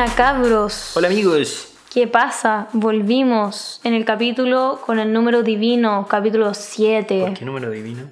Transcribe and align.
Buena 0.00 0.14
cabros. 0.14 0.96
Hola 0.96 1.08
amigos. 1.08 1.74
¿Qué 1.92 2.06
pasa? 2.06 2.68
Volvimos 2.72 3.82
en 3.84 3.92
el 3.92 4.06
capítulo 4.06 4.80
con 4.86 4.98
el 4.98 5.12
número 5.12 5.42
divino, 5.42 6.06
capítulo 6.08 6.54
7. 6.54 7.20
¿Por 7.20 7.34
qué 7.34 7.44
número 7.44 7.70
divino? 7.70 8.04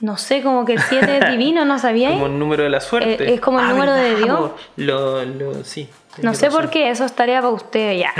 No 0.00 0.16
sé, 0.16 0.42
como 0.42 0.64
que 0.64 0.72
el 0.72 0.80
7 0.80 1.18
es 1.18 1.30
divino, 1.30 1.64
¿no 1.64 1.78
sabíais? 1.78 2.14
Como 2.14 2.26
el 2.26 2.36
número 2.40 2.64
de 2.64 2.70
la 2.70 2.80
suerte. 2.80 3.22
Eh, 3.22 3.34
es 3.34 3.40
como 3.40 3.60
el 3.60 3.68
número 3.68 3.92
de. 3.92 4.16
Dios. 4.16 4.50
Lo, 4.74 5.24
lo, 5.24 5.62
sí. 5.62 5.88
No 6.20 6.34
sé 6.34 6.46
razón. 6.46 6.62
por 6.62 6.70
qué, 6.70 6.90
eso 6.90 7.04
es 7.04 7.12
tarea 7.12 7.40
para 7.40 7.52
ustedes 7.52 8.00
ya. 8.00 8.12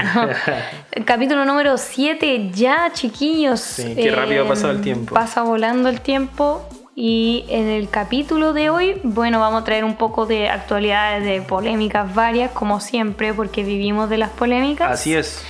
capítulo 1.05 1.45
número 1.45 1.79
7 1.79 2.53
ya, 2.53 2.93
chiquillos. 2.93 3.59
Sí, 3.59 3.97
qué 3.97 4.13
rápido 4.13 4.45
ha 4.45 4.49
pasado 4.49 4.75
el 4.75 4.81
tiempo. 4.81 5.13
Pasa 5.13 5.43
volando 5.43 5.89
el 5.89 6.03
tiempo. 6.03 6.69
Y 6.95 7.45
en 7.49 7.69
el 7.69 7.89
capítulo 7.89 8.53
de 8.53 8.69
hoy, 8.69 9.01
bueno, 9.03 9.41
vamos 9.41 9.63
a 9.63 9.65
traer 9.65 9.85
un 9.85 9.97
poco 9.97 10.27
de 10.27 10.49
actualidades, 10.51 11.25
de 11.25 11.41
polémicas 11.41 12.15
varias, 12.15 12.51
como 12.51 12.81
siempre, 12.81 13.33
porque 13.33 13.65
vivimos 13.65 14.11
de 14.11 14.19
las 14.19 14.31
polémicas. 14.31 14.91
Así 14.91 15.15
es. 15.15 15.43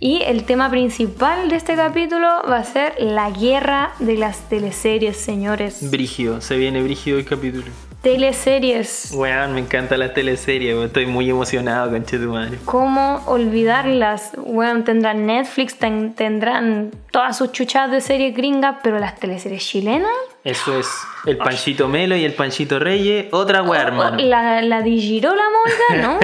Y 0.00 0.22
el 0.22 0.44
tema 0.44 0.70
principal 0.70 1.50
de 1.50 1.56
este 1.56 1.74
capítulo 1.74 2.28
va 2.48 2.58
a 2.58 2.64
ser 2.64 2.94
la 3.00 3.30
guerra 3.30 3.90
de 3.98 4.14
las 4.16 4.48
teleseries, 4.48 5.16
señores. 5.16 5.90
Brígido. 5.90 6.40
Se 6.40 6.56
viene 6.56 6.80
brígido 6.82 7.18
el 7.18 7.24
capítulo. 7.24 7.64
Teleseries. 8.00 9.10
Weón, 9.12 9.54
me 9.54 9.60
encanta 9.60 9.96
la 9.96 10.14
teleserie. 10.14 10.72
weón. 10.72 10.86
Estoy 10.86 11.06
muy 11.06 11.28
emocionado, 11.28 11.90
conche 11.90 12.16
tu 12.16 12.30
madre. 12.32 12.56
¿Cómo 12.64 13.20
olvidarlas? 13.26 14.30
Bueno, 14.36 14.84
tendrán 14.84 15.26
Netflix, 15.26 15.76
ten- 15.76 16.14
tendrán 16.14 16.92
todas 17.10 17.36
sus 17.36 17.52
chuchadas 17.52 17.90
de 17.90 18.00
series 18.00 18.34
gringas, 18.34 18.76
pero 18.82 18.98
las 18.98 19.16
teleseries 19.16 19.66
chilenas. 19.66 20.10
Eso 20.44 20.78
es 20.78 20.88
el 21.26 21.36
Panchito 21.36 21.88
Melo 21.88 22.16
y 22.16 22.24
el 22.24 22.32
Panchito 22.32 22.78
Reyes. 22.78 23.26
Otra 23.32 23.58
hermano. 23.58 24.16
Oh, 24.16 24.22
La, 24.22 24.62
la 24.62 24.82
Digirola 24.82 25.42
Morga, 25.42 26.02
no. 26.08 26.18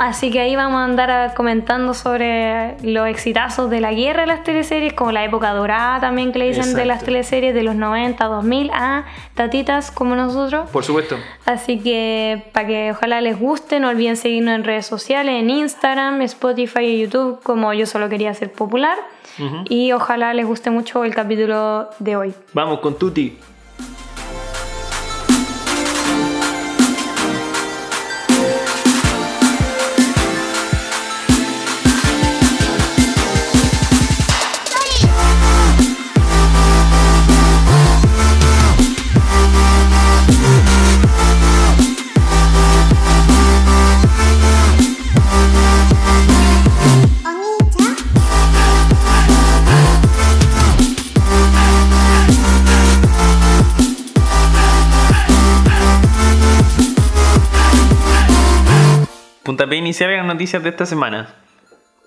Así 0.00 0.30
que 0.30 0.40
ahí 0.40 0.56
vamos 0.56 0.78
a 0.78 0.84
andar 0.84 1.34
comentando 1.34 1.92
sobre 1.92 2.76
los 2.82 3.06
exitazos 3.08 3.68
de 3.68 3.80
la 3.80 3.92
guerra 3.92 4.22
de 4.22 4.28
las 4.28 4.44
teleseries, 4.44 4.94
como 4.94 5.12
la 5.12 5.24
época 5.24 5.52
dorada 5.52 6.00
también 6.00 6.32
que 6.32 6.38
le 6.38 6.48
dicen 6.48 6.74
de 6.74 6.84
las 6.86 7.04
teleseries 7.04 7.54
de 7.54 7.62
los 7.62 7.74
90, 7.74 8.24
2000 8.24 8.70
a 8.72 9.04
tatitas 9.34 9.90
como 9.90 10.14
nosotros. 10.16 10.70
Por 10.70 10.84
supuesto. 10.84 11.16
Así 11.44 11.80
que 11.80 12.44
para 12.52 12.66
que 12.66 12.92
ojalá 12.92 13.20
les 13.20 13.38
guste, 13.38 13.80
no 13.80 13.88
olviden 13.88 14.16
seguirnos 14.16 14.54
en 14.54 14.64
redes 14.64 14.86
sociales, 14.86 15.34
en 15.34 15.50
Instagram, 15.50 16.22
Spotify 16.22 16.84
y 16.84 17.00
YouTube, 17.02 17.42
como 17.42 17.74
yo 17.74 17.84
solo 17.84 18.08
quería 18.08 18.32
ser 18.32 18.50
popular. 18.52 18.96
Y 19.68 19.92
ojalá 19.92 20.34
les 20.34 20.46
guste 20.46 20.70
mucho 20.70 21.04
el 21.04 21.14
capítulo 21.14 21.90
de 21.98 22.16
hoy. 22.16 22.34
Vamos 22.52 22.80
con 22.80 22.98
Tuti. 22.98 23.38
Puntapié 59.60 59.78
inicial 59.78 60.16
las 60.16 60.24
noticias 60.24 60.62
de 60.62 60.70
esta 60.70 60.86
semana. 60.86 61.34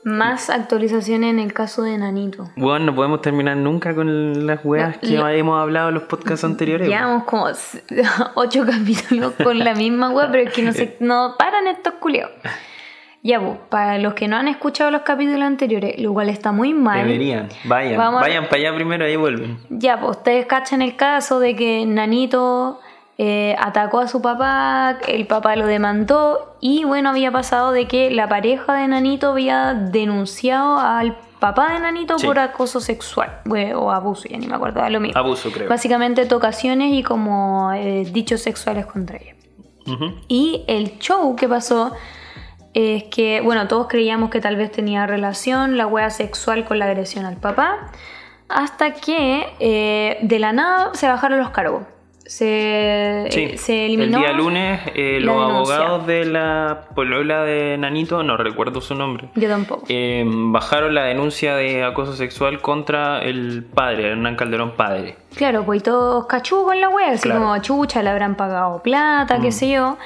Más 0.04 0.50
actualizaciones 0.50 1.30
en 1.30 1.38
el 1.38 1.54
caso 1.54 1.84
de 1.84 1.96
Nanito. 2.00 2.50
Bueno, 2.56 2.86
no 2.88 2.96
podemos 2.96 3.22
terminar 3.22 3.56
nunca 3.58 3.94
con 3.94 4.48
las 4.48 4.66
weas 4.66 4.96
No, 4.96 5.02
que 5.02 5.16
lo- 5.18 5.28
hemos 5.30 5.62
hablado 5.62 5.90
en 5.90 5.94
los 5.94 6.04
podcasts 6.06 6.44
anteriores. 6.44 6.88
Llevamos 6.88 7.26
como 7.26 7.46
ocho 8.34 8.66
capítulos 8.66 9.34
con 9.44 9.60
la 9.60 9.76
misma 9.76 10.10
web, 10.10 10.30
pero 10.32 10.50
es 10.50 10.52
que 10.56 10.64
no, 10.64 10.72
se, 10.74 10.98
no 11.00 11.36
paran 11.38 11.68
estos 11.68 11.94
culiados. 12.00 12.32
Ya, 13.22 13.40
pues, 13.40 13.60
para 13.70 14.00
los 14.00 14.16
que 14.16 14.28
no 14.28 14.36
han 14.38 14.48
escuchado 14.48 14.90
los 14.90 15.04
capítulos 15.04 15.44
anteriores, 15.44 16.00
lo 16.00 16.12
cual 16.12 16.30
está 16.30 16.52
muy 16.52 16.74
mal. 16.74 17.06
Deberían. 17.06 17.50
Vayan. 17.66 17.98
Vamos 18.00 18.22
a- 18.22 18.26
Vayan 18.26 18.46
para 18.46 18.58
allá 18.58 18.74
primero, 18.74 19.06
ahí 19.06 19.16
vuelven. 19.16 19.60
Ya, 19.70 20.00
pues 20.00 20.18
ustedes 20.18 20.48
cachan 20.48 20.82
el 20.82 20.96
caso 20.96 21.40
de 21.40 21.56
que 21.56 21.86
Nanito 21.86 22.80
eh, 23.18 23.56
atacó 23.60 24.00
a 24.00 24.08
su 24.08 24.22
papá, 24.22 24.98
el 25.08 25.28
papá 25.28 25.56
lo 25.56 25.68
demandó 25.68 26.56
y 26.60 26.84
bueno, 26.84 27.10
había 27.10 27.32
pasado 27.32 27.72
de 27.72 27.88
que 27.88 28.10
la 28.10 28.28
pareja 28.28 28.74
de 28.74 28.88
Nanito 28.88 29.32
había 29.32 29.74
denunciado 29.74 30.80
al 30.80 31.16
papá 31.40 31.74
de 31.74 31.80
Nanito 31.80 32.18
Sí. 32.18 32.26
por 32.26 32.40
acoso 32.40 32.80
sexual 32.80 33.42
o 33.76 33.92
abuso, 33.92 34.28
ya 34.30 34.38
ni 34.38 34.48
me 34.48 34.56
acuerdo, 34.56 34.88
lo 34.90 35.00
mismo. 35.00 35.20
Abuso, 35.20 35.52
creo. 35.52 35.70
Básicamente 35.70 36.26
tocaciones 36.26 36.94
y 36.94 37.04
como 37.04 37.72
eh, 37.74 38.06
dichos 38.12 38.42
sexuales 38.42 38.86
contra 38.86 39.18
ella. 39.18 39.36
Y 40.30 40.64
el 40.68 40.98
show 41.00 41.36
que 41.36 41.50
pasó 41.50 41.92
es 42.74 43.04
que, 43.04 43.42
bueno, 43.42 43.68
todos 43.68 43.88
creíamos 43.88 44.30
que 44.30 44.40
tal 44.40 44.56
vez 44.56 44.72
tenía 44.72 45.06
relación 45.06 45.78
la 45.78 45.86
wea 45.86 46.10
sexual 46.10 46.64
con 46.64 46.80
la 46.80 46.86
agresión 46.86 47.26
al 47.26 47.36
papá, 47.36 47.92
hasta 48.48 48.94
que 48.94 49.46
eh, 49.60 50.20
de 50.22 50.40
la 50.40 50.54
nada 50.54 50.92
se 50.94 51.08
bajaron 51.08 51.40
los 51.40 51.50
cargos. 51.50 51.84
Se, 52.26 53.28
Sí. 53.32 53.42
eh, 53.42 53.58
se 53.58 53.86
eliminó. 53.86 54.18
El 54.20 54.24
día 54.24 54.34
lunes, 54.34 54.82
eh, 54.96 55.20
los 55.22 55.36
denuncia. 55.48 55.76
abogados 55.76 56.08
de 56.08 56.26
la 56.26 56.86
polola 56.96 57.44
de 57.44 57.78
Nanito, 57.78 58.24
no 58.24 58.38
recuerdo 58.38 58.80
su 58.82 58.96
nombre, 58.96 59.28
Yo 59.36 59.50
tampoco. 59.50 59.84
eh, 59.90 60.24
bajaron 60.26 60.96
la 60.96 61.04
denuncia 61.04 61.56
de 61.56 61.84
acoso 61.84 62.14
sexual 62.14 62.62
contra 62.62 63.20
el 63.22 63.66
padre, 63.74 64.12
Hernán 64.12 64.36
Calderón 64.38 64.72
padre. 64.78 65.16
Claro, 65.36 65.64
pues 65.66 65.82
y 65.82 65.84
todos 65.84 66.26
cachú 66.28 66.64
con 66.64 66.80
la 66.80 66.90
wea, 66.90 67.12
así 67.12 67.24
Claro. 67.24 67.42
como 67.42 67.58
chucha, 67.60 68.02
le 68.04 68.10
habrán 68.10 68.36
pagado 68.36 68.82
plata, 68.82 69.40
qué 69.42 69.50
Mm. 69.50 69.52
sé 69.52 69.72
yo. 69.72 69.98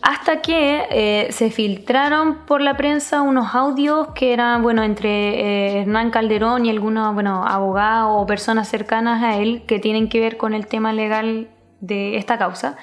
Hasta 0.00 0.40
que 0.42 0.84
eh, 0.90 1.26
se 1.32 1.50
filtraron 1.50 2.46
por 2.46 2.60
la 2.60 2.76
prensa 2.76 3.20
unos 3.22 3.54
audios 3.56 4.08
que 4.14 4.32
eran, 4.32 4.62
bueno, 4.62 4.84
entre 4.84 5.08
eh, 5.40 5.80
Hernán 5.80 6.10
Calderón 6.10 6.64
y 6.66 6.70
algunos, 6.70 7.12
bueno, 7.14 7.44
abogados 7.46 8.12
o 8.14 8.24
personas 8.24 8.68
cercanas 8.68 9.22
a 9.24 9.36
él 9.38 9.64
que 9.66 9.80
tienen 9.80 10.08
que 10.08 10.20
ver 10.20 10.36
con 10.36 10.54
el 10.54 10.68
tema 10.68 10.92
legal 10.92 11.48
de 11.80 12.16
esta 12.16 12.38
causa. 12.38 12.76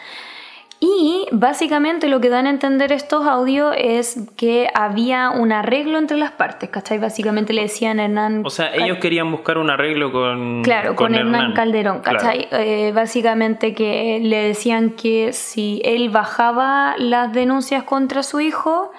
Y 0.82 1.26
básicamente 1.32 2.10
lo 2.10 2.20
que 2.20 2.30
dan 2.30 2.48
a 2.48 2.50
entender 2.50 2.92
estos 2.92 3.26
audios 3.26 3.74
es 3.78 4.20
que 4.36 4.68
había 4.74 5.30
un 5.30 5.54
arreglo 5.54 5.98
entre 5.98 6.18
las 6.18 6.32
partes, 6.32 6.70
¿cachai? 6.70 6.98
Básicamente 7.00 7.54
le 7.54 7.62
decían 7.64 8.00
a 8.00 8.06
Hernán... 8.06 8.42
O 8.46 8.50
sea, 8.50 8.72
Cal- 8.72 8.84
ellos 8.84 8.98
querían 9.00 9.32
buscar 9.32 9.58
un 9.58 9.70
arreglo 9.70 10.12
con. 10.12 10.64
Claro, 10.64 10.96
con, 10.96 11.16
Hernán, 11.16 11.54
Calderón, 11.54 12.02
Claro. 12.02 12.20
¿cachai? 12.20 12.50
Eh, 12.52 12.92
básicamente 12.94 13.74
que 13.74 14.20
le 14.22 14.48
decían 14.50 14.92
que 14.92 15.32
si 15.32 15.82
él 15.86 16.10
bajaba 16.10 16.96
las 16.98 17.32
denuncias 17.32 17.84
contra 17.84 18.22
su 18.22 18.42
hijo, 18.42 18.92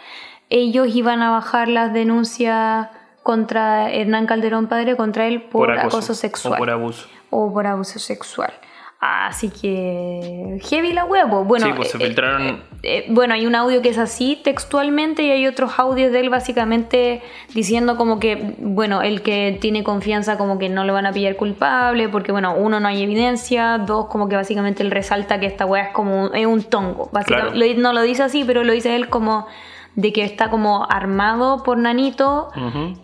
ellos 0.49 0.89
iban 0.95 1.21
a 1.23 1.31
bajar 1.31 1.69
las 1.69 1.93
denuncias 1.93 2.89
contra 3.23 3.93
Hernán 3.93 4.27
Calderón 4.27 4.67
padre, 4.67 4.97
contra 4.97 5.27
él 5.27 5.43
por, 5.43 5.71
acoso, 5.79 6.15
sexual 6.15 6.55
O 6.55 6.59
por 6.59 6.71
abuso. 6.71 7.07
o 7.31 7.53
por 7.53 7.67
abuso 7.67 7.99
sexual. 7.99 8.53
Así 8.99 9.51
que 9.51 10.59
heavy 10.65 10.93
la 10.95 11.05
huevo. 11.05 11.45
Bueno, 11.45 11.67
Sí, 11.67 11.73
pues 11.77 11.91
se 11.91 11.99
eh, 11.99 12.09
filtraron- 12.11 12.41
eh, 12.49 12.63
eh, 12.83 13.05
bueno, 13.11 13.35
hay 13.35 13.45
un 13.47 13.55
audio 13.55 13.83
que 13.83 13.91
es 13.91 13.99
así 13.99 14.41
textualmente 14.43 15.23
y 15.23 15.31
hay 15.31 15.47
otros 15.47 15.79
audios 15.79 16.13
de 16.13 16.21
él 16.21 16.31
básicamente 16.31 17.21
diciendo 17.55 17.97
como 17.99 18.19
que, 18.19 18.55
bueno, 18.59 19.03
el 19.03 19.21
que 19.23 19.59
tiene 19.61 19.85
confianza 19.85 20.39
como 20.39 20.59
que 20.59 20.71
no 20.71 20.85
lo 20.85 20.95
van 20.95 21.05
a 21.05 21.13
pillar 21.13 21.37
culpable 21.37 22.09
porque, 22.09 22.33
bueno, 22.33 22.55
uno, 22.57 22.81
no 22.81 22.89
hay 22.89 23.03
evidencia, 23.03 23.79
dos, 23.79 24.07
como 24.07 24.29
que 24.31 24.37
básicamente 24.37 24.83
él 24.83 24.91
resalta 24.91 25.39
que 25.41 25.47
esta 25.47 25.67
wea 25.67 25.85
es 25.85 25.93
como 25.93 26.25
un, 26.25 26.35
es 26.35 26.47
un 26.47 26.63
tongo. 26.65 27.11
Básicamente, 27.13 27.53
Claro. 27.53 27.75
Lo- 27.75 27.81
no 27.83 27.93
lo 27.93 28.03
dice 28.03 28.23
así, 28.23 28.45
pero 28.45 28.65
lo 28.65 28.73
dice 28.73 28.97
él 28.97 29.09
como 29.11 29.47
de 29.97 30.13
que 30.13 30.23
está 30.23 30.51
como 30.51 30.87
armado 30.89 31.63
por 31.65 31.79
Nanito 31.79 32.49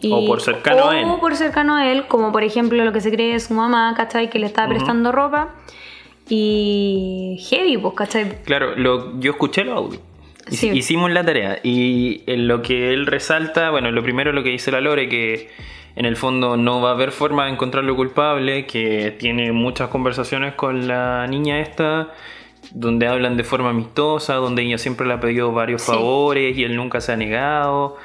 y- 0.01 0.13
O 0.13 0.27
por 0.27 0.41
cercano 0.41 0.85
o 0.85 0.91
a 0.91 1.01
él. 1.01 1.07
por 1.21 1.35
cercano 1.37 1.75
a 1.77 1.91
él, 1.91 2.07
como 2.07 2.31
por 2.33 2.45
ejemplo 2.45 2.85
lo 2.85 2.93
que 2.93 3.01
se 3.01 3.11
cree 3.11 3.35
es 3.35 3.45
su 3.45 3.55
mamá, 3.55 3.93
¿cachai? 3.97 4.31
Que 4.31 4.39
le 4.39 4.47
estaba 4.47 4.67
Ujú. 4.69 4.75
prestando 4.77 5.11
ropa. 5.11 5.55
Y 6.29 7.37
heavy, 7.51 7.77
pues, 7.79 7.95
¿cachai? 7.95 8.43
Claro, 8.45 8.75
lo, 8.77 9.19
yo 9.21 9.33
escuché 9.33 9.65
los 9.65 9.77
audios. 9.77 10.03
Sí. 10.49 10.71
Hicimos 10.71 11.11
la 11.11 11.25
tarea 11.25 11.59
y 11.63 12.23
en 12.27 12.49
lo 12.49 12.63
que 12.63 12.93
él 12.93 13.07
resalta, 13.07 13.71
bueno, 13.71 13.91
lo 13.91 14.03
primero 14.03 14.33
lo 14.33 14.43
que 14.43 14.51
dice 14.51 14.71
la 14.73 14.81
Lore, 14.81 15.09
que 15.09 15.51
en 15.95 16.05
el 16.05 16.17
fondo 16.17 16.57
no 16.57 16.81
va 16.81 16.91
a 16.91 16.93
haber 16.93 17.13
forma 17.13 17.45
de 17.47 17.53
encontrarlo 17.53 17.95
culpable, 17.95 18.67
que 18.67 19.15
tiene 19.19 19.53
muchas 19.53 19.89
conversaciones 19.89 20.55
con 20.55 20.89
la 20.89 21.27
niña 21.29 21.61
esta 21.61 22.09
donde 22.75 23.07
hablan 23.07 23.37
de 23.37 23.45
forma 23.45 23.71
amistosa, 23.71 24.35
donde 24.35 24.63
ella 24.63 24.79
siempre 24.79 25.07
le 25.07 25.15
ha 25.15 25.21
pedido 25.21 25.53
varios 25.53 25.85
favores 25.85 26.57
y 26.57 26.65
él 26.65 26.77
nunca 26.77 27.01
se 27.01 27.13
ha 27.13 27.17
negado, 27.17 27.97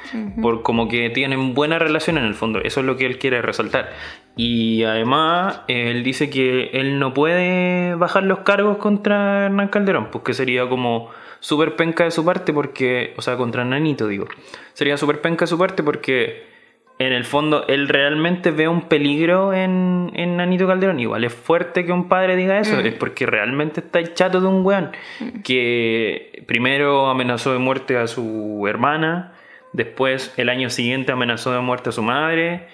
por 0.42 0.62
como 0.62 0.88
que 0.88 1.10
tienen 1.10 1.54
buena 1.54 1.78
relación 1.78 2.18
en 2.18 2.24
el 2.24 2.34
fondo, 2.34 2.60
eso 2.60 2.80
es 2.80 2.86
lo 2.86 2.96
que 2.96 3.06
él 3.06 3.18
quiere 3.18 3.42
resaltar. 3.42 3.90
Y 4.36 4.84
además 4.84 5.62
él 5.68 6.04
dice 6.04 6.30
que 6.30 6.70
él 6.72 6.98
no 6.98 7.12
puede 7.14 7.94
bajar 7.96 8.22
los 8.22 8.40
cargos 8.40 8.78
contra 8.78 9.46
Hernán 9.46 9.68
Calderón, 9.68 10.08
porque 10.12 10.34
sería 10.34 10.68
como 10.68 11.10
súper 11.40 11.76
penca 11.76 12.04
de 12.04 12.10
su 12.10 12.24
parte 12.24 12.52
porque, 12.52 13.14
o 13.16 13.22
sea, 13.22 13.36
contra 13.36 13.64
Nanito 13.64 14.06
digo, 14.06 14.26
sería 14.74 14.96
súper 14.96 15.20
penca 15.20 15.44
de 15.44 15.48
su 15.48 15.58
parte 15.58 15.82
porque 15.82 16.57
en 16.98 17.12
el 17.12 17.24
fondo 17.24 17.64
él 17.68 17.88
realmente 17.88 18.50
ve 18.50 18.66
un 18.66 18.82
peligro 18.82 19.52
en, 19.52 20.10
en 20.14 20.36
Nanito 20.36 20.66
Calderón. 20.66 20.98
Igual 20.98 21.24
es 21.24 21.32
fuerte 21.32 21.84
que 21.84 21.92
un 21.92 22.08
padre 22.08 22.36
diga 22.36 22.58
eso, 22.58 22.76
mm. 22.76 22.86
es 22.86 22.94
porque 22.94 23.26
realmente 23.26 23.80
está 23.80 23.98
el 24.00 24.14
chato 24.14 24.40
de 24.40 24.48
un 24.48 24.64
weón 24.64 24.90
mm. 25.20 25.42
que 25.42 26.44
primero 26.46 27.08
amenazó 27.08 27.52
de 27.52 27.58
muerte 27.58 27.96
a 27.96 28.06
su 28.06 28.64
hermana, 28.68 29.32
después 29.72 30.34
el 30.36 30.48
año 30.48 30.70
siguiente 30.70 31.12
amenazó 31.12 31.52
de 31.52 31.60
muerte 31.60 31.90
a 31.90 31.92
su 31.92 32.02
madre, 32.02 32.66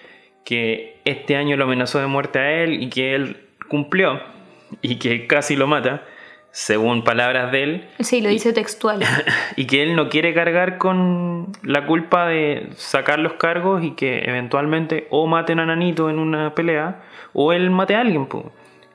que 0.45 1.01
este 1.05 1.37
año 1.37 1.57
lo 1.57 1.65
amenazó 1.65 2.01
de 2.01 2.07
muerte 2.07 2.39
a 2.39 2.63
él 2.63 2.83
y 2.83 2.89
que 2.89 3.15
él 3.15 3.49
cumplió 3.69 4.21
y 4.81 4.97
que 4.97 5.27
casi 5.27 5.57
lo 5.57 5.67
mata 5.67 6.03
según 6.55 7.03
palabras 7.03 7.51
de 7.51 7.63
él. 7.65 7.89
Sí, 7.99 8.21
lo 8.21 8.29
dice 8.29 8.53
textual. 8.53 9.03
Y 9.57 9.67
que 9.67 9.83
él 9.83 9.97
no 9.97 10.09
quiere 10.09 10.33
cargar 10.35 10.79
con 10.79 11.49
la 11.65 11.85
culpa 11.85 12.29
de 12.29 12.69
sacar 12.77 13.19
los 13.19 13.33
cargos 13.33 13.83
y 13.83 13.91
que 13.93 14.21
eventualmente 14.25 15.09
o 15.11 15.27
maten 15.27 15.59
a 15.59 15.67
Nanito 15.67 16.09
en 16.11 16.21
una 16.21 16.55
pelea 16.55 17.03
o 17.33 17.53
él 17.53 17.71
mate 17.71 17.97
a 17.97 18.03
alguien. 18.03 18.29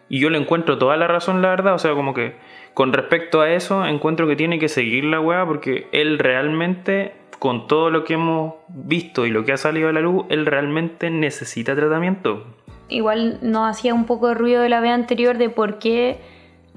Y 0.07 0.21
yo 0.21 0.29
le 0.29 0.37
encuentro 0.37 0.77
toda 0.77 0.95
la 0.95 1.07
razón, 1.07 1.41
la 1.41 1.49
verdad. 1.49 1.73
O 1.73 1.79
sea, 1.79 1.93
como 1.95 2.13
que 2.13 2.35
con 2.73 2.93
respecto 2.93 3.41
a 3.41 3.49
eso, 3.49 3.85
encuentro 3.85 4.25
que 4.25 4.37
tiene 4.37 4.57
que 4.57 4.69
seguir 4.69 5.03
la 5.03 5.19
weá 5.19 5.45
porque 5.45 5.89
él 5.91 6.17
realmente, 6.17 7.13
con 7.39 7.67
todo 7.67 7.89
lo 7.89 8.05
que 8.05 8.13
hemos 8.13 8.53
visto 8.69 9.25
y 9.25 9.31
lo 9.31 9.43
que 9.43 9.51
ha 9.51 9.57
salido 9.57 9.89
a 9.89 9.91
la 9.91 9.99
luz, 9.99 10.25
él 10.29 10.45
realmente 10.45 11.09
necesita 11.09 11.75
tratamiento. 11.75 12.45
Igual 12.87 13.39
nos 13.41 13.69
hacía 13.69 13.93
un 13.93 14.05
poco 14.05 14.29
de 14.29 14.35
ruido 14.35 14.61
de 14.61 14.69
la 14.69 14.79
vez 14.79 14.91
anterior 14.91 15.37
de 15.37 15.49
por 15.49 15.77
qué 15.77 16.21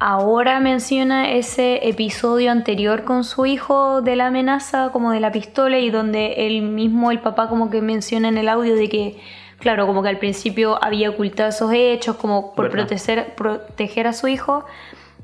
ahora 0.04 0.58
menciona 0.58 1.30
ese 1.30 1.88
episodio 1.88 2.50
anterior 2.50 3.04
con 3.04 3.22
su 3.22 3.46
hijo 3.46 4.02
de 4.02 4.16
la 4.16 4.26
amenaza 4.26 4.90
como 4.92 5.12
de 5.12 5.20
la 5.20 5.30
pistola 5.30 5.78
y 5.78 5.90
donde 5.90 6.48
él 6.48 6.62
mismo, 6.62 7.12
el 7.12 7.20
papá 7.20 7.48
como 7.48 7.70
que 7.70 7.80
menciona 7.80 8.26
en 8.26 8.36
el 8.36 8.48
audio 8.48 8.74
de 8.74 8.88
que, 8.88 9.20
claro, 9.60 9.86
como 9.86 10.02
que 10.02 10.08
al 10.08 10.18
principio 10.18 10.76
había 10.82 11.08
ocultado 11.08 11.50
esos 11.50 11.72
hechos 11.72 12.16
como 12.16 12.52
por 12.52 12.68
proteger, 12.68 13.36
proteger 13.36 14.08
a 14.08 14.12
su 14.12 14.26
hijo, 14.26 14.64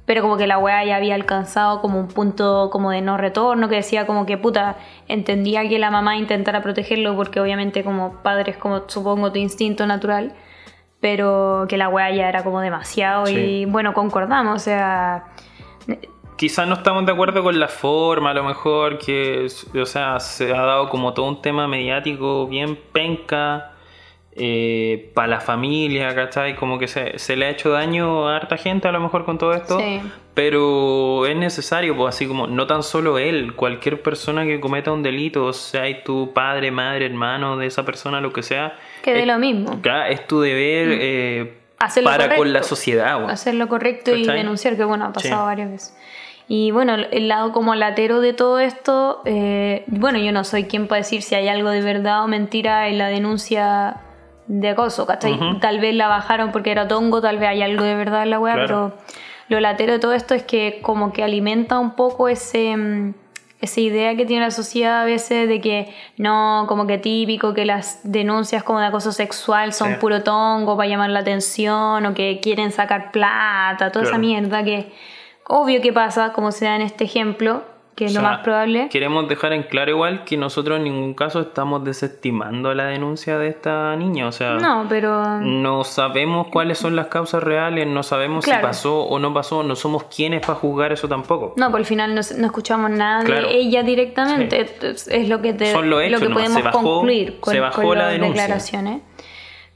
pero 0.07 0.23
como 0.23 0.37
que 0.37 0.47
la 0.47 0.59
weá 0.59 0.85
ya 0.85 0.95
había 0.95 1.17
alcanzado 1.17 1.81
como 1.81 1.99
un 1.99 2.07
punto 2.07 2.71
como 2.71 2.93
de 2.93 3.01
no 3.01 3.17
retorno, 3.17 3.69
que 3.69 3.75
decía 3.75 4.07
como 4.07 4.27
que 4.27 4.39
puta, 4.39 4.77
entendía 5.09 5.69
que 5.69 5.81
la 5.81 5.91
mamá 5.91 6.17
intentara 6.17 6.63
protegerlo 6.63 7.17
porque 7.17 7.41
obviamente 7.41 7.83
como 7.83 8.23
padres 8.23 8.57
como 8.57 8.89
supongo 8.89 9.33
tu 9.33 9.41
instinto 9.41 9.89
natural 9.89 10.35
pero 11.01 11.67
que 11.69 11.77
la 11.77 11.89
weá 11.89 12.11
ya 12.11 12.29
era 12.29 12.43
como 12.43 12.61
demasiado 12.61 13.29
y 13.29 13.65
bueno, 13.67 13.95
concordamos, 13.95 14.57
o 14.57 14.59
sea... 14.65 15.27
Quizás 16.37 16.69
no 16.69 16.75
estamos 16.75 17.05
de 17.05 17.13
acuerdo 17.13 17.43
con 17.43 17.59
la 17.59 17.67
forma, 17.67 18.31
a 18.31 18.35
lo 18.35 18.45
mejor 18.45 18.99
que, 18.99 19.49
o 19.75 19.87
sea, 19.87 20.21
se 20.21 20.53
ha 20.55 20.63
dado 20.63 20.89
como 20.89 21.13
todo 21.13 21.27
un 21.27 21.43
tema 21.43 21.67
mediático 21.67 22.47
bien 22.47 22.79
penca 22.93 23.73
eh, 24.41 25.11
para 25.15 25.27
la 25.27 25.41
familia, 25.41 26.15
¿cachai? 26.15 26.55
Como 26.55 26.79
que 26.79 26.87
se, 26.87 27.19
se, 27.19 27.35
le 27.35 27.47
ha 27.47 27.51
hecho 27.51 27.71
daño 27.71 28.29
a 28.29 28.37
harta 28.37 28.57
gente 28.57 28.87
a 28.87 28.93
lo 28.93 29.01
mejor 29.01 29.25
con 29.25 29.37
todo 29.37 29.53
esto, 29.53 29.81
pero 30.35 31.27
es 31.27 31.35
necesario, 31.35 31.97
pues 31.97 32.15
así 32.15 32.29
como 32.29 32.47
no 32.47 32.69
tan 32.69 32.85
solo 32.85 33.19
él, 33.19 33.57
cualquier 33.57 34.01
persona 34.01 34.45
que 34.45 34.61
cometa 34.61 34.93
un 34.93 35.03
delito, 35.03 35.53
sea 35.53 36.05
tu 36.05 36.33
padre, 36.35 36.71
madre, 36.71 37.07
hermano 37.07 37.57
de 37.57 37.67
esa 37.67 37.85
persona, 37.85 38.21
lo 38.21 38.33
que 38.33 38.45
sea, 38.45 38.79
que 39.13 39.19
de 39.19 39.27
lo 39.27 39.39
mismo. 39.39 39.81
Es 40.09 40.27
tu 40.27 40.41
deber 40.41 40.89
mm. 40.89 40.99
eh, 41.01 41.59
para 42.05 42.37
con 42.37 42.53
la 42.53 42.63
sociedad. 42.63 43.29
Hacer 43.31 43.55
lo 43.55 43.69
correcto 43.69 44.15
y 44.15 44.27
denunciar, 44.27 44.77
que 44.77 44.85
bueno, 44.85 45.07
ha 45.07 45.13
pasado 45.13 45.45
varias 45.45 45.71
veces. 45.71 45.97
Y 46.51 46.71
bueno, 46.71 46.95
el 46.95 47.29
lado 47.29 47.53
como 47.53 47.75
latero 47.75 48.21
de 48.21 48.33
todo 48.33 48.59
esto, 48.59 49.21
eh, 49.27 49.85
bueno, 49.87 50.19
yo 50.19 50.33
no 50.33 50.45
soy 50.45 50.65
quien 50.65 50.87
para 50.89 51.01
decir 51.01 51.21
si 51.21 51.35
hay 51.35 51.47
algo 51.47 51.69
de 51.69 51.83
verdad 51.83 52.25
o 52.25 52.29
mentira 52.29 52.89
en 52.89 52.97
la 52.97 53.09
denuncia 53.09 53.99
de 54.47 54.71
acoso, 54.71 55.07
¿cachai? 55.07 55.39
Tal 55.61 55.79
vez 55.79 55.95
la 55.95 56.09
bajaron 56.09 56.51
porque 56.51 56.71
era 56.71 56.89
tongo, 56.89 57.21
tal 57.21 57.39
vez 57.39 57.51
hay 57.51 57.63
algo 57.63 57.85
de 57.85 57.95
verdad 57.95 58.23
en 58.23 58.31
la 58.31 58.39
web, 58.41 58.55
pero 58.55 58.95
lo 59.49 59.61
latero 59.61 59.93
de 59.93 59.99
todo 59.99 60.15
esto 60.15 60.35
es 60.35 60.43
que 60.43 60.81
como 60.81 61.13
que 61.13 61.23
alimenta 61.23 61.79
un 61.79 61.95
poco 61.95 62.31
ese 62.31 62.75
mm, 62.75 63.15
esa 63.61 63.81
idea 63.81 64.17
que 64.17 64.25
tiene 64.25 64.45
la 64.45 64.51
sociedad 64.51 65.03
a 65.03 65.05
veces 65.05 65.49
de 65.49 65.61
que 65.61 65.93
no, 66.17 66.67
como 66.69 66.87
que 66.87 66.99
típico, 66.99 67.55
que 67.55 67.65
las 67.65 68.01
denuncias 68.05 68.63
como 68.63 68.79
de 68.81 68.87
acoso 68.87 69.11
sexual 69.13 69.73
son 69.73 69.99
puro 69.99 70.23
tongo 70.23 70.77
para 70.77 70.89
llamar 70.89 71.11
la 71.11 71.21
atención 71.21 72.07
o 72.07 72.15
que 72.15 72.39
quieren 72.41 72.71
sacar 72.71 73.11
plata, 73.11 73.91
toda 73.91 74.05
esa 74.05 74.19
mierda 74.19 74.63
que 74.63 74.93
obvio 75.45 75.81
que 75.81 75.93
pasa, 75.93 76.33
como 76.33 76.53
se 76.53 76.67
da 76.67 76.77
en 76.77 76.83
este 76.83 77.05
ejemplo, 77.05 77.65
que 77.99 78.05
es 78.05 78.15
lo 78.15 78.23
más 78.23 78.39
probable. 78.45 78.89
Queremos 78.93 79.29
dejar 79.29 79.53
en 79.53 79.65
claro 79.65 79.91
igual 79.91 80.23
que 80.23 80.37
nosotros 80.37 80.77
en 80.77 80.85
ningún 80.85 81.15
caso 81.15 81.41
estamos 81.41 81.83
desestimando 81.83 82.73
la 82.73 82.85
denuncia 82.85 83.39
de 83.39 83.49
esta 83.49 83.97
niña, 83.97 84.29
o 84.29 84.33
sea, 84.33 84.55
no, 84.55 84.87
pero 84.89 85.41
no 85.41 85.83
sabemos 85.83 86.47
cuáles 86.47 86.79
son 86.79 86.95
las 86.95 87.09
causas 87.09 87.43
reales, 87.43 87.89
no 87.89 88.05
sabemos 88.05 88.45
si 88.45 88.53
pasó 88.53 89.03
o 89.03 89.19
no 89.19 89.35
pasó, 89.35 89.65
no 89.65 89.75
somos 89.75 90.05
quienes 90.05 90.47
para 90.47 90.55
juzgar 90.55 90.93
eso 90.93 91.09
tampoco. 91.09 91.55
No, 91.57 91.73
por 91.73 91.81
el 91.81 91.87
final 91.87 92.15
no, 92.15 92.21
escuchamos 92.21 92.93
nada 92.93 93.25
de 93.25 93.57
ella 93.57 93.83
directamente, 93.83 94.61
es 94.81 95.29
lo 95.29 95.43
que 95.43 95.55
te 95.55 95.73
lo, 95.83 96.21
que 96.21 96.31
podemos 96.31 96.63
concluir 96.71 97.41
con, 97.41 97.57
las 97.99 98.21
declaraciones. 98.21 99.03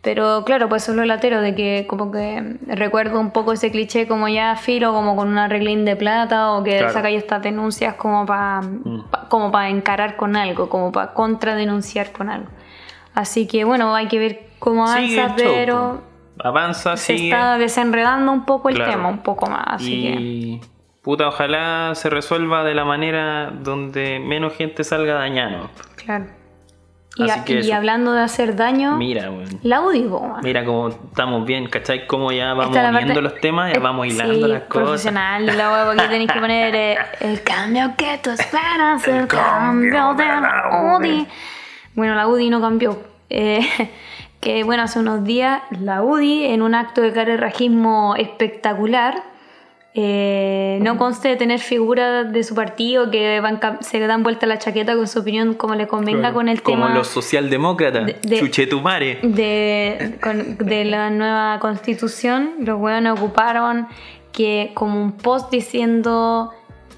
Pero 0.02 0.44
claro, 0.44 0.68
pues 0.68 0.82
eso 0.82 0.92
es 0.92 0.98
lo 0.98 1.04
latero, 1.04 1.40
de 1.40 1.54
que 1.54 1.86
como 1.88 2.10
que 2.10 2.56
recuerdo 2.66 3.20
un 3.20 3.30
poco 3.30 3.52
ese 3.52 3.70
cliché 3.70 4.08
como 4.08 4.28
ya 4.28 4.56
filo, 4.56 4.92
como 4.92 5.14
con 5.14 5.28
una 5.28 5.46
reglín 5.46 5.84
de 5.84 5.94
plata 5.94 6.50
o 6.52 6.64
que 6.64 6.80
saca 6.90 7.08
ya 7.08 7.18
estas 7.18 7.40
denuncias 7.40 7.94
como 7.94 8.26
para 8.26 8.62
mm. 8.62 9.04
como 9.28 9.52
para 9.52 9.68
encarar 9.68 10.16
con 10.16 10.34
algo, 10.34 10.68
como 10.68 10.90
para 10.90 11.12
contradenunciar 11.14 12.10
con 12.10 12.30
algo. 12.30 12.48
Así 13.14 13.46
que 13.46 13.62
bueno, 13.62 13.94
hay 13.94 14.08
que 14.08 14.18
ver 14.18 14.40
cómo 14.58 14.88
avanza, 14.88 15.34
pero 15.36 16.02
avanza, 16.40 16.96
se 16.96 17.14
está 17.14 17.56
desenredando 17.56 18.32
un 18.32 18.44
poco 18.44 18.70
el 18.70 18.82
tema, 18.82 19.08
un 19.08 19.22
poco 19.22 19.48
más. 19.48 19.64
Así 19.68 20.08
y... 20.08 20.60
Puta, 21.02 21.28
ojalá 21.28 21.92
se 21.94 22.10
resuelva 22.10 22.64
de 22.64 22.74
la 22.74 22.84
manera 22.84 23.50
donde 23.50 24.18
menos 24.20 24.54
gente 24.54 24.82
salga 24.82 25.14
dañada. 25.14 25.68
Claro. 25.96 26.26
Y, 27.16 27.70
hablando 27.70 28.12
de 28.14 28.22
hacer 28.22 28.56
daño, 28.56 28.96
mira, 28.96 29.30
la 29.62 29.82
UDI, 29.82 30.08
Mira 30.42 30.64
cómo 30.64 30.88
estamos 30.88 31.44
bien, 31.44 31.68
¿cachai? 31.68 32.06
Cómo 32.06 32.32
ya 32.32 32.54
vamos 32.54 32.74
uniendo 32.74 33.20
los 33.20 33.38
temas, 33.38 33.70
ya 33.72 33.80
vamos 33.80 34.06
hilando 34.06 34.48
las 34.48 34.62
cosas. 34.62 34.84
profesional, 34.84 35.46
la 35.46 35.84
porque 35.86 36.08
tenéis 36.08 36.32
que 36.32 36.40
poner 36.40 36.74
eh, 36.74 36.98
el 37.20 37.42
cambio 37.42 37.92
que 37.98 38.18
tú 38.22 38.30
esperas, 38.30 39.06
el, 39.06 39.26
cambio, 39.26 40.14
de 40.14 40.24
la 40.24 40.96
UDI. 40.96 41.26
Bueno, 41.94 42.14
la 42.14 42.26
UDI 42.28 42.48
no 42.48 42.62
cambió. 42.62 42.98
Eh, 43.28 43.60
que 44.40 44.64
bueno, 44.64 44.84
hace 44.84 44.98
unos 44.98 45.22
días 45.22 45.60
la 45.70 46.02
UDI, 46.02 46.46
en 46.46 46.62
un 46.62 46.74
acto 46.74 47.02
de 47.02 47.12
carerrajismo 47.12 48.14
espectacular, 48.16 49.22
eh, 49.94 50.78
no 50.80 50.96
conste 50.96 51.28
de 51.28 51.36
tener 51.36 51.60
figuras 51.60 52.32
de 52.32 52.44
su 52.44 52.54
partido 52.54 53.10
que 53.10 53.40
van, 53.40 53.60
se 53.82 53.98
le 53.98 54.06
dan 54.06 54.22
vuelta 54.22 54.46
la 54.46 54.58
chaqueta 54.58 54.96
con 54.96 55.06
su 55.06 55.18
opinión 55.18 55.52
como 55.52 55.74
le 55.74 55.86
convenga 55.86 56.32
con 56.32 56.48
el 56.48 56.62
tema. 56.62 56.86
Como 56.86 56.94
los 56.94 57.08
socialdemócratas, 57.08 58.06
de, 58.22 58.38
chuchetumare. 58.38 59.18
De, 59.22 60.18
de 60.58 60.84
la 60.86 61.10
nueva 61.10 61.58
constitución, 61.60 62.54
los 62.60 62.80
hueones 62.80 63.12
ocuparon 63.12 63.86
que 64.32 64.70
como 64.74 65.02
un 65.02 65.12
post 65.12 65.50
diciendo 65.50 66.52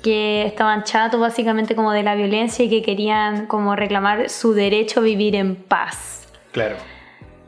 que 0.05 0.47
estaban 0.47 0.85
chatos 0.85 1.19
básicamente 1.19 1.75
como 1.75 1.91
de 1.91 2.05
la 2.05 2.15
violencia 2.15 2.65
y 2.65 2.71
que 2.71 2.83
querían 2.83 3.47
como 3.47 3.75
reclamar 3.75 4.29
su 4.29 4.53
derecho 4.53 5.01
a 5.01 5.03
vivir 5.03 5.35
en 5.35 5.57
paz. 5.57 6.29
Claro. 6.53 6.77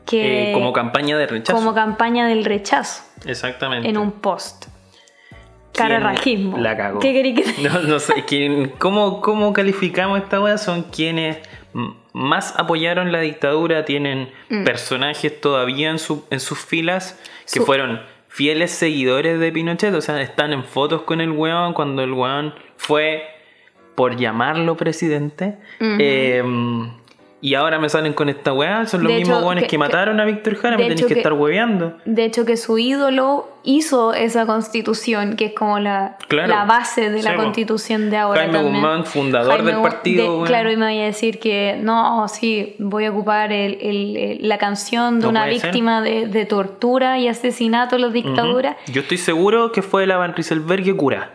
Que, 0.05 0.51
eh, 0.51 0.53
como 0.53 0.73
campaña 0.73 1.17
de 1.17 1.27
rechazo. 1.27 1.57
Como 1.57 1.73
campaña 1.73 2.27
del 2.27 2.43
rechazo. 2.43 3.03
Exactamente. 3.25 3.87
En 3.87 3.97
un 3.97 4.11
post. 4.11 4.65
Carerrajismo. 5.77 6.57
La 6.57 6.75
cago. 6.75 6.99
¿Qué 6.99 7.13
querí 7.13 7.33
que 7.33 7.43
No, 7.61 7.81
no 7.81 7.99
sé, 7.99 8.25
¿cómo, 8.77 9.21
¿cómo 9.21 9.53
calificamos 9.53 10.19
esta 10.19 10.41
wea? 10.41 10.57
Son 10.57 10.83
quienes 10.83 11.37
más 12.13 12.53
apoyaron 12.57 13.11
la 13.11 13.21
dictadura, 13.21 13.85
tienen 13.85 14.29
mm. 14.49 14.63
personajes 14.63 15.39
todavía 15.39 15.89
en, 15.89 15.99
su, 15.99 16.25
en 16.31 16.39
sus 16.39 16.59
filas 16.59 17.19
que 17.51 17.61
fueron 17.61 18.01
fieles 18.27 18.71
seguidores 18.71 19.39
de 19.39 19.51
Pinochet, 19.51 19.93
o 19.93 20.01
sea, 20.01 20.21
están 20.21 20.53
en 20.53 20.63
fotos 20.63 21.03
con 21.03 21.21
el 21.21 21.31
weón 21.31 21.73
cuando 21.73 22.03
el 22.03 22.13
weón 22.13 22.53
fue, 22.75 23.23
por 23.95 24.15
llamarlo 24.15 24.77
presidente, 24.77 25.57
em, 25.79 26.91
Y 27.39 27.53
ahora 27.53 27.77
me 27.77 27.87
salen 27.87 28.13
con 28.13 28.29
esta 28.29 28.51
weá. 28.51 28.85
Son 28.87 29.03
los 29.03 29.13
mismos 29.13 29.43
weones 29.43 29.67
que, 29.67 29.77
mataron 29.77 30.19
a 30.19 30.25
Víctor 30.25 30.55
Jara. 30.55 30.77
Me 30.77 30.87
tenéis 30.87 31.05
que, 31.05 31.13
estar 31.13 31.33
hueveando. 31.33 31.97
De 32.05 32.25
hecho, 32.25 32.45
que 32.45 32.57
su 32.57 32.79
ídolo 32.79 33.47
hizo 33.63 34.13
esa 34.13 34.45
constitución, 34.47 35.35
que 35.35 35.45
es 35.45 35.53
como 35.53 35.77
la, 35.77 36.17
la 36.29 36.65
base 36.65 37.09
de 37.11 37.21
la 37.21 37.35
constitución 37.35 38.09
de 38.09 38.17
ahora. 38.17 38.41
Jaime 38.41 38.63
Guzmán, 38.63 39.05
fundador 39.05 39.63
del 39.63 39.81
partido. 39.81 40.43
claro, 40.45 40.71
y 40.71 40.77
me 40.77 40.85
voy 40.85 40.99
a 40.99 41.05
decir 41.05 41.39
que 41.39 41.77
no, 41.79 42.27
sí, 42.27 42.75
voy 42.79 43.05
a 43.05 43.11
ocupar 43.11 43.51
el, 43.51 44.39
la 44.41 44.57
canción 44.57 45.19
de 45.19 45.27
una 45.27 45.45
víctima 45.45 46.01
de, 46.01 46.45
tortura 46.47 47.19
y 47.19 47.27
asesinato 47.27 47.97
en 47.97 48.01
las 48.03 48.13
dictaduras. 48.13 48.77
Yo 48.87 49.01
estoy 49.01 49.17
seguro 49.17 49.71
que 49.71 49.81
fue 49.81 50.07
la 50.07 50.17
Van 50.17 50.33
Rieselberg 50.33 50.95
cura. 50.95 51.31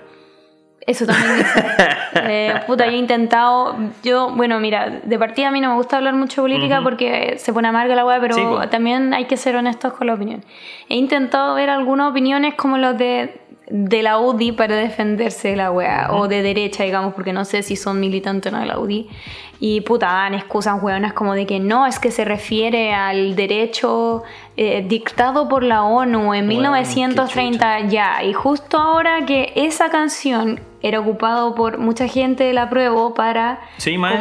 Eso 0.86 1.06
también 1.06 1.46
eh, 2.14 2.60
puta, 2.66 2.86
he 2.86 2.96
intentado. 2.96 3.76
Yo, 4.02 4.30
bueno, 4.30 4.58
mira, 4.58 5.00
de 5.02 5.18
partida 5.18 5.48
a 5.48 5.50
mí 5.50 5.60
no 5.60 5.70
me 5.70 5.76
gusta 5.76 5.96
hablar 5.96 6.14
mucho 6.14 6.42
de 6.42 6.48
política 6.48 6.80
porque 6.82 7.36
se 7.38 7.52
pone 7.52 7.68
amarga 7.68 7.94
la 7.94 8.04
weá, 8.04 8.20
pero 8.20 8.68
también 8.68 9.14
hay 9.14 9.26
que 9.26 9.36
ser 9.36 9.54
honestos 9.56 9.92
con 9.92 10.08
la 10.08 10.14
opinión. 10.14 10.44
He 10.88 10.96
intentado 10.96 11.54
ver 11.54 11.70
algunas 11.70 12.10
opiniones 12.10 12.54
como 12.54 12.78
los 12.78 12.98
de, 12.98 13.40
de 13.68 14.02
la 14.02 14.18
UDI 14.18 14.52
para 14.52 14.74
defenderse 14.74 15.48
de 15.48 15.56
la 15.56 15.70
weá, 15.70 16.08
o 16.12 16.26
de 16.26 16.42
derecha, 16.42 16.82
digamos, 16.82 17.14
porque 17.14 17.32
no 17.32 17.44
sé 17.44 17.62
si 17.62 17.76
son 17.76 18.00
militantes 18.00 18.52
o 18.52 18.56
no 18.56 18.62
de 18.62 18.66
la 18.66 18.78
UDI. 18.78 19.08
Y 19.64 19.81
puta, 19.83 20.07
dan 20.07 20.35
excusas 20.35 20.83
weonas 20.83 21.12
como 21.12 21.35
de 21.35 21.47
que 21.47 21.61
no, 21.61 21.87
es 21.87 22.00
que 22.00 22.11
se 22.11 22.25
refiere 22.25 22.92
al 22.92 23.37
derecho 23.37 24.25
eh, 24.57 24.85
dictado 24.85 25.49
por 25.49 25.62
la 25.62 25.85
ONU 25.85 26.35
en 26.35 26.49
1930 26.49 27.87
ya. 27.87 28.25
Y 28.25 28.33
justo 28.33 28.76
ahora 28.76 29.25
que 29.25 29.52
esa 29.54 29.88
canción 29.88 30.59
era 30.81 30.99
ocupado 30.99 31.54
por 31.54 31.78
mucha 31.78 32.09
gente 32.09 32.42
de 32.42 32.52
la 32.52 32.69
prueba 32.69 33.14
para 33.14 33.61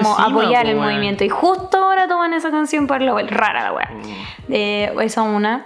como 0.04 0.16
apoyar 0.16 0.68
el 0.68 0.76
movimiento. 0.76 1.24
Y 1.24 1.30
justo 1.30 1.80
ahora 1.80 2.08
toman 2.08 2.36
esa 2.36 2.52
canción 2.52 2.86
para 2.86 3.04
la 3.04 3.20
Rara 3.24 3.64
la 3.64 3.74
weá. 3.74 3.90
Mm. 3.92 4.54
Eh, 4.54 4.94
esa 5.02 5.24
una. 5.24 5.66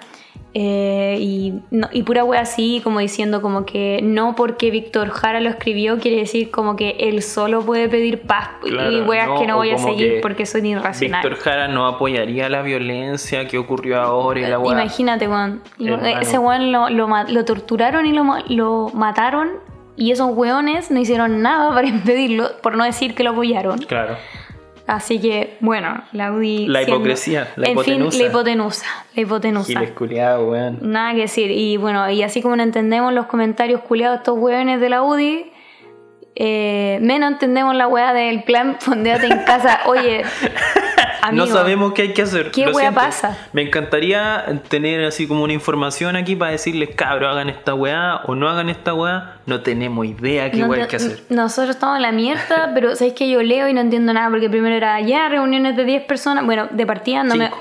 Eh, 0.57 1.17
y, 1.19 1.53
y 1.91 2.03
pura 2.03 2.23
wea 2.23 2.39
así, 2.39 2.79
como 2.81 3.01
diciendo 3.01 3.41
como 3.41 3.65
que 3.65 3.99
no 4.01 4.35
porque 4.37 4.71
Víctor 4.71 5.09
Jara 5.09 5.41
lo 5.41 5.49
escribió 5.49 5.99
quiere 5.99 6.15
decir 6.15 6.49
como 6.49 6.77
que 6.77 6.95
él 6.97 7.23
solo 7.23 7.61
puede 7.61 7.89
pedir 7.89 8.21
paz 8.21 8.51
y 8.63 9.01
weas 9.01 9.37
que 9.37 9.47
no 9.47 9.57
voy 9.57 9.71
a 9.71 9.77
seguir 9.77 10.21
porque 10.21 10.45
soy 10.45 10.65
irracional. 10.65 11.21
Víctor 11.21 11.43
Jara 11.43 11.67
no 11.67 11.85
apoyaría 11.87 12.47
la 12.47 12.61
violencia 12.61 13.49
que 13.49 13.57
ocurrió 13.57 13.99
ahora 13.99 14.39
y 14.39 14.45
la 14.45 14.57
wea. 14.57 14.81
Imagínate, 14.81 15.27
weón. 15.27 15.61
Ese 16.21 16.37
weón 16.37 16.71
lo, 16.71 16.87
lo, 16.89 17.43
torturaron 17.43 18.05
y 18.05 18.13
lo, 18.13 18.23
lo 18.47 18.91
mataron 18.93 19.49
y 19.97 20.11
esos 20.11 20.29
weones 20.33 20.89
no 20.89 21.01
hicieron 21.01 21.41
nada 21.41 21.69
para 21.73 21.87
impedirlo, 21.87 22.51
por 22.61 22.77
no 22.77 22.85
decir 22.85 23.13
que 23.13 23.25
lo 23.25 23.31
apoyaron. 23.31 23.77
Claro. 23.79 24.15
Así 24.87 25.19
que, 25.19 25.57
bueno, 25.61 26.03
la 26.11 26.31
UDI. 26.31 26.67
La 26.67 26.83
hipocresía, 26.83 27.51
la 27.55 27.69
en 27.69 27.79
fin, 27.79 28.07
la 28.07 28.23
hipotenusa. 28.25 28.85
La 29.15 29.21
hipotenusa. 29.21 29.67
Giles 29.67 29.91
culiados, 29.91 30.47
weón. 30.47 30.79
Nada 30.81 31.13
que 31.13 31.21
decir. 31.21 31.49
Y 31.49 31.77
bueno, 31.77 32.07
y 32.09 32.21
así 32.21 32.41
como 32.41 32.55
no 32.55 32.63
entendemos 32.63 33.11
los 33.11 33.25
comentarios 33.25 33.81
culiados 33.81 34.17
de 34.17 34.21
estos 34.21 34.37
weones 34.37 34.79
de 34.79 34.89
la 34.89 35.01
UDI, 35.01 35.51
eh, 36.35 36.99
menos 37.01 37.31
entendemos 37.31 37.75
la 37.75 37.87
weá 37.87 38.13
del 38.13 38.43
plan 38.43 38.77
Fondéate 38.79 39.25
en 39.27 39.39
casa. 39.43 39.79
Oye, 39.87 40.23
no 41.31 41.47
sabemos 41.47 41.93
qué 41.93 42.03
hay 42.03 42.13
que 42.13 42.21
hacer. 42.21 42.51
¿Qué 42.51 42.67
weá 42.67 42.91
pasa? 42.91 43.37
Me 43.53 43.61
encantaría 43.61 44.61
tener 44.67 45.03
así 45.05 45.27
como 45.27 45.43
una 45.43 45.53
información 45.53 46.15
aquí 46.15 46.35
para 46.35 46.51
decirles, 46.51 46.89
cabro, 46.95 47.27
hagan 47.29 47.49
esta 47.49 47.73
weá 47.73 48.21
o 48.25 48.35
no 48.35 48.49
hagan 48.49 48.69
esta 48.69 48.93
weá. 48.93 49.37
No 49.45 49.61
tenemos 49.61 50.05
idea 50.05 50.51
qué 50.51 50.63
weá 50.63 50.83
hay 50.83 50.87
que 50.87 50.95
hacer. 50.95 51.23
Nosotros 51.29 51.75
estamos 51.75 51.97
en 51.97 52.01
la 52.01 52.11
mierda, 52.11 52.71
pero 52.73 52.95
sabéis 52.95 53.15
que 53.15 53.29
yo 53.29 53.41
leo 53.41 53.67
y 53.67 53.73
no 53.73 53.81
entiendo 53.81 54.13
nada 54.13 54.29
porque 54.29 54.49
primero 54.49 54.75
era 54.75 54.99
ya 55.01 55.29
reuniones 55.29 55.75
de 55.75 55.85
10 55.85 56.03
personas. 56.03 56.45
Bueno, 56.45 56.67
de 56.71 56.85
partida 56.85 57.23
no 57.23 57.35
me. 57.35 57.51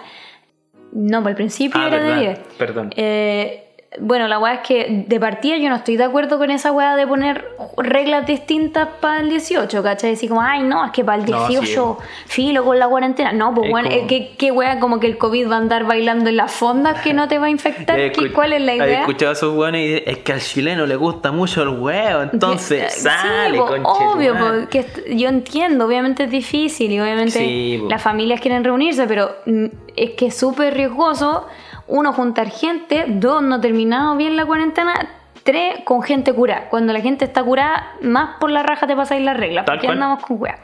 No, 0.92 1.22
por 1.22 1.30
el 1.30 1.36
principio 1.36 1.80
ah, 1.80 1.88
era 1.88 2.00
de 2.00 2.20
10. 2.20 2.38
Perdón. 2.56 2.90
Eh, 2.96 3.63
bueno, 4.00 4.26
la 4.26 4.38
weá 4.38 4.54
es 4.54 4.60
que 4.60 5.04
de 5.06 5.20
partida 5.20 5.56
yo 5.56 5.68
no 5.68 5.76
estoy 5.76 5.96
de 5.96 6.04
acuerdo 6.04 6.38
con 6.38 6.50
esa 6.50 6.72
weá 6.72 6.96
de 6.96 7.06
poner 7.06 7.44
reglas 7.76 8.26
distintas 8.26 8.88
para 9.00 9.20
el 9.20 9.30
18, 9.30 9.82
¿cachai? 9.82 10.10
Decir 10.10 10.28
como, 10.28 10.42
ay, 10.42 10.62
no, 10.62 10.84
es 10.84 10.90
que 10.90 11.04
para 11.04 11.18
el 11.18 11.24
18 11.24 11.98
filo 12.26 12.64
con 12.64 12.78
la 12.78 12.88
cuarentena. 12.88 13.32
No, 13.32 13.54
pues 13.54 13.70
bueno, 13.70 13.88
como... 13.90 14.06
¿qué, 14.06 14.32
¿qué, 14.36 14.50
weá 14.50 14.80
como 14.80 14.98
que 14.98 15.06
el 15.06 15.16
COVID 15.16 15.50
va 15.50 15.54
a 15.54 15.58
andar 15.58 15.84
bailando 15.84 16.28
en 16.28 16.36
las 16.36 16.52
fondas 16.52 17.02
que 17.02 17.14
no 17.14 17.28
te 17.28 17.38
va 17.38 17.46
a 17.46 17.50
infectar? 17.50 17.98
¿Cuál 18.34 18.54
es 18.54 18.62
la 18.62 18.74
idea? 18.74 18.86
He 18.86 19.00
escuchado 19.00 19.30
a 19.30 19.34
esos 19.34 19.56
weones 19.56 20.02
y 20.06 20.10
es 20.10 20.18
que 20.18 20.32
al 20.32 20.40
chileno 20.40 20.86
le 20.86 20.96
gusta 20.96 21.30
mucho 21.30 21.62
el 21.62 21.68
huevo, 21.68 22.22
entonces 22.22 22.94
sale, 22.94 23.58
sí, 23.58 23.64
Obvio, 23.84 24.34
porque 24.36 24.86
yo 25.14 25.28
entiendo, 25.28 25.86
obviamente 25.86 26.24
es 26.24 26.30
difícil 26.30 26.90
y 26.90 27.00
obviamente 27.00 27.80
las 27.88 28.02
familias 28.02 28.40
quieren 28.40 28.64
reunirse, 28.64 29.06
pero 29.06 29.36
mm, 29.46 29.66
es 29.96 30.10
que 30.12 30.26
es 30.26 30.36
súper 30.36 30.74
riesgoso 30.74 31.46
uno, 31.86 32.12
juntar 32.12 32.50
gente, 32.50 33.04
dos, 33.08 33.42
no 33.42 33.60
terminado 33.60 34.16
bien 34.16 34.36
la 34.36 34.46
cuarentena, 34.46 34.94
tres, 35.42 35.80
con 35.84 36.02
gente 36.02 36.32
curada. 36.32 36.68
Cuando 36.70 36.92
la 36.92 37.00
gente 37.00 37.24
está 37.24 37.42
curada, 37.42 37.94
más 38.00 38.38
por 38.40 38.50
la 38.50 38.62
raja 38.62 38.86
te 38.86 38.96
pasáis 38.96 39.24
las 39.24 39.36
reglas, 39.36 39.64
porque 39.66 39.88
andamos 39.88 40.22
con 40.24 40.40
weá. 40.40 40.58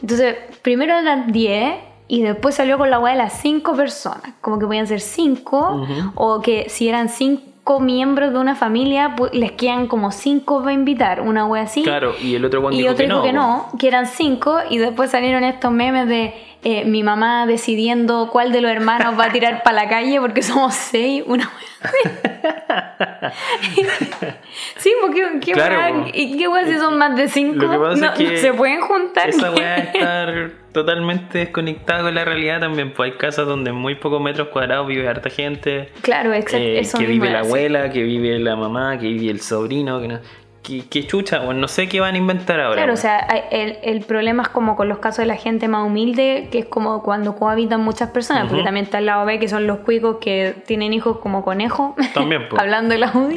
Entonces, 0.00 0.36
primero 0.62 0.98
eran 0.98 1.32
10 1.32 1.74
y 2.08 2.22
después 2.22 2.54
salió 2.54 2.78
con 2.78 2.90
la 2.90 2.98
weá 2.98 3.12
de 3.12 3.18
las 3.18 3.34
5 3.40 3.74
personas. 3.74 4.34
Como 4.40 4.58
que 4.58 4.66
podían 4.66 4.86
ser 4.86 5.00
5, 5.00 5.86
o 6.14 6.40
que 6.40 6.68
si 6.68 6.88
eran 6.88 7.08
5 7.08 7.80
miembros 7.80 8.32
de 8.32 8.38
una 8.38 8.54
familia, 8.54 9.14
pues, 9.16 9.34
les 9.34 9.52
quedan 9.52 9.88
como 9.88 10.12
5 10.12 10.60
para 10.60 10.72
invitar, 10.72 11.20
una 11.20 11.46
wea 11.46 11.64
así. 11.64 11.82
Claro, 11.82 12.14
y 12.22 12.34
el 12.34 12.44
otro 12.44 12.70
y 12.70 12.78
dijo 12.78 12.92
otro 12.92 13.04
que, 13.04 13.08
no, 13.08 13.22
que 13.22 13.32
no, 13.32 13.66
que 13.78 13.88
eran 13.88 14.06
5, 14.06 14.58
y 14.70 14.78
después 14.78 15.10
salieron 15.10 15.44
estos 15.44 15.72
memes 15.72 16.06
de 16.06 16.34
eh, 16.68 16.84
mi 16.84 17.04
mamá 17.04 17.46
decidiendo 17.46 18.28
cuál 18.32 18.50
de 18.50 18.60
los 18.60 18.72
hermanos 18.72 19.16
va 19.16 19.26
a 19.26 19.30
tirar 19.30 19.62
para 19.62 19.84
la 19.84 19.88
calle 19.88 20.20
porque 20.20 20.42
somos 20.42 20.74
seis, 20.74 21.22
una 21.24 21.48
Sí, 24.76 24.92
porque 25.00 25.38
qué 25.40 25.52
claro, 25.52 26.06
¿y 26.12 26.36
qué 26.36 26.48
si 26.64 26.76
son 26.78 26.98
más 26.98 27.14
de 27.14 27.28
cinco? 27.28 27.66
no, 27.66 28.16
se 28.16 28.52
pueden 28.52 28.80
juntar. 28.80 29.28
Esa 29.28 29.52
weá 29.52 29.76
estar 29.76 30.50
totalmente 30.72 31.38
desconectada 31.38 32.02
con 32.02 32.16
la 32.16 32.24
realidad 32.24 32.58
también, 32.58 32.92
pues 32.92 33.12
hay 33.12 33.16
casas 33.16 33.46
donde 33.46 33.70
en 33.70 33.76
muy 33.76 33.94
pocos 33.94 34.20
metros 34.20 34.48
cuadrados 34.48 34.88
vive 34.88 35.06
harta 35.06 35.30
gente. 35.30 35.90
Claro, 36.02 36.34
exacto. 36.34 36.66
Eh, 36.66 36.82
que 36.98 37.06
vive 37.06 37.30
la 37.30 37.40
abuela, 37.40 37.90
que 37.90 38.02
vive 38.02 38.40
la 38.40 38.56
mamá, 38.56 38.98
que 38.98 39.06
vive 39.06 39.30
el 39.30 39.40
sobrino, 39.40 40.00
que 40.00 40.08
no 40.08 40.18
¿Qué, 40.90 41.06
chucha? 41.06 41.38
Bueno, 41.38 41.60
no 41.60 41.68
sé 41.68 41.88
qué 41.88 42.00
van 42.00 42.16
a 42.16 42.18
inventar 42.18 42.58
ahora. 42.58 42.74
Claro, 42.74 42.94
o 42.94 42.96
sea, 42.96 43.18
el, 43.50 43.78
el, 43.82 44.00
problema 44.00 44.42
es 44.42 44.48
como 44.48 44.74
con 44.74 44.88
los 44.88 44.98
casos 44.98 45.18
de 45.18 45.26
la 45.26 45.36
gente 45.36 45.68
más 45.68 45.86
humilde, 45.86 46.48
que 46.50 46.58
es 46.58 46.66
como 46.66 47.04
cuando 47.04 47.36
cohabitan 47.36 47.80
muchas 47.82 48.10
personas, 48.10 48.48
porque 48.48 48.64
también 48.64 48.86
está 48.86 48.98
el 48.98 49.06
lado 49.06 49.24
B, 49.24 49.38
que 49.38 49.48
son 49.48 49.68
los 49.68 49.78
cuicos 49.78 50.16
que 50.20 50.56
tienen 50.66 50.92
hijos 50.92 51.18
como 51.18 51.44
conejos. 51.44 51.94
También, 52.14 52.48
pues. 52.48 52.60
Hablando 52.60 52.94
de 52.94 52.98
la 52.98 53.12
UDI. 53.14 53.36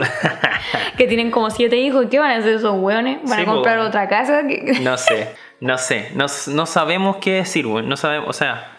que 0.98 1.07
tienen 1.07 1.29
como 1.29 1.51
siete 1.51 1.77
hijos. 1.77 2.07
¿Qué 2.09 2.17
van 2.17 2.31
a 2.31 2.36
hacer 2.38 2.55
esos 2.55 2.75
hueones? 2.75 3.19
¿Van 3.29 3.41
a 3.41 3.45
comprar 3.45 3.77
otra 3.79 4.07
casa? 4.07 4.41
no 4.81 4.98
sé, 4.98 5.36
no 5.59 5.77
sé. 5.77 6.12
No, 6.15 6.25
no 6.48 6.65
sabemos 6.65 7.17
qué 7.17 7.33
decir, 7.33 7.67
güey. 7.67 7.86
No 7.86 7.95
sabemos, 7.95 8.29
o 8.29 8.33
sea 8.33 8.78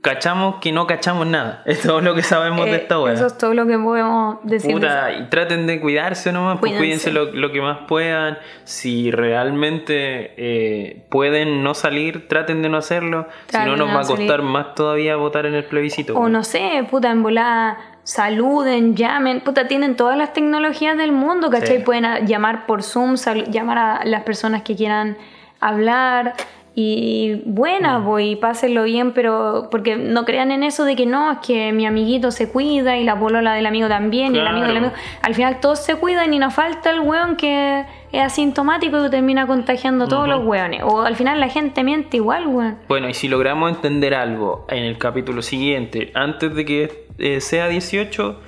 cachamos 0.00 0.56
que 0.60 0.72
no 0.72 0.86
cachamos 0.86 1.26
nada. 1.26 1.62
Es 1.66 1.82
todo 1.82 2.00
lo 2.00 2.14
que 2.14 2.22
sabemos 2.22 2.66
de 2.66 2.72
eh, 2.72 2.76
esta 2.76 3.00
wea. 3.00 3.14
Eso 3.14 3.26
es 3.26 3.38
todo 3.38 3.54
lo 3.54 3.66
que 3.66 3.78
podemos 3.78 4.38
decir. 4.42 4.72
Puta, 4.72 5.12
y 5.12 5.28
traten 5.28 5.66
de 5.66 5.80
cuidarse 5.80 6.32
nomás, 6.32 6.58
pues 6.60 6.72
cuídense 6.76 7.12
lo, 7.12 7.32
lo, 7.32 7.52
que 7.52 7.60
más 7.60 7.80
puedan. 7.86 8.38
Si 8.64 9.10
realmente 9.10 10.34
eh, 10.36 11.06
pueden 11.10 11.62
no 11.62 11.74
salir, 11.74 12.28
traten 12.28 12.62
de 12.62 12.68
no 12.68 12.78
hacerlo. 12.78 13.26
si 13.48 13.58
no, 13.58 13.76
nos 13.76 13.88
va 13.88 14.00
a 14.00 14.06
costar 14.06 14.42
más 14.42 14.74
todavía 14.74 15.16
votar 15.16 15.46
en 15.46 15.54
el 15.54 15.64
plebiscito. 15.64 16.18
O 16.18 16.28
no 16.28 16.44
sé, 16.44 16.86
puta, 16.90 17.10
en 17.10 17.22
volada 17.22 17.78
saluden, 18.08 18.96
llamen, 18.96 19.42
puta, 19.42 19.68
tienen 19.68 19.94
todas 19.94 20.16
las 20.16 20.32
tecnologías 20.32 20.96
del 20.96 21.12
mundo, 21.12 21.50
¿cachai? 21.50 21.84
Pueden 21.84 22.26
llamar 22.26 22.64
por 22.64 22.82
Zoom, 22.82 23.16
llamar 23.50 23.78
a 23.78 24.04
las 24.06 24.22
personas 24.22 24.62
que 24.62 24.74
quieran 24.74 25.18
hablar. 25.60 26.34
Y 26.74 27.42
buena, 27.44 27.98
voy, 27.98 28.36
mm. 28.36 28.40
pásenlo 28.40 28.84
bien, 28.84 29.12
pero 29.12 29.68
porque 29.70 29.96
no 29.96 30.24
crean 30.24 30.52
en 30.52 30.62
eso 30.62 30.84
de 30.84 30.94
que 30.94 31.06
no, 31.06 31.32
es 31.32 31.38
que 31.38 31.72
mi 31.72 31.86
amiguito 31.86 32.30
se 32.30 32.50
cuida 32.50 32.96
y 32.96 33.04
la 33.04 33.18
polola 33.18 33.54
del 33.54 33.66
amigo 33.66 33.88
también, 33.88 34.36
y 34.36 34.38
el 34.38 34.46
amigo 34.46 34.66
del 34.66 34.76
amigo. 34.76 34.92
Al 35.22 35.34
final 35.34 35.60
todos 35.60 35.80
se 35.80 35.96
cuidan 35.96 36.32
y 36.32 36.38
nos 36.38 36.54
falta 36.54 36.90
el 36.90 37.00
weón 37.00 37.36
que 37.36 37.84
es 38.12 38.22
asintomático 38.22 39.04
y 39.04 39.10
termina 39.10 39.46
contagiando 39.46 40.04
a 40.04 40.08
todos 40.08 40.28
los 40.28 40.44
weones. 40.44 40.82
O 40.84 41.02
al 41.02 41.16
final 41.16 41.40
la 41.40 41.48
gente 41.48 41.82
miente 41.82 42.18
igual, 42.18 42.46
weón. 42.46 42.78
Bueno, 42.88 43.08
y 43.08 43.14
si 43.14 43.28
logramos 43.28 43.70
entender 43.72 44.14
algo 44.14 44.66
en 44.68 44.84
el 44.84 44.98
capítulo 44.98 45.42
siguiente, 45.42 46.12
antes 46.14 46.54
de 46.54 46.64
que 46.64 47.06
eh, 47.18 47.40
sea 47.40 47.68
18, 47.68 48.40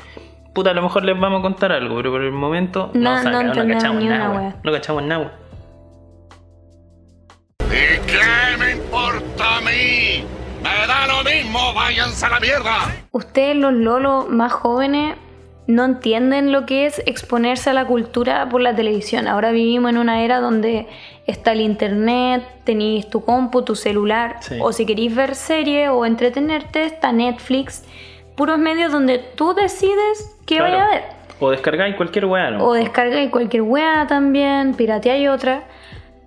puta, 0.52 0.70
a 0.70 0.74
lo 0.74 0.82
mejor 0.82 1.04
les 1.04 1.18
vamos 1.18 1.40
a 1.40 1.42
contar 1.42 1.72
algo, 1.72 1.96
pero 1.96 2.12
por 2.12 2.22
el 2.22 2.32
momento 2.32 2.90
no, 2.94 3.22
no, 3.22 3.42
no, 3.42 3.52
cachamos 3.66 4.04
nada. 4.04 4.56
No 4.62 4.72
cachamos 4.72 5.02
nada. 5.02 5.32
¡Me 10.62 10.86
da 10.86 11.06
lo 11.06 11.22
mismo! 11.22 11.72
¡Váyanse 11.72 12.26
a 12.26 12.30
la 12.30 12.40
mierda! 12.40 12.94
Ustedes, 13.12 13.56
los 13.56 13.72
lolos 13.72 14.28
más 14.28 14.52
jóvenes, 14.52 15.16
no 15.68 15.84
entienden 15.84 16.50
lo 16.50 16.66
que 16.66 16.86
es 16.86 17.00
exponerse 17.06 17.70
a 17.70 17.72
la 17.72 17.86
cultura 17.86 18.48
por 18.48 18.60
la 18.60 18.74
televisión. 18.74 19.28
Ahora 19.28 19.52
vivimos 19.52 19.90
en 19.90 19.98
una 19.98 20.24
era 20.24 20.40
donde 20.40 20.88
está 21.26 21.52
el 21.52 21.60
internet, 21.60 22.42
tenéis 22.64 23.08
tu 23.08 23.24
compu, 23.24 23.62
tu 23.62 23.76
celular, 23.76 24.40
o 24.60 24.72
si 24.72 24.84
queréis 24.84 25.14
ver 25.14 25.36
serie 25.36 25.88
o 25.90 26.04
entretenerte, 26.04 26.84
está 26.84 27.12
Netflix, 27.12 27.84
puros 28.36 28.58
medios 28.58 28.90
donde 28.90 29.18
tú 29.18 29.54
decides 29.54 30.36
qué 30.44 30.60
vaya 30.60 30.84
a 30.84 30.88
ver. 30.88 31.02
O 31.38 31.50
descargáis 31.50 31.94
cualquier 31.94 32.24
weá, 32.26 32.50
¿no? 32.50 32.64
O 32.64 32.72
descargáis 32.72 33.30
cualquier 33.30 33.62
weá 33.62 34.06
también, 34.08 34.74
pirateáis 34.74 35.28
otra. 35.28 35.62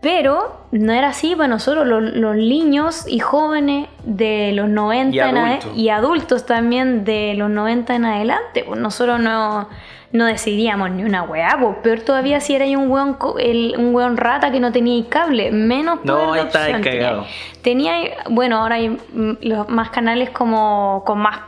Pero 0.04 0.66
no 0.72 0.94
era 0.94 1.08
así 1.08 1.36
para 1.36 1.48
nosotros, 1.48 1.88
los, 1.88 2.36
niños 2.36 3.06
y 3.08 3.20
jóvenes 3.20 3.88
de 4.04 4.52
los 4.54 4.70
90 4.70 5.60
y, 5.74 5.82
y 5.82 5.90
adultos 5.90 6.46
también 6.46 7.04
de 7.06 7.34
los 7.36 7.50
90 7.50 7.96
en 7.96 8.06
adelante. 8.06 8.64
Pues 8.68 8.80
nosotros 8.80 9.20
no, 9.20 9.70
no 10.14 10.26
decidíamos 10.26 10.92
ni 10.92 11.04
una 11.04 11.24
weá, 11.24 11.58
pues 11.60 11.78
peor 11.78 12.02
todavía 12.02 12.40
si 12.40 12.54
era 12.54 12.66
un 12.78 12.90
weón, 12.90 13.18
un 13.20 13.96
weón 13.96 14.16
rata 14.16 14.52
que 14.52 14.60
no 14.60 14.72
tenía 14.72 15.04
cable, 15.10 15.52
menos 15.52 16.06
No, 16.06 16.36
está 16.36 16.80
cagado. 16.82 17.26
Tenía, 17.64 17.96
bueno, 18.30 18.60
ahora 18.60 18.76
hay 18.76 18.96
los 19.42 19.68
más 19.70 19.90
canales 19.90 20.30
como 20.30 21.02
con 21.04 21.18
más 21.18 21.40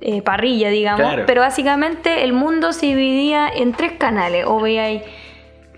eh, 0.00 0.22
parrilla, 0.22 0.70
digamos, 0.70 1.20
pero 1.24 1.42
básicamente 1.42 2.24
el 2.24 2.32
mundo 2.32 2.72
se 2.72 2.86
dividía 2.86 3.48
en 3.48 3.74
tres 3.74 3.92
canales, 3.92 4.44
o 4.46 4.60
veía 4.60 5.02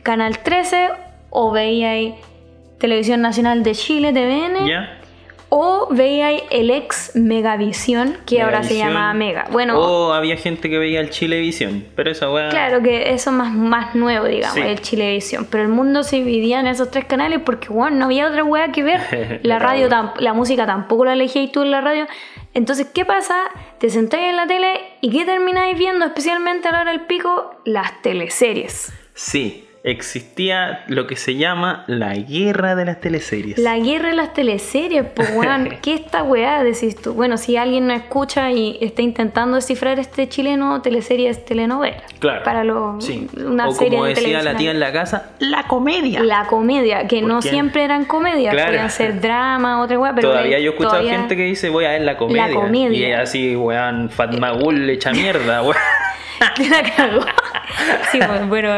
Canal 0.03 0.39
13 0.39 0.89
o 1.33 1.51
veíais 1.51 2.15
Televisión 2.79 3.23
Nacional 3.23 3.63
de 3.63 3.75
Chile, 3.75 4.13
TVN. 4.13 5.03
O 5.55 5.89
veíais 5.91 6.45
el 6.51 6.71
ex 6.71 7.15
Megavisión, 7.15 8.17
que 8.25 8.41
ahora 8.41 8.63
se 8.63 8.77
llama 8.77 9.13
Mega. 9.13 9.49
Bueno, 9.51 9.79
o 9.79 10.13
había 10.13 10.37
gente 10.37 10.71
que 10.71 10.79
veía 10.79 11.01
el 11.01 11.11
Chilevisión, 11.11 11.85
pero 11.95 12.11
eso 12.11 12.33
weá... 12.33 12.49
Claro 12.49 12.83
que 12.83 13.13
eso 13.13 13.29
es 13.29 13.37
más, 13.37 13.53
más 13.53 13.95
nuevo, 13.95 14.25
digamos, 14.25 14.57
el 14.57 14.81
Chilevisión. 14.81 15.47
Pero 15.51 15.65
el 15.65 15.69
mundo 15.69 16.05
se 16.05 16.17
dividía 16.17 16.61
en 16.61 16.69
esos 16.69 16.91
tres 16.91 17.05
canales 17.05 17.41
porque, 17.45 17.69
bueno, 17.69 17.99
no 17.99 18.05
había 18.07 18.29
otra 18.29 18.45
weá 18.45 18.73
que 18.73 18.83
ver. 18.83 19.41
La 19.43 19.59
radio, 19.59 19.89
la 20.19 20.33
música 20.33 20.65
tampoco 20.65 21.05
la 21.05 21.13
elegíais 21.13 21.53
tú 21.53 21.61
en 21.63 21.71
la 21.71 21.83
radio. 21.83 22.07
Entonces, 22.55 22.87
¿qué 22.93 23.05
pasa? 23.05 23.37
Te 23.79 23.91
sentáis 23.91 24.31
en 24.31 24.37
la 24.37 24.47
tele 24.47 24.81
y 25.03 25.11
¿qué 25.11 25.27
termináis 25.27 25.77
viendo? 25.77 26.07
Especialmente 26.07 26.69
a 26.69 26.73
la 26.73 26.81
hora 26.81 26.93
del 26.93 27.03
pico, 27.03 27.61
las 27.67 28.01
teleseries. 28.01 28.91
Sí, 29.15 29.67
existía 29.85 30.85
lo 30.87 31.07
que 31.07 31.17
se 31.17 31.35
llama 31.35 31.85
la 31.89 32.15
guerra 32.15 32.77
de 32.77 32.85
las 32.85 33.01
teleseries. 33.01 33.59
La 33.59 33.79
guerra 33.79 34.11
de 34.11 34.15
las 34.15 34.33
teleseries, 34.33 35.05
pues 35.15 35.31
weón, 35.35 35.79
¿qué 35.83 35.95
esta 35.95 36.23
weá 36.23 36.63
decís 36.63 36.97
tú? 36.97 37.15
Bueno, 37.15 37.37
si 37.37 37.57
alguien 37.57 37.89
no 37.89 37.95
escucha 37.95 38.51
y 38.53 38.79
está 38.81 39.03
intentando 39.03 39.57
descifrar 39.57 39.99
este 39.99 40.29
chileno, 40.29 40.81
teleseries 40.83 41.45
telenovela. 41.45 42.03
Claro. 42.21 42.45
Para 42.45 42.65
lo, 42.65 43.01
sí. 43.01 43.29
una 43.37 43.69
o 43.69 43.77
como 43.77 44.05
decía 44.05 44.43
la 44.43 44.57
tía 44.57 44.71
en 44.71 44.81
la 44.81 44.93
casa, 44.93 45.33
la 45.41 45.65
comedia. 45.65 46.23
La 46.23 46.47
comedia, 46.47 47.09
que 47.09 47.23
no 47.23 47.43
siempre 47.43 47.85
eran 47.85 48.05
comedias, 48.05 48.55
podían 48.55 48.91
ser 48.91 49.21
drama, 49.21 49.83
otra 49.83 49.99
weá, 49.99 50.15
pero 50.15 50.31
todavía 50.31 50.59
yo 50.61 50.71
he 50.71 50.75
escuchado 50.75 51.03
gente 51.03 51.37
que 51.37 51.45
dice 51.45 51.71
voy 51.71 51.85
a 51.87 51.91
ver 51.91 52.03
la 52.03 52.17
comedia. 52.17 52.49
La 52.49 52.55
comedia. 52.55 53.09
Y 53.09 53.13
así, 53.13 53.57
weón, 53.57 54.11
Fatmagul 54.11 54.87
le 54.87 54.93
echa 54.93 55.13
mierda, 55.13 55.63
weón. 55.63 55.77
la 56.71 56.83
cagó. 56.83 57.25
Sí, 58.11 58.19
pues, 58.19 58.49
bueno, 58.49 58.69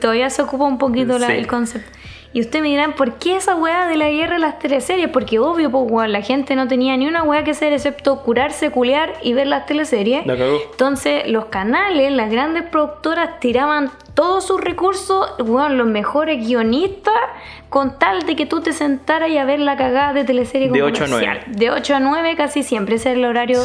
todavía 0.00 0.30
se 0.32 0.42
ocupa 0.42 0.64
un 0.64 0.78
poquito 0.78 1.16
el 1.16 1.46
concepto. 1.46 1.90
Y 2.34 2.40
ustedes 2.40 2.62
me 2.62 2.68
dirán, 2.68 2.94
¿por 2.94 3.18
qué 3.18 3.36
esa 3.36 3.54
weá 3.56 3.86
de 3.86 3.96
la 3.96 4.08
guerra 4.08 4.34
de 4.34 4.38
las 4.38 4.58
teleseries? 4.58 5.08
Porque 5.10 5.38
obvio, 5.38 5.70
pues, 5.70 6.08
la 6.08 6.22
gente 6.22 6.56
no 6.56 6.66
tenía 6.66 6.96
ni 6.96 7.06
una 7.06 7.22
weá 7.24 7.44
que 7.44 7.50
hacer 7.50 7.74
excepto 7.74 8.22
curarse, 8.22 8.70
culear 8.70 9.12
y 9.22 9.34
ver 9.34 9.48
las 9.48 9.66
teleseries. 9.66 10.24
Entonces, 10.26 11.28
los 11.28 11.46
canales, 11.46 12.10
las 12.10 12.30
grandes 12.30 12.62
productoras 12.62 13.38
tiraban 13.38 13.90
todos 14.14 14.46
sus 14.46 14.60
recursos, 14.62 15.34
weón, 15.40 15.76
los 15.76 15.86
mejores 15.86 16.46
guionistas, 16.46 17.14
con 17.68 17.98
tal 17.98 18.24
de 18.24 18.34
que 18.34 18.46
tú 18.46 18.62
te 18.62 18.72
sentaras 18.72 19.28
y 19.28 19.36
a 19.36 19.44
ver 19.44 19.60
la 19.60 19.76
cagada 19.76 20.14
de 20.14 20.24
teleserie 20.24 20.70
De 20.70 20.82
8 20.82 21.04
a 21.04 21.06
9. 21.08 21.40
De 21.48 21.70
8 21.70 21.96
a 21.96 22.00
9 22.00 22.34
casi 22.36 22.62
siempre, 22.62 22.94
ese 22.94 23.10
es 23.10 23.18
el 23.18 23.26
horario 23.26 23.60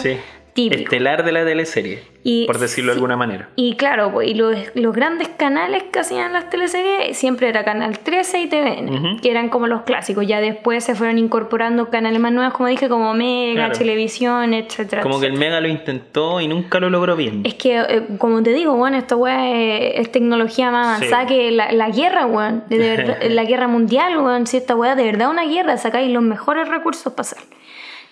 Estelar 0.58 1.24
de 1.24 1.32
la 1.32 1.46
teleserie, 1.46 2.00
por 2.48 2.58
decirlo 2.58 2.92
de 2.92 2.96
alguna 2.96 3.16
manera. 3.16 3.50
Y 3.56 3.76
claro, 3.76 4.22
y 4.24 4.34
los, 4.34 4.58
grandes 4.74 5.28
canales 5.28 5.84
que 5.84 6.00
hacían 6.00 6.34
las 6.34 6.50
teleseries 6.50 7.15
siempre 7.15 7.50
era 7.50 7.63
Canal 7.63 8.00
13 8.00 8.41
y 8.41 8.48
TVN, 8.48 9.20
que 9.22 9.30
eran 9.30 9.50
como 9.50 9.67
los 9.67 9.84
clásicos. 9.84 10.26
Ya 10.26 10.41
después 10.41 10.84
se 10.84 10.96
fueron 10.96 11.20
incorporando 11.20 11.89
canales 11.89 12.20
más 12.20 12.32
nuevos, 12.32 12.54
como 12.54 12.70
dije, 12.70 12.89
como 12.89 13.13
Mega, 13.13 13.72
Televisión, 13.72 14.56
etcétera. 14.56 15.04
Como 15.04 15.20
que 15.20 15.28
el 15.28 15.34
Mega 15.34 15.62
lo 15.62 15.67
intentó 15.67 16.41
y 16.41 16.48
nunca 16.48 16.80
lo 16.80 16.89
logró 16.89 17.15
bien. 17.15 17.41
Es 17.46 17.54
que, 17.54 17.80
eh, 17.80 18.08
como 18.17 18.41
te 18.41 18.54
digo, 18.54 18.76
bueno, 18.76 18.98
esta 18.98 19.15
weá 19.15 19.52
es, 19.52 20.12
tecnología 20.12 20.72
más 20.72 20.98
avanzada 20.98 21.28
que 21.28 21.52
la, 21.52 21.89
guerra, 21.89 22.26
weón. 22.26 22.63
la 22.70 23.43
guerra 23.43 23.67
mundial, 23.67 24.17
weón. 24.17 24.48
Si 24.48 24.58
esta 24.58 24.76
weá 24.76 24.96
de 24.96 25.04
verdad 25.04 25.30
una 25.30 25.46
guerra, 25.46 25.78
sacáis 25.78 26.12
los 26.12 26.24
mejores 26.24 26.67
recursos 26.67 27.13
para 27.13 27.22
hacer. 27.22 27.43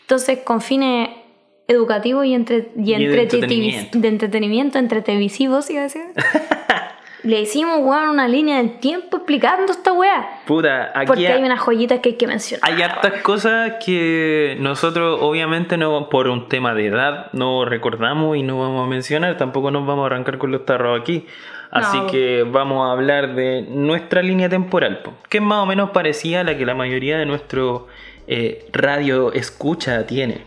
Entonces, 0.01 0.39
con 0.43 0.61
fines 0.61 1.09
educativo 1.67 2.23
y, 2.23 2.33
entre, 2.33 2.71
y, 2.77 2.93
entretenimiento. 2.93 3.97
de 3.97 4.07
entretenimiento, 4.07 4.79
entretevisivos, 4.79 5.69
iba 5.69 5.81
a 5.81 5.83
decir. 5.83 6.03
Le 7.23 7.41
hicimos, 7.41 7.79
weón, 7.79 8.09
una 8.09 8.27
línea 8.27 8.57
del 8.57 8.77
tiempo 8.77 9.17
explicando 9.17 9.71
esta 9.71 9.91
weá. 9.93 10.41
Puta, 10.45 10.91
aquí. 10.93 11.07
Porque 11.07 11.27
hay 11.27 11.43
unas 11.43 11.59
joyitas 11.59 11.99
que 11.99 12.09
hay 12.09 12.15
que 12.17 12.27
mencionar. 12.27 12.69
Hay 12.71 12.79
hartas 12.83 13.23
cosas 13.23 13.73
que 13.83 14.57
nosotros, 14.59 15.17
obviamente, 15.19 15.75
no 15.75 16.07
por 16.09 16.27
un 16.27 16.47
tema 16.49 16.75
de 16.75 16.85
edad, 16.85 17.31
no 17.33 17.65
recordamos 17.65 18.37
y 18.37 18.43
no 18.43 18.59
vamos 18.59 18.85
a 18.85 18.89
mencionar. 18.89 19.37
Tampoco 19.37 19.71
nos 19.71 19.87
vamos 19.87 20.03
a 20.03 20.05
arrancar 20.05 20.37
con 20.37 20.51
los 20.51 20.65
tarros 20.65 21.01
aquí. 21.01 21.25
Así 21.71 21.99
que 22.11 22.43
vamos 22.43 22.87
a 22.87 22.91
hablar 22.91 23.33
de 23.33 23.63
nuestra 23.63 24.21
línea 24.21 24.47
temporal, 24.47 25.01
que 25.27 25.39
es 25.39 25.43
más 25.43 25.63
o 25.63 25.65
menos 25.65 25.89
parecida 25.89 26.41
a 26.41 26.43
la 26.43 26.55
que 26.55 26.65
la 26.65 26.75
mayoría 26.75 27.17
de 27.17 27.25
nuestro 27.25 27.87
eh, 28.27 28.65
radio 28.71 29.33
escucha 29.33 30.05
tiene. 30.05 30.43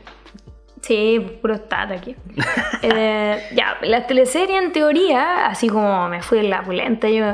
Sí, 0.83 1.39
puro 1.43 1.57
stat 1.57 1.91
aquí. 1.93 2.15
Eh, 2.83 3.49
ya, 3.55 3.79
las 3.83 4.07
teleseries 4.07 4.63
en 4.63 4.73
teoría, 4.73 5.47
así 5.47 5.69
como 5.69 6.09
me 6.09 6.23
fui 6.23 6.39
en 6.39 6.51
la 6.51 6.63
pulenta, 6.63 7.09
yo, 7.09 7.33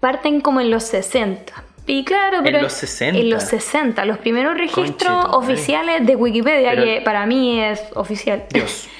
parten 0.00 0.40
como 0.40 0.60
en 0.60 0.70
los 0.70 0.84
60. 0.84 1.52
Y 1.86 2.04
claro, 2.04 2.40
pero. 2.42 2.58
En 2.58 2.64
los 2.64 2.72
60. 2.72 3.18
En 3.18 3.30
los 3.30 3.42
60, 3.44 4.04
los 4.04 4.18
primeros 4.18 4.56
registros 4.56 5.26
oficiales 5.30 6.06
de 6.06 6.16
Wikipedia, 6.16 6.74
que 6.76 7.02
para 7.04 7.26
mí 7.26 7.60
es 7.60 7.82
oficial. 7.94 8.44
Dios. 8.50 8.88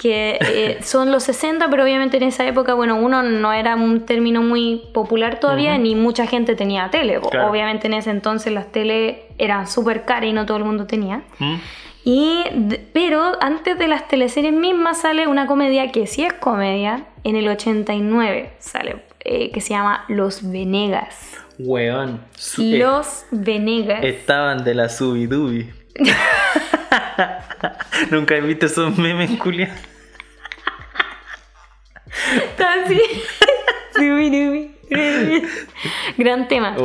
que 0.00 0.38
eh, 0.40 0.78
son 0.82 1.12
los 1.12 1.22
60, 1.24 1.70
pero 1.70 1.84
obviamente 1.84 2.16
en 2.16 2.24
esa 2.24 2.46
época, 2.46 2.74
bueno, 2.74 2.96
uno 2.96 3.22
no 3.22 3.52
era 3.52 3.76
un 3.76 4.04
término 4.04 4.42
muy 4.42 4.82
popular 4.92 5.40
todavía, 5.40 5.78
ni 5.78 5.94
mucha 5.94 6.26
gente 6.26 6.54
tenía 6.56 6.90
tele. 6.90 7.18
Obviamente 7.18 7.86
en 7.86 7.94
ese 7.94 8.10
entonces 8.10 8.52
las 8.52 8.70
tele 8.72 9.24
eran 9.38 9.66
súper 9.66 10.04
caras 10.04 10.28
y 10.28 10.32
no 10.32 10.46
todo 10.46 10.58
el 10.58 10.64
mundo 10.64 10.86
tenía. 10.86 11.22
Y, 12.04 12.44
pero 12.92 13.32
antes 13.40 13.78
de 13.78 13.88
las 13.88 14.06
teleseries 14.08 14.52
mismas 14.52 15.00
sale 15.00 15.26
una 15.26 15.46
comedia 15.46 15.90
que 15.90 16.06
sí 16.06 16.22
es 16.24 16.34
comedia, 16.34 17.06
en 17.24 17.36
el 17.36 17.48
89 17.48 18.52
sale, 18.58 19.02
eh, 19.20 19.50
que 19.50 19.62
se 19.62 19.70
llama 19.70 20.04
Los 20.08 20.50
Venegas. 20.50 21.38
Weón. 21.58 22.20
Los 22.58 23.24
Venegas. 23.30 24.04
Estaban 24.04 24.64
de 24.64 24.74
la 24.74 24.90
Subidubi. 24.90 25.72
Nunca 28.10 28.36
he 28.36 28.42
visto 28.42 28.66
esos 28.66 28.98
memes, 28.98 29.30
Julia. 29.38 29.74
Así. 32.58 33.00
Gran 36.18 36.48
tema. 36.48 36.76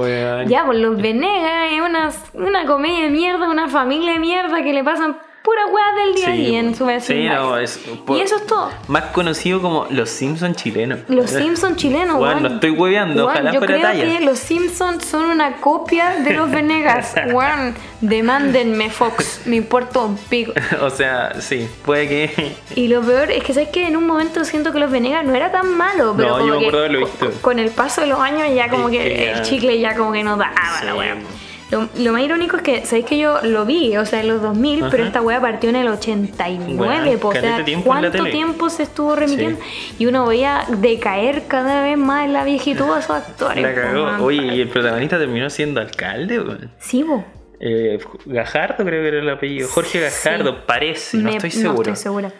Ya, 0.48 0.66
pues 0.66 0.80
los 0.80 1.02
Venegas 1.02 1.72
es 1.72 1.82
una, 1.82 2.10
una 2.34 2.66
comedia 2.66 3.06
de 3.06 3.10
mierda, 3.10 3.50
una 3.50 3.68
familia 3.68 4.14
de 4.14 4.20
mierda 4.20 4.64
que 4.64 4.74
le 4.74 4.84
pasan 4.84 5.18
pura 5.50 5.66
weá 5.66 6.06
del 6.06 6.14
día 6.14 6.30
a 6.30 6.32
día 6.34 6.60
en 6.60 6.76
su 6.76 6.86
vecindario. 6.86 7.66
Sí, 7.66 7.80
no, 8.08 8.16
y 8.16 8.22
eso 8.22 8.36
es 8.36 8.46
todo. 8.46 8.70
Más 8.88 9.06
conocido 9.06 9.60
como 9.62 9.88
Los 9.90 10.12
Simpsons 10.12 10.56
chilenos. 10.56 11.00
Los 11.08 11.32
Simpsons 11.32 11.76
chilenos, 11.76 12.18
Bueno, 12.18 12.42
no 12.42 12.56
estoy 12.56 12.70
hueveando, 12.70 13.26
ojalá 13.26 13.52
yo 13.52 13.60
creo 13.60 13.92
que 13.92 14.20
los 14.20 14.38
Simpsons 14.38 15.06
son 15.06 15.26
una 15.26 15.58
copia 15.58 16.18
de 16.20 16.34
los 16.34 16.52
Venegas. 16.52 17.16
Weón, 17.34 17.74
demándenme 18.00 18.92
Fox, 18.92 19.42
me 19.46 19.56
importa 19.56 20.02
un 20.02 20.18
pico. 20.18 20.54
o 20.82 20.90
sea, 20.92 21.42
sí, 21.42 21.68
puede 21.84 22.08
que... 22.08 22.56
y 22.76 22.88
lo 22.88 23.02
peor 23.02 23.32
es 23.32 23.44
que, 23.44 23.54
¿sabes 23.54 23.70
que 23.70 23.88
En 23.88 23.98
un 23.98 24.06
momento 24.06 24.46
siento 24.46 24.72
que 24.72 24.80
los 24.80 24.92
Venegas 24.92 25.26
no 25.26 25.34
era 25.34 25.52
tan 25.52 25.76
malo, 25.76 26.14
pero 26.16 26.30
no, 26.30 26.40
como 26.40 26.62
yo 26.62 26.70
que 26.70 26.98
visto. 26.98 27.32
con 27.42 27.58
el 27.58 27.72
paso 27.72 28.02
de 28.02 28.08
los 28.08 28.20
años 28.20 28.48
ya 28.54 28.70
como 28.70 28.88
que, 28.90 29.32
el 29.32 29.42
chicle 29.42 29.80
ya 29.80 29.96
como 29.96 30.12
que 30.12 30.24
no 30.24 30.38
daba 30.38 30.84
la 30.84 30.94
weón. 30.94 31.49
Lo, 31.72 32.12
más 32.12 32.22
irónico 32.24 32.58
es 32.58 32.64
que, 32.64 32.86
¿sabéis 32.86 33.06
que 33.06 33.18
yo 33.20 33.42
lo 33.44 33.66
vi? 33.66 33.96
O 33.98 34.06
sea, 34.06 34.22
en 34.22 34.28
los 34.28 34.42
2000, 34.42 34.86
pero 34.90 35.04
esta 35.04 35.22
weá 35.22 35.40
partió 35.40 35.70
en 35.70 35.76
el 35.76 35.88
89. 35.88 37.20
o 37.22 37.32
sea, 37.32 37.64
¿cuánto 37.84 38.26
tiempo 38.26 38.70
se 38.70 38.84
estuvo 38.84 39.16
remitiendo? 39.16 39.60
Y 40.00 40.06
uno 40.08 40.26
veía 40.26 40.66
decaer 40.68 41.44
cada 41.48 41.84
vez 41.84 41.98
más 41.98 42.26
en 42.26 42.34
la 42.34 42.44
viejitud 42.44 42.90
a 42.92 43.00
esos 43.00 43.12
actores. 43.12 43.62
La 43.62 43.76
cagó. 43.76 44.26
Oye, 44.26 44.56
¿y 44.56 44.62
el 44.62 44.70
protagonista 44.70 45.20
terminó 45.20 45.50
siendo 45.50 45.80
alcalde? 45.80 46.40
Weón? 46.40 46.72
Sí, 46.80 47.04
vos. 47.04 47.24
Eh, 47.60 48.00
Gajardo 48.26 48.86
creo 48.86 49.02
que 49.02 49.08
era 49.10 49.20
el 49.20 49.30
apellido. 49.30 49.68
Jorge 49.68 50.00
Gajardo, 50.00 50.66
parece, 50.66 51.18
no 51.18 51.30
estoy 51.30 51.52
seguro. 51.52 51.74
No 51.74 51.82
estoy 51.82 51.96
segura. 51.96 52.34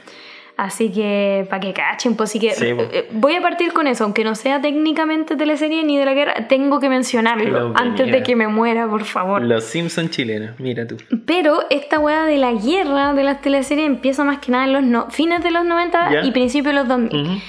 Así 0.60 0.92
que, 0.92 1.48
para 1.50 1.62
que 1.62 1.72
cachen, 1.72 2.18
pues 2.18 2.32
sí 2.32 2.40
que. 2.40 2.54
Eh, 2.60 3.08
voy 3.14 3.34
a 3.36 3.42
partir 3.42 3.72
con 3.72 3.88
eso, 3.88 4.04
aunque 4.04 4.26
no 4.26 4.36
sea 4.36 4.60
técnicamente 4.60 5.38
teleserie 5.38 5.86
ni 5.86 5.98
de 5.98 6.04
la 6.04 6.14
guerra, 6.14 6.50
tengo 6.50 6.82
que 6.82 6.90
mencionarlo 6.90 7.72
antes 7.78 8.12
de 8.12 8.24
que 8.24 8.36
me 8.36 8.50
muera, 8.50 8.86
por 8.86 9.06
favor. 9.06 9.42
Los 9.42 9.64
Simpsons 9.64 10.12
chilenos, 10.12 10.60
mira 10.60 10.86
tú. 10.86 10.98
Pero 11.26 11.62
esta 11.70 11.98
weá 12.00 12.26
de 12.26 12.36
la 12.36 12.52
guerra 12.52 13.14
de 13.14 13.24
las 13.24 13.40
teleseries 13.40 13.88
empieza 13.88 14.26
más 14.26 14.40
que 14.40 14.52
nada 14.52 14.66
en 14.66 14.74
los 14.74 14.84
no, 14.84 15.10
fines 15.10 15.42
de 15.42 15.52
los 15.52 15.64
90 15.64 16.26
y 16.26 16.32
principios 16.32 16.76
de 16.76 16.80
los 16.82 16.90
2000. 16.90 17.42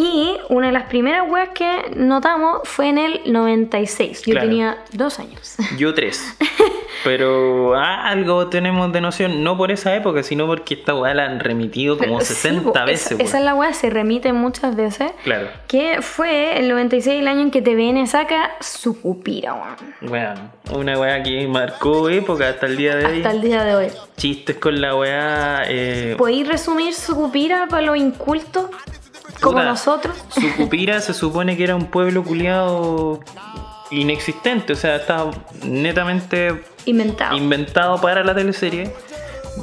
Y 0.00 0.36
una 0.48 0.68
de 0.68 0.72
las 0.72 0.84
primeras 0.84 1.28
weas 1.28 1.48
que 1.48 1.90
notamos 1.96 2.60
fue 2.62 2.88
en 2.88 2.98
el 2.98 3.20
96. 3.26 4.22
Yo 4.26 4.38
tenía 4.38 4.78
dos 4.92 5.18
años. 5.18 5.56
Yo 5.76 5.92
tres. 5.92 6.36
Pero 7.02 7.74
algo 7.74 8.46
tenemos 8.46 8.92
de 8.92 9.00
noción, 9.00 9.42
no 9.42 9.56
por 9.56 9.72
esa 9.72 9.96
época, 9.96 10.22
sino 10.22 10.46
porque 10.46 10.74
esta 10.74 10.94
wea 10.94 11.14
la 11.14 11.24
han 11.24 11.40
remitido 11.40 11.98
como 11.98 12.20
60 12.20 12.84
veces. 12.84 13.18
Esa, 13.18 13.38
es 13.38 13.44
la 13.44 13.56
wea, 13.56 13.72
se 13.72 13.90
remite 13.90 14.32
muchas 14.32 14.76
veces. 14.76 15.10
Claro. 15.24 15.48
Que 15.66 16.00
fue 16.00 16.56
el 16.60 16.68
96 16.68 17.20
el 17.20 17.26
año 17.26 17.40
en 17.40 17.50
que 17.50 17.60
TVN 17.60 18.06
saca 18.06 18.52
su 18.60 19.00
cupira, 19.00 19.54
weón. 19.54 19.76
Bueno, 20.02 20.34
una 20.70 20.96
wea 20.96 21.20
que 21.24 21.48
marcó 21.48 22.08
época 22.08 22.50
hasta 22.50 22.66
el 22.66 22.76
día 22.76 22.94
de 22.94 23.04
hoy. 23.04 23.16
Hasta 23.16 23.32
el 23.32 23.40
día 23.40 23.64
de 23.64 23.74
hoy. 23.74 23.86
Chistes 24.16 24.58
con 24.58 24.80
la 24.80 24.94
wea. 24.94 25.62
Eh... 25.66 26.14
¿Podéis 26.16 26.46
resumir 26.46 26.94
su 26.94 27.16
cupira 27.16 27.66
para 27.68 27.82
los 27.82 27.96
incultos? 27.96 28.66
Como 29.40 29.62
nosotros. 29.62 30.16
Sucupira 30.30 31.00
se 31.00 31.14
supone 31.14 31.56
que 31.56 31.64
era 31.64 31.76
un 31.76 31.86
pueblo 31.86 32.22
culiado 32.24 33.20
inexistente, 33.90 34.72
o 34.72 34.76
sea, 34.76 34.96
estaba 34.96 35.30
netamente 35.64 36.62
inventado. 36.86 37.36
inventado 37.36 38.00
para 38.00 38.22
la 38.24 38.34
teleserie. 38.34 38.92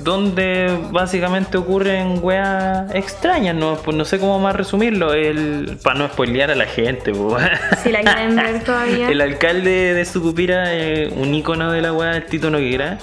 Donde 0.03 0.77
básicamente 0.91 1.57
ocurren 1.57 2.19
weas 2.21 2.93
extrañas, 2.93 3.55
no, 3.55 3.77
pues 3.77 3.95
no 3.95 4.03
sé 4.03 4.19
cómo 4.19 4.39
más 4.39 4.53
resumirlo, 4.53 5.13
el, 5.13 5.77
para 5.81 5.99
no 5.99 6.07
spoilear 6.09 6.51
a 6.51 6.55
la 6.55 6.65
gente. 6.65 7.13
Si 7.81 7.91
la 7.91 8.01
quieren 8.01 8.35
ver 8.35 8.61
todavía. 8.61 9.09
El 9.09 9.21
alcalde 9.21 9.93
de 9.93 10.03
Sucupira, 10.03 10.73
es 10.73 11.13
un 11.13 11.33
icono 11.33 11.71
de 11.71 11.81
la 11.81 11.93
wea, 11.93 12.17
el 12.17 12.25
Tito 12.25 12.49
Noguera 12.49 12.97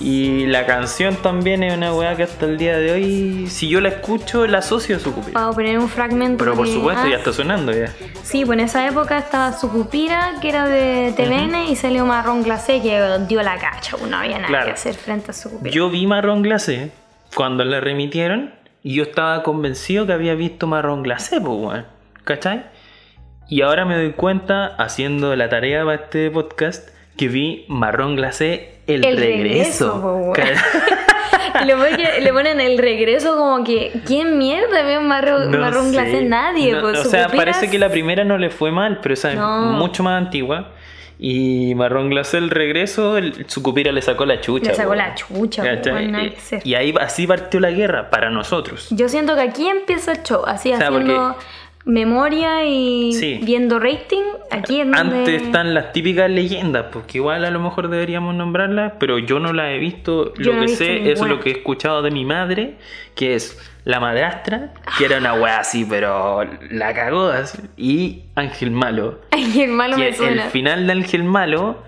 y 0.00 0.46
la 0.46 0.64
canción 0.64 1.14
también 1.16 1.62
es 1.62 1.76
una 1.76 1.92
weá 1.92 2.16
que 2.16 2.22
hasta 2.22 2.46
el 2.46 2.56
día 2.56 2.78
de 2.78 2.92
hoy, 2.92 3.46
si 3.48 3.68
yo 3.68 3.80
la 3.82 3.90
escucho, 3.90 4.46
la 4.46 4.58
asocio 4.58 4.96
a 4.96 4.98
Sucupira. 4.98 5.38
Vamos 5.38 5.54
a 5.54 5.56
poner 5.56 5.78
un 5.78 5.88
fragmento. 5.88 6.42
Pero 6.42 6.56
por 6.56 6.66
supuesto, 6.66 7.06
ya 7.06 7.18
está 7.18 7.32
sonando 7.34 7.70
ya. 7.72 7.92
Sí, 8.22 8.44
pues 8.46 8.58
en 8.58 8.64
esa 8.64 8.88
época 8.88 9.18
estaba 9.18 9.52
Sucupira, 9.52 10.36
que 10.40 10.48
era 10.48 10.66
de 10.66 11.12
TVN, 11.14 11.70
y 11.70 11.76
salió 11.76 12.06
Marrón 12.06 12.42
Glacé, 12.42 12.80
que 12.80 12.98
dio 13.28 13.42
la 13.42 13.58
cacha, 13.58 13.98
pues 13.98 14.10
no 14.10 14.16
había 14.16 14.38
nada 14.38 14.64
que 14.64 14.70
hacer 14.70 14.94
frente 14.94 15.32
a 15.32 15.34
Sucupira. 15.34 15.70
Yo 15.70 15.90
vi 15.90 16.06
Marrón 16.06 16.42
Glacé 16.42 16.92
cuando 17.34 17.62
la 17.64 17.80
remitieron, 17.80 18.54
y 18.82 18.94
yo 18.94 19.02
estaba 19.02 19.42
convencido 19.42 20.06
que 20.06 20.14
había 20.14 20.34
visto 20.34 20.66
Marrón 20.66 21.02
Glacé, 21.02 21.40
pues 21.40 21.52
weón. 21.52 21.86
¿Cachai? 22.24 22.64
Y 23.48 23.62
ahora 23.62 23.84
me 23.84 23.96
doy 23.96 24.12
cuenta, 24.12 24.66
haciendo 24.76 25.36
la 25.36 25.48
tarea 25.50 25.84
para 25.84 26.04
este 26.04 26.30
podcast, 26.30 26.88
que 27.18 27.28
vi 27.28 27.66
Marrón 27.68 28.16
Glacé 28.16 28.79
el, 28.94 29.16
regreso. 29.16 30.32
le, 31.64 32.32
ponen 32.32 32.60
el 32.60 32.78
regreso 32.78 33.36
como 33.36 33.64
que, 33.64 34.00
¿quién 34.06 34.38
mierda 34.38 34.82
ve 34.82 35.00
marrón, 35.00 35.58
marrón 35.58 35.92
glacé? 35.92 36.22
Nadie. 36.22 36.76
pues, 36.80 36.98
o 36.98 37.04
sea, 37.04 37.28
parece 37.28 37.70
que 37.70 37.78
la 37.78 37.88
primera 37.88 38.24
no 38.24 38.38
le 38.38 38.50
fue 38.50 38.70
mal, 38.70 39.00
pero 39.02 39.14
esa 39.14 39.32
es 39.32 39.38
mucho 39.38 40.02
más 40.02 40.20
antigua. 40.22 40.72
Y 41.22 41.74
Marrón 41.74 42.08
Glacé 42.08 42.38
el 42.38 42.48
regreso, 42.48 43.16
su 43.46 43.62
cupira 43.62 43.92
le 43.92 44.00
sacó 44.00 44.24
la 44.24 44.40
chucha. 44.40 44.70
Le 44.70 44.74
sacó 44.74 44.94
la 44.94 45.14
chucha. 45.14 45.62
y, 46.64 46.74
ahí 46.74 46.94
así 46.98 47.26
partió 47.26 47.60
la 47.60 47.70
guerra 47.70 48.08
para 48.08 48.30
nosotros. 48.30 48.88
Yo 48.88 49.06
siento 49.10 49.34
que 49.34 49.42
aquí 49.42 49.68
empieza 49.68 50.12
el 50.12 50.22
show, 50.22 50.44
así 50.46 50.72
haciendo 50.72 51.36
memoria 51.84 52.66
y 52.66 53.40
viendo 53.42 53.78
rating, 53.78 54.22
aquí 54.50 54.80
es 54.80 54.90
donde... 54.90 55.18
Antes 55.18 55.42
están 55.42 55.74
las 55.74 55.92
típicas 55.92 56.30
leyendas, 56.30 56.86
porque 56.92 57.18
igual 57.18 57.44
a 57.44 57.50
lo 57.50 57.60
mejor 57.60 57.88
deberíamos 57.88 58.34
nombrarlas, 58.34 58.94
pero 58.98 59.18
yo 59.18 59.40
no 59.40 59.52
las 59.52 59.70
he 59.70 59.78
visto. 59.78 60.32
lo 60.36 60.60
que 60.60 60.68
sé 60.68 61.10
es 61.10 61.20
lo 61.20 61.40
que 61.40 61.50
he 61.50 61.52
escuchado 61.52 62.02
de 62.02 62.10
mi 62.10 62.24
madre, 62.24 62.74
que 63.14 63.34
es 63.34 63.58
La 63.84 64.00
Madrastra, 64.00 64.72
que 64.98 65.06
era 65.06 65.18
una 65.18 65.34
weá 65.34 65.60
así, 65.60 65.86
pero 65.88 66.44
la 66.70 66.94
cagó 66.94 67.32
y 67.76 68.22
Ángel 68.34 68.70
Malo. 68.70 69.20
Ángel 69.30 69.70
Malo 69.70 69.96
me 69.96 70.12
suena. 70.12 70.44
El 70.44 70.50
final 70.50 70.86
de 70.86 70.92
Ángel 70.92 71.24
Malo 71.24 71.82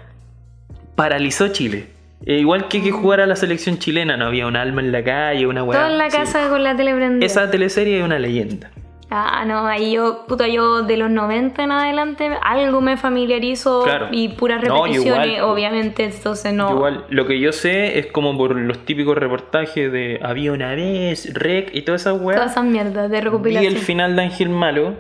paralizó 0.97 1.49
Chile. 1.49 1.89
E 2.25 2.39
igual 2.39 2.69
que 2.69 2.83
que 2.83 2.93
jugar 2.93 3.21
a 3.21 3.27
la 3.27 3.35
selección 3.35 3.79
chilena, 3.79 4.17
no 4.17 4.27
había 4.27 4.47
un 4.47 4.55
alma 4.55 4.81
en 4.81 4.93
la 4.93 5.03
calle, 5.03 5.47
una 5.47 5.65
weá. 5.65 5.81
Todo 5.81 5.91
en 5.91 5.99
la 5.99 6.09
casa 6.09 6.49
con 6.49 6.63
la 6.63 6.77
tele 6.77 6.95
prendida. 6.95 7.27
Esa 7.27 7.51
teleserie 7.51 7.99
es 7.99 8.05
una 8.05 8.21
leyenda. 8.21 8.71
Ah, 9.15 9.45
no, 9.47 9.67
ahí 9.67 9.93
yo, 9.93 10.25
puta, 10.27 10.49
yo 10.49 10.85
de 10.85 10.97
los 10.97 11.11
90 11.11 11.63
en 11.63 11.71
adelante 11.71 12.31
algo 12.41 12.81
me 12.81 12.97
familiarizo 12.97 13.85
y 14.11 14.31
puras 14.31 14.63
repeticiones, 14.63 15.43
obviamente, 15.43 16.05
entonces 16.05 16.55
no. 16.55 16.71
Igual, 16.71 17.05
lo 17.11 17.27
que 17.27 17.39
yo 17.39 17.53
sé 17.53 17.99
es 17.99 18.07
como 18.07 18.37
por 18.39 18.57
los 18.57 18.87
típicos 18.87 19.19
reportajes 19.19 19.93
de 19.93 20.19
Había 20.23 20.53
una 20.53 20.75
vez, 20.75 21.35
Rec 21.35 21.75
y 21.75 21.83
todas 21.83 22.01
esas 22.01 22.19
weas. 22.19 22.41
Todas 22.41 22.53
esas 22.53 22.65
mierdas 22.65 23.11
de 23.11 23.21
recopilación. 23.21 23.71
Y 23.71 23.77
el 23.77 23.83
final 23.83 24.17
de 24.17 24.23
Ángel 24.23 24.49
Malo 24.49 24.95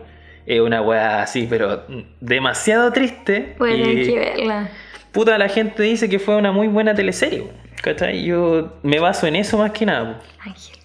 es 0.44 0.60
una 0.60 0.82
wea 0.82 1.22
así, 1.22 1.46
pero 1.48 1.84
demasiado 2.20 2.92
triste. 2.92 3.54
Pueden 3.56 3.82
que 3.82 4.18
verla. 4.18 4.68
Puta, 5.12 5.38
la 5.38 5.48
gente 5.48 5.82
dice 5.84 6.10
que 6.10 6.18
fue 6.18 6.36
una 6.36 6.52
muy 6.52 6.68
buena 6.68 6.94
teleserie, 6.94 7.46
¿cachai? 7.82 8.24
Yo 8.24 8.74
me 8.82 8.98
baso 9.00 9.26
en 9.26 9.36
eso 9.36 9.56
más 9.56 9.70
que 9.70 9.86
nada. 9.86 10.20
Ángel. 10.38 10.81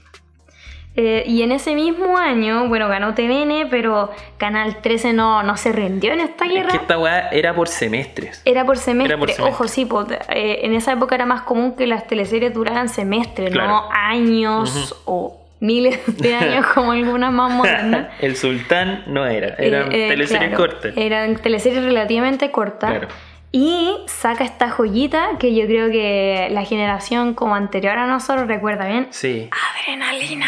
Eh, 1.00 1.24
y 1.28 1.44
en 1.44 1.52
ese 1.52 1.76
mismo 1.76 2.18
año, 2.18 2.68
bueno, 2.70 2.88
ganó 2.88 3.14
TVN, 3.14 3.68
pero 3.70 4.10
Canal 4.38 4.82
13 4.82 5.14
no, 5.14 5.44
no 5.44 5.56
se 5.56 5.72
rindió 5.72 6.12
en 6.12 6.22
esta 6.22 6.46
guerra. 6.46 6.70
Es 6.70 6.72
que 6.72 6.78
esta 6.78 6.98
weá 6.98 7.30
era 7.30 7.54
por 7.54 7.68
semestres. 7.68 8.42
Era 8.46 8.66
por 8.66 8.80
semestre. 8.80 9.36
Ojo, 9.44 9.68
sí, 9.68 9.88
eh, 10.30 10.62
en 10.64 10.74
esa 10.74 10.94
época 10.94 11.14
era 11.14 11.28
más 11.28 11.44
común 11.44 11.76
que 11.76 11.86
las 11.86 12.08
teleseries 12.08 12.52
duraran 12.52 12.90
semestres, 12.90 13.54
no 13.54 13.88
años 13.92 14.96
o 15.06 15.40
miles 15.60 16.00
de 16.18 16.34
años 16.34 16.66
como 16.74 16.94
algunas 16.94 17.32
más 17.32 17.52
modernas. 17.52 18.08
El 18.20 18.36
Sultán 18.36 19.04
no 19.06 19.28
era, 19.28 19.54
eran 19.60 19.92
eh, 19.92 20.08
teleseries 20.10 20.56
cortas. 20.56 20.94
Eran 20.98 21.36
teleseries 21.36 21.84
relativamente 21.84 22.50
cortas. 22.50 22.90
Claro. 22.90 23.08
Y 23.52 23.96
saca 24.08 24.44
esta 24.44 24.70
joyita 24.70 25.38
que 25.40 25.56
yo 25.56 25.66
creo 25.68 25.90
que 25.90 26.50
la 26.52 26.66
generación 26.66 27.34
como 27.34 27.56
anterior 27.56 27.98
a 27.98 28.06
nosotros 28.06 28.48
recuerda 28.48 28.88
bien. 28.88 29.08
Sí. 29.12 29.50
Adrenalina. 29.80 30.48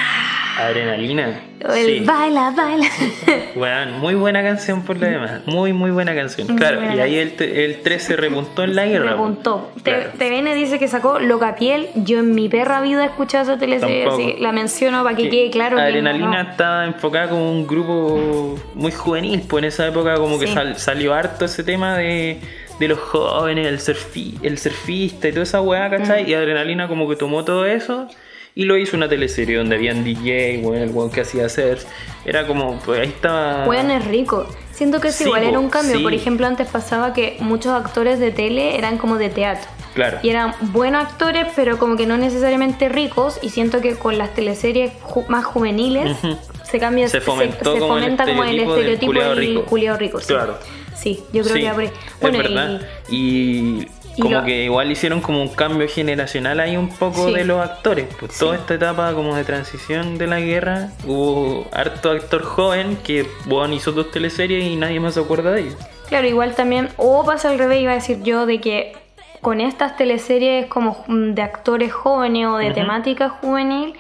Adrenalina. 0.58 1.42
El 1.62 1.86
sí. 1.86 2.00
baila, 2.02 2.52
baila. 2.52 2.88
Bueno, 3.56 3.98
muy 4.00 4.16
buena 4.16 4.42
canción 4.42 4.84
por 4.84 4.98
lo 4.98 5.08
demás. 5.08 5.42
Muy, 5.46 5.72
muy 5.72 5.92
buena 5.92 6.14
canción. 6.14 6.56
claro, 6.58 6.82
y 6.94 7.00
ahí 7.00 7.18
el, 7.18 7.42
el 7.42 7.82
13 7.82 8.18
repuntó 8.18 8.64
en 8.64 8.76
la 8.76 8.86
guerra. 8.86 9.12
Repuntó. 9.12 9.72
TVN 9.84 10.54
dice 10.56 10.78
que 10.78 10.88
sacó 10.88 11.20
Loca 11.20 11.56
Piel. 11.56 11.88
Yo 11.96 12.20
en 12.20 12.36
mi 12.36 12.50
perra 12.50 12.82
vida 12.82 13.04
he 13.04 13.08
escuchado 13.08 13.44
esa 13.44 13.58
teleserie, 13.58 14.06
así 14.06 14.36
la 14.40 14.52
menciono 14.52 15.04
para 15.04 15.16
que 15.16 15.30
quede 15.30 15.50
claro. 15.50 15.80
Adrenalina 15.80 16.42
estaba 16.52 16.86
enfocada 16.86 17.30
como 17.30 17.50
un 17.50 17.66
grupo 17.66 18.60
muy 18.76 18.92
juvenil, 18.92 19.44
pues 19.48 19.64
en 19.64 19.68
esa 19.70 19.88
época 19.88 20.16
como 20.16 20.38
que 20.38 20.48
salió 20.76 21.14
harto 21.14 21.46
ese 21.46 21.64
tema 21.64 21.98
de 21.98 22.40
de 22.80 22.88
los 22.88 23.00
jóvenes, 23.00 23.68
el, 23.68 23.80
surfi, 23.80 24.38
el 24.42 24.58
surfista 24.58 25.28
y 25.28 25.32
toda 25.32 25.44
esa 25.44 25.62
weá, 25.62 25.90
¿cachai? 25.90 26.24
Mm. 26.24 26.30
Y 26.30 26.34
Adrenalina 26.34 26.88
como 26.88 27.10
que 27.10 27.16
tomó 27.16 27.44
todo 27.44 27.66
eso 27.66 28.08
y 28.56 28.66
lo 28.66 28.78
hizo 28.78 28.98
una 28.98 29.08
teleserie 29.08 29.58
donde 29.58 29.76
habían 29.76 30.04
DJ, 30.04 30.60
bueno, 30.64 30.84
el 30.84 30.90
weón 30.92 31.12
que 31.12 31.22
hacía 31.22 31.48
surf. 31.50 31.86
Era 32.26 32.46
como, 32.48 32.80
pues 32.80 33.00
ahí 33.00 33.08
estaba. 33.08 33.66
Weón 33.66 33.92
es 33.92 34.06
rico. 34.06 34.48
Siento 34.72 35.00
que 35.00 35.10
es 35.10 35.22
igual, 35.22 35.44
era 35.44 35.60
un 35.60 35.70
cambio. 35.70 36.02
Por 36.02 36.14
ejemplo, 36.14 36.48
antes 36.48 36.68
pasaba 36.68 37.14
que 37.14 37.38
muchos 37.40 37.74
actores 37.74 38.20
de 38.20 38.32
tele 38.32 38.78
eran 38.78 38.98
como 38.98 39.18
de 39.18 39.30
teatro. 39.30 39.70
Claro. 39.94 40.20
Y 40.24 40.30
eran 40.30 40.54
buenos 40.62 41.04
actores, 41.04 41.48
pero 41.56 41.78
como 41.78 41.98
que 41.98 42.06
no 42.06 42.18
necesariamente 42.18 42.90
ricos. 42.90 43.40
Y 43.42 43.50
siento 43.50 43.82
que 43.82 43.96
con 43.96 44.18
las 44.18 44.34
teleseries 44.34 44.94
más 45.28 45.46
juveniles 45.46 46.18
se 46.64 46.80
cambia, 46.80 47.10
se, 47.10 47.20
fomentó 47.22 47.74
se, 47.74 47.80
como 47.80 47.94
fomenta 47.94 48.24
el 48.24 48.30
como 48.30 48.44
el 48.44 48.60
estereotipo 48.60 49.14
del 49.14 49.38
rico. 49.38 49.98
rico. 49.98 50.20
Claro. 50.26 50.58
Sí, 51.00 51.24
yo 51.32 51.44
creo 51.44 51.56
que 51.56 51.68
abre. 51.68 51.92
Bueno, 52.22 52.38
es 52.42 52.44
verdad. 52.44 52.82
Y, 53.10 53.88
como 54.20 54.44
que 54.44 54.66
igual 54.66 54.92
hicieron 54.92 55.22
como 55.22 55.42
un 55.42 55.50
cambio 55.50 55.88
generacional 55.88 56.60
ahí 56.60 56.76
un 56.76 56.90
poco 56.90 57.32
de 57.32 57.46
los 57.46 57.62
actores. 57.64 58.08
Pues 58.20 58.38
toda 58.38 58.58
esta 58.58 58.74
etapa 58.74 59.14
como 59.14 59.36
de 59.36 59.46
transición 59.46 60.18
de 60.18 60.28
la 60.28 60.42
guerra, 60.42 60.92
hubo 61.06 61.68
harto 61.72 62.12
actor 62.12 62.44
joven 62.44 62.98
que 62.98 63.26
bueno, 63.46 63.74
hizo 63.74 63.94
dos 63.94 64.12
teleseries 64.12 64.66
y 64.66 64.76
nadie 64.76 65.00
más 65.00 65.14
se 65.14 65.22
acuerda 65.22 65.52
de 65.52 65.62
ellos. 65.62 65.78
Claro, 66.10 66.28
igual 66.28 66.56
también, 66.56 66.90
o 66.98 67.24
pasa 67.24 67.50
al 67.50 67.60
revés, 67.60 67.82
iba 67.82 67.92
a 67.92 67.96
decir 67.96 68.22
yo, 68.24 68.46
de 68.46 68.60
que 68.60 68.94
con 69.42 69.62
estas 69.62 69.96
teleseries 69.96 70.66
como 70.66 71.06
de 71.08 71.42
actores 71.42 71.94
jóvenes 71.94 72.48
o 72.48 72.58
de 72.58 72.72
temática 72.72 73.30
juvenil, 73.30 73.94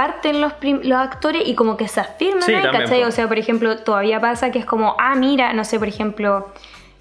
parten 0.00 0.40
los, 0.40 0.54
los 0.62 0.98
actores 0.98 1.42
y 1.44 1.54
como 1.54 1.76
que 1.76 1.86
se 1.86 2.00
afirman 2.00 2.48
¿cachai? 2.72 3.04
O 3.04 3.10
sea, 3.10 3.28
por 3.28 3.38
ejemplo, 3.38 3.76
todavía 3.76 4.18
pasa 4.18 4.50
que 4.50 4.58
es 4.58 4.64
como, 4.64 4.96
ah, 4.98 5.14
mira, 5.14 5.52
no 5.52 5.62
sé, 5.62 5.78
por 5.78 5.88
ejemplo, 5.88 6.48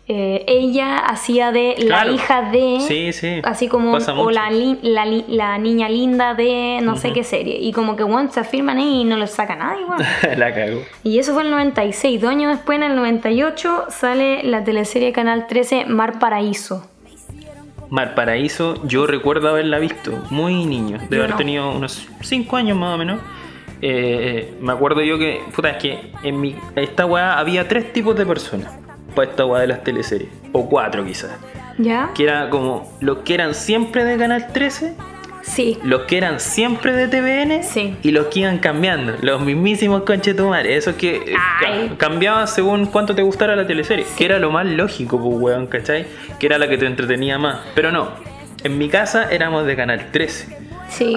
eh, 0.09 0.43
ella 0.47 0.97
hacía 0.97 1.53
de 1.53 1.75
la 1.79 2.07
hija 2.07 2.41
de. 2.51 2.79
Sí, 2.85 3.13
sí. 3.13 3.39
Así 3.45 3.69
como. 3.69 3.93
O 3.93 4.31
la, 4.31 4.49
niña 4.49 5.87
linda 5.87 6.33
de 6.33 6.79
no 6.81 6.97
sé 6.97 7.13
qué 7.13 7.23
serie. 7.23 7.57
Y 7.61 7.71
como 7.71 7.95
que, 7.95 8.03
bueno, 8.03 8.29
se 8.33 8.41
afirman 8.41 8.79
ahí 8.79 9.01
y 9.01 9.03
no 9.05 9.15
lo 9.15 9.27
saca 9.27 9.55
nadie, 9.55 9.85
weón. 9.85 10.01
la 10.37 10.53
cago. 10.53 10.81
Y 11.05 11.19
eso 11.19 11.33
fue 11.33 11.43
el 11.43 11.51
96. 11.51 12.19
Dos 12.19 12.31
años 12.31 12.53
después, 12.53 12.75
en 12.75 12.83
el 12.83 12.97
98, 12.97 13.85
sale 13.87 14.43
la 14.43 14.65
teleserie 14.65 15.13
Canal 15.13 15.47
13 15.47 15.85
Mar 15.85 16.19
Paraíso. 16.19 16.85
Mar 17.89 18.13
Paraíso, 18.15 18.85
yo 18.85 19.07
recuerdo 19.07 19.49
haberla 19.49 19.79
visto 19.79 20.23
muy 20.29 20.65
niño, 20.65 20.99
de 21.09 21.17
Yo 21.17 21.23
haber 21.23 21.31
no. 21.31 21.37
tenido 21.37 21.71
unos 21.71 22.07
5 22.21 22.55
años 22.57 22.77
más 22.77 22.95
o 22.95 22.97
menos. 22.97 23.19
Eh, 23.81 24.55
me 24.61 24.73
acuerdo 24.73 25.01
yo 25.01 25.17
que, 25.17 25.41
puta, 25.55 25.69
es 25.71 25.77
que 25.77 26.11
en 26.23 26.39
mi, 26.39 26.55
esta 26.75 27.05
weá 27.05 27.39
había 27.39 27.67
tres 27.67 27.93
tipos 27.93 28.15
de 28.15 28.25
personas 28.25 28.71
para 29.15 29.29
esta 29.29 29.45
weá 29.45 29.61
de 29.61 29.67
las 29.67 29.83
teleseries, 29.83 30.29
o 30.51 30.67
cuatro 30.69 31.05
quizás. 31.05 31.31
¿Ya? 31.77 32.11
Que 32.13 32.23
era 32.23 32.49
como 32.49 32.91
los 32.99 33.19
que 33.19 33.33
eran 33.35 33.53
siempre 33.55 34.03
de 34.03 34.17
Canal 34.17 34.47
13, 34.51 34.95
Sí. 35.49 35.77
los 35.83 36.01
que 36.03 36.17
eran 36.17 36.39
siempre 36.39 36.93
de 36.93 37.07
TVN 37.07 37.63
Sí. 37.63 37.95
y 38.03 38.11
los 38.11 38.27
que 38.27 38.41
iban 38.41 38.59
cambiando, 38.59 39.15
los 39.21 39.41
mismísimos 39.41 40.03
conchetumares, 40.03 40.77
esos 40.77 40.95
que 40.95 41.15
eh, 41.17 41.33
ca- 41.59 41.97
cambiaban 41.97 42.47
según 42.47 42.85
cuánto 42.85 43.15
te 43.15 43.21
gustara 43.23 43.55
la 43.55 43.65
teleserie, 43.67 44.05
que 44.17 44.25
era 44.25 44.37
lo 44.39 44.51
más 44.51 44.65
lógico, 44.65 45.19
pues 45.19 45.35
weón, 45.41 45.67
¿cachai? 45.67 46.05
Que 46.39 46.45
era 46.45 46.57
la 46.57 46.67
que 46.69 46.77
te 46.77 46.85
entretenía 46.85 47.37
más. 47.39 47.59
Pero 47.75 47.91
no, 47.91 48.09
en 48.63 48.77
mi 48.77 48.89
casa 48.89 49.29
éramos 49.31 49.65
de 49.65 49.75
Canal 49.75 50.11
13. 50.11 50.58
Sí. 50.89 51.15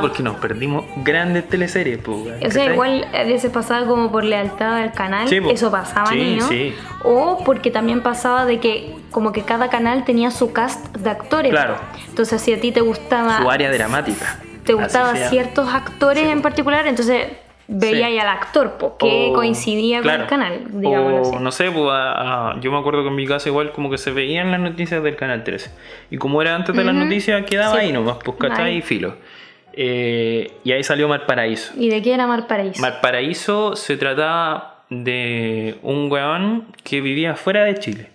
Porque 0.00 0.22
nos 0.22 0.36
perdimos 0.36 0.84
grandes 0.96 1.48
teleseries, 1.48 2.06
weón. 2.06 2.34
O 2.44 2.50
sea, 2.50 2.72
igual 2.72 3.06
a 3.14 3.22
veces 3.24 3.50
pasaba 3.50 3.86
como 3.86 4.10
por 4.10 4.24
lealtad 4.24 4.76
al 4.76 4.92
canal, 4.92 5.28
Sí, 5.28 5.38
eso 5.50 5.70
pasaba, 5.70 6.06
Sí, 6.08 6.16
niño. 6.16 6.48
sí. 6.48 6.74
O 7.04 7.42
porque 7.44 7.70
también 7.70 8.02
pasaba 8.02 8.44
de 8.44 8.60
que 8.60 8.94
como 9.10 9.32
que 9.32 9.42
cada 9.42 9.68
canal 9.70 10.04
tenía 10.04 10.30
su 10.30 10.52
cast 10.52 10.94
de 10.96 11.10
actores. 11.10 11.50
Claro. 11.50 11.76
Entonces, 12.08 12.40
si 12.42 12.52
a 12.52 12.60
ti 12.60 12.72
te 12.72 12.80
gustaba 12.80 13.38
Su 13.40 13.50
área 13.50 13.70
dramática. 13.70 14.38
te 14.64 14.74
gustaban 14.74 15.16
ciertos 15.28 15.72
actores 15.72 16.24
en 16.28 16.42
particular, 16.42 16.86
entonces 16.86 17.26
veía 17.68 18.08
Sí. 18.08 18.18
al 18.18 18.28
actor, 18.28 18.76
porque 18.78 19.28
O- 19.30 19.34
coincidía 19.34 20.00
claro. 20.02 20.26
con 20.28 20.42
el 20.42 20.50
canal, 20.50 20.80
digamos 20.80 21.28
O, 21.28 21.30
así. 21.34 21.42
no 21.44 21.52
sé, 21.52 21.70
pues, 21.70 21.86
a- 21.90 22.50
a- 22.52 22.60
yo 22.60 22.70
me 22.72 22.78
acuerdo 22.78 23.02
que 23.02 23.08
en 23.08 23.14
mi 23.16 23.26
casa 23.26 23.48
igual 23.48 23.72
como 23.72 23.90
que 23.90 23.98
se 23.98 24.10
veían 24.10 24.50
las 24.50 24.60
noticias 24.60 25.02
del 25.02 25.16
Canal 25.16 25.44
13. 25.44 25.70
Y 26.10 26.18
como 26.18 26.42
era 26.42 26.54
antes 26.54 26.74
de 26.76 26.84
las 26.84 26.94
Ujú. 26.94 27.04
noticias, 27.04 27.42
quedaba 27.46 27.74
Sí. 27.80 27.86
ahí 27.86 27.92
nomás, 27.92 28.18
pues, 28.24 28.36
¿cachai? 28.38 28.76
Y 28.78 28.82
filo. 28.82 29.14
Eh, 29.74 30.50
y 30.64 30.72
ahí 30.72 30.82
salió 30.84 31.08
Malparaíso. 31.08 31.72
¿Y 31.78 31.88
de 31.88 32.02
qué 32.02 32.12
era 32.12 32.26
Mar 32.26 32.46
Paraíso? 32.46 32.80
Malparaíso 32.82 33.74
se 33.74 33.96
trataba 33.96 34.82
de 34.90 35.78
un 35.82 36.10
weón 36.12 36.66
que 36.84 37.00
vivía 37.00 37.34
fuera 37.36 37.64
de 37.64 37.74
Chile, 37.78 38.10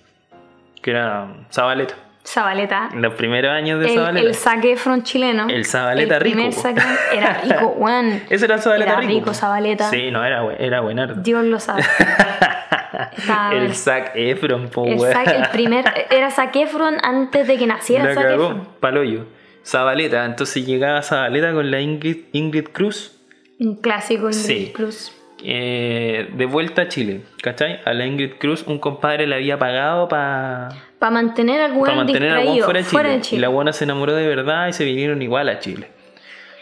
que 0.84 0.92
era 0.92 1.28
Zabaleta. 1.52 1.96
Zabaleta. 2.28 2.90
Los 2.94 3.14
primeros 3.14 3.52
años 3.54 3.80
de 3.80 3.88
El, 3.88 3.96
Zabaleta. 3.96 4.28
el 4.28 4.36
Zac 4.36 4.66
Efron 4.66 5.04
chileno. 5.04 5.48
El 5.50 5.66
Zabaleta 5.66 6.16
el 6.18 6.22
primer 6.22 6.48
rico, 6.50 6.60
Efron 6.68 6.86
era 7.14 7.34
rico, 7.42 7.68
weón. 7.78 8.22
Ese 8.30 8.46
era 8.46 8.56
el 8.56 8.62
Zabaleta 8.62 8.92
Era 8.92 9.02
rico. 9.02 9.34
Zabaleta. 9.34 9.90
Sí, 9.90 10.12
no, 10.12 10.26
era, 10.26 10.44
era 10.60 10.82
buenardo. 10.82 11.22
Dios 11.22 11.46
lo 11.46 11.60
sabe. 11.60 11.84
Estaba 13.18 13.54
el. 13.56 13.74
Zac 13.76 14.12
Efron, 14.16 14.70
po, 14.70 14.86
El, 14.86 15.00
el 15.04 15.50
primer 15.52 15.86
era 16.10 16.30
Zac 16.32 16.56
Efron 16.56 16.98
antes 17.04 17.48
de 17.48 17.58
que 17.58 17.66
naciera 17.68 18.06
La 18.06 18.14
Zac 18.14 18.24
cagó, 18.24 18.44
Efron. 18.46 18.68
paloyo. 18.80 19.26
Zabaleta, 19.66 20.26
entonces 20.26 20.66
llegaba 20.66 21.02
Zabaleta 21.02 21.52
con 21.54 21.70
la 21.72 21.80
Ingrid, 21.82 22.26
Ingrid 22.32 22.70
Cruz 22.72 23.20
Un 23.60 23.76
clásico 23.76 24.28
Ingrid 24.28 24.38
Sí. 24.40 24.72
Cruz. 24.74 25.14
Eh, 25.44 26.30
de 26.34 26.46
vuelta 26.46 26.84
a 26.84 26.88
Chile, 26.88 27.22
¿cachai? 27.42 27.80
A 27.86 27.94
la 27.94 28.06
Ingrid 28.06 28.34
Cruz 28.40 28.64
un 28.68 28.80
compadre 28.80 29.28
le 29.28 29.36
había 29.36 29.60
pagado 29.60 30.08
para 30.08 30.70
Para 31.00 31.12
mantener 31.12 31.62
al 31.62 31.74
weón 31.74 31.96
mantener 31.96 32.32
al 32.32 32.64
fuera 32.64 33.10
de 33.10 33.22
Chile. 33.22 33.38
Y 33.38 33.42
la 33.42 33.50
buena 33.50 33.74
se 33.74 33.84
enamoró 33.84 34.14
de 34.16 34.28
verdad 34.28 34.68
y 34.68 34.74
se 34.74 34.84
vinieron 34.84 35.22
igual 35.22 35.50
a 35.50 35.60
Chile. 35.60 35.88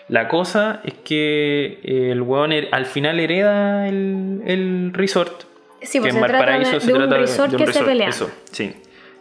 La 0.07 0.27
cosa 0.27 0.81
es 0.83 0.93
que 0.93 1.79
eh, 1.83 2.11
el 2.11 2.21
weón 2.21 2.51
al 2.71 2.85
final 2.85 3.19
hereda 3.19 3.87
el, 3.87 4.41
el 4.45 4.91
resort. 4.93 5.43
Sí, 5.81 5.99
que 5.99 6.01
pues 6.01 6.15
en 6.15 6.21
se 6.21 6.31
Valparaíso 6.31 6.71
de, 6.71 6.79
se 6.79 6.87
de 6.87 6.93
un 6.93 6.99
trata 6.99 7.17
resort 7.17 7.49
de 7.51 7.57
un 7.57 7.65
que 7.65 7.73
se 7.73 7.83
pelea. 7.83 8.09
Eso, 8.09 8.29
sí. 8.51 8.73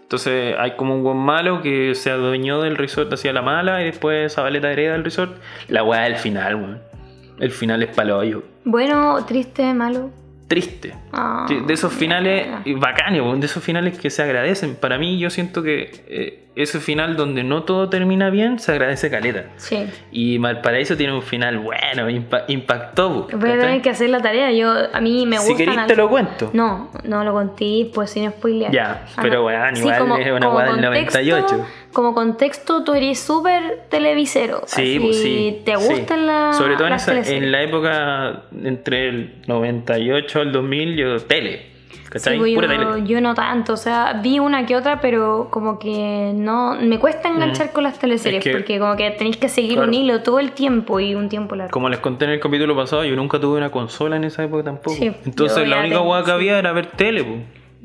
Entonces 0.02 0.54
hay 0.58 0.72
como 0.72 0.94
un 0.94 1.02
buen 1.02 1.16
malo 1.16 1.62
que 1.62 1.94
se 1.94 2.10
adueñó 2.10 2.60
del 2.60 2.76
resort 2.76 3.12
hacia 3.12 3.32
la 3.32 3.40
mala 3.40 3.80
y 3.82 3.86
después 3.86 4.34
Zabaleta 4.34 4.70
hereda 4.70 4.94
el 4.94 5.04
resort. 5.04 5.36
La 5.68 5.82
weá 5.82 6.02
del 6.02 6.16
final, 6.16 6.56
weón. 6.56 6.93
El 7.38 7.50
final 7.50 7.82
es 7.82 7.94
palo. 7.94 8.22
Bueno, 8.64 9.24
triste, 9.26 9.72
malo. 9.74 10.10
Triste. 10.48 10.94
Ah, 11.12 11.46
de 11.48 11.72
esos 11.72 11.92
finales 11.92 12.46
ya. 12.46 12.62
y 12.66 12.74
bacanes, 12.74 13.22
weón, 13.22 13.40
de 13.40 13.46
esos 13.46 13.62
finales 13.64 13.98
que 13.98 14.10
se 14.10 14.22
agradecen. 14.22 14.74
Para 14.76 14.98
mí 14.98 15.18
yo 15.18 15.30
siento 15.30 15.62
que 15.62 16.04
eh, 16.06 16.44
ese 16.54 16.80
final 16.80 17.16
donde 17.16 17.42
no 17.42 17.62
todo 17.64 17.88
termina 17.88 18.28
bien 18.28 18.58
se 18.58 18.70
agradece 18.72 19.10
caleta. 19.10 19.46
Sí. 19.56 19.86
Y 20.12 20.38
Malparaíso 20.38 20.98
tiene 20.98 21.14
un 21.14 21.22
final 21.22 21.58
bueno, 21.58 22.10
impa- 22.10 22.44
impactó. 22.48 23.26
Voy 23.32 23.50
a 23.50 23.58
tener 23.58 23.80
que 23.80 23.88
hacer 23.90 24.10
la 24.10 24.20
tarea. 24.20 24.52
Yo, 24.52 24.70
a 24.92 25.00
mí 25.00 25.24
me 25.24 25.38
Si 25.38 25.48
gusta. 25.48 25.64
queréis 25.64 25.86
te 25.86 25.96
lo 25.96 26.10
cuento. 26.10 26.50
No, 26.52 26.90
no 27.04 27.24
lo 27.24 27.32
conté, 27.32 27.90
pues 27.94 28.10
sin 28.10 28.30
spoilear. 28.30 28.70
Ya, 28.70 29.06
Ah, 29.16 29.20
pero 29.22 29.36
no. 29.40 29.46
weón, 29.46 29.76
igual 29.78 30.20
es 30.20 30.30
una 30.30 30.50
weá 30.50 30.66
del 30.72 30.80
98. 30.82 31.66
Como 31.94 32.12
contexto, 32.12 32.84
tú 32.84 32.92
eres 32.92 33.20
súper 33.20 33.84
televisero. 33.88 34.62
Sí, 34.66 34.82
así, 34.82 34.98
pues 35.00 35.16
sí. 35.22 35.62
¿Te 35.64 35.76
sí. 35.76 35.88
gustan 35.94 36.26
las 36.26 36.56
Sobre 36.58 36.74
todo 36.76 36.88
en, 36.88 36.92
esa- 36.94 37.18
en 37.30 37.50
la 37.52 37.62
época 37.62 38.42
entre 38.62 39.08
el 39.08 39.34
98 39.46 40.40
al 40.40 40.52
2000, 40.52 40.96
yo 40.96 41.16
tele. 41.20 41.72
¿Cachai? 42.10 42.34
Sí, 42.34 42.38
pues, 42.38 42.54
Pura 42.54 42.66
yo, 42.76 42.90
tele. 42.94 43.06
yo 43.08 43.20
no 43.20 43.34
tanto, 43.34 43.72
o 43.72 43.76
sea, 43.76 44.20
vi 44.22 44.38
una 44.38 44.66
que 44.66 44.76
otra, 44.76 45.00
pero 45.00 45.48
como 45.50 45.78
que 45.80 46.32
no, 46.34 46.76
me 46.80 46.98
cuesta 47.00 47.28
enganchar 47.28 47.72
con 47.72 47.82
las 47.84 47.98
teleseries, 47.98 48.38
Mm. 48.44 48.48
Es 48.48 48.52
que- 48.52 48.58
porque 48.58 48.78
como 48.78 48.94
que 48.96 49.10
tenéis 49.12 49.36
que 49.36 49.48
seguir 49.48 49.74
Claro. 49.74 49.88
un 49.88 49.94
hilo 49.94 50.20
todo 50.22 50.38
el 50.38 50.52
tiempo 50.52 51.00
y 51.00 51.14
un 51.16 51.28
tiempo 51.28 51.56
largo. 51.56 51.72
Como 51.72 51.88
les 51.88 51.98
conté 51.98 52.26
en 52.26 52.32
el 52.32 52.40
capítulo 52.40 52.76
pasado, 52.76 53.04
yo 53.04 53.16
nunca 53.16 53.40
tuve 53.40 53.56
una 53.56 53.70
consola 53.70 54.14
en 54.16 54.24
esa 54.24 54.44
época 54.44 54.62
tampoco. 54.64 54.96
Sí, 54.96 55.10
Entonces 55.24 55.66
la 55.66 55.80
única 55.80 56.00
hueá 56.02 56.20
que 56.20 56.26
sí. 56.26 56.32
había 56.32 56.58
era 56.58 56.72
ver 56.72 56.86
tele, 56.88 57.24
po. 57.24 57.36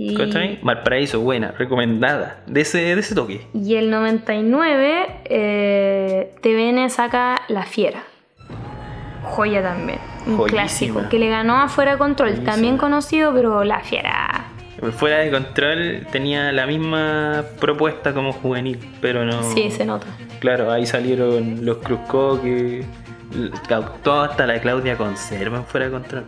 Y- 0.02 0.16
¿Cachai? 0.16 0.60
Malparaíso, 0.62 1.20
buena, 1.20 1.52
recomendada. 1.58 2.42
De 2.48 2.62
ese, 2.62 2.78
de 2.96 3.00
ese 3.02 3.14
toque. 3.14 3.42
Y 3.54 3.76
el 3.76 3.92
99, 3.92 5.06
eh, 5.26 6.32
TVN 6.42 6.90
saca 6.90 7.42
La 7.50 7.64
Fiera. 7.64 8.04
Joya 9.24 9.62
también. 9.62 10.00
Un 10.26 10.38
Joyísima. 10.38 10.48
clásico. 10.62 11.02
Que 11.10 11.20
le 11.20 11.28
ganó 11.30 11.58
a 11.62 11.68
Fuera 11.68 11.92
de 11.94 11.98
Control. 11.98 12.30
Joyísima. 12.30 12.52
También 12.52 12.78
conocido, 12.78 13.34
pero 13.34 13.64
La 13.66 13.82
Fiera. 13.82 14.46
Fuera 14.94 15.18
de 15.18 15.30
control 15.30 16.08
tenía 16.10 16.54
la 16.54 16.66
misma 16.66 17.44
propuesta 17.60 18.14
como 18.14 18.32
juvenil, 18.32 18.80
pero 19.02 19.26
no. 19.26 19.44
Sí, 19.44 19.70
se 19.72 19.84
nota. 19.86 20.08
Claro, 20.40 20.72
ahí 20.72 20.86
salieron 20.86 21.66
los 21.66 21.80
Cruzcoques, 21.80 22.86
todo 24.04 24.22
hasta 24.22 24.46
la 24.48 24.60
Claudia 24.60 24.98
Conserva 24.98 25.58
en 25.58 25.66
fuera 25.66 25.86
de 25.88 25.92
control. 25.92 26.24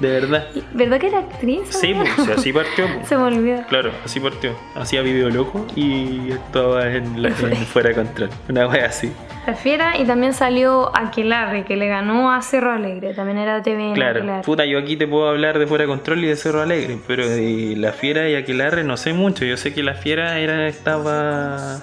De 0.00 0.08
verdad. 0.10 0.46
¿Verdad 0.72 0.98
que 0.98 1.06
era 1.08 1.18
actriz? 1.20 1.60
Sí, 1.68 1.94
pues, 1.94 2.08
sí, 2.16 2.32
así 2.36 2.52
partió. 2.52 2.86
pues. 2.94 3.08
Se 3.08 3.16
me 3.16 3.22
olvidó. 3.24 3.62
Claro, 3.68 3.90
así 4.04 4.18
partió. 4.20 4.56
Hacía 4.74 5.02
video 5.02 5.28
loco 5.30 5.66
y 5.76 6.32
actuaba 6.32 6.88
en, 6.90 7.22
la- 7.22 7.28
en 7.28 7.66
fuera 7.66 7.90
de 7.90 7.94
control. 7.96 8.30
Una 8.48 8.66
wea 8.66 8.86
así. 8.86 9.12
La 9.46 9.54
Fiera 9.54 9.98
y 9.98 10.04
también 10.04 10.34
salió 10.34 10.96
Aquelarre, 10.96 11.64
que 11.64 11.74
le 11.76 11.88
ganó 11.88 12.32
a 12.32 12.40
Cerro 12.42 12.70
Alegre. 12.72 13.12
También 13.12 13.38
era 13.38 13.60
TVN. 13.60 13.94
Claro, 13.94 14.18
Aquelarre. 14.20 14.42
puta, 14.44 14.64
yo 14.66 14.78
aquí 14.78 14.96
te 14.96 15.08
puedo 15.08 15.28
hablar 15.28 15.58
de 15.58 15.66
fuera 15.66 15.82
de 15.82 15.88
control 15.88 16.22
y 16.24 16.28
de 16.28 16.36
Cerro 16.36 16.62
Alegre, 16.62 16.96
pero 17.08 17.28
de 17.28 17.74
la 17.76 17.92
fiera 17.92 18.28
y 18.28 18.36
Aquelarre 18.36 18.84
no 18.84 18.96
sé 18.96 19.12
mucho. 19.12 19.44
Yo 19.44 19.56
sé 19.56 19.74
que 19.74 19.82
la 19.82 19.94
fiera 19.94 20.38
era 20.38 20.68
estaba 20.68 21.78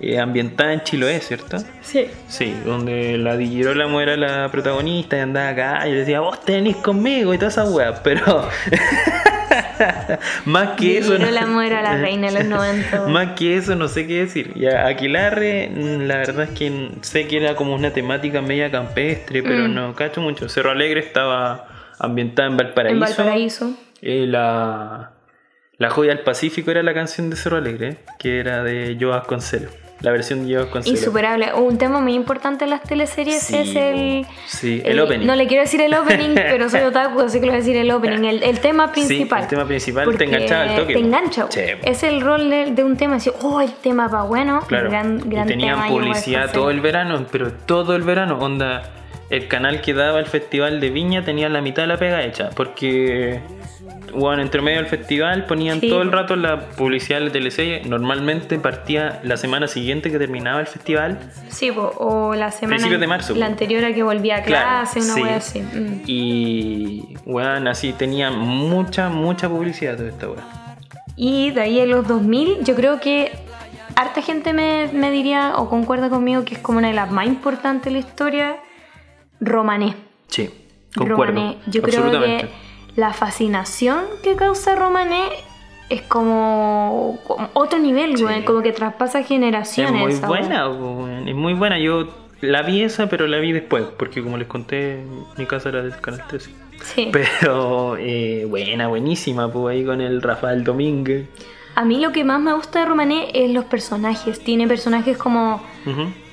eh, 0.00 0.18
ambientada 0.18 0.72
en 0.72 0.82
Chiloé, 0.82 1.20
¿cierto? 1.20 1.58
Sí. 1.82 2.06
Sí, 2.28 2.54
donde 2.64 3.16
la 3.18 3.36
Di 3.36 3.48
Girolamo 3.48 4.00
era 4.00 4.16
la 4.16 4.48
protagonista 4.50 5.16
y 5.16 5.20
andaba 5.20 5.48
acá 5.50 5.88
y 5.88 5.92
le 5.92 5.98
decía, 6.00 6.20
vos 6.20 6.40
tenés 6.44 6.76
conmigo 6.76 7.32
y 7.34 7.38
toda 7.38 7.48
esa 7.50 7.64
wea, 7.64 8.02
pero 8.02 8.48
más 10.46 10.70
que 10.76 10.98
eso 10.98 11.14
Pero 11.16 11.30
la 11.30 11.46
muera 11.46 11.82
la 11.82 11.96
reina 11.96 12.28
de 12.28 12.34
los 12.34 12.44
90. 12.46 13.06
más 13.08 13.32
que 13.34 13.56
eso 13.56 13.74
no 13.76 13.88
sé 13.88 14.06
qué 14.06 14.20
decir. 14.20 14.52
Ya, 14.54 14.86
Aquilarre, 14.86 15.68
mm, 15.68 16.00
la 16.06 16.16
verdad 16.18 16.44
es 16.44 16.58
que 16.58 16.90
sé 17.02 17.26
que 17.26 17.38
era 17.38 17.54
como 17.56 17.74
una 17.74 17.90
temática 17.92 18.40
media 18.40 18.70
campestre, 18.70 19.42
pero 19.42 19.68
Mm. 19.68 19.74
no 19.74 19.94
cacho 19.94 20.20
mucho. 20.20 20.48
Cerro 20.48 20.70
Alegre 20.70 21.00
estaba 21.00 21.66
ambientada 21.98 22.48
en 22.48 22.56
Valparaíso. 22.56 22.94
En 22.94 23.00
Valparaíso. 23.00 23.70
Eh, 24.02 24.26
la, 24.26 25.12
la 25.78 25.90
joya 25.90 26.14
del 26.14 26.24
Pacífico 26.24 26.70
era 26.70 26.82
la 26.82 26.92
canción 26.94 27.30
de 27.30 27.36
Cerro 27.36 27.56
Alegre, 27.56 27.98
que 28.18 28.40
era 28.40 28.62
de 28.62 28.96
Joe 29.00 29.10
Vasconcelos. 29.10 29.72
La 30.04 30.12
versión 30.12 30.44
Joe 30.44 30.64
Vasconcelos. 30.64 31.00
Insuperable. 31.00 31.54
Un 31.54 31.78
tema 31.78 31.98
muy 31.98 32.12
importante 32.12 32.64
en 32.64 32.70
las 32.70 32.82
teleseries 32.82 33.42
Sí, 33.42 33.56
es 33.56 33.74
el. 33.74 34.26
sí, 34.46 34.82
el 34.84 35.00
opening. 35.00 35.26
No 35.26 35.34
le 35.34 35.46
quiero 35.46 35.62
decir 35.62 35.80
el 35.80 35.94
opening, 35.98 36.34
pero 36.34 36.68
soy 36.68 36.82
otaku, 36.82 37.20
así 37.20 37.40
que 37.40 37.46
le 37.46 37.52
voy 37.52 37.56
a 37.56 37.60
decir 37.60 37.76
el 37.76 37.90
opening. 37.90 38.24
El, 38.24 38.42
el 38.42 38.60
tema 38.60 38.92
principal. 38.92 39.44
el 39.44 39.48
tema 39.48 39.64
principal 39.64 40.04
te 40.04 40.10
Porque 40.10 40.24
enganchaba 40.24 40.62
al 40.62 40.76
toque, 40.76 40.92
Te 40.92 41.00
engancha. 41.00 41.48
Es 41.82 42.02
el 42.02 42.20
rol 42.20 42.50
de, 42.50 42.72
de 42.72 42.84
un 42.84 42.98
tema. 42.98 43.16
Así, 43.16 43.30
oh, 43.40 43.62
el 43.62 43.72
tema 43.72 44.08
va 44.08 44.24
bueno. 44.24 44.60
Claro. 44.66 44.90
Gran, 44.90 45.18
gran 45.28 45.46
y 45.46 45.52
tenían 45.52 45.76
tema, 45.76 45.88
yo 45.88 45.94
publicidad 45.94 46.52
todo 46.52 46.70
el 46.70 46.80
verano, 46.82 47.26
pero 47.32 47.52
todo 47.52 47.96
el 47.96 48.02
verano, 48.02 48.38
onda. 48.38 48.82
El 49.36 49.48
canal 49.48 49.80
que 49.80 49.94
daba 49.94 50.20
el 50.20 50.26
festival 50.26 50.80
de 50.80 50.90
Viña 50.90 51.24
tenía 51.24 51.48
la 51.48 51.60
mitad 51.60 51.82
de 51.82 51.88
la 51.88 51.96
pega 51.96 52.22
hecha, 52.24 52.50
porque 52.50 53.40
bueno, 54.14 54.42
entre 54.42 54.62
medio 54.62 54.78
del 54.78 54.86
festival 54.86 55.44
ponían 55.46 55.80
todo 55.80 56.02
el 56.02 56.12
rato 56.12 56.36
la 56.36 56.60
publicidad 56.70 57.18
de 57.18 57.26
la 57.26 57.32
teleserie. 57.32 57.82
Normalmente 57.84 58.58
partía 58.58 59.20
la 59.24 59.36
semana 59.36 59.66
siguiente 59.66 60.10
que 60.10 60.18
terminaba 60.18 60.60
el 60.60 60.66
festival. 60.66 61.18
Sí, 61.48 61.72
o 61.74 62.34
la 62.34 62.50
semana. 62.50 62.76
Principios 62.76 63.00
de 63.00 63.06
marzo. 63.06 63.34
La 63.34 63.46
anterior 63.46 63.84
a 63.84 63.92
que 63.92 64.02
volvía 64.02 64.36
a 64.36 64.42
clase, 64.42 65.00
una 65.00 65.14
wea 65.16 65.36
así. 65.36 65.60
Mm. 65.62 66.02
Y, 66.06 67.16
bueno, 67.24 67.70
así 67.70 67.92
tenía 67.92 68.30
mucha, 68.30 69.08
mucha 69.08 69.48
publicidad 69.48 69.96
toda 69.96 70.08
esta 70.08 70.28
wea. 70.28 70.44
Y 71.16 71.50
de 71.50 71.60
ahí 71.62 71.80
en 71.80 71.90
los 71.90 72.06
2000, 72.06 72.64
yo 72.64 72.74
creo 72.74 73.00
que 73.00 73.32
harta 73.96 74.22
gente 74.22 74.52
me, 74.52 74.88
me 74.92 75.10
diría 75.10 75.54
o 75.56 75.68
concuerda 75.68 76.08
conmigo 76.08 76.44
que 76.44 76.54
es 76.54 76.60
como 76.60 76.78
una 76.78 76.88
de 76.88 76.94
las 76.94 77.10
más 77.10 77.26
importantes 77.26 77.84
de 77.84 77.90
la 77.92 77.98
historia, 77.98 78.56
Romané. 79.40 79.94
Sí, 80.28 80.50
concuerdo. 80.94 81.32
Romané. 81.32 81.58
Yo 81.66 81.82
creo 81.82 82.10
que 82.10 82.48
la 82.96 83.12
fascinación 83.12 84.04
que 84.22 84.36
causa 84.36 84.76
Romané 84.76 85.28
es 85.88 86.02
como, 86.02 87.18
otro 87.52 87.78
nivel, 87.78 88.16
güey, 88.20 88.44
como 88.44 88.62
que 88.62 88.72
traspasa 88.72 89.22
generaciones. 89.22 90.14
Es 90.14 90.20
muy 90.20 90.28
buena, 90.28 90.70
es 91.26 91.34
muy 91.34 91.54
buena. 91.54 91.78
Yo 91.78 92.08
la 92.40 92.62
vi 92.62 92.82
esa, 92.82 93.08
pero 93.08 93.26
la 93.26 93.38
vi 93.38 93.52
después, 93.52 93.84
porque 93.98 94.22
como 94.22 94.36
les 94.36 94.46
conté, 94.46 95.02
mi 95.36 95.46
casa 95.46 95.68
era 95.68 95.82
del 95.82 96.00
Canal 96.00 96.26
13. 96.26 96.50
Sí. 96.82 97.10
Pero 97.12 97.96
eh, 97.98 98.46
buena, 98.48 98.88
buenísima, 98.88 99.50
pues 99.50 99.76
ahí 99.76 99.84
con 99.84 100.00
el 100.00 100.20
Rafael 100.20 100.64
Domínguez. 100.64 101.28
A 101.76 101.84
mí 101.84 102.00
lo 102.00 102.12
que 102.12 102.24
más 102.24 102.40
me 102.40 102.52
gusta 102.52 102.80
de 102.80 102.86
Romané 102.86 103.28
es 103.32 103.50
los 103.50 103.64
personajes. 103.64 104.40
Tiene 104.40 104.68
personajes 104.68 105.16
como 105.16 105.62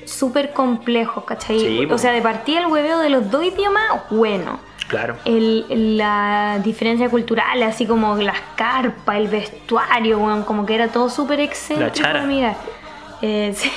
súper 0.06 0.54
complejos, 0.54 1.24
¿cachai? 1.24 1.86
o 1.86 1.98
sea, 1.98 2.12
de 2.12 2.22
partida 2.22 2.60
el 2.60 2.68
hueveo 2.68 3.00
de 3.00 3.10
los 3.10 3.30
dos 3.30 3.44
idiomas, 3.44 3.84
bueno. 4.10 4.60
Claro. 4.88 5.16
El, 5.24 5.98
la 5.98 6.60
diferencia 6.62 7.10
cultural, 7.10 7.64
así 7.64 7.86
como 7.86 8.18
las 8.18 8.40
carpas, 8.58 9.16
el 9.16 9.30
vestuario, 9.30 10.20
bueno, 10.20 10.46
como 10.46 10.66
que 10.66 10.76
era 10.76 10.90
todo 10.90 11.10
súper 11.10 11.40
excelente. 11.40 11.86
La 11.86 11.92
chara. 11.94 12.24
Mira. 12.24 12.56
Eh, 13.22 13.54
sí. 13.56 13.72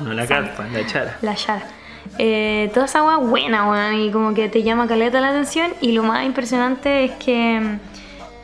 No 0.00 0.12
la 0.12 0.26
carpa, 0.26 0.66
la 0.70 0.86
chara. 0.86 1.16
La 1.22 1.34
chara. 1.34 1.66
Eh, 2.18 2.70
toda 2.74 2.86
esa 2.86 2.98
agua 2.98 3.16
buena, 3.16 3.66
bueno, 3.66 3.92
y 3.92 4.10
como 4.10 4.34
que 4.34 4.48
te 4.48 4.62
llama 4.62 4.86
caleta 4.86 5.20
la 5.20 5.28
atención. 5.28 5.72
Y 5.80 5.92
lo 5.92 6.02
más 6.02 6.26
impresionante 6.26 7.04
es 7.04 7.12
que 7.12 7.78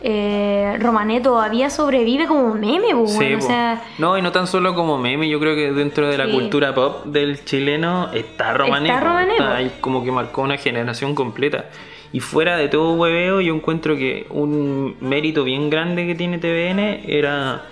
eh, 0.07 0.77
Romané 0.81 1.23
todavía 1.23 1.71
sobrevive 1.71 2.27
como 2.27 2.53
meme, 2.53 2.93
o 2.93 3.07
sea, 3.07 3.83
no, 3.97 4.19
y 4.19 4.23
no 4.23 4.33
tan 4.33 4.47
solo 4.47 4.75
como 4.75 4.99
meme, 4.99 5.31
yo 5.31 5.40
creo 5.40 5.55
que 5.57 5.73
dentro 5.73 6.07
de 6.11 6.19
la 6.19 6.31
cultura 6.31 6.75
pop 6.75 7.07
del 7.07 7.43
chileno 7.47 8.12
está 8.12 8.53
Romané. 8.53 8.90
Está 8.90 9.01
Romané. 9.01 9.71
como 9.81 10.05
que 10.05 10.12
marcó 10.12 10.43
una 10.43 10.59
generación 10.59 11.14
completa. 11.14 11.71
Y 12.12 12.21
fuera 12.21 12.59
de 12.59 12.69
todo 12.69 12.93
hueveo, 12.93 13.40
yo 13.40 13.55
encuentro 13.55 13.97
que 13.97 14.27
un 14.29 14.95
mérito 15.01 15.43
bien 15.43 15.71
grande 15.71 16.07
que 16.07 16.14
tiene 16.14 16.37
TVN 16.37 17.01
era 17.11 17.62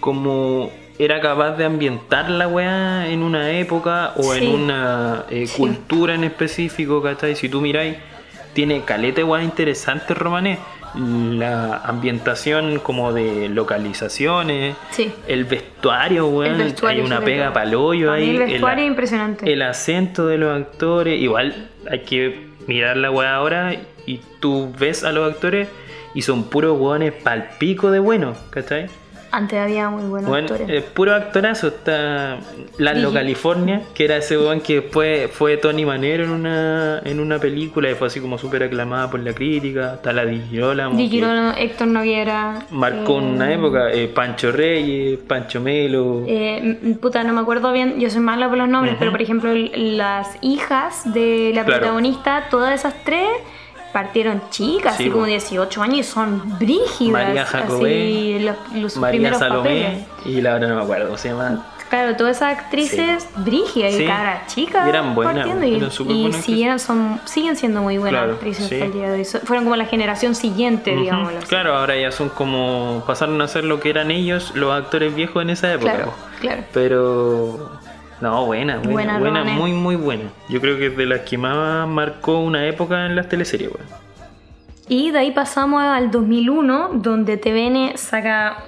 como 0.00 0.72
era 0.98 1.20
capaz 1.20 1.52
de 1.52 1.66
ambientar 1.66 2.28
la 2.30 2.48
weá 2.48 3.06
en 3.06 3.22
una 3.22 3.52
época 3.52 4.12
o 4.16 4.34
en 4.34 4.48
una 4.48 5.24
eh, 5.30 5.46
cultura 5.56 6.16
en 6.16 6.24
específico, 6.24 7.00
¿cachai? 7.00 7.36
Si 7.36 7.48
tú 7.48 7.60
miráis, 7.60 7.96
tiene 8.54 8.82
calete 8.82 9.22
weá 9.22 9.44
interesante 9.44 10.14
Romané 10.14 10.58
la 10.96 11.78
ambientación 11.78 12.78
como 12.78 13.12
de 13.12 13.48
localizaciones, 13.48 14.76
el 15.28 15.44
vestuario, 15.44 16.28
weón, 16.28 16.74
hay 16.82 17.00
una 17.00 17.20
pega 17.20 17.52
palollo 17.52 18.12
ahí. 18.12 18.30
El 18.30 18.38
vestuario 18.38 18.84
el, 18.84 18.90
impresionante. 18.90 19.52
El 19.52 19.62
acento 19.62 20.26
de 20.26 20.38
los 20.38 20.56
actores, 20.56 21.20
igual 21.20 21.68
hay 21.90 22.00
que 22.00 22.46
mirar 22.66 22.96
la 22.96 23.10
weá 23.10 23.34
ahora 23.34 23.74
y 24.06 24.20
tú 24.40 24.72
ves 24.78 25.04
a 25.04 25.12
los 25.12 25.32
actores 25.32 25.68
y 26.14 26.22
son 26.22 26.44
puros 26.44 26.78
weones 26.80 27.12
palpico 27.12 27.90
de 27.90 27.98
buenos, 27.98 28.38
¿cachai? 28.50 28.88
Antes 29.36 29.58
había 29.58 29.90
muy 29.90 30.04
buenos 30.04 30.30
bueno, 30.30 30.48
actores. 30.50 30.82
puro 30.84 31.14
actorazo. 31.14 31.66
Está 31.66 32.38
Lalo 32.78 33.12
California, 33.12 33.82
que 33.92 34.06
era 34.06 34.16
ese 34.16 34.38
weón 34.38 34.62
que 34.62 34.80
después 34.80 35.30
fue 35.30 35.58
Tony 35.58 35.84
Manero 35.84 36.24
en 36.24 36.30
una, 36.30 37.02
en 37.04 37.20
una 37.20 37.38
película 37.38 37.90
y 37.90 37.94
fue 37.94 38.06
así 38.06 38.18
como 38.18 38.38
súper 38.38 38.62
aclamada 38.62 39.10
por 39.10 39.20
la 39.20 39.34
crítica. 39.34 39.96
Está 39.96 40.14
la 40.14 40.24
Di 40.24 40.40
Girolamo. 40.48 40.96
Di 40.96 41.22
Héctor 41.58 41.86
Noguera. 41.88 42.60
Marcó 42.70 43.16
una 43.16 43.50
eh, 43.50 43.54
época. 43.56 43.92
Eh, 43.92 44.08
Pancho 44.08 44.52
Reyes, 44.52 45.18
Pancho 45.28 45.60
Melo. 45.60 46.24
Eh, 46.26 46.96
puta, 46.98 47.22
no 47.22 47.34
me 47.34 47.42
acuerdo 47.42 47.74
bien. 47.74 48.00
Yo 48.00 48.08
soy 48.08 48.22
mala 48.22 48.48
por 48.48 48.56
los 48.56 48.70
nombres, 48.70 48.96
pero 48.98 49.10
por 49.10 49.20
ejemplo, 49.20 49.52
las 49.52 50.38
hijas 50.40 51.12
de 51.12 51.52
la 51.54 51.66
protagonista, 51.66 52.46
todas 52.48 52.74
esas 52.74 52.94
tres 53.04 53.28
partieron 53.96 54.42
chicas, 54.50 54.96
así 54.96 55.08
como 55.08 55.24
18 55.24 55.82
años 55.82 56.00
y 56.00 56.02
son 56.02 56.58
brígidas. 56.58 57.12
María 57.12 57.46
Jacobé, 57.46 58.54
los, 58.74 58.94
María 58.98 59.32
Salomé 59.32 60.04
y 60.26 60.42
la 60.42 60.56
otra 60.56 60.68
no 60.68 60.76
me 60.76 60.82
acuerdo 60.82 61.06
cómo 61.06 61.16
se 61.16 61.30
llama. 61.30 61.64
Claro, 61.88 62.14
todas 62.14 62.36
esas 62.36 62.58
actrices 62.58 63.26
brígidas 63.36 63.94
y 63.94 64.04
cara 64.04 64.42
chicas. 64.48 64.86
eran 64.86 65.14
buenas, 65.14 65.46
y, 65.64 66.30
siguen, 66.42 66.78
son, 66.78 67.18
siguen 67.24 67.56
siendo 67.56 67.80
muy 67.80 67.96
buenas 67.96 68.32
actrices 68.32 68.64
hasta 68.64 68.84
el 68.84 68.92
día 68.92 69.10
de 69.10 69.20
hoy. 69.20 69.24
Fueron 69.24 69.64
como 69.64 69.76
la 69.76 69.86
generación 69.86 70.34
siguiente, 70.34 70.94
digamos. 70.94 71.32
Claro, 71.48 71.74
ahora 71.74 71.96
ya 71.96 72.12
son 72.12 72.28
como. 72.28 73.02
pasaron 73.06 73.40
a 73.40 73.48
ser 73.48 73.64
lo 73.64 73.80
que 73.80 73.88
eran 73.88 74.10
ellos, 74.10 74.52
los 74.54 74.74
actores 74.74 75.14
viejos 75.14 75.42
en 75.42 75.48
esa 75.48 75.72
época. 75.72 75.94
Claro, 75.94 76.14
claro. 76.38 76.64
Pero 76.74 77.70
no, 78.20 78.46
buena, 78.46 78.78
buena, 78.78 79.18
buena, 79.18 79.44
muy, 79.44 79.72
muy 79.72 79.96
buena. 79.96 80.24
Yo 80.48 80.60
creo 80.60 80.78
que 80.78 80.86
es 80.86 80.96
de 80.96 81.06
las 81.06 81.20
que 81.20 81.36
más 81.36 81.86
marcó 81.86 82.40
una 82.40 82.66
época 82.66 83.06
en 83.06 83.16
las 83.16 83.28
teleseries, 83.28 83.70
weón. 83.70 83.86
Y 84.88 85.10
de 85.10 85.18
ahí 85.18 85.32
pasamos 85.32 85.82
al 85.82 86.10
2001, 86.10 86.90
donde 86.94 87.36
TVN 87.36 87.98
saca, 87.98 88.64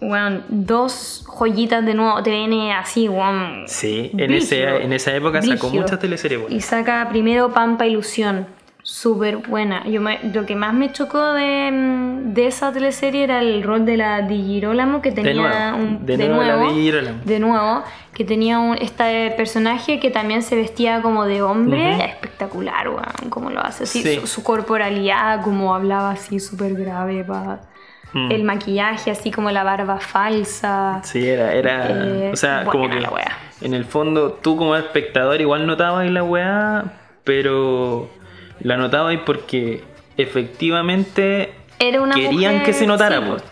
bueno, 0.00 0.42
dos 0.48 1.24
joyitas 1.26 1.84
de 1.84 1.94
nuevo. 1.94 2.22
TVN 2.22 2.72
así, 2.72 3.08
weón. 3.08 3.64
Sí, 3.66 4.10
en, 4.16 4.32
ese, 4.32 4.62
en 4.62 4.92
esa 4.92 5.14
época 5.14 5.42
sacó 5.42 5.70
muchas 5.70 5.98
teleseries, 5.98 6.40
weón. 6.40 6.52
Y 6.52 6.60
saca 6.60 7.08
primero 7.08 7.52
Pampa 7.52 7.86
Ilusión 7.86 8.46
súper 8.84 9.38
buena. 9.38 9.88
Yo 9.88 10.02
lo 10.34 10.44
que 10.44 10.54
más 10.54 10.74
me 10.74 10.92
chocó 10.92 11.32
de, 11.32 11.70
de, 12.22 12.46
esa 12.46 12.70
teleserie 12.70 13.24
era 13.24 13.40
el 13.40 13.62
rol 13.62 13.86
de 13.86 13.96
la 13.96 14.20
Digirolamo 14.20 15.00
que 15.00 15.10
tenía 15.10 15.74
un 15.74 16.04
de, 16.04 16.28
nuevo, 16.28 16.70
de 17.24 17.40
nuevo 17.40 17.82
que 18.12 18.24
tenía 18.24 18.58
un 18.58 18.76
este 18.76 19.32
personaje 19.38 19.98
que 19.98 20.10
también 20.10 20.42
se 20.42 20.54
vestía 20.54 21.00
como 21.00 21.24
de 21.24 21.40
hombre, 21.40 22.04
espectacular, 22.04 22.86
como 23.30 23.50
lo 23.50 23.60
hace, 23.60 23.86
Su, 23.86 24.42
corporalidad, 24.42 25.42
como 25.42 25.74
hablaba 25.74 26.10
así 26.10 26.38
súper 26.38 26.74
grave, 26.74 27.24
mm. 28.12 28.30
el 28.30 28.44
maquillaje, 28.44 29.10
así 29.10 29.30
como 29.30 29.50
la 29.50 29.64
barba 29.64 29.98
falsa. 29.98 31.00
Sí, 31.04 31.26
era, 31.26 31.54
era, 31.54 31.88
eh, 31.88 32.30
o 32.34 32.36
sea, 32.36 32.66
como 32.66 32.90
que 32.90 33.02
en 33.62 33.72
el 33.72 33.86
fondo 33.86 34.34
tú 34.34 34.58
como 34.58 34.76
espectador 34.76 35.40
igual 35.40 35.66
notabas 35.66 36.08
la 36.10 36.22
weá, 36.22 36.84
pero 37.24 38.10
la 38.64 38.76
notaba 38.76 39.10
ahí 39.10 39.18
porque 39.18 39.84
efectivamente 40.16 41.52
querían 41.78 42.62
que 42.64 42.72
se 42.72 42.86
notara, 42.86 43.20
pues, 43.24 43.42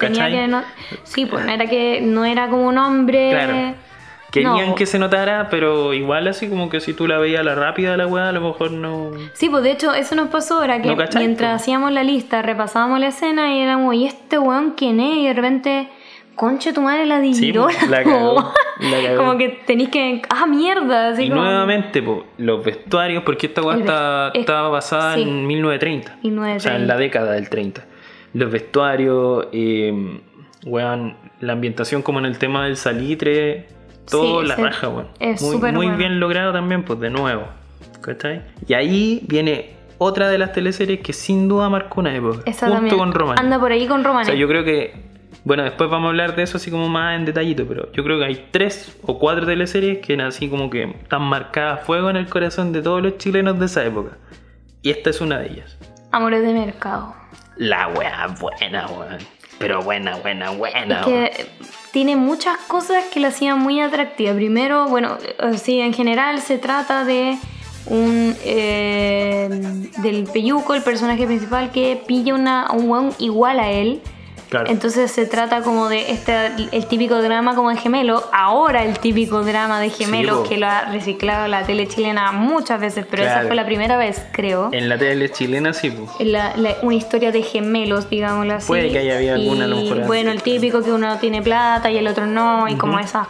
sí, 1.04 1.26
pues 1.26 1.44
no 1.44 1.52
era 1.52 1.66
que 1.66 2.00
no 2.00 2.24
era 2.24 2.48
como 2.48 2.66
un 2.66 2.78
hombre. 2.78 3.30
Claro. 3.30 3.74
Querían 4.32 4.74
que 4.74 4.86
se 4.86 4.98
notara, 4.98 5.48
pero 5.50 5.92
igual 5.92 6.26
así 6.26 6.48
como 6.48 6.70
que 6.70 6.80
si 6.80 6.94
tú 6.94 7.06
la 7.06 7.18
veías 7.18 7.44
la 7.44 7.54
rápida 7.54 7.98
la 7.98 8.06
weá, 8.06 8.30
a 8.30 8.32
lo 8.32 8.40
mejor 8.40 8.70
no. 8.70 9.10
Sí, 9.34 9.50
pues 9.50 9.62
de 9.62 9.72
hecho 9.72 9.92
eso 9.92 10.14
nos 10.14 10.28
pasó 10.28 10.60
ahora 10.60 10.80
que 10.80 10.96
mientras 11.16 11.60
hacíamos 11.60 11.92
la 11.92 12.02
lista, 12.02 12.40
repasábamos 12.40 12.98
la 12.98 13.08
escena 13.08 13.54
y 13.54 13.60
éramos, 13.60 13.94
¿y 13.94 14.06
este 14.06 14.38
weón 14.38 14.70
quién 14.70 15.00
es? 15.00 15.18
Y 15.18 15.26
de 15.26 15.34
repente 15.34 15.88
conche 16.34 16.72
tu 16.72 16.80
madre 16.80 17.06
la 17.06 17.20
dividió. 17.20 17.68
la 17.88 18.02
como 19.16 19.36
que 19.38 19.60
tenéis 19.66 19.90
que. 19.90 20.22
¡Ah, 20.28 20.46
mierda! 20.46 21.20
y 21.20 21.28
nuevamente, 21.28 22.02
los 22.38 22.64
vestuarios, 22.64 23.22
porque 23.24 23.46
esta 23.46 23.62
weá 23.62 24.30
estaba 24.34 24.68
basada 24.68 25.18
en 25.18 25.46
1930, 25.46 26.56
O 26.56 26.60
sea, 26.60 26.76
en 26.76 26.86
la 26.86 26.96
década 26.96 27.32
del 27.32 27.48
30. 27.48 27.84
Los 28.34 28.50
vestuarios, 28.50 29.46
eh, 29.52 30.20
weón, 30.64 31.16
la 31.40 31.52
ambientación 31.52 32.02
como 32.02 32.18
en 32.18 32.24
el 32.24 32.38
tema 32.38 32.64
del 32.64 32.76
salitre, 32.76 33.68
todo 34.10 34.42
la 34.42 34.56
raja, 34.56 34.88
weón. 34.88 35.08
muy, 35.40 35.72
muy 35.72 35.88
bien 35.96 36.18
logrado 36.18 36.52
también, 36.52 36.84
pues 36.84 36.98
de 37.00 37.10
nuevo. 37.10 37.44
¿Cachai? 38.00 38.42
Y 38.66 38.74
ahí 38.74 39.20
viene 39.28 39.76
otra 39.98 40.28
de 40.28 40.38
las 40.38 40.52
teleseries 40.52 41.00
que 41.00 41.12
sin 41.12 41.48
duda 41.48 41.68
marcó 41.68 42.00
una 42.00 42.14
época. 42.14 42.50
Junto 42.58 42.96
con 42.96 43.12
Roman. 43.12 43.38
Anda 43.38 43.60
por 43.60 43.70
ahí 43.70 43.86
con 43.86 44.02
Roman. 44.02 44.22
O 44.22 44.24
sea, 44.24 44.34
yo 44.34 44.48
creo 44.48 44.64
que 44.64 45.11
bueno, 45.44 45.64
después 45.64 45.90
vamos 45.90 46.06
a 46.06 46.10
hablar 46.10 46.36
de 46.36 46.42
eso 46.44 46.56
así 46.56 46.70
como 46.70 46.88
más 46.88 47.16
en 47.16 47.24
detallito, 47.24 47.66
pero 47.66 47.90
yo 47.92 48.04
creo 48.04 48.18
que 48.18 48.24
hay 48.24 48.48
tres 48.50 48.96
o 49.02 49.18
cuatro 49.18 49.44
teleseries 49.44 49.98
que 49.98 50.14
así 50.22 50.48
como 50.48 50.70
que 50.70 50.84
están 50.84 51.22
marcadas 51.22 51.80
a 51.80 51.84
fuego 51.84 52.10
en 52.10 52.16
el 52.16 52.28
corazón 52.28 52.72
de 52.72 52.82
todos 52.82 53.02
los 53.02 53.18
chilenos 53.18 53.58
de 53.58 53.66
esa 53.66 53.84
época. 53.84 54.18
Y 54.82 54.90
esta 54.90 55.10
es 55.10 55.20
una 55.20 55.38
de 55.38 55.52
ellas. 55.52 55.78
Amores 56.12 56.42
de 56.42 56.52
mercado. 56.52 57.14
La 57.56 57.88
wea 57.88 58.28
buena, 58.40 58.86
weón. 58.86 59.18
Pero 59.58 59.82
buena, 59.82 60.16
buena, 60.16 60.50
buena. 60.50 61.00
Es 61.00 61.06
que 61.06 61.46
tiene 61.92 62.16
muchas 62.16 62.56
cosas 62.68 63.04
que 63.12 63.20
la 63.20 63.28
hacían 63.28 63.58
muy 63.58 63.80
atractiva. 63.80 64.34
Primero, 64.34 64.88
bueno, 64.88 65.18
sí, 65.56 65.80
en 65.80 65.92
general 65.92 66.40
se 66.40 66.58
trata 66.58 67.04
de 67.04 67.36
un 67.86 68.34
eh, 68.44 69.48
del 69.98 70.24
Peyuco, 70.24 70.74
el 70.74 70.82
personaje 70.82 71.26
principal, 71.26 71.70
que 71.70 72.02
pilla 72.06 72.34
una, 72.34 72.70
un 72.72 72.88
weón 72.90 73.10
igual 73.18 73.60
a 73.60 73.70
él. 73.70 74.00
Entonces 74.66 75.10
se 75.10 75.26
trata 75.26 75.62
como 75.62 75.88
de 75.88 76.10
este, 76.10 76.48
el 76.72 76.86
típico 76.86 77.20
drama 77.22 77.54
como 77.54 77.70
de 77.70 77.76
gemelo. 77.76 78.28
Ahora 78.32 78.84
el 78.84 78.98
típico 78.98 79.42
drama 79.42 79.80
de 79.80 79.90
gemelo 79.90 80.42
que 80.44 80.56
lo 80.56 80.66
ha 80.66 80.86
reciclado 80.86 81.48
la 81.48 81.64
tele 81.64 81.86
chilena 81.88 82.32
muchas 82.32 82.80
veces, 82.80 83.06
pero 83.10 83.24
esa 83.24 83.42
fue 83.42 83.54
la 83.54 83.64
primera 83.64 83.96
vez, 83.96 84.22
creo. 84.32 84.70
En 84.72 84.88
la 84.88 84.98
tele 84.98 85.30
chilena 85.30 85.72
sí, 85.72 85.90
pues. 85.90 86.10
una 86.82 86.94
historia 86.94 87.32
de 87.32 87.42
gemelos, 87.42 88.08
digámoslo 88.10 88.54
así. 88.54 88.66
Puede 88.68 88.90
que 88.90 88.98
haya 88.98 89.16
habido 89.16 89.34
alguna 89.34 89.66
y, 89.66 89.92
Bueno, 90.06 90.30
el 90.30 90.42
típico 90.42 90.82
que 90.82 90.92
uno 90.92 91.18
tiene 91.18 91.42
plata 91.42 91.90
y 91.90 91.96
el 91.96 92.06
otro 92.06 92.26
no, 92.26 92.68
y 92.68 92.76
como 92.76 92.98
esas, 92.98 93.28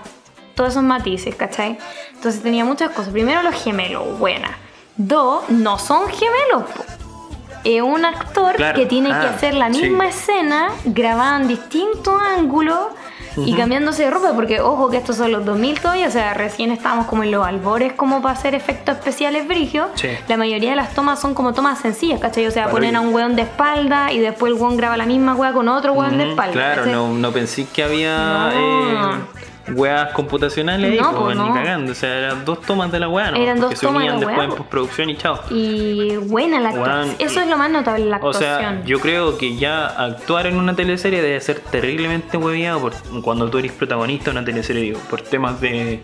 todos 0.54 0.70
esos 0.70 0.82
matices, 0.82 1.34
¿cachai? 1.34 1.78
Entonces 2.14 2.42
tenía 2.42 2.64
muchas 2.64 2.90
cosas. 2.90 3.12
Primero 3.12 3.42
los 3.42 3.54
gemelos, 3.54 4.18
buena. 4.18 4.58
Dos, 4.96 5.48
no 5.48 5.78
son 5.78 6.08
gemelos, 6.08 6.64
es 7.64 7.82
un 7.82 8.04
actor 8.04 8.56
que 8.74 8.86
tiene 8.86 9.08
que 9.08 9.14
ah, 9.14 9.34
hacer 9.34 9.54
la 9.54 9.68
misma 9.68 10.08
escena 10.08 10.70
grabada 10.84 11.40
en 11.40 11.48
distintos 11.48 12.20
ángulos 12.20 12.88
y 13.36 13.54
cambiándose 13.54 14.04
de 14.04 14.10
ropa, 14.10 14.32
porque 14.34 14.60
ojo 14.60 14.90
que 14.90 14.98
estos 14.98 15.16
son 15.16 15.32
los 15.32 15.44
2000 15.44 15.80
todavía, 15.80 16.08
o 16.08 16.10
sea, 16.10 16.34
recién 16.34 16.70
estamos 16.70 17.06
como 17.06 17.22
en 17.22 17.30
los 17.30 17.46
albores 17.46 17.94
como 17.94 18.20
para 18.20 18.34
hacer 18.34 18.54
efectos 18.54 18.96
especiales 18.96 19.48
brigios. 19.48 19.88
La 20.28 20.36
mayoría 20.36 20.70
de 20.70 20.76
las 20.76 20.94
tomas 20.94 21.20
son 21.20 21.34
como 21.34 21.52
tomas 21.52 21.78
sencillas, 21.78 22.20
¿cachai? 22.20 22.46
O 22.46 22.50
sea, 22.50 22.70
ponen 22.70 22.96
a 22.96 23.00
un 23.00 23.14
weón 23.14 23.36
de 23.36 23.42
espalda 23.42 24.12
y 24.12 24.18
después 24.18 24.52
el 24.52 24.60
weón 24.60 24.76
graba 24.76 24.96
la 24.96 25.06
misma 25.06 25.34
weá 25.34 25.52
con 25.52 25.68
otro 25.68 25.92
weón 25.92 26.18
de 26.18 26.30
espalda. 26.30 26.52
Claro, 26.52 26.86
no, 26.86 27.08
no, 27.14 27.32
pensé 27.32 27.66
que 27.66 27.82
había... 27.82 28.50
Eh, 28.54 29.41
weas 29.68 30.12
computacionales 30.12 31.00
no, 31.00 31.12
pues, 31.12 31.36
ni 31.36 31.52
cagando. 31.52 31.92
O 31.92 31.94
sea, 31.94 32.18
eran 32.18 32.44
dos 32.44 32.60
tomas 32.62 32.90
de 32.90 33.00
la 33.00 33.08
wea, 33.08 33.30
¿no? 33.30 33.36
Eran 33.36 33.60
dos 33.60 33.78
se 33.78 33.86
tomas 33.86 34.02
unían 34.02 34.20
después 34.20 34.48
en 34.48 34.56
postproducción 34.56 35.10
y 35.10 35.16
chao. 35.16 35.40
Y 35.50 36.16
buena 36.16 36.60
la 36.60 36.70
actuación. 36.70 37.16
Eso 37.18 37.40
es 37.40 37.46
lo 37.48 37.56
más 37.56 37.70
notable, 37.70 38.04
la 38.06 38.16
actuación. 38.16 38.52
O 38.52 38.58
sea, 38.58 38.82
yo 38.84 39.00
creo 39.00 39.38
que 39.38 39.56
ya 39.56 39.86
actuar 39.86 40.46
en 40.46 40.56
una 40.56 40.74
teleserie 40.74 41.22
debe 41.22 41.40
ser 41.40 41.60
terriblemente 41.60 42.36
hueviado 42.36 42.90
cuando 43.22 43.48
tú 43.50 43.58
eres 43.58 43.72
protagonista 43.72 44.26
de 44.26 44.38
una 44.38 44.44
teleserie, 44.44 44.82
digo, 44.82 44.98
por 45.10 45.22
temas 45.22 45.60
de 45.60 46.02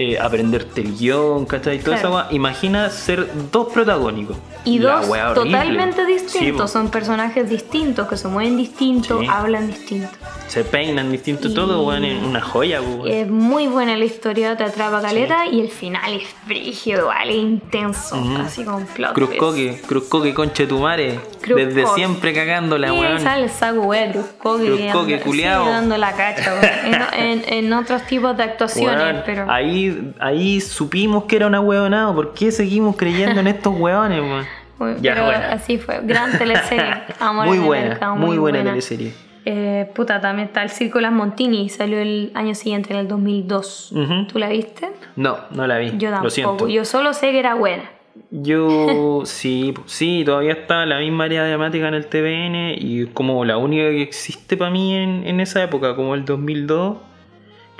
eh, 0.00 0.18
aprenderte 0.18 0.80
el 0.80 0.96
guion, 0.96 1.44
¿cachai? 1.44 1.78
Toda 1.78 1.96
esa 1.98 2.28
Imagina 2.30 2.88
ser 2.88 3.28
dos 3.52 3.70
protagónicos. 3.70 4.36
Y 4.64 4.78
dos 4.78 5.06
totalmente 5.34 6.06
distintos, 6.06 6.70
son 6.70 6.90
personajes 6.90 7.48
distintos, 7.48 8.08
que 8.08 8.16
se 8.16 8.28
mueven 8.28 8.56
distintos, 8.56 9.22
hablan 9.28 9.66
distinto. 9.66 10.08
Se 10.48 10.64
peinan 10.64 11.12
distinto 11.12 11.52
todo, 11.54 11.86
weón, 11.86 12.04
una 12.04 12.40
joya, 12.40 12.80
Es 13.06 13.28
muy 13.28 13.68
buena 13.68 13.96
la 13.96 14.04
historia, 14.04 14.56
te 14.56 14.64
atrapa 14.64 15.00
caleta 15.00 15.46
y 15.46 15.60
el 15.60 15.68
final 15.68 16.12
es 16.12 16.26
frígido, 16.44 17.06
vale, 17.06 17.34
intenso, 17.34 18.20
así 18.38 18.64
con 18.64 18.84
plot. 18.86 19.12
Cruzcoque, 19.12 19.80
Cruzcoque, 19.86 20.34
conche 20.34 20.66
tu 20.66 20.80
madre. 20.80 21.20
Desde 21.46 21.86
siempre 21.94 22.34
cagándola, 22.34 22.92
weón. 22.92 23.18
Sí, 23.18 23.24
sale 23.24 23.44
el 23.44 23.50
saco, 23.50 23.82
weón, 23.82 24.12
Cruzcoque. 24.12 24.90
Cruzcoque, 24.90 25.20
culiado. 25.20 25.66
dando 25.66 25.96
la 25.96 26.12
cacha, 26.16 26.52
weón. 26.54 27.02
en, 27.16 27.44
en, 27.46 27.72
otros 27.72 28.02
tipos 28.06 28.36
de 28.36 28.42
actuaciones, 28.42 29.22
pero. 29.24 29.46
Ahí, 29.48 29.89
ahí 30.18 30.60
supimos 30.60 31.24
que 31.24 31.36
era 31.36 31.46
una 31.46 31.60
weonada. 31.60 32.14
¿Por 32.14 32.34
qué 32.34 32.52
seguimos 32.52 32.96
creyendo 32.96 33.40
en 33.40 33.46
estos 33.46 33.74
ya, 35.00 35.24
bueno. 35.24 35.44
Así 35.50 35.78
fue. 35.78 36.00
Gran 36.02 36.36
teleserie. 36.38 36.94
Amor 37.20 37.46
muy 37.46 37.58
buena, 37.58 38.14
muy, 38.14 38.38
buena, 38.38 38.62
teleserie. 38.64 39.12
Eh, 39.44 39.90
puta, 39.94 40.20
también 40.20 40.48
está 40.48 40.62
El 40.62 40.70
Circo 40.70 41.00
las 41.00 41.12
Montini, 41.12 41.68
salió 41.68 41.98
el 41.98 42.30
año 42.34 42.54
siguiente, 42.54 42.92
en 42.92 43.00
el 43.00 43.08
2002. 43.08 43.94
¿Tú 44.30 44.38
la 44.38 44.48
viste? 44.48 44.90
No, 45.16 45.38
no 45.50 45.66
la 45.66 45.78
vi. 45.78 45.92
Yo 45.96 46.10
tampoco. 46.10 46.24
Lo 46.24 46.30
siento. 46.30 46.68
Yo 46.68 46.84
solo 46.84 47.12
sé 47.12 47.30
que 47.30 47.38
era 47.38 47.54
buena. 47.54 47.84
Yo 48.30 49.22
sí, 49.24 49.74
sí, 49.86 50.22
todavía 50.24 50.52
está 50.52 50.84
la 50.86 50.98
misma 50.98 51.24
área 51.24 51.46
dramática 51.46 51.88
en 51.88 51.94
el 51.94 52.06
TVN 52.06 52.74
y 52.78 53.06
como 53.06 53.44
la 53.44 53.56
única 53.56 53.84
que 53.90 54.02
existe 54.02 54.56
para 54.56 54.70
mí 54.70 54.94
en, 54.94 55.26
en 55.26 55.40
esa 55.40 55.62
época, 55.62 55.96
como 55.96 56.14
el 56.14 56.24
2002 56.24 56.98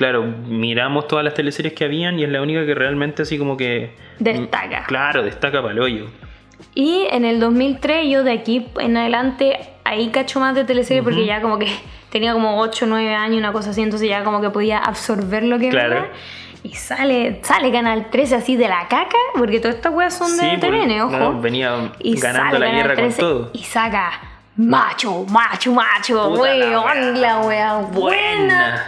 claro, 0.00 0.24
miramos 0.24 1.08
todas 1.08 1.22
las 1.22 1.34
teleseries 1.34 1.74
que 1.74 1.84
habían 1.84 2.18
y 2.18 2.24
es 2.24 2.30
la 2.30 2.40
única 2.40 2.64
que 2.64 2.74
realmente 2.74 3.20
así 3.20 3.36
como 3.36 3.58
que... 3.58 3.90
Destaca. 4.18 4.84
Claro, 4.84 5.22
destaca 5.22 5.60
para 5.60 5.74
el 5.74 5.78
hoyo. 5.78 6.06
Y 6.74 7.06
en 7.10 7.26
el 7.26 7.38
2003 7.38 8.08
yo 8.08 8.24
de 8.24 8.32
aquí 8.32 8.66
en 8.78 8.96
adelante 8.96 9.58
ahí 9.84 10.08
cacho 10.08 10.40
más 10.40 10.54
de 10.54 10.64
teleseries 10.64 11.04
porque 11.04 11.26
ya 11.26 11.42
como 11.42 11.58
que 11.58 11.66
tenía 12.08 12.32
como 12.32 12.62
8 12.62 12.86
o 12.86 12.88
9 12.88 13.14
años, 13.14 13.36
una 13.36 13.52
cosa 13.52 13.72
así, 13.72 13.82
entonces 13.82 14.08
ya 14.08 14.24
como 14.24 14.40
que 14.40 14.48
podía 14.48 14.78
absorber 14.78 15.42
lo 15.42 15.58
que 15.58 15.68
claro. 15.68 16.06
Y 16.62 16.70
sale, 16.76 17.40
sale 17.42 17.70
Canal 17.70 18.08
13 18.08 18.36
así 18.36 18.56
de 18.56 18.68
la 18.68 18.88
caca, 18.88 19.18
porque 19.36 19.60
todas 19.60 19.76
estas 19.76 19.92
weas 19.92 20.16
son 20.16 20.34
de 20.34 20.56
TVN, 20.56 20.98
ojo. 21.02 21.42
venía 21.42 21.92
ganando 22.02 22.58
la 22.58 22.70
guerra 22.70 22.94
con 22.94 23.12
todo. 23.12 23.50
Y 23.52 23.64
saca 23.64 24.29
Macho, 24.60 25.24
macho, 25.26 25.72
macho, 25.72 26.28
weón, 26.32 27.18
la 27.18 27.38
wea 27.38 27.76
buena. 27.78 28.86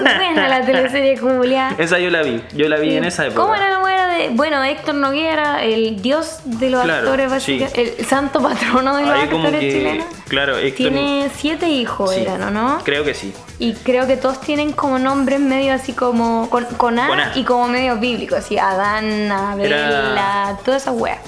Buena 0.00 0.48
la 0.48 0.64
teleserie 0.64 1.18
Julia. 1.18 1.74
Esa 1.78 1.98
yo 1.98 2.08
la 2.08 2.22
vi, 2.22 2.42
yo 2.54 2.66
la 2.66 2.78
vi 2.78 2.96
en 2.96 3.04
esa 3.04 3.26
época. 3.26 3.42
¿Cómo 3.42 3.54
era 3.54 3.68
la 3.68 3.80
wea 3.80 4.06
de, 4.06 4.30
bueno, 4.30 4.64
Héctor 4.64 4.94
Noguera, 4.94 5.62
el 5.62 6.00
dios 6.00 6.40
de 6.44 6.70
los 6.70 6.88
actores, 6.88 7.30
básicamente, 7.30 7.98
el 7.98 8.06
santo 8.06 8.40
patrono 8.40 8.96
de 8.96 9.02
los 9.04 9.22
actores 9.22 9.60
chilenos? 9.60 10.06
Claro, 10.28 10.56
Héctor... 10.56 10.88
Tiene 10.88 11.30
siete 11.36 11.68
hijos, 11.68 12.10
eran, 12.16 12.54
¿no? 12.54 12.80
Creo 12.82 13.04
que 13.04 13.12
sí. 13.12 13.34
Y 13.58 13.74
creo 13.74 14.06
que 14.06 14.16
todos 14.16 14.40
tienen 14.40 14.72
como 14.72 14.98
nombres 14.98 15.40
medio 15.40 15.74
así 15.74 15.92
como, 15.92 16.48
con, 16.48 16.98
a, 16.98 17.32
y 17.34 17.44
como 17.44 17.68
medio 17.68 17.98
bíblicos, 17.98 18.38
así, 18.38 18.58
Adán, 18.58 19.30
Abela, 19.30 20.58
toda 20.64 20.78
esa 20.78 20.90
wea 20.90 21.18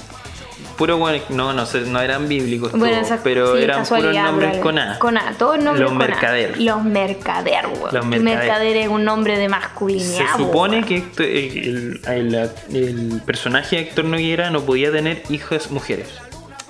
puro 0.77 0.97
bueno, 0.97 1.23
no, 1.29 1.53
no 1.53 1.65
sé, 1.65 1.81
no 1.81 2.01
eran 2.01 2.27
bíblicos 2.27 2.71
pero 3.23 3.55
eran 3.57 3.85
puros 3.85 4.15
nombres 4.15 4.57
con 4.57 4.77
A. 4.77 4.99
Con 4.99 5.17
A, 5.17 5.33
todos 5.37 5.57
nombres 5.59 5.89
Los 5.89 5.93
mercader. 5.93 6.61
Los 6.61 6.83
mercader, 6.83 7.65
Los 7.91 8.05
mercader. 8.05 8.77
es 8.77 8.87
un 8.87 9.03
nombre 9.05 9.37
de 9.37 9.49
masculinidad. 9.49 10.31
Se 10.31 10.37
supone 10.37 10.83
que 10.83 11.03
el, 11.17 12.01
el, 12.73 13.21
personaje 13.25 13.77
de 13.77 13.81
Héctor 13.83 14.05
Noguera 14.05 14.49
no 14.49 14.61
podía 14.61 14.91
tener 14.91 15.23
hijas 15.29 15.71
mujeres. 15.71 16.09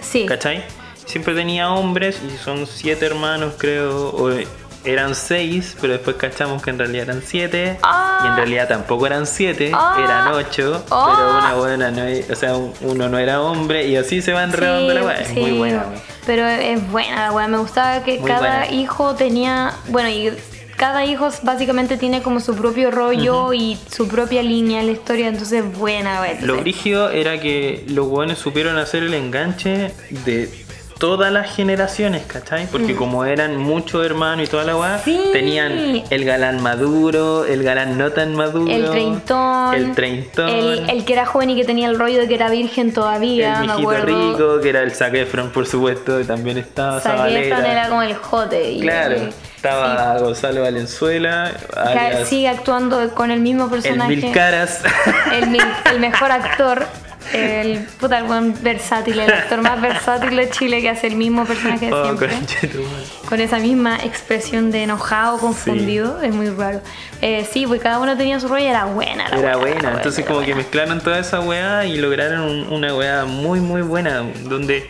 Sí. 0.02 0.26
¿Cachai? 0.26 0.64
Siempre 1.06 1.36
tenía 1.36 1.72
hombres 1.72 2.20
y 2.26 2.38
son 2.38 2.66
siete 2.68 3.06
hermanos, 3.06 3.54
creo. 3.58 4.10
O, 4.10 4.32
eran 4.86 5.16
seis, 5.16 5.76
pero 5.82 5.94
después 5.94 6.16
cachamos 6.16 6.62
que 6.62 6.70
en 6.70 6.80
realidad 6.80 7.10
eran 7.10 7.22
siete. 7.26 7.64
y 7.64 7.70
en 7.70 7.78
ah. 7.84 8.34
realidad 8.36 8.68
tampoco 8.68 9.06
eran 9.08 9.26
siete, 9.26 9.72
ah. 9.74 10.02
eran 10.04 10.34
ocho. 10.34 10.84
pero 10.86 11.00
ah. 11.00 11.40
una 11.40 11.54
buena 11.56 11.92
no 11.92 12.04
o 12.32 12.36
sea, 12.36 12.56
uno 12.56 13.10
no 13.10 13.18
era 13.18 13.42
hombre 13.42 13.88
y 13.88 13.96
así 13.96 14.22
se 14.22 14.34
va 14.34 14.44
enredando 14.44 14.94
la 14.94 15.04
weá. 15.04 15.22
Es 15.22 15.34
muy 15.34 15.52
buena, 15.52 15.86
Pero 16.26 16.46
es 16.48 16.92
buena 16.92 17.28
la 17.28 17.32
weá. 17.32 17.48
Me 17.48 17.58
gustaba 17.58 18.04
que 18.04 18.20
cada 18.20 18.72
hijo 18.72 19.16
tenía. 19.16 19.74
Bueno, 19.90 20.10
y 20.10 20.32
cada 20.78 21.06
hijo 21.06 21.30
básicamente 21.44 21.98
tiene 21.98 22.22
como 22.22 22.40
su 22.40 22.56
propio 22.56 22.92
rollo 22.92 23.54
y 23.54 23.78
su 23.90 24.08
propia 24.08 24.44
línea 24.44 24.82
en 24.82 24.88
la 24.88 24.92
historia, 24.92 25.28
entonces 25.28 25.64
buena, 25.78 26.22
weá. 26.22 26.38
Lo 26.42 26.58
brígido 26.58 27.10
era 27.12 27.40
que 27.40 27.86
los 27.88 28.08
weones 28.08 28.38
supieron 28.38 28.78
hacer 28.78 29.04
el 29.04 29.14
enganche 29.14 29.94
de 30.26 30.65
todas 30.98 31.32
las 31.32 31.54
generaciones, 31.54 32.24
¿cachai? 32.26 32.68
Porque 32.68 32.94
mm. 32.94 32.98
como 32.98 33.26
eran 33.26 33.58
muchos 33.58 34.06
hermanos 34.06 34.48
y 34.48 34.50
toda 34.50 34.64
la 34.64 34.78
weá, 34.78 35.02
tenían 35.34 36.04
el 36.10 36.26
galán 36.26 36.62
maduro, 36.62 37.46
el 37.46 37.64
galán 37.64 37.98
no 37.98 38.12
tan 38.12 38.36
maduro, 38.36 38.72
el 38.72 38.90
treintón, 38.90 39.76
el 39.76 39.94
treintón, 39.94 40.50
el, 40.90 41.06
que 41.06 41.14
era 41.14 41.26
joven 41.26 41.52
y 41.52 41.56
que 41.56 41.66
tenía 41.66 41.90
el 41.90 42.00
rollo 42.00 42.20
de 42.20 42.28
que 42.28 42.36
era 42.36 42.50
virgen 42.50 42.94
todavía, 42.94 43.62
el 43.62 43.68
mijito 43.68 44.06
rico, 44.06 44.60
que 44.62 44.70
era 44.70 44.82
el 44.82 44.92
Zac 44.92 45.14
Efron, 45.14 45.50
por 45.52 45.68
supuesto, 45.68 46.18
que 46.18 46.24
también 46.24 46.58
estaba 46.58 47.00
Zac 47.02 47.30
Efron 47.30 47.66
era 47.66 47.90
como 47.90 48.02
el 48.02 48.16
jote. 48.16 48.78
claro. 48.80 49.16
estaba 49.56 50.18
Gonzalo 50.20 50.62
Valenzuela. 50.62 51.52
Sigue 52.26 52.48
actuando 52.48 53.10
con 53.14 53.32
el 53.32 53.42
mismo 53.42 53.70
personaje. 53.70 54.14
El 54.14 54.22
Mil 54.22 54.32
Caras. 54.32 54.82
El, 55.34 55.58
el 55.92 56.00
mejor 56.00 56.32
actor. 56.32 56.88
El 57.34 57.80
puta, 58.00 58.20
el 58.20 58.26
buen 58.26 58.62
versátil, 58.64 59.20
el 59.20 59.32
actor 59.32 59.62
más 59.62 59.82
versátil 59.82 60.36
de 60.36 60.50
Chile 60.50 60.82
que 60.82 60.90
hace 60.90 61.08
el 61.08 61.16
mismo 61.16 61.46
personaje 61.46 61.88
de 61.88 61.94
oh, 61.94 62.06
siempre. 62.06 62.30
con 63.28 63.40
esa 63.42 63.60
misma 63.60 63.98
expresión 64.04 64.72
de 64.72 64.84
enojado, 64.84 65.38
confundido, 65.38 66.22
es 66.22 66.34
muy 66.34 66.50
raro. 66.50 66.82
Eh, 67.22 67.48
sí, 67.52 67.66
pues 67.66 67.82
cada 67.82 68.00
uno 68.00 68.16
tenía 68.16 68.40
su 68.40 68.48
rollo 68.48 68.66
y 68.66 68.68
era 68.68 68.86
buena. 68.86 69.28
era 69.28 69.58
buena, 69.58 69.94
entonces 69.96 70.26
como 70.26 70.42
que 70.42 70.56
mezclaron 70.56 71.02
toda 71.02 71.20
esa 71.20 71.40
weá 71.40 71.86
y 71.86 71.98
lograron 71.98 72.72
una 72.72 72.96
weá 72.96 73.26
muy, 73.26 73.60
muy 73.60 73.82
buena, 73.82 74.24
donde 74.44 74.88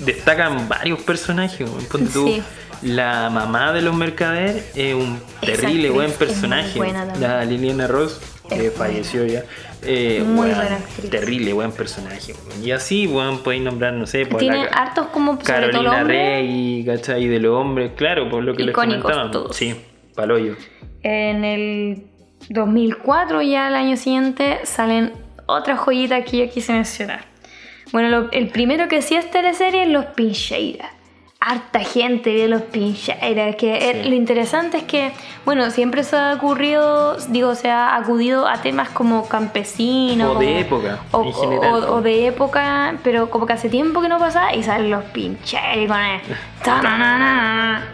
destacan 0.00 0.68
varios 0.68 1.00
personajes. 1.00 1.68
Ponte 1.90 2.42
la 2.84 3.30
mamá 3.30 3.72
de 3.72 3.80
los 3.80 3.94
mercader 3.94 4.62
es 4.74 4.94
un 4.94 5.18
terrible 5.40 5.90
buen 5.90 6.12
personaje. 6.12 6.78
La 7.18 7.44
Liliana 7.44 7.86
Ross, 7.86 8.20
que 8.48 8.70
falleció 8.70 9.24
ya. 9.26 9.42
Eh, 9.82 10.22
Muy 10.24 10.48
buena 10.50 10.78
Terrible, 11.10 11.52
buen 11.52 11.72
personaje. 11.72 12.34
Y 12.62 12.70
así, 12.70 13.06
bueno, 13.06 13.38
podéis 13.42 13.62
nombrar, 13.62 13.92
no 13.94 14.06
sé, 14.06 14.26
por 14.26 14.40
Tiene 14.40 14.66
hartos 14.72 15.06
como 15.08 15.38
Carolina 15.38 16.04
Rey, 16.04 16.82
¿cachai? 16.86 17.26
De 17.28 17.38
los 17.40 17.54
hombres, 17.58 17.92
claro, 17.96 18.28
por 18.30 18.42
lo 18.42 18.54
que 18.54 18.64
les 18.64 18.74
comentaba. 18.74 19.30
Sí, 19.52 19.74
paloyo. 20.14 20.56
En 21.02 21.44
el 21.44 22.04
2004, 22.50 23.42
ya 23.42 23.68
el 23.68 23.74
año 23.74 23.96
siguiente, 23.96 24.60
salen 24.64 25.12
otra 25.46 25.76
joyita 25.76 26.22
que 26.24 26.46
yo 26.46 26.50
quise 26.52 26.72
mencionar. 26.72 27.24
Bueno, 27.92 28.08
lo- 28.08 28.32
el 28.32 28.48
primero 28.48 28.88
que 28.88 29.02
sí 29.02 29.14
es 29.14 29.30
teleserie 29.30 29.82
es 29.84 29.88
Los 29.90 30.06
Pincheiras. 30.06 30.90
Harta 31.46 31.80
gente 31.80 32.32
ve 32.34 32.48
Los 32.48 32.62
Pincheiras. 32.62 33.56
Que 33.56 34.00
Sí. 34.02 34.08
lo 34.08 34.14
interesante 34.14 34.78
es 34.78 34.82
que, 34.84 35.12
bueno, 35.44 35.70
siempre 35.70 36.02
se 36.04 36.16
ha 36.16 36.34
ocurrido, 36.34 37.16
digo, 37.28 37.54
se 37.54 37.68
ha 37.70 37.94
acudido 37.96 38.46
a 38.46 38.62
temas 38.62 38.88
como 38.90 39.28
campesinos. 39.28 40.36
O 40.36 40.38
de 40.38 40.46
como- 40.46 40.58
época, 40.58 40.98
O, 41.12 41.22
en 41.24 41.32
general. 41.34 41.74
o- 41.84 41.94
o 41.96 42.02
de 42.02 42.26
época, 42.28 42.94
pero 43.04 43.28
como 43.30 43.46
que 43.46 43.52
hace 43.52 43.68
tiempo 43.68 44.00
que 44.00 44.08
no 44.08 44.18
pasa 44.18 44.54
y 44.54 44.62
salen 44.62 44.90
Los 44.90 45.04
Pincheiras 45.04 46.22
con 46.22 46.53
tananana. 46.64 47.84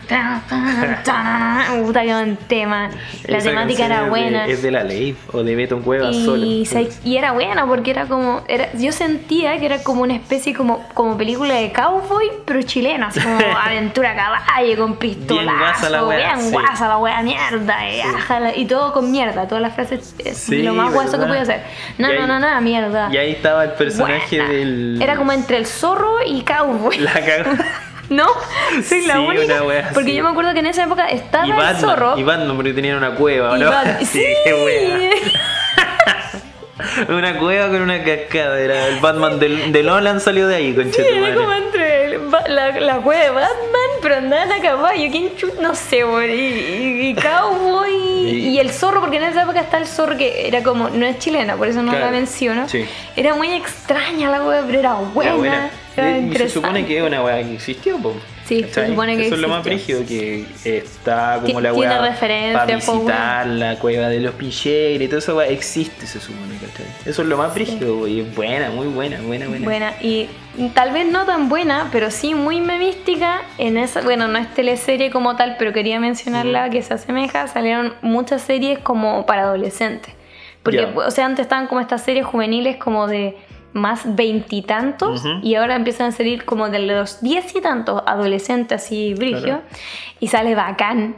Puta 1.85 2.03
que 2.03 2.37
tema. 2.49 2.91
La 3.27 3.39
Esa 3.39 3.49
temática 3.49 3.87
era 3.87 3.97
es 3.99 4.03
de- 4.05 4.09
buena. 4.11 4.47
es 4.47 4.63
de 4.63 4.71
la 4.71 4.83
ley 4.85 5.17
o 5.33 5.43
de 5.43 5.55
Beto 5.57 5.81
Cuevas 5.81 6.15
solo. 6.17 6.45
Y, 6.45 6.67
se- 6.67 6.91
y 7.05 7.17
era 7.17 7.33
buena 7.33 7.67
porque 7.67 7.91
era 7.91 8.07
como. 8.07 8.43
Era, 8.49 8.73
yo 8.75 8.93
sentía 8.93 9.59
que 9.59 9.67
era 9.67 9.83
como 9.83 10.03
una 10.03 10.15
especie 10.15 10.55
como, 10.55 10.87
como 10.95 11.17
película 11.17 11.55
de 11.55 11.73
cowboy, 11.73 12.31
pero 12.45 12.63
chilena, 12.63 13.09
así 13.09 13.21
como 13.21 13.39
aventura 13.65 14.15
caballo, 14.15 14.77
con 14.77 14.97
pistolazo. 14.97 15.59
guasa 15.59 15.91
la 15.91 16.05
wea, 16.05 16.35
bien 16.35 16.47
sí. 16.47 16.53
guasa 16.53 16.89
la 16.89 16.99
wea, 16.99 17.23
mierda. 17.23 17.89
Y, 17.91 18.01
ájala, 18.01 18.57
y 18.57 18.67
todo 18.67 18.93
con 18.93 19.11
mierda, 19.11 19.47
todas 19.47 19.63
las 19.63 19.75
frases. 19.75 20.15
es 20.19 20.37
Sí, 20.39 20.63
lo 20.63 20.75
más 20.75 20.93
guaso 20.93 21.19
que 21.19 21.27
podía 21.27 21.43
hacer. 21.43 21.63
No, 21.99 22.09
ahí- 22.09 22.19
no, 22.19 22.39
no, 22.39 22.61
mierda. 22.61 23.09
Y 23.13 23.17
ahí 23.17 23.33
estaba 23.33 23.65
el 23.65 23.73
personaje 23.73 24.37
Buena. 24.39 24.53
del. 24.53 24.99
Era 25.03 25.17
como 25.17 25.33
entre 25.33 25.57
el 25.57 25.67
zorro 25.67 26.17
y 26.27 26.43
cowboy. 26.43 26.99
La 26.99 27.13
cagó. 27.13 27.51
¿No? 28.17 28.27
Soy 28.87 29.07
la 29.07 29.15
Sí, 29.15 29.21
única. 29.21 29.55
una 29.55 29.63
wea 29.63 29.91
porque 29.95 30.15
yo 30.15 30.23
me 30.25 30.31
acuerdo 30.31 30.53
que 30.53 30.59
en 30.61 30.67
esa 30.67 30.85
época 30.85 31.07
estaba 31.09 31.47
Y 31.47 31.51
el 31.53 31.77
zorro. 31.77 32.19
y 32.19 32.23
Batman, 32.23 32.57
porque 32.57 32.73
tenían 32.73 32.97
una 32.97 33.15
cueva, 33.15 33.57
¿no? 33.57 33.71
Bat- 33.71 34.01
sí, 34.05 34.25
wea. 34.47 35.11
Una 37.09 37.39
cueva 37.39 37.69
con 37.69 37.83
una 37.83 38.03
cascada. 38.03 38.59
Era 38.59 38.89
el 38.89 39.01
Batman 39.01 39.39
del, 39.39 39.71
de 39.73 39.83
Nolan 39.83 40.19
salió 40.21 40.49
de 40.49 40.57
ahí, 40.57 40.75
Sí, 40.93 41.03
era 41.03 41.35
como 41.35 41.53
entre 41.53 42.07
el 42.07 42.21
la, 42.49 42.71
la 42.81 42.97
cueva 42.99 43.23
de 43.23 43.31
Batman, 43.31 43.91
pero 44.03 44.17
andaban 44.17 44.51
a 44.53 44.61
caballo. 44.63 45.11
¿Quién 45.11 45.37
chut? 45.37 45.59
No 45.61 45.75
sé, 45.75 46.05
güey. 46.05 46.31
Y, 46.31 46.43
y, 46.43 47.09
y 47.11 47.15
Cowboy. 47.15 47.93
Y- 47.95 48.49
Y, 48.51 48.59
el 48.61 48.71
zorro, 48.71 49.01
porque 49.01 49.17
en 49.19 49.25
esa 49.25 49.43
época 49.43 49.61
está 49.61 49.77
el 49.79 49.87
zorro 49.87 50.17
que 50.17 50.49
era 50.49 50.63
como. 50.63 50.89
No 50.89 51.05
es 51.07 51.19
chilena, 51.19 51.57
por 51.57 51.69
eso 51.69 51.83
no 51.83 51.91
Claro, 51.93 52.07
la 52.07 52.11
menciono. 52.13 52.67
Era 53.15 53.35
muy 53.35 53.53
extraña 53.53 54.31
la 54.31 54.43
wea, 54.43 54.63
pero 54.67 54.79
era 54.79 54.95
buena. 54.95 55.31
Era 55.31 55.39
buena. 55.39 55.71
Y 56.01 56.37
se 56.37 56.49
supone 56.49 56.87
que 56.87 56.99
es 56.99 57.03
una 57.03 57.23
weá 57.23 57.43
que 57.43 57.55
existió, 57.55 57.99
po. 57.99 58.15
Sí, 58.45 58.67
se 58.69 58.89
supone 58.89 59.17
que 59.17 59.27
Eso 59.27 59.37
es 59.37 59.41
lo 59.41 59.49
más 59.49 59.63
brígido, 59.63 60.05
que 60.05 60.45
está 60.65 61.41
como 61.41 61.61
la 61.61 61.73
tiene 61.73 61.89
weá 61.89 62.03
referencia, 62.03 62.59
para 62.59 62.79
po, 62.81 62.95
visitar 62.95 63.47
la 63.47 63.79
cueva 63.79 64.09
de 64.09 64.19
los 64.19 64.35
picheros 64.35 65.01
y 65.03 65.07
todo 65.07 65.19
eso, 65.19 65.37
weá, 65.37 65.47
existe, 65.47 66.07
se 66.07 66.19
supone, 66.19 66.55
¿cachai? 66.55 66.87
Eso 67.07 67.23
es 67.23 67.29
lo 67.29 67.37
más 67.37 67.55
brígido, 67.55 68.09
y 68.09 68.21
es 68.21 68.35
buena, 68.35 68.71
muy 68.71 68.89
buena, 68.89 69.21
buena, 69.21 69.47
buena. 69.47 69.65
Buena, 69.65 69.95
y 70.01 70.29
tal 70.75 70.93
vez 70.93 71.07
no 71.07 71.25
tan 71.27 71.49
buena, 71.49 71.89
pero 71.93 72.11
sí 72.11 72.35
muy 72.35 72.61
memística. 72.61 73.43
En 73.59 73.77
esa, 73.77 74.01
bueno, 74.03 74.27
no 74.29 74.39
es 74.39 74.53
teleserie 74.55 75.11
como 75.11 75.37
tal, 75.37 75.57
pero 75.59 75.73
quería 75.73 76.01
mencionarla 76.01 76.71
que 76.71 76.83
se 76.83 76.95
asemeja. 76.95 77.47
Salieron 77.47 77.95
muchas 78.03 78.43
series 78.43 78.79
como 78.79 79.27
para 79.27 79.43
adolescentes. 79.43 80.15
Porque, 80.63 80.85
o 80.85 81.11
sea, 81.11 81.27
antes 81.27 81.45
estaban 81.45 81.69
como 81.69 81.81
estas 81.81 82.03
series 82.03 82.27
juveniles 82.27 82.77
como 82.77 83.07
de 83.07 83.37
más 83.73 84.03
veintitantos 84.17 85.21
Ujú. 85.25 85.39
y 85.43 85.55
ahora 85.55 85.77
empiezan 85.77 86.09
a 86.09 86.13
salir 86.13 86.45
como 86.45 86.69
de 86.71 86.81
los 86.81 87.21
diez 87.21 87.55
y 87.55 87.61
tantos 87.61 88.03
adolescentes 88.07 88.83
así 88.83 89.15
brigio 89.15 89.41
Claro. 89.43 89.63
y 90.21 90.27
sale 90.29 90.55
bacán 90.55 91.15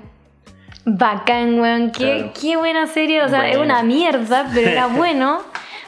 bacán 0.84 1.60
weón 1.60 1.90
qué, 1.92 2.16
Claro. 2.16 2.32
qué 2.40 2.56
buena 2.56 2.86
serie 2.86 3.22
o 3.22 3.28
sea 3.28 3.48
es 3.48 3.56
Buena. 3.56 3.74
una 3.80 3.82
mierda 3.84 4.50
pero 4.52 4.68
era 4.68 4.86
bueno 4.96 5.40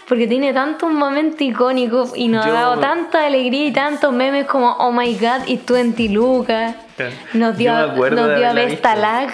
porque 0.09 0.27
tiene 0.27 0.53
tantos 0.53 0.91
momentos 0.93 1.41
icónicos 1.41 2.13
y 2.15 2.29
nos 2.29 2.45
Yo- 2.45 2.53
ha 2.53 2.61
dado 2.61 2.79
tanta 2.79 3.27
alegría 3.27 3.67
y 3.69 3.73
tantos 3.73 4.13
memes 4.13 4.47
como 4.47 4.73
Oh 4.73 4.93
my 4.93 5.15
god 5.15 5.47
y 5.47 5.57
20 5.67 6.09
lucas. 6.11 6.77
Nos 7.33 7.57
dio, 7.57 7.73
nos 7.73 7.95
dio 7.97 8.05
a 8.05 8.51
haberla 8.51 8.53
Vesta 8.53 8.95
visto. 8.95 9.01
Lag, 9.01 9.29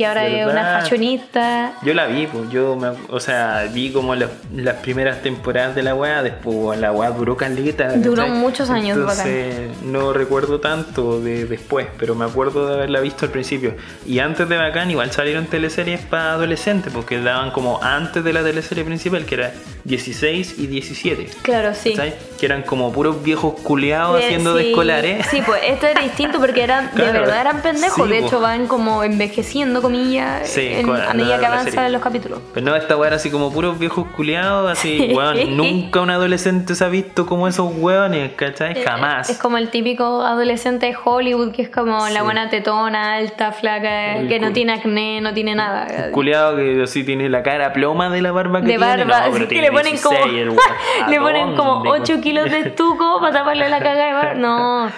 que 0.00 0.06
ahora 0.06 0.26
es 0.26 0.44
una 0.46 0.46
¿Verdad? 0.54 0.80
fashionista. 0.80 1.72
Yo 1.82 1.92
la 1.92 2.06
vi, 2.06 2.26
pues, 2.26 2.48
yo, 2.50 2.74
me, 2.74 2.88
o 3.10 3.20
sea, 3.20 3.68
vi 3.70 3.90
como 3.92 4.14
las, 4.14 4.30
las 4.54 4.76
primeras 4.76 5.20
temporadas 5.20 5.74
de 5.74 5.82
la 5.82 5.94
weá, 5.94 6.22
después 6.22 6.78
la 6.80 6.90
weá 6.90 7.10
duró 7.10 7.36
caleta. 7.36 7.92
Duró 7.96 8.22
¿cachai? 8.22 8.38
muchos 8.38 8.70
años, 8.70 8.96
Entonces, 8.96 9.76
no 9.82 10.14
recuerdo 10.14 10.58
tanto 10.58 11.20
de 11.20 11.44
después, 11.44 11.86
pero 11.98 12.14
me 12.14 12.24
acuerdo 12.24 12.66
de 12.66 12.74
haberla 12.76 13.00
visto 13.00 13.26
al 13.26 13.30
principio. 13.30 13.74
Y 14.06 14.20
antes 14.20 14.48
de 14.48 14.56
Bacán, 14.56 14.90
igual 14.90 15.10
salieron 15.12 15.44
teleseries 15.46 16.00
para 16.00 16.32
adolescentes, 16.32 16.90
porque 16.94 17.20
daban 17.20 17.50
como 17.50 17.82
antes 17.82 18.24
de 18.24 18.32
la 18.32 18.42
teleserie 18.42 18.84
principal, 18.84 19.26
que 19.26 19.34
era 19.34 19.52
16 19.84 20.54
y 20.58 20.66
17. 20.66 21.28
Claro, 21.42 21.74
sí. 21.74 21.90
¿cachai? 21.94 22.14
Que 22.38 22.46
eran 22.46 22.62
como 22.62 22.90
puros 22.92 23.22
viejos 23.22 23.54
culeados 23.60 24.20
Eh, 24.20 24.24
haciendo 24.24 24.54
de 24.54 24.62
sí. 24.64 24.68
escolares. 24.70 25.26
Sí, 25.30 25.42
pues 25.44 25.60
esto 25.66 25.86
era 25.86 26.00
distinto 26.00 26.38
porque 26.38 26.62
eran, 26.62 26.86
de 26.86 26.90
Claro. 27.02 27.20
verdad 27.20 27.40
eran 27.42 27.60
pendejos. 27.62 28.06
Sí, 28.06 28.12
de 28.14 28.20
po. 28.20 28.26
hecho, 28.26 28.40
van 28.40 28.66
como 28.66 29.02
envejeciendo, 29.04 29.82
comillas, 29.90 30.48
Sí, 30.48 30.68
en- 30.72 30.88
a 30.90 31.12
medida 31.14 31.38
que 31.38 31.46
avanzan 31.46 31.92
los 31.92 32.02
capítulos. 32.02 32.40
Pero 32.54 32.66
no, 32.66 32.76
esta 32.76 32.96
weá 32.96 33.08
era 33.08 33.16
así 33.16 33.30
como 33.30 33.52
puros 33.52 33.78
viejos 33.78 34.06
culeados, 34.16 34.70
así, 34.70 35.10
weón, 35.14 35.56
nunca 35.56 36.00
un 36.00 36.10
adolescente 36.10 36.74
se 36.74 36.84
ha 36.84 36.88
visto 36.88 37.26
como 37.26 37.48
esos 37.48 37.72
weones, 37.76 38.32
¿cachai? 38.34 38.82
Jamás. 38.82 39.28
Eh, 39.28 39.32
Es 39.32 39.38
como 39.38 39.56
el 39.58 39.68
típico 39.70 40.22
adolescente 40.22 40.86
de 40.86 40.96
Hollywood 41.02 41.52
que 41.52 41.62
es 41.62 41.68
como 41.68 42.06
Sí. 42.06 42.12
la 42.14 42.22
buena 42.22 42.48
tetona, 42.50 43.14
alta, 43.16 43.52
flaca, 43.52 44.16
El 44.16 44.28
que 44.28 44.38
no 44.40 44.52
tiene 44.52 44.72
acné, 44.74 45.20
no 45.20 45.32
tiene 45.34 45.54
nada. 45.54 46.10
Culeado 46.12 46.56
que 46.56 46.82
así 46.82 47.04
tiene 47.04 47.28
la 47.28 47.42
cara 47.42 47.72
ploma 47.72 48.08
de 48.10 48.22
la 48.22 48.32
barba 48.32 48.60
que 48.60 48.66
de 48.66 48.76
tiene. 48.78 48.86
barba, 49.04 49.26
no, 49.26 49.32
pero 49.32 49.44
así 49.44 49.54
que 49.54 49.60
le 49.62 49.72
ponen 49.72 49.98
como 49.98 50.16
16 50.16 50.42
el 50.42 50.48
weón. 50.50 50.60
¿A 51.04 51.10
le 51.10 51.20
ponen 51.20 51.56
como 51.56 51.74
dónde, 51.74 51.90
8 51.90 52.12
weón? 52.12 52.20
kilos 52.22 52.50
de 52.50 52.58
estuco 52.60 53.18
para 53.20 53.32
taparle 53.32 53.68
la 53.68 53.78
caga 53.80 54.06
de 54.06 54.12
barba. 54.12 54.34
No. 54.40 54.90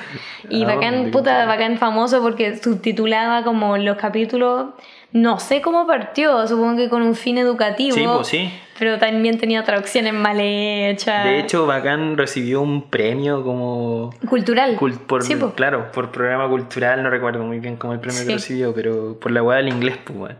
Y 0.51 0.64
¿A 0.64 0.66
bacán, 0.66 0.95
dónde, 0.95 1.11
puta, 1.11 1.47
bacán 1.47 1.78
famoso 1.78 2.22
porque 2.22 2.57
subtitulaba 2.57 3.45
como 3.45 3.76
los 3.76 3.97
capítulos. 3.97 4.66
No 5.12 5.38
sé 5.38 5.61
cómo 5.61 5.86
partió, 5.86 6.47
supongo 6.49 6.76
que 6.78 6.88
con 6.88 7.03
un 7.03 7.14
fin 7.14 7.36
educativo. 7.36 7.95
Sí, 7.95 8.05
pues 8.07 8.26
sí. 8.28 8.51
Pero 8.78 8.99
también 8.99 9.38
tenía 9.38 9.62
traducciones 9.62 10.14
mal 10.14 10.38
hechas. 10.40 11.24
De 11.26 11.38
hecho, 11.40 11.66
Bacán 11.66 12.16
recibió 12.16 12.62
un 12.62 12.88
premio 12.88 13.45
como. 13.45 14.11
cultural. 14.28 14.76
cul- 14.78 14.99
por, 14.99 15.22
Sí, 15.22 15.36
po. 15.36 15.51
Claro, 15.53 15.93
por 15.93 16.11
programa 16.11 16.49
cultural, 16.49 17.03
no 17.03 17.11
recuerdo 17.11 17.45
muy 17.45 17.61
bien 17.61 17.76
cómo 17.76 17.93
el 17.93 18.01
premio 18.01 18.20
Sí. 18.22 18.26
que 18.26 18.32
recibió, 18.34 18.74
pero 18.74 19.18
por 19.20 19.30
la 19.32 19.43
weá 19.43 19.59
del 19.59 19.68
inglés, 19.68 19.99
pues. 20.03 20.34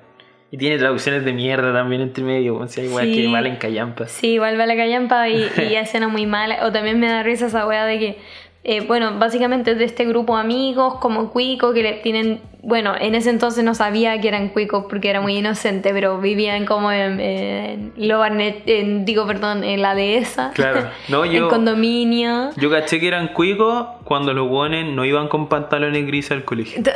Y 0.51 0.59
tiene 0.59 0.77
traducciones 0.79 1.25
de 1.25 1.33
mierda 1.33 1.73
también 1.73 2.03
entre 2.03 2.25
medio, 2.25 2.57
o 2.57 2.67
sea, 2.69 2.83
igual 2.85 3.07
Sí. 3.07 3.23
que 3.23 3.29
mal 3.29 3.47
en 3.47 3.57
callampa. 3.57 4.07
Sí, 4.07 4.33
igual 4.35 4.59
va 4.59 4.67
la 4.67 4.77
callampa 4.77 5.29
y, 5.29 5.47
y 5.71 5.75
escena 5.77 6.09
muy 6.09 6.27
mala. 6.27 6.67
O 6.67 6.73
también 6.73 6.99
me 6.99 7.09
da 7.09 7.23
risa 7.23 7.47
esa 7.47 7.67
weá 7.67 7.85
de 7.87 7.99
que, 7.99 8.19
eh, 8.65 8.81
bueno, 8.87 9.19
básicamente 9.19 9.75
de 9.75 9.85
este 9.85 10.05
grupo 10.05 10.37
de 10.37 10.43
amigos 10.43 10.95
como 11.01 11.31
Cuico 11.31 11.73
que 11.73 11.83
le 11.83 11.93
tienen, 11.95 12.41
bueno, 12.63 12.95
en 12.99 13.17
ese 13.17 13.31
entonces 13.31 13.65
no 13.65 13.75
sabía 13.75 14.21
que 14.21 14.29
eran 14.29 14.51
Cuicos 14.51 14.85
porque 14.89 15.11
era 15.11 15.21
muy 15.21 15.37
inocente, 15.37 15.91
pero 15.93 16.19
vivían 16.21 16.65
como 16.65 16.93
en, 16.93 17.19
en 17.21 17.93
Lobarnet, 17.97 18.63
en, 18.67 19.05
digo, 19.05 19.27
perdón, 19.27 19.65
en 19.65 19.83
la 19.83 19.97
dehesa. 19.97 20.53
Claro. 20.55 20.89
No, 21.09 21.25
yo- 21.27 21.45
en 21.45 21.49
condominio. 21.49 22.51
Yo 22.57 22.71
caché 22.71 23.01
que 23.01 23.09
eran 23.09 23.29
cuicos 23.29 23.87
cuando 24.05 24.33
los 24.33 24.49
buenos 24.49 24.85
no 24.95 25.05
iban 25.05 25.27
con 25.27 25.49
pantalones 25.49 26.07
grises 26.07 26.31
al 26.33 26.45
colegio. 26.45 26.83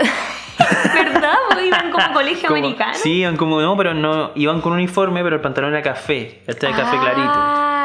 ¿Verdad? 0.58 1.34
Iban 1.64 1.90
como 1.90 2.12
colegio 2.14 2.48
Como- 2.48 2.60
americano. 2.60 2.94
Sí, 2.94 3.14
iban 3.20 3.36
como, 3.36 3.60
no, 3.60 3.76
pero 3.76 3.92
no, 3.92 4.30
iban 4.36 4.60
con 4.60 4.72
uniforme, 4.72 5.22
pero 5.22 5.36
el 5.36 5.42
pantalón 5.42 5.72
era 5.72 5.82
café, 5.82 6.40
este 6.46 6.66
era 6.66 6.76
café 6.76 6.96
clarito. 6.98 7.32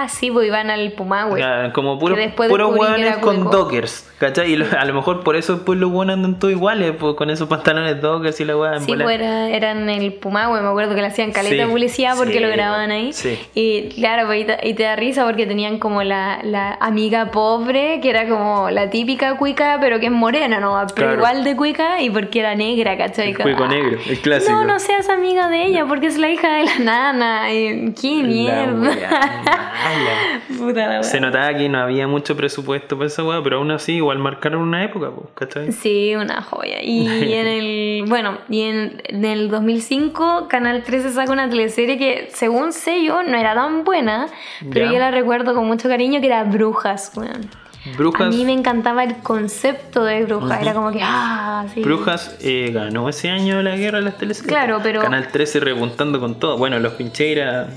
Ah, 0.02 0.08
sí, 0.10 0.32
pues 0.32 0.48
iban 0.48 0.70
al 0.72 0.92
Pumahue. 0.94 1.40
Como 1.74 2.00
puro, 2.00 2.16
puros 2.36 2.74
que 2.74 2.80
hueones 2.80 3.18
con 3.18 3.50
dockers, 3.50 4.10
¿cachai? 4.20 4.52
Y 4.54 4.56
lo- 4.56 4.66
a 4.78 4.84
lo 4.86 4.94
mejor 4.94 5.24
por 5.24 5.36
eso 5.36 5.54
después 5.56 5.78
los 5.80 5.92
buenos 5.92 6.16
andan 6.16 6.40
todos 6.40 6.54
iguales, 6.54 6.94
pues, 7.00 7.16
con 7.16 7.30
esos 7.30 7.48
pantalones 7.48 8.02
dockers 8.02 8.40
y 8.42 8.46
la 8.46 8.58
hueá 8.58 8.80
Sí, 8.80 8.94
pues 8.96 9.20
era, 9.20 9.50
eran 9.50 9.90
el 9.90 10.14
Pumahue, 10.14 10.60
me 10.62 10.68
acuerdo 10.70 10.96
que 10.96 11.02
le 11.02 11.08
hacían 11.08 11.32
caleta 11.32 11.66
Sí, 11.66 11.70
publicidad 11.70 12.16
porque 12.18 12.34
sí, 12.34 12.40
lo 12.40 12.50
grababan 12.50 12.90
ahí. 12.92 13.14
sí. 13.14 13.38
Y 13.54 13.90
claro, 13.90 14.26
pues, 14.28 14.42
y, 14.42 14.46
te, 14.46 14.68
y 14.68 14.74
te 14.74 14.84
da 14.84 14.96
risa 14.96 15.24
porque 15.26 15.46
tenían 15.46 15.78
como 15.78 16.02
la, 16.04 16.40
la 16.44 16.78
amiga 16.82 17.32
pobre, 17.32 18.00
que 18.02 18.10
era 18.10 18.28
como 18.28 18.70
la 18.72 18.90
típica 18.90 19.38
cuica, 19.38 19.78
pero 19.80 20.00
que 20.00 20.08
es 20.08 20.12
morena, 20.12 20.60
¿no? 20.60 20.76
Pero 20.96 20.96
Claro. 20.96 21.14
igual 21.16 21.44
de 21.44 21.56
cuica 21.56 22.02
y 22.02 22.10
porque 22.10 22.40
era 22.40 22.56
negra, 22.56 22.98
¿cachai? 22.98 23.30
El 23.30 23.38
cuico 23.38 23.66
Ah, 23.66 23.68
negro, 23.68 24.00
el 24.08 24.20
clásico. 24.20 24.52
No, 24.52 24.64
no 24.66 24.80
seas 24.80 25.10
amiga 25.10 25.48
de 25.50 25.66
ella 25.66 25.86
porque 25.86 26.08
es 26.08 26.18
la 26.18 26.30
hija 26.30 26.52
de 26.54 26.64
la 26.64 26.80
nana. 26.80 27.54
Y, 27.54 27.94
¡Qué 28.02 28.22
La 28.22 28.28
mierda! 28.28 28.74
wea 28.90 29.91
mala. 29.94 30.42
Puta 30.58 30.82
la 30.88 30.90
wea. 30.90 31.04
Se 31.04 31.20
notaba 31.20 31.54
que 31.56 31.70
no 31.70 31.80
había 31.80 32.08
mucho 32.08 32.36
presupuesto 32.36 32.96
para 32.98 33.08
esa 33.08 33.24
weá, 33.24 33.42
pero 33.44 33.58
aún 33.58 33.72
así 33.72 33.94
igual 33.94 34.20
marcaron 34.20 34.62
una 34.62 34.84
época, 34.84 35.12
¿cachai? 35.36 35.72
Sí, 35.72 36.16
una 36.16 36.42
joya. 36.42 36.82
Y 36.82 37.08
en 37.34 37.48
el, 37.48 38.04
bueno, 38.08 38.38
y 38.50 38.62
en, 38.62 39.02
en 39.06 39.26
el 39.26 39.50
2005 39.50 40.48
Canal 40.48 40.84
13 40.84 41.12
saca 41.12 41.32
una 41.32 41.50
teleserie 41.50 41.98
que 41.98 42.30
según 42.34 42.74
sé 42.74 43.04
yo 43.04 43.24
no 43.24 43.38
era 43.38 43.54
tan 43.56 43.84
buena, 43.84 44.28
pero 44.72 44.86
Ya. 44.88 44.94
yo 44.94 45.00
la 45.00 45.12
recuerdo 45.12 45.54
con 45.56 45.66
mucho 45.68 45.88
cariño 45.90 46.20
que 46.22 46.28
era 46.28 46.44
Brujas, 46.44 47.12
weón. 47.16 47.50
Brujas, 47.98 48.28
A 48.28 48.30
mí 48.30 48.46
me 48.46 48.52
encantaba 48.54 49.04
el 49.04 49.16
concepto 49.24 50.04
de 50.04 50.24
Brujas, 50.26 50.62
era 50.62 50.76
como 50.76 50.92
que, 50.92 51.00
ah, 51.02 51.66
sí. 51.74 51.82
Brujas 51.82 52.38
eh, 52.42 52.70
ganó 52.72 53.10
ese 53.10 53.32
año 53.32 53.60
la 53.64 53.76
guerra 53.76 53.98
de 53.98 54.04
las 54.06 54.20
teleseries. 54.20 54.48
Claro, 54.52 54.80
pero- 54.84 55.02
Canal 55.02 55.30
13 55.30 55.60
repuntando 55.62 56.20
con 56.20 56.40
todo. 56.40 56.60
Bueno, 56.60 56.78
los 56.78 56.94
Pincheiras 56.94 57.70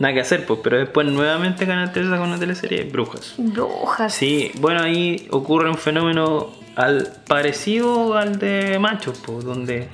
nada 0.00 0.14
que 0.14 0.20
hacer, 0.20 0.44
pues, 0.46 0.60
pero 0.62 0.78
después 0.78 1.06
nuevamente 1.06 1.66
Canal 1.66 1.92
13 1.92 2.10
con 2.10 2.20
una 2.22 2.38
teleserie, 2.38 2.84
Brujas. 2.84 3.34
Brujas. 3.38 4.12
Sí, 4.14 4.50
bueno, 4.60 4.82
ahí 4.82 5.26
ocurre 5.30 5.68
un 5.70 5.78
fenómeno 5.78 6.50
al 6.76 7.08
parecido 7.28 8.16
al 8.16 8.38
de 8.38 8.78
Machos, 8.78 9.20
pues, 9.24 9.44
donde 9.44 9.88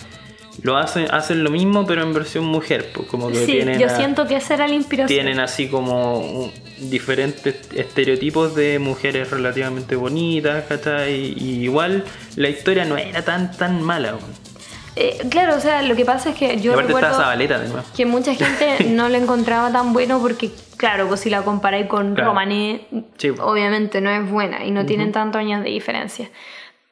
lo 0.62 0.76
hacen, 0.76 1.06
hacen 1.10 1.42
lo 1.44 1.50
mismo 1.50 1.86
pero 1.86 2.02
en 2.02 2.12
versión 2.12 2.44
mujer, 2.44 2.90
pues 2.94 3.06
como 3.08 3.28
que 3.28 3.36
sí, 3.46 3.52
tienen 3.52 3.78
yo 3.78 3.86
a- 3.86 3.90
siento 3.96 4.26
que 4.26 4.36
esa 4.36 4.54
era 4.54 4.68
la 4.68 4.74
inspiración. 4.74 5.08
tienen 5.16 5.40
así 5.40 5.68
como 5.68 6.50
diferentes 6.78 7.56
estereotipos 7.74 8.54
de 8.54 8.78
mujeres 8.78 9.30
relativamente 9.30 9.96
bonitas, 9.96 10.64
¿cachai? 10.66 11.34
Y 11.36 11.62
igual 11.64 12.04
la 12.36 12.48
historia 12.48 12.84
no 12.84 12.96
era 12.96 13.22
tan 13.22 13.52
tan 13.56 13.82
mala. 13.82 14.14
Eh, 14.96 15.18
claro, 15.30 15.56
o 15.56 15.60
sea, 15.60 15.82
lo 15.82 15.94
que 15.94 16.04
pasa 16.04 16.30
es 16.30 16.36
que 16.36 16.60
yo 16.60 16.74
recuerdo 16.74 17.14
Zabaleta 17.14 17.60
que 17.96 18.06
mucha 18.06 18.34
gente 18.34 18.84
no 18.88 19.08
lo 19.08 19.16
encontraba 19.16 19.70
tan 19.70 19.92
bueno 19.92 20.20
porque, 20.20 20.50
claro, 20.76 21.06
pues 21.08 21.20
si 21.20 21.30
la 21.30 21.42
comparáis 21.42 21.86
con 21.86 22.14
Claro. 22.14 22.30
Romané, 22.30 22.86
Sí, 23.16 23.30
obviamente 23.40 24.00
no 24.00 24.10
es 24.10 24.28
buena 24.28 24.64
y 24.64 24.70
no 24.72 24.84
tienen 24.86 25.12
tantos 25.12 25.38
años 25.40 25.62
de 25.62 25.70
diferencia. 25.70 26.28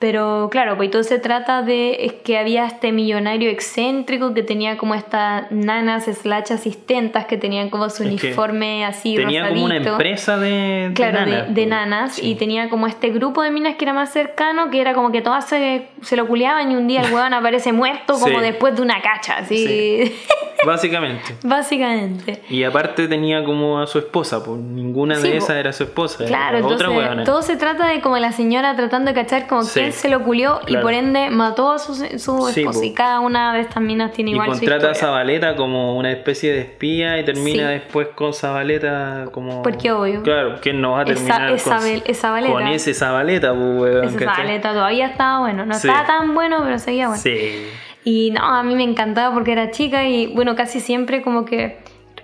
Pero 0.01 0.49
claro, 0.53 0.77
pues 0.77 0.93
todo 0.93 1.03
se 1.03 1.19
trata 1.19 1.63
de 1.63 2.05
es 2.07 2.13
que 2.13 2.39
había 2.39 2.65
este 2.67 2.93
millonario 2.93 3.51
excéntrico 3.51 4.33
que 4.33 4.45
tenía 4.45 4.77
como 4.77 4.95
estas 4.95 5.51
nanas 5.51 6.05
slash 6.05 6.53
asistentas 6.53 7.25
que 7.27 7.37
tenían 7.37 7.69
como 7.69 7.91
su 7.91 8.05
Es 8.05 8.21
que 8.21 8.27
uniforme 8.29 8.85
así 8.85 9.17
Tenía 9.17 9.49
como 9.49 9.65
una 9.65 9.75
rosadito. 9.75 9.91
empresa 9.95 10.37
de, 10.39 10.51
de 10.91 10.93
Claro, 10.95 11.19
de, 11.25 11.27
nanas, 11.33 11.55
de 11.55 11.63
po. 11.65 11.69
nanas 11.69 12.13
Sí. 12.15 12.31
y 12.31 12.35
tenía 12.37 12.69
como 12.71 12.87
este 12.87 13.11
grupo 13.11 13.43
de 13.43 13.51
minas 13.51 13.75
que 13.75 13.85
era 13.87 13.93
más 13.93 14.13
cercano, 14.13 14.71
que 14.71 14.81
era 14.81 14.95
como 14.95 15.11
que 15.11 15.21
todas 15.21 15.49
se, 15.49 15.89
se 16.03 16.15
lo 16.15 16.29
culiaban 16.29 16.71
y 16.71 16.77
un 16.77 16.87
día 16.87 17.01
el 17.03 17.13
weón 17.13 17.35
aparece 17.35 17.73
muerto 17.73 18.15
como 18.21 18.39
Sí. 18.39 18.41
después 18.45 18.77
de 18.77 18.83
una 18.83 19.03
cacha, 19.03 19.39
así, 19.39 20.15
Básicamente. 20.65 21.35
básicamente. 21.45 22.43
Y 22.51 22.63
aparte 22.65 23.09
tenía 23.09 23.43
como 23.45 23.81
a 23.81 23.87
su 23.89 23.99
esposa, 23.99 24.45
pues 24.45 24.59
ninguna 24.61 25.17
Sí, 25.17 25.23
de 25.29 25.31
po. 25.39 25.45
esas 25.45 25.57
era 25.57 25.73
su 25.73 25.83
esposa, 25.85 26.25
Claro, 26.25 26.59
otra 26.59 26.71
entonces 26.71 26.89
huevona. 26.89 27.25
todo 27.25 27.43
se 27.43 27.57
trata 27.57 27.89
de 27.89 28.01
como 28.01 28.17
la 28.19 28.31
señora 28.31 28.77
tratando 28.77 29.11
de 29.11 29.15
cachar 29.15 29.47
como 29.49 29.63
Sí. 29.63 29.88
Se 29.93 30.09
lo 30.09 30.23
culió 30.23 30.61
y 30.67 30.77
por 30.77 30.93
ende 30.93 31.31
mató 31.31 31.73
a 31.73 31.79
su, 31.79 31.95
su 31.95 32.49
Sí, 32.53 32.61
esposa. 32.61 32.79
po. 32.81 32.85
Y 32.85 32.93
cada 32.93 33.21
una 33.21 33.55
de 33.55 33.61
estas 33.61 33.83
minas 33.83 34.13
tiene 34.13 34.31
Y 34.31 34.35
igual 34.35 34.49
su 34.55 34.59
contrata 34.59 34.89
a 34.89 34.93
historia. 34.93 35.09
Zabaleta 35.09 35.57
como 35.57 35.97
una 35.97 36.11
especie 36.11 36.53
de 36.53 36.61
espía 36.61 37.19
y 37.19 37.25
termina 37.25 37.69
Sí. 37.69 37.75
después 37.75 38.09
con 38.15 38.33
Zabaleta 38.35 39.27
como... 39.33 39.63
Porque 39.63 39.91
obvio. 39.93 40.23
Claro, 40.23 40.57
¿quién 40.61 40.81
no 40.81 40.93
va 40.93 41.01
a 41.01 41.05
terminar 41.05 41.51
esa 41.53 41.77
con, 41.79 41.87
esa 41.89 42.15
Zabaleta. 42.15 42.53
con 42.53 42.67
ese 42.69 42.95
Zabaleta, 42.95 43.55
pues, 43.55 44.13
¿cachai? 44.15 44.27
Zabaleta 44.37 44.73
todavía 44.73 45.07
estaba 45.07 45.39
bueno, 45.41 45.65
no 45.67 45.75
Sí. 45.75 45.89
estaba 45.89 46.07
tan 46.07 46.35
bueno, 46.35 46.61
pero 46.65 46.79
seguía 46.79 47.09
bueno. 47.09 47.23
Sí. 47.23 47.67
Y 48.05 48.31
no, 48.31 48.43
a 48.43 48.63
mí 48.63 48.75
me 48.75 48.85
encantaba 48.85 49.35
porque 49.35 49.53
era 49.53 49.71
chica 49.71 50.05
y 50.07 50.29
bueno, 50.29 50.57
casi 50.57 50.81
siempre 50.81 51.21
como 51.23 51.45
que 51.45 51.79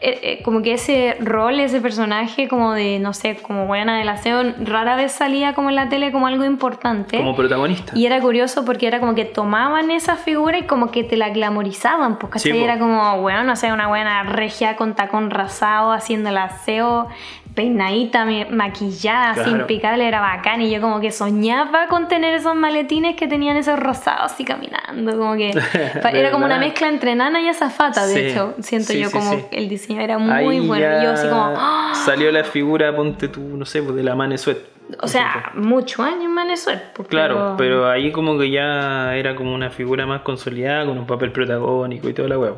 eh, 0.07 0.21
eh, 0.23 0.43
como 0.43 0.61
que 0.61 0.75
ese 0.75 1.17
rol, 1.19 1.59
ese 1.61 1.81
personaje 1.81 2.47
como 2.47 2.75
de, 2.75 2.99
no 2.99 3.15
sé, 3.15 3.37
como 3.37 3.67
buena 3.67 3.97
del 3.97 4.11
aseo, 4.11 4.53
rara 4.61 4.97
vez 4.97 5.13
salía 5.13 5.55
como 5.55 5.71
en 5.71 5.77
la 5.77 5.89
tele 5.89 6.13
como 6.13 6.27
algo 6.27 6.45
importante. 6.45 7.17
Como 7.17 7.35
protagonista. 7.35 7.95
Y 7.97 8.05
era 8.05 8.21
curioso 8.21 8.67
porque 8.67 8.87
era 8.87 9.01
como 9.01 9.15
que 9.15 9.25
tomaban 9.25 9.91
esa 9.91 10.17
figura 10.17 10.59
y 10.59 10.65
como 10.65 10.91
que 10.91 11.05
te 11.05 11.17
la 11.17 11.31
glamorizaban, 11.31 12.17
¿cachai? 12.17 12.53
Sí, 12.53 12.59
era 12.59 12.79
como, 12.79 13.23
bueno, 13.23 13.45
no 13.45 13.57
sé, 13.57 13.73
una 13.73 13.89
buena 13.89 14.25
regia 14.25 14.77
con 14.77 14.95
tacón 14.95 15.31
rasado, 15.31 15.93
haciendo 15.93 16.29
el 16.29 16.37
aseo, 16.37 17.09
peinadita, 17.55 18.27
maquillada, 18.51 19.35
Claro. 19.35 19.51
impecable, 19.51 20.07
era 20.09 20.21
bacán. 20.21 20.61
Y 20.63 20.71
yo 20.71 20.81
como 20.81 21.01
que 21.01 21.13
soñaba 21.13 21.87
con 21.89 22.09
tener 22.09 22.35
esos 22.35 22.55
maletines 22.57 23.15
que 23.17 23.29
tenían 23.29 23.57
esos 23.57 23.79
rosados 23.79 24.33
así 24.33 24.45
caminando, 24.45 25.17
como 25.17 25.35
que 25.37 25.51
era 26.13 26.31
como 26.31 26.45
una 26.47 26.59
mezcla 26.59 26.89
entre 26.89 27.15
nana 27.15 27.41
y 27.41 27.49
azafata, 27.49 28.07
de 28.07 28.15
Sí, 28.15 28.21
hecho. 28.27 28.55
Siento 28.61 28.93
sí, 28.93 28.99
yo 29.01 29.09
sí, 29.09 29.13
como 29.19 29.49
el 29.53 29.69
diseño 29.69 30.01
era 30.01 30.19
muy 30.19 30.33
Ahí 30.33 30.67
bueno. 30.67 31.01
Y 31.01 31.05
yo 31.05 31.11
así 31.13 31.29
como, 31.29 31.55
¡ah! 31.57 31.93
salió 32.05 32.31
la 32.33 32.45
figura, 32.45 32.95
ponte 32.95 33.29
tú, 33.29 33.41
no 33.41 33.65
sé, 33.65 33.83
pues 33.83 33.95
de 33.95 34.03
la 34.03 34.15
Manesuet. 34.15 34.59
o 35.01 35.07
sea, 35.07 35.53
muchos 35.55 36.01
años 36.05 36.31
Manesuet. 36.31 36.93
pues, 36.95 37.09
Claro, 37.09 37.55
pero 37.57 37.89
ahí 37.89 38.11
como 38.13 38.37
que 38.39 38.51
ya 38.51 39.15
era 39.15 39.37
como 39.37 39.55
una 39.55 39.71
figura 39.71 40.07
más 40.07 40.23
consolidada, 40.23 40.85
con 40.87 40.99
un 40.99 41.07
papel 41.07 41.31
protagónico 41.33 42.09
y 42.09 42.15
toda 42.15 42.29
la 42.29 42.39
hueá. 42.39 42.53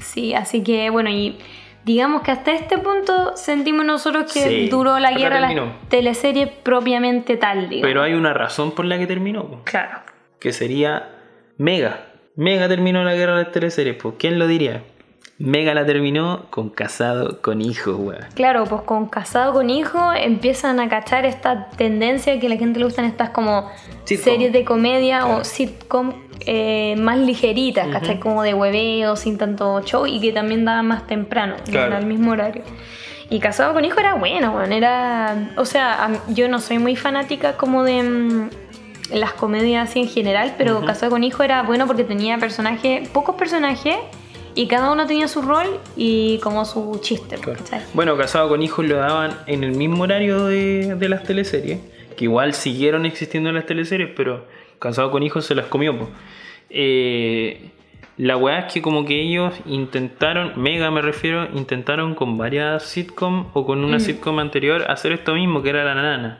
Sí, 0.00 0.34
así 0.34 0.62
que 0.62 0.90
bueno, 0.90 1.08
y 1.10 1.38
digamos 1.86 2.22
que 2.22 2.32
hasta 2.32 2.50
este 2.52 2.78
punto 2.78 3.36
sentimos 3.36 3.86
nosotros 3.86 4.32
que 4.32 4.40
Sí, 4.40 4.68
duró 4.68 4.98
la 4.98 5.10
acá 5.10 5.18
guerra 5.18 5.38
la 5.40 5.46
terminó. 5.48 5.72
teleserie 5.88 6.48
propiamente 6.48 7.36
tal, 7.36 7.68
digamos. 7.68 7.88
Pero 7.88 8.02
hay 8.02 8.14
una 8.14 8.34
razón 8.34 8.72
por 8.72 8.84
la 8.86 8.98
que 8.98 9.06
terminó, 9.06 9.62
Claro. 9.64 10.00
que 10.40 10.52
sería 10.52 11.12
Mega. 11.58 12.00
Mega 12.34 12.68
terminó 12.68 13.02
la 13.04 13.14
guerra 13.14 13.36
de 13.38 13.44
las 13.44 13.52
teleseries, 13.52 13.96
pues 14.02 14.16
¿quién 14.18 14.38
lo 14.38 14.46
diría? 14.48 14.82
Mega 15.38 15.74
la 15.74 15.84
terminó 15.84 16.46
con 16.48 16.70
casado 16.70 17.42
con 17.42 17.60
hijo, 17.60 17.92
weón. 17.96 18.24
Claro, 18.34 18.64
pues 18.64 18.82
con 18.82 19.06
casado 19.08 19.52
con 19.52 19.68
hijo 19.68 20.12
empiezan 20.14 20.80
a 20.80 20.88
cachar 20.88 21.26
esta 21.26 21.68
tendencia 21.76 22.40
que 22.40 22.46
a 22.46 22.50
la 22.50 22.56
gente 22.56 22.78
le 22.78 22.86
gustan 22.86 23.04
estas 23.04 23.30
como 23.30 23.70
Sitcom. 24.04 24.24
series 24.24 24.52
de 24.52 24.64
comedia 24.64 25.18
Claro. 25.20 25.36
o 25.38 25.44
sitcom 25.44 26.12
eh, 26.46 26.94
más 26.98 27.18
ligeritas, 27.18 27.86
¿cachai? 27.88 28.18
Como 28.18 28.42
de 28.42 28.54
hueveo, 28.54 29.14
sin 29.16 29.36
tanto 29.36 29.80
show 29.82 30.06
y 30.06 30.20
que 30.20 30.32
también 30.32 30.64
daban 30.64 30.86
más 30.86 31.06
temprano, 31.06 31.56
no 31.58 31.64
Claro. 31.72 31.98
el 31.98 32.06
mismo 32.06 32.30
horario. 32.32 32.62
Y 33.28 33.38
casado 33.40 33.74
con 33.74 33.84
hijo 33.84 33.98
era 34.00 34.14
bueno, 34.14 34.52
bueno, 34.52 34.74
era... 34.74 35.50
O 35.56 35.64
sea, 35.66 36.12
yo 36.28 36.48
no 36.48 36.60
soy 36.60 36.78
muy 36.78 36.96
fanática 36.96 37.56
como 37.58 37.84
de... 37.84 38.02
mm, 38.02 38.50
las 39.12 39.32
comedias 39.34 39.88
así 39.90 40.00
en 40.00 40.08
general, 40.08 40.54
pero 40.58 40.84
Casado 40.84 41.10
con 41.12 41.22
Hijo 41.22 41.44
era 41.44 41.62
bueno 41.62 41.86
porque 41.86 42.02
tenía 42.02 42.38
personajes, 42.38 43.08
pocos 43.10 43.36
personajes, 43.36 43.94
y 44.56 44.66
cada 44.66 44.90
uno 44.90 45.06
tenía 45.06 45.28
su 45.28 45.42
rol 45.42 45.66
y 45.96 46.38
como 46.38 46.64
su 46.64 46.98
chiste, 47.02 47.36
Claro. 47.36 47.60
Bueno, 47.94 48.16
casado 48.16 48.48
con 48.48 48.62
hijos 48.62 48.84
lo 48.86 48.96
daban 48.96 49.38
en 49.46 49.62
el 49.62 49.72
mismo 49.72 50.02
horario 50.02 50.46
de, 50.46 50.96
de 50.96 51.08
las 51.08 51.22
teleseries, 51.22 51.78
que 52.16 52.24
igual 52.24 52.54
siguieron 52.54 53.06
existiendo 53.06 53.52
las 53.52 53.66
teleseries, 53.66 54.10
pero 54.16 54.46
casado 54.78 55.10
con 55.10 55.22
hijos 55.22 55.44
se 55.44 55.54
las 55.54 55.66
comió. 55.66 55.96
po. 55.98 56.08
Eh, 56.70 57.70
la 58.16 58.38
weá 58.38 58.60
es 58.60 58.72
que 58.72 58.80
como 58.80 59.04
que 59.04 59.20
ellos 59.20 59.52
intentaron, 59.66 60.54
Mega 60.56 60.90
me 60.90 61.02
refiero, 61.02 61.46
intentaron 61.54 62.14
con 62.14 62.38
varias 62.38 62.82
sitcom 62.82 63.48
o 63.52 63.66
con 63.66 63.84
una 63.84 64.00
sitcom 64.00 64.38
anterior 64.38 64.90
hacer 64.90 65.12
esto 65.12 65.34
mismo, 65.34 65.62
que 65.62 65.68
era 65.68 65.84
La 65.84 65.94
Nana. 65.94 66.38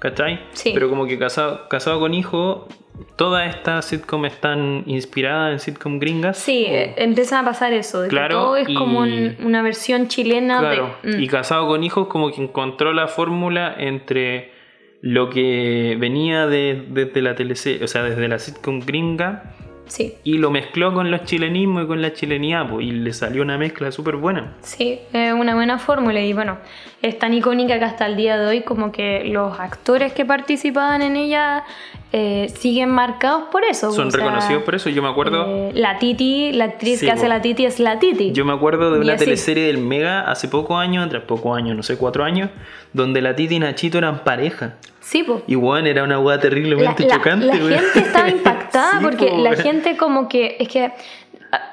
¿Cachai? 0.00 0.40
Sí. 0.52 0.72
Pero 0.74 0.90
como 0.90 1.06
que 1.06 1.18
casado, 1.18 1.66
casado 1.70 1.98
con 1.98 2.12
hijo, 2.12 2.68
todas 3.16 3.54
estas 3.54 3.84
sitcom 3.86 4.24
están 4.24 4.82
inspiradas 4.86 5.52
en 5.52 5.58
sitcom 5.60 5.98
gringas. 5.98 6.38
Sí, 6.38 6.64
eh, 6.68 6.94
empieza 6.96 7.40
a 7.40 7.44
pasar 7.44 7.72
eso, 7.72 8.00
de 8.02 8.08
Claro, 8.08 8.28
que 8.28 8.34
todo 8.34 8.56
es 8.56 8.68
y- 8.68 8.74
como 8.74 9.00
un- 9.00 9.36
una 9.44 9.62
versión 9.62 10.08
chilena 10.08 10.58
Claro, 10.60 10.96
de... 11.02 11.16
mm, 11.18 11.22
y 11.22 11.26
casado 11.28 11.66
con 11.66 11.82
hijos 11.84 12.06
como 12.08 12.30
que 12.30 12.42
encontró 12.42 12.92
la 12.92 13.08
fórmula 13.08 13.74
entre 13.78 14.52
lo 15.00 15.28
que 15.28 15.96
venía 15.98 16.46
de, 16.46 16.86
desde 16.88 17.20
la 17.22 17.34
teleserie, 17.34 17.84
o 17.84 17.88
sea, 17.88 18.02
desde 18.04 18.26
la 18.28 18.38
sitcom 18.38 18.80
gringa 18.80 19.52
sí, 19.86 20.14
y 20.24 20.38
lo 20.38 20.50
mezcló 20.50 20.94
con 20.94 21.10
los 21.10 21.24
chilenismos 21.24 21.84
y 21.84 21.86
con 21.86 22.00
la 22.00 22.14
chilenidad, 22.14 22.66
pues, 22.70 22.86
y 22.86 22.90
le 22.90 23.12
salió 23.12 23.42
una 23.42 23.58
mezcla 23.58 23.92
súper 23.92 24.16
buena. 24.16 24.54
sí, 24.62 25.00
es 25.12 25.32
una 25.34 25.54
buena 25.54 25.78
fórmula 25.78 26.20
y 26.22 26.32
bueno, 26.32 26.56
es 27.02 27.18
tan 27.18 27.34
icónica 27.34 27.78
que 27.78 27.84
hasta 27.84 28.06
el 28.06 28.16
día 28.16 28.38
de 28.38 28.46
hoy 28.46 28.62
como 28.62 28.92
que 28.92 29.24
los 29.26 29.60
actores 29.60 30.14
que 30.14 30.24
participaban 30.24 31.02
en 31.02 31.16
ella 31.16 31.64
eh, 32.16 32.48
siguen 32.60 32.90
marcados 32.90 33.44
por 33.50 33.64
eso. 33.64 33.90
Son 33.90 34.06
o 34.06 34.10
sea, 34.12 34.20
reconocidos 34.20 34.62
por 34.62 34.76
eso. 34.76 34.88
Yo 34.88 35.02
me 35.02 35.08
acuerdo, 35.08 35.46
eh, 35.48 35.72
la 35.74 35.98
Titi, 35.98 36.52
la 36.52 36.66
actriz 36.66 37.00
Sí, 37.00 37.06
que 37.06 37.10
hace 37.12 37.22
po. 37.22 37.28
la 37.28 37.42
Titi 37.42 37.66
es 37.66 37.80
la 37.80 37.98
Titi. 37.98 38.30
yo 38.30 38.44
me 38.44 38.52
acuerdo 38.52 38.92
de 38.92 39.00
una 39.00 39.16
teleserie 39.16 39.64
del 39.66 39.78
Mega 39.78 40.20
hace 40.30 40.46
pocos 40.46 40.78
años, 40.80 41.08
tras 41.08 41.24
pocos 41.24 41.56
años, 41.56 41.76
no 41.76 41.82
sé, 41.82 41.96
cuatro 41.96 42.22
años, 42.22 42.50
donde 42.92 43.20
la 43.20 43.34
Titi 43.34 43.56
y 43.56 43.58
Nachito 43.58 43.98
eran 43.98 44.22
pareja. 44.22 44.74
Sí, 45.00 45.24
pues. 45.24 45.42
Y 45.48 45.56
bueno, 45.56 45.88
era 45.88 46.04
una 46.04 46.20
hueá 46.20 46.38
terriblemente 46.38 47.04
la- 47.04 47.16
chocante. 47.16 47.46
la 47.46 47.56
gente 47.56 47.98
estaba 47.98 48.28
impactada 48.30 48.92
Sí, 48.92 48.96
porque 49.02 49.26
po, 49.26 49.38
la 49.38 49.56
gente 49.56 49.96
como 49.96 50.28
que 50.28 50.56
es 50.60 50.68
que 50.68 50.92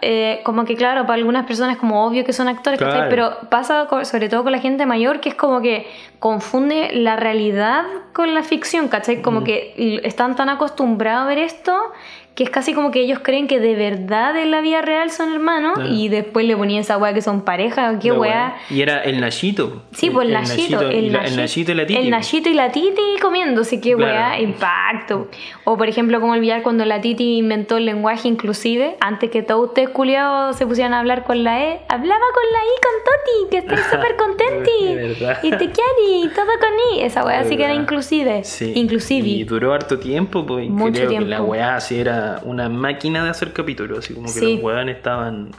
eh, 0.01 0.41
como 0.43 0.65
que 0.65 0.75
claro 0.75 1.01
para 1.03 1.15
algunas 1.15 1.45
personas 1.45 1.73
es 1.73 1.79
como 1.79 2.05
obvio 2.05 2.23
que 2.23 2.33
son 2.33 2.47
actores 2.47 2.79
pero 3.09 3.31
pasa 3.49 3.87
sobre 4.05 4.29
todo 4.29 4.43
con 4.43 4.51
la 4.51 4.59
gente 4.59 4.85
mayor 4.85 5.19
que 5.21 5.29
es 5.29 5.35
como 5.35 5.59
que 5.61 5.87
confunde 6.21 6.91
la 6.93 7.15
realidad 7.15 7.83
con 8.13 8.33
la 8.35 8.43
ficción 8.43 8.87
¿cachai? 8.89 9.21
como 9.23 9.43
que 9.43 9.73
l- 9.75 10.01
están 10.03 10.35
tan 10.35 10.49
acostumbrados 10.49 11.23
a 11.23 11.27
ver 11.27 11.39
esto 11.39 11.73
que 12.35 12.43
es 12.45 12.49
casi 12.49 12.73
como 12.73 12.91
que 12.91 13.01
ellos 13.01 13.19
creen 13.21 13.45
que 13.47 13.59
de 13.59 13.75
verdad 13.75 14.37
en 14.37 14.51
la 14.51 14.61
vida 14.61 14.81
real 14.81 15.11
son 15.11 15.33
hermanos 15.33 15.73
Claro. 15.75 15.89
y 15.93 16.07
después 16.07 16.45
le 16.45 16.55
ponían 16.55 16.79
esa 16.79 16.97
weá 16.97 17.13
que 17.13 17.21
son 17.21 17.41
pareja 17.41 17.99
qué 17.99 18.13
weá. 18.13 18.55
Y 18.69 18.81
era 18.81 19.03
el 19.03 19.19
Nachito. 19.19 19.83
Sí, 19.91 20.09
pues 20.09 20.29
el 20.29 20.33
El, 20.33 20.37
el 20.37 21.11
Nachito 21.11 21.35
Nachito 21.41 21.71
y 21.73 21.75
la 21.75 21.85
Titi. 21.85 21.99
El 21.99 22.09
Nachito 22.09 22.49
y 22.49 22.53
la 22.53 22.71
Titi 22.71 23.01
comiéndose, 23.21 23.81
qué 23.81 23.95
Claro. 23.95 24.13
weá, 24.13 24.39
impacto. 24.39 25.27
O 25.65 25.77
por 25.77 25.89
ejemplo, 25.89 26.21
como 26.21 26.31
olvidar 26.31 26.63
cuando 26.63 26.85
la 26.85 27.01
Titi 27.01 27.37
inventó 27.37 27.75
el 27.75 27.85
lenguaje 27.85 28.29
inclusive, 28.29 28.95
antes 29.01 29.29
que 29.29 29.43
todos 29.43 29.67
ustedes 29.67 29.89
culiados 29.89 30.55
se 30.55 30.65
pusieran 30.65 30.93
a 30.93 30.99
hablar 30.99 31.25
con 31.25 31.43
la 31.43 31.61
E, 31.61 31.81
hablaba 31.89 32.25
con 32.33 32.43
la 32.53 32.59
I 32.59 32.77
con 32.81 33.03
Toti, 33.03 33.51
que 33.51 33.57
estoy 33.57 33.77
súper 33.91 34.15
contenti. 34.15 35.47
Y 35.47 35.49
te 35.51 35.69
quiere, 35.69 35.91
y 36.25 36.27
todo 36.29 36.45
con 36.59 36.97
I. 36.97 37.01
Esa 37.03 37.23
weá 37.25 37.43
sí 37.43 37.57
que 37.57 37.63
era 37.63 37.73
inclusive. 37.73 38.43
Sí. 38.43 38.73
Inclusive. 38.75 39.27
Y 39.27 39.43
duró 39.43 39.73
harto 39.73 39.97
tiempo, 39.99 40.45
pues. 40.45 40.69
Mucho 40.69 40.93
creo 40.93 41.09
tiempo. 41.09 41.25
que 41.25 41.29
la 41.31 41.41
weá 41.41 41.75
así 41.75 41.99
era 41.99 42.39
una 42.43 42.69
máquina 42.69 43.23
de 43.23 43.29
hacer 43.29 43.53
capítulos, 43.53 43.99
así 43.99 44.13
como 44.13 44.27
que 44.27 44.33
Sí. 44.33 44.55
los 44.55 44.63
weones 44.63 44.97
estaban 44.97 45.51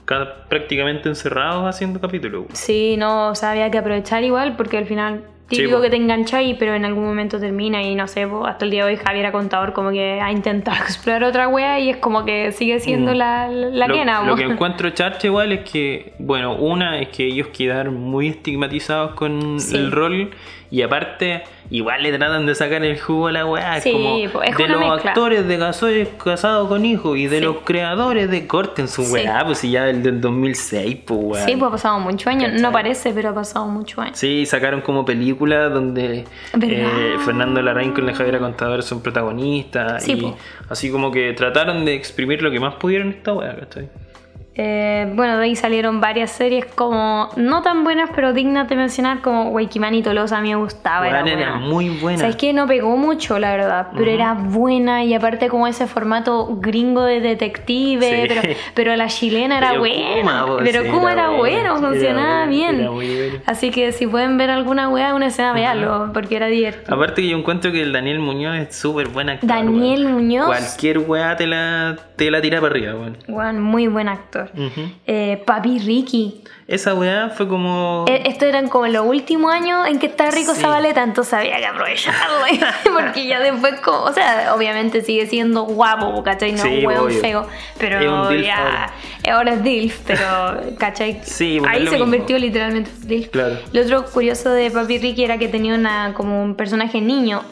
prácticamente 0.48 1.08
encerrados 1.08 1.64
haciendo 1.66 2.00
capítulos. 2.00 2.44
Sí, 2.52 2.96
no, 2.96 3.28
o 3.30 3.34
sea, 3.34 3.50
había 3.52 3.70
que 3.70 3.78
aprovechar 3.78 4.22
igual 4.24 4.56
porque 4.56 4.78
al 4.78 4.86
final 4.86 5.24
típico 5.58 5.80
que 5.80 5.90
te 5.90 5.96
engancháis, 5.96 6.56
pero 6.58 6.74
en 6.74 6.84
algún 6.84 7.04
momento 7.04 7.38
termina 7.38 7.82
y 7.82 7.94
no 7.94 8.08
sé, 8.08 8.26
hasta 8.46 8.64
el 8.64 8.70
día 8.70 8.84
de 8.86 8.92
hoy 8.94 8.96
Javier 9.04 9.30
contador 9.32 9.72
como 9.72 9.90
que 9.90 10.20
ha 10.20 10.30
intentado 10.32 10.76
explorar 10.84 11.24
otra 11.24 11.48
wea 11.48 11.78
y 11.78 11.90
es 11.90 11.96
como 11.98 12.24
que 12.24 12.52
sigue 12.52 12.80
siendo 12.80 13.12
Mm. 13.12 13.16
la, 13.16 13.48
la 13.48 13.86
lo, 13.88 13.94
quena, 13.94 14.22
lo 14.24 14.34
que 14.36 14.42
encuentro 14.52 14.90
charcha 14.90 15.26
igual 15.26 15.52
es 15.52 15.70
que, 15.70 16.12
bueno, 16.18 16.56
una 16.56 16.98
es 17.00 17.08
que 17.08 17.24
ellos 17.26 17.48
quedaron 17.48 17.94
muy 18.00 18.28
estigmatizados 18.28 19.12
con 19.14 19.60
Sí. 19.60 19.76
el 19.76 19.90
rol 19.92 20.30
y 20.72 20.82
aparte 20.82 21.44
igual 21.70 22.02
le 22.02 22.16
tratan 22.16 22.44
de 22.46 22.54
sacar 22.54 22.82
el 22.84 22.98
jugo 22.98 23.28
a 23.28 23.32
la 23.32 23.46
weá. 23.46 23.80
Sí, 23.80 23.92
como 23.92 24.42
es 24.42 24.56
de 24.56 24.68
los 24.68 24.80
mezcla. 24.80 25.10
actores 25.12 25.46
de 25.46 25.56
Gasoles 25.58 26.08
casados 26.22 26.66
con 26.68 26.84
hijos 26.84 27.16
y 27.16 27.26
de 27.28 27.38
Sí. 27.38 27.44
los 27.44 27.56
creadores 27.64 28.28
de 28.30 28.46
Corten 28.46 28.88
su 28.88 29.04
Sí. 29.04 29.12
weá, 29.12 29.44
pues 29.44 29.58
si 29.58 29.70
ya 29.70 29.84
del, 29.84 30.02
del 30.02 30.20
2006, 30.20 30.96
pues 31.06 31.20
weá. 31.22 31.44
Sí, 31.44 31.56
pues 31.56 31.68
ha 31.68 31.70
pasado 31.72 31.98
muchos 32.00 32.26
años, 32.26 32.46
¿Cachai? 32.46 32.60
no 32.62 32.72
parece, 32.72 33.12
pero 33.12 33.28
ha 33.28 33.34
pasado 33.34 33.66
muchos 33.66 33.98
años. 34.00 34.18
Sí, 34.18 34.44
sacaron 34.46 34.80
como 34.80 35.04
películas 35.04 35.72
donde 35.72 36.24
eh, 36.60 37.14
Fernando 37.24 37.62
Larraín 37.62 37.92
con 37.92 38.04
la 38.06 38.14
Javiera 38.14 38.38
Contador 38.38 38.82
son 38.82 39.02
protagonistas. 39.02 40.02
Sí, 40.04 40.12
y 40.12 40.16
po. 40.22 40.36
así 40.68 40.90
como 40.90 41.10
que 41.12 41.32
trataron 41.34 41.84
de 41.84 41.94
exprimir 41.94 42.42
lo 42.42 42.50
que 42.50 42.58
más 42.60 42.74
pudieron 42.76 43.10
esta 43.10 43.32
weá, 43.34 43.54
¿cachai? 43.56 43.88
Eh, 44.54 45.10
bueno, 45.14 45.38
de 45.38 45.44
ahí 45.44 45.56
salieron 45.56 46.00
varias 46.02 46.30
series 46.30 46.66
como 46.66 47.30
no 47.36 47.62
tan 47.62 47.84
buenas, 47.84 48.10
pero 48.14 48.32
dignas 48.34 48.68
de 48.68 48.76
mencionar, 48.76 49.20
como 49.22 49.48
Waikimani 49.50 49.98
y 49.98 50.02
Tolosa. 50.02 50.38
A 50.38 50.40
mí 50.42 50.50
me 50.50 50.56
gustaba. 50.56 51.08
Era, 51.08 51.22
buena. 51.22 51.54
muy 51.56 51.88
buena. 51.88 52.18
Sabes 52.18 52.36
que 52.36 52.52
no 52.52 52.66
pegó 52.66 52.96
mucho, 52.98 53.38
la 53.38 53.50
verdad, 53.52 53.88
pero 53.96 54.10
era 54.10 54.34
buena 54.34 55.04
y 55.04 55.14
aparte 55.14 55.48
como 55.48 55.66
ese 55.66 55.86
formato 55.86 56.56
gringo 56.60 57.02
de 57.04 57.20
detective, 57.20 58.02
Sí. 58.02 58.28
pero, 58.28 58.42
pero 58.74 58.96
la 58.96 59.06
chilena 59.06 59.56
era 59.58 59.68
Pero 59.70 59.80
buena. 59.80 60.20
Kuma, 60.44 60.58
pero 60.62 60.82
sí, 60.82 60.88
como 60.90 61.08
era 61.08 61.30
bueno, 61.30 61.76
funcionaba 61.78 62.46
bien. 62.46 62.80
era. 62.80 63.38
Así 63.46 63.70
que 63.70 63.92
si 63.92 64.06
pueden 64.06 64.36
ver 64.36 64.50
alguna 64.50 64.88
weá, 64.90 65.14
una 65.14 65.28
escena, 65.28 65.52
véanlo, 65.54 66.10
porque 66.12 66.36
era 66.36 66.46
divertido. 66.48 66.94
Aparte 66.94 67.22
que 67.22 67.28
yo 67.28 67.38
encuentro 67.38 67.72
que 67.72 67.80
el 67.82 67.92
Daniel 67.92 68.18
Muñoz 68.18 68.56
es 68.56 68.76
súper 68.76 69.08
buen 69.08 69.30
actor. 69.30 69.48
Daniel. 69.48 70.08
Muñoz. 70.08 70.46
Cualquier 70.46 70.98
weá 70.98 71.36
te 71.36 71.46
la, 71.46 71.96
te 72.16 72.30
la 72.30 72.40
tira 72.40 72.60
para 72.60 72.72
arriba, 72.72 72.94
weón. 72.94 73.16
Weón, 73.28 73.60
muy 73.62 73.86
buen 73.86 74.08
actor. 74.08 74.41
Ujú. 74.54 74.88
Eh, 75.06 75.36
Papi 75.46 75.78
Ricky. 75.78 76.42
Esa 76.72 76.94
weá 76.94 77.28
fue 77.30 77.46
como... 77.48 78.04
Eh, 78.08 78.22
Esto 78.26 78.46
eran 78.46 78.68
como 78.68 78.86
los 78.86 79.06
últimos 79.06 79.52
años 79.52 79.86
en 79.86 79.98
que 79.98 80.06
está 80.06 80.30
rico 80.30 80.54
Sí. 80.54 80.62
Zabaleta, 80.62 81.02
entonces 81.02 81.34
había 81.34 81.58
que 81.58 81.66
aprovecharlo. 81.66 82.36
porque 82.94 83.26
ya 83.26 83.40
después, 83.40 83.78
como, 83.80 83.98
o 84.04 84.12
sea, 84.12 84.54
obviamente 84.54 85.02
sigue 85.02 85.26
siendo 85.26 85.64
guapo, 85.64 86.22
¿cachai? 86.22 86.52
No 86.52 86.62
Sí, 86.62 86.84
un 86.86 86.96
obvio. 86.96 87.20
feo, 87.20 87.46
pero 87.78 88.30
Es 88.30 88.46
ya. 88.46 88.56
ahora. 88.58 88.92
Ahora 89.30 89.52
es 89.54 89.62
DILF, 89.62 90.00
pero, 90.06 90.26
¿cachai? 90.78 91.20
Sí, 91.24 91.58
bueno, 91.58 91.72
Ahí 91.74 91.84
se 91.84 91.90
mismo. 91.90 91.98
convirtió 92.06 92.38
literalmente 92.38 92.90
en 93.02 93.08
DILF. 93.08 93.28
Claro. 93.30 93.58
Lo 93.72 93.82
otro 93.82 94.04
curioso 94.06 94.50
de 94.50 94.70
Papi 94.70 94.98
Ricky 94.98 95.24
era 95.24 95.38
que 95.38 95.48
tenía 95.48 95.74
una 95.74 96.12
como 96.14 96.42
un 96.42 96.54
personaje 96.56 97.00
niño 97.00 97.42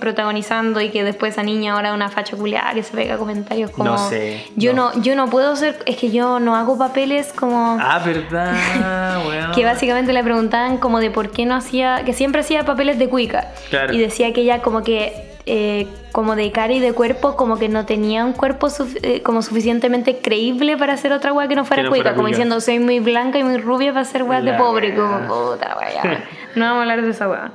protagonizando 0.00 0.80
y 0.80 0.90
que 0.90 1.04
después 1.04 1.34
esa 1.34 1.42
niña 1.42 1.74
ahora 1.74 1.92
una 1.94 2.08
facha 2.08 2.36
culiada 2.36 2.72
que 2.74 2.82
se 2.82 2.92
pega 2.94 3.18
comentarios 3.18 3.70
como 3.70 3.84
No 3.90 3.98
sé, 4.08 4.44
yo 4.56 4.72
no. 4.72 4.92
no. 4.94 5.02
yo 5.02 5.14
no 5.14 5.28
puedo 5.28 5.54
ser 5.56 5.78
es 5.86 5.96
que 5.96 6.10
yo 6.10 6.40
no 6.40 6.56
hago 6.56 6.78
papeles 6.78 7.32
como 7.32 7.78
Ah, 7.80 8.00
verdad, 8.30 9.18
weón. 9.28 9.52
que 9.52 9.64
básicamente 9.64 10.12
le 10.12 10.22
preguntaban 10.24 10.78
como 10.78 11.00
de 11.00 11.10
por 11.10 11.30
qué 11.30 11.46
no 11.46 11.54
hacía, 11.54 12.02
que 12.04 12.12
siempre 12.12 12.40
hacía 12.40 12.64
papeles 12.64 12.98
de 12.98 13.08
cuica. 13.08 13.48
Claro. 13.70 13.92
Y 13.94 13.98
decía 13.98 14.32
que 14.32 14.42
ella 14.42 14.60
como 14.62 14.82
que, 14.82 15.12
eh, 15.46 15.86
como 16.12 16.36
de 16.36 16.50
cara 16.52 16.72
y 16.72 16.80
de 16.80 16.92
cuerpo, 16.92 17.36
como 17.36 17.58
que 17.58 17.68
no 17.68 17.86
tenía 17.86 18.24
un 18.24 18.32
cuerpo 18.32 18.68
eh, 19.02 19.22
como 19.22 19.42
suficientemente 19.42 20.18
creíble 20.18 20.76
para 20.76 20.92
hacer 20.94 21.12
otra 21.12 21.32
weá 21.32 21.48
que 21.48 21.56
no 21.56 21.64
fuera 21.64 21.82
Que 21.82 21.86
no 21.86 21.90
cuica. 21.90 22.02
fuera 22.04 22.14
como 22.16 22.24
cuica. 22.26 22.36
diciendo, 22.36 22.60
soy 22.60 22.78
muy 22.78 23.00
blanca 23.00 23.38
y 23.38 23.44
muy 23.44 23.58
rubia 23.58 23.90
para 23.92 24.02
hacer 24.02 24.22
weas 24.22 24.44
de 24.44 24.52
La 24.52 24.58
pobre. 24.58 24.90
weá. 24.90 24.96
Como, 25.26 25.50
puta 25.52 25.76
weá. 25.78 26.24
No 26.56 26.64
vamos 26.64 26.78
a 26.78 26.80
hablar 26.82 27.02
de 27.02 27.10
esa 27.10 27.28
weá. 27.28 27.52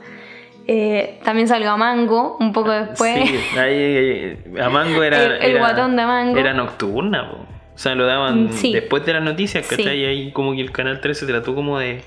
Eh, 0.68 1.20
también 1.24 1.48
salió 1.48 1.70
a 1.72 1.78
Mango 1.78 2.38
un 2.40 2.52
poco 2.52 2.72
después. 2.72 3.30
Sí, 3.30 3.60
ahí, 3.60 4.38
a 4.60 4.70
Mango 4.70 5.04
era. 5.04 5.22
El- 5.24 5.32
el 5.34 5.52
era- 5.52 5.60
guatón 5.60 5.96
de 5.96 6.06
Mango. 6.06 6.38
Era 6.40 6.54
nocturna, 6.54 7.30
po. 7.30 7.46
O 7.76 7.78
sea, 7.78 7.94
lo 7.94 8.06
daban 8.06 8.46
Mm, 8.46 8.52
sí. 8.54 8.74
después 8.74 9.06
de 9.06 9.14
las 9.14 9.24
noticias, 9.24 9.66
Sí. 9.66 9.76
¿cachai? 9.76 10.00
Y 10.00 10.06
ahí 10.06 10.32
como 10.32 10.54
que 10.54 10.62
el 10.62 10.72
canal 10.72 11.02
13 11.02 11.26
trató 11.26 11.54
como 11.54 11.78
de 11.78 12.02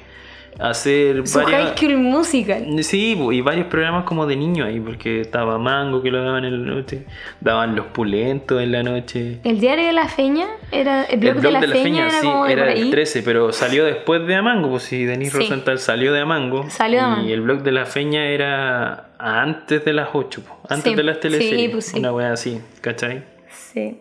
hacer 0.58 1.24
Su 1.26 1.38
varias. 1.38 1.62
High 1.62 1.78
School 1.78 1.96
Musical. 1.98 2.82
Sí, 2.82 3.16
y 3.32 3.40
varios 3.42 3.66
programas 3.66 4.04
como 4.04 4.26
de 4.26 4.34
niños 4.34 4.66
ahí, 4.66 4.80
porque 4.80 5.20
estaba 5.20 5.56
Mango 5.58 6.02
que 6.02 6.10
lo 6.10 6.22
daban 6.24 6.44
en 6.44 6.66
la 6.66 6.74
noche, 6.74 7.04
daban 7.40 7.76
Los 7.76 7.86
Pulentos 7.86 8.60
en 8.60 8.72
la 8.72 8.82
noche. 8.82 9.38
El 9.44 9.60
diario 9.60 9.86
de 9.86 9.92
la 9.92 10.08
feña 10.08 10.46
era. 10.72 11.04
El 11.04 11.20
blog, 11.20 11.34
El 11.36 11.40
blog 11.42 11.60
de 11.60 11.66
la, 11.68 11.74
feña, 11.74 12.06
era 12.06 12.20
sí, 12.20 12.26
como 12.26 12.46
de 12.46 12.52
era 12.54 12.72
el 12.72 12.84
ahí. 12.84 12.90
13, 12.90 13.22
pero 13.22 13.52
salió 13.52 13.84
después 13.84 14.26
de 14.26 14.34
Amango, 14.34 14.70
pues 14.70 14.82
si 14.84 15.04
Denis 15.04 15.30
Sí. 15.32 15.38
Rosenthal 15.38 15.78
salió 15.78 16.12
de 16.12 16.20
Amango. 16.22 16.68
Salió 16.70 16.98
de 17.00 17.04
Y 17.04 17.06
Amango. 17.08 17.28
el 17.34 17.40
blog 17.42 17.62
de 17.62 17.72
la 17.72 17.84
feña 17.86 18.24
era 18.26 19.10
antes 19.18 19.84
de 19.84 19.92
las 19.92 20.08
8, 20.12 20.42
po, 20.42 20.58
antes 20.68 20.90
Sí, 20.90 20.94
de 20.96 21.02
las 21.04 21.20
teleseries. 21.20 21.60
sí, 21.60 21.68
pues 21.68 21.86
sí. 21.86 21.98
Una 21.98 22.12
wea 22.12 22.32
así, 22.32 22.60
¿cachai? 22.80 23.22
Sí. 23.50 23.98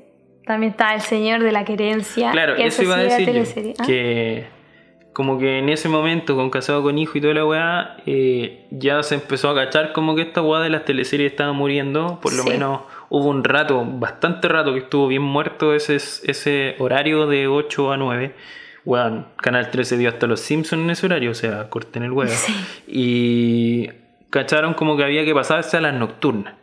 También 0.48 0.72
está 0.72 0.96
El 0.96 1.02
Señor 1.02 1.44
de 1.44 1.52
la 1.52 1.66
Querencia. 1.66 2.32
Claro, 2.32 2.56
que 2.56 2.66
eso 2.66 2.82
iba 2.84 2.96
a 2.96 3.04
decir 3.04 3.32
yo. 3.34 3.74
Ah, 3.80 3.84
que 3.86 4.46
como 5.14 5.40
que 5.40 5.58
en 5.60 5.70
ese 5.70 5.90
momento, 5.90 6.36
con 6.36 6.50
Casado 6.52 6.84
con 6.84 6.98
Hijo 6.98 7.18
y 7.18 7.22
toda 7.22 7.34
la 7.34 7.44
weá, 7.46 7.98
eh, 8.06 8.66
ya 8.70 9.02
se 9.02 9.16
empezó 9.16 9.50
a 9.50 9.56
cachar 9.56 9.92
como 9.92 10.16
que 10.16 10.22
esta 10.22 10.42
weá 10.44 10.62
de 10.62 10.70
las 10.70 10.86
teleseries 10.86 11.32
estaba 11.32 11.54
muriendo, 11.54 12.20
por 12.22 12.34
lo 12.34 12.44
Sí. 12.44 12.50
menos 12.50 12.82
hubo 13.10 13.28
un 13.28 13.44
rato, 13.44 13.84
bastante 13.84 14.48
rato 14.48 14.74
que 14.74 14.80
estuvo 14.80 15.08
bien 15.08 15.24
muerto 15.24 15.74
ese, 15.74 15.96
ese 15.96 16.76
horario 16.78 17.26
de 17.26 17.48
8 17.48 17.92
a 17.92 17.98
9. 17.98 18.36
Weón, 18.86 19.26
Canal 19.38 19.70
13 19.72 19.98
dio 19.98 20.08
hasta 20.10 20.28
los 20.28 20.40
Simpsons 20.40 20.84
en 20.84 20.90
ese 20.92 21.06
horario, 21.08 21.32
o 21.32 21.36
sea, 21.36 21.68
corten 21.70 22.04
el 22.04 22.12
huevo. 22.12 22.32
Sí. 22.36 22.54
Y 22.88 23.90
cacharon 24.30 24.76
como 24.76 24.96
que 24.98 25.04
había 25.04 25.26
que 25.26 25.34
pasarse 25.34 25.78
a 25.78 25.82
las 25.82 25.94
nocturnas, 25.96 26.54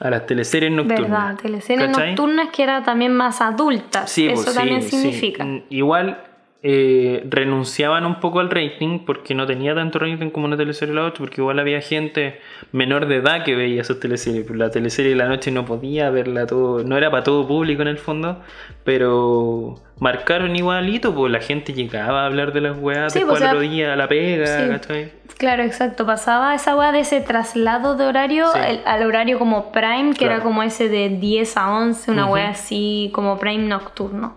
a 0.00 0.10
las 0.10 0.26
teleseries 0.26 0.72
nocturnas. 0.72 1.10
Verdad, 1.10 1.36
teleseries 1.40 1.86
¿cachai? 1.88 2.08
nocturnas 2.08 2.48
que 2.48 2.62
era 2.62 2.82
también 2.82 3.14
más 3.14 3.40
adultas. 3.40 4.10
Sí, 4.10 4.26
Eso 4.26 4.44
pues, 4.44 4.56
también 4.56 4.82
sí, 4.82 4.90
significa. 4.90 5.44
Mm, 5.44 5.62
Igual 5.68 6.24
eh, 6.62 7.26
renunciaban 7.30 8.04
un 8.04 8.20
poco 8.20 8.40
al 8.40 8.50
rating 8.50 9.00
porque 9.06 9.34
no 9.34 9.46
tenía 9.46 9.74
tanto 9.74 9.98
rating 9.98 10.30
como 10.30 10.46
una 10.46 10.58
teleserie 10.58 10.94
de 10.94 11.00
la 11.00 11.06
8, 11.06 11.14
porque 11.18 11.40
igual 11.40 11.58
había 11.58 11.80
gente 11.80 12.40
menor 12.72 13.06
de 13.08 13.16
edad 13.16 13.44
que 13.44 13.54
veía 13.54 13.82
esas 13.82 14.00
teleseries. 14.00 14.48
La 14.50 14.70
teleserie 14.70 15.10
de 15.12 15.16
la 15.16 15.28
noche 15.28 15.50
no 15.50 15.64
podía 15.64 16.10
verla 16.10 16.46
todo, 16.46 16.82
no 16.82 16.96
era 16.96 17.10
para 17.10 17.22
todo 17.22 17.46
público 17.46 17.82
en 17.82 17.88
el 17.88 17.98
fondo, 17.98 18.40
pero 18.84 19.76
marcaron 19.98 20.56
igualito, 20.56 21.14
pues 21.14 21.30
la 21.30 21.40
gente 21.40 21.72
llegaba 21.72 22.22
a 22.22 22.26
hablar 22.26 22.52
de 22.52 22.60
las 22.62 22.78
weas 22.78 23.12
Sí, 23.12 23.20
después 23.20 23.38
pues, 23.38 23.42
o 23.42 23.44
al 23.44 23.50
sea, 23.50 23.58
otro 23.58 23.70
día 23.70 23.92
a 23.92 23.96
la 23.96 24.08
pega, 24.08 24.46
sí. 24.46 24.68
¿cachai? 24.68 25.12
Claro, 25.40 25.62
exacto. 25.62 26.04
Pasaba 26.04 26.54
esa 26.54 26.76
weá 26.76 26.92
de 26.92 27.00
ese 27.00 27.22
traslado 27.22 27.96
de 27.96 28.04
horario 28.04 28.46
Sí. 28.52 28.58
al 28.84 29.02
horario 29.06 29.38
como 29.38 29.72
prime, 29.72 30.12
que 30.12 30.26
era 30.26 30.40
como 30.40 30.62
ese 30.62 30.90
de 30.90 31.08
10 31.08 31.56
a 31.56 31.70
11, 31.72 32.10
una 32.10 32.24
Ujú. 32.26 32.34
weá 32.34 32.50
así 32.50 33.10
como 33.14 33.38
prime 33.38 33.64
nocturno. 33.66 34.34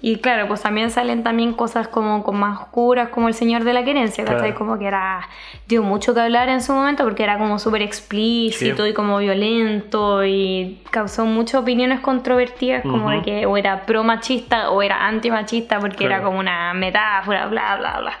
Y 0.00 0.18
claro, 0.18 0.46
pues 0.46 0.60
también 0.62 0.90
salen 0.90 1.24
también 1.24 1.54
cosas 1.54 1.88
como 1.88 2.22
con 2.22 2.36
más 2.38 2.60
oscuras, 2.60 3.08
como 3.08 3.26
El 3.26 3.34
Señor 3.34 3.64
de 3.64 3.72
la 3.72 3.82
Querencia, 3.82 4.22
¿cachai? 4.24 4.40
Claro. 4.50 4.54
Como 4.58 4.78
que 4.78 4.86
era, 4.86 5.28
dio 5.66 5.82
mucho 5.82 6.14
que 6.14 6.20
hablar 6.20 6.48
en 6.48 6.60
su 6.60 6.72
momento 6.72 7.02
porque 7.02 7.24
era 7.24 7.36
como 7.36 7.58
súper 7.58 7.82
explícito 7.82 8.84
Sí. 8.84 8.90
y 8.90 8.94
como 8.94 9.18
violento 9.18 10.24
y 10.24 10.78
causó 10.92 11.24
muchas 11.26 11.62
opiniones 11.62 11.98
controvertidas, 11.98 12.82
como 12.82 13.10
de 13.10 13.16
Ujú. 13.16 13.24
que 13.24 13.46
o 13.46 13.56
era 13.56 13.86
pro 13.86 14.04
machista 14.04 14.70
o 14.70 14.82
era 14.82 15.04
anti 15.04 15.32
machista 15.32 15.80
porque 15.80 16.04
era 16.04 16.22
como 16.22 16.38
una 16.38 16.74
metáfora, 16.74 17.46
bla, 17.46 17.74
bla, 17.76 17.98
bla. 17.98 18.12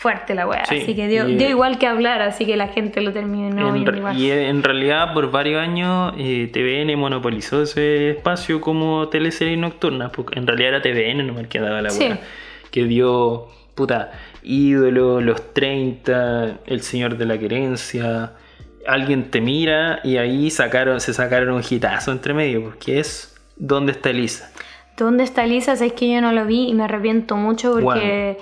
Fuerte 0.00 0.34
la 0.34 0.46
weá. 0.46 0.64
Sí, 0.64 0.78
Así 0.82 0.94
que 0.96 1.08
dio, 1.08 1.28
y- 1.28 1.36
dio 1.36 1.48
igual 1.50 1.76
que 1.78 1.86
hablar, 1.86 2.22
así 2.22 2.46
que 2.46 2.56
la 2.56 2.68
gente 2.68 3.02
lo 3.02 3.12
terminó 3.12 3.48
En 3.68 3.74
viendo 3.74 3.94
igual. 3.94 4.16
y 4.16 4.30
en 4.30 4.62
realidad 4.62 5.12
por 5.12 5.30
varios 5.30 5.60
años 5.60 6.14
eh, 6.16 6.48
TVN 6.50 6.96
monopolizó 6.96 7.62
ese 7.62 8.12
espacio 8.12 8.62
como 8.62 9.08
teleserie 9.10 9.58
nocturna, 9.58 10.08
porque 10.10 10.38
en 10.38 10.46
realidad 10.46 10.70
era 10.70 10.82
TVN 10.82 11.26
nomás 11.26 11.48
que 11.48 11.58
daba 11.60 11.82
la 11.82 11.90
Sí. 11.90 12.04
hueá, 12.04 12.18
que 12.70 12.84
dio, 12.84 13.48
puta, 13.74 14.12
ídolo, 14.42 15.20
los 15.20 15.52
30, 15.52 16.60
el 16.66 16.80
señor 16.80 17.18
de 17.18 17.26
la 17.26 17.36
querencia, 17.38 18.32
alguien 18.86 19.30
te 19.30 19.42
mira 19.42 20.00
y 20.02 20.16
ahí 20.16 20.50
sacaron, 20.50 21.00
se 21.02 21.12
sacaron 21.12 21.50
un 21.54 21.62
hitazo 21.68 22.10
entre 22.12 22.32
medio, 22.32 22.62
porque 22.64 23.00
es 23.00 23.36
¿Dónde 23.56 23.92
está 23.92 24.08
Elisa? 24.08 24.50
¿Dónde 24.96 25.24
está 25.24 25.44
Lisa? 25.44 25.74
Es 25.74 25.92
que 25.92 26.10
yo 26.10 26.22
no 26.22 26.32
lo 26.32 26.46
vi 26.46 26.68
y 26.70 26.72
me 26.74 26.84
arrepiento 26.84 27.36
mucho 27.36 27.74
porque 27.82 28.38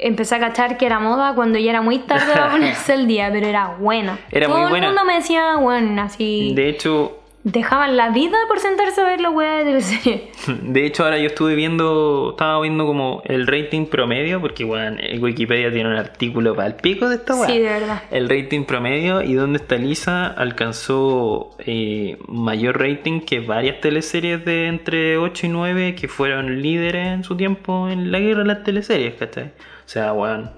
empecé 0.00 0.34
a 0.36 0.40
cachar 0.40 0.76
que 0.76 0.86
era 0.86 0.98
moda 0.98 1.34
cuando 1.34 1.58
ya 1.58 1.70
era 1.70 1.82
muy 1.82 1.98
tarde 1.98 2.26
para 2.32 2.50
ponerse 2.50 2.94
el 2.94 3.06
día, 3.06 3.30
pero 3.32 3.46
era 3.46 3.68
buena. 3.78 4.18
Era 4.30 4.46
Todo 4.46 4.68
muy 4.68 4.78
el 4.78 4.86
mundo 4.86 5.04
me 5.04 5.14
decía, 5.14 5.56
bueno, 5.56 6.02
así. 6.02 6.52
De 6.54 6.68
hecho, 6.68 7.20
dejaban 7.42 7.96
la 7.96 8.10
vida 8.10 8.36
por 8.48 8.60
sentarse 8.60 9.00
a 9.00 9.04
ver 9.04 9.20
la 9.20 9.30
weá 9.30 9.58
de 9.58 9.64
teleserie. 9.64 10.30
De 10.62 10.84
hecho, 10.84 11.04
ahora 11.04 11.18
yo 11.18 11.26
estuve 11.26 11.54
viendo, 11.54 12.30
estaba 12.32 12.60
viendo 12.60 12.86
como 12.86 13.22
el 13.24 13.46
rating 13.46 13.86
promedio, 13.86 14.40
porque 14.40 14.64
bueno, 14.64 14.98
Wikipedia 15.18 15.72
tiene 15.72 15.88
un 15.88 15.96
artículo 15.96 16.54
para 16.54 16.68
el 16.68 16.74
pico 16.74 17.08
de 17.08 17.16
esta 17.16 17.34
weá. 17.34 17.46
Sí, 17.46 17.58
de 17.58 17.64
verdad. 17.64 18.02
El 18.10 18.28
rating 18.28 18.64
promedio 18.64 19.22
y 19.22 19.34
donde 19.34 19.58
está 19.58 19.76
Lisa 19.76 20.26
alcanzó 20.26 21.50
eh, 21.60 22.18
mayor 22.28 22.78
rating 22.78 23.20
que 23.20 23.40
varias 23.40 23.80
teleseries 23.80 24.44
de 24.44 24.66
entre 24.66 25.16
8 25.16 25.46
y 25.46 25.48
9 25.48 25.94
que 25.94 26.08
fueron 26.08 26.60
líderes 26.60 27.06
en 27.06 27.24
su 27.24 27.36
tiempo 27.36 27.88
en 27.88 28.12
la 28.12 28.18
guerra 28.18 28.42
de 28.42 28.48
las 28.48 28.64
teleseries, 28.64 29.14
¿cachai? 29.14 29.52
O 29.90 29.92
sea, 29.92 30.12
weón, 30.12 30.52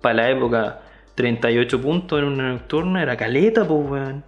para 0.00 0.14
la 0.14 0.30
época 0.30 0.80
38 1.14 1.80
puntos 1.80 2.18
en 2.18 2.24
una 2.24 2.48
nocturna 2.48 3.00
era 3.00 3.16
caleta, 3.16 3.64
pues 3.64 3.88
weón. 3.88 4.24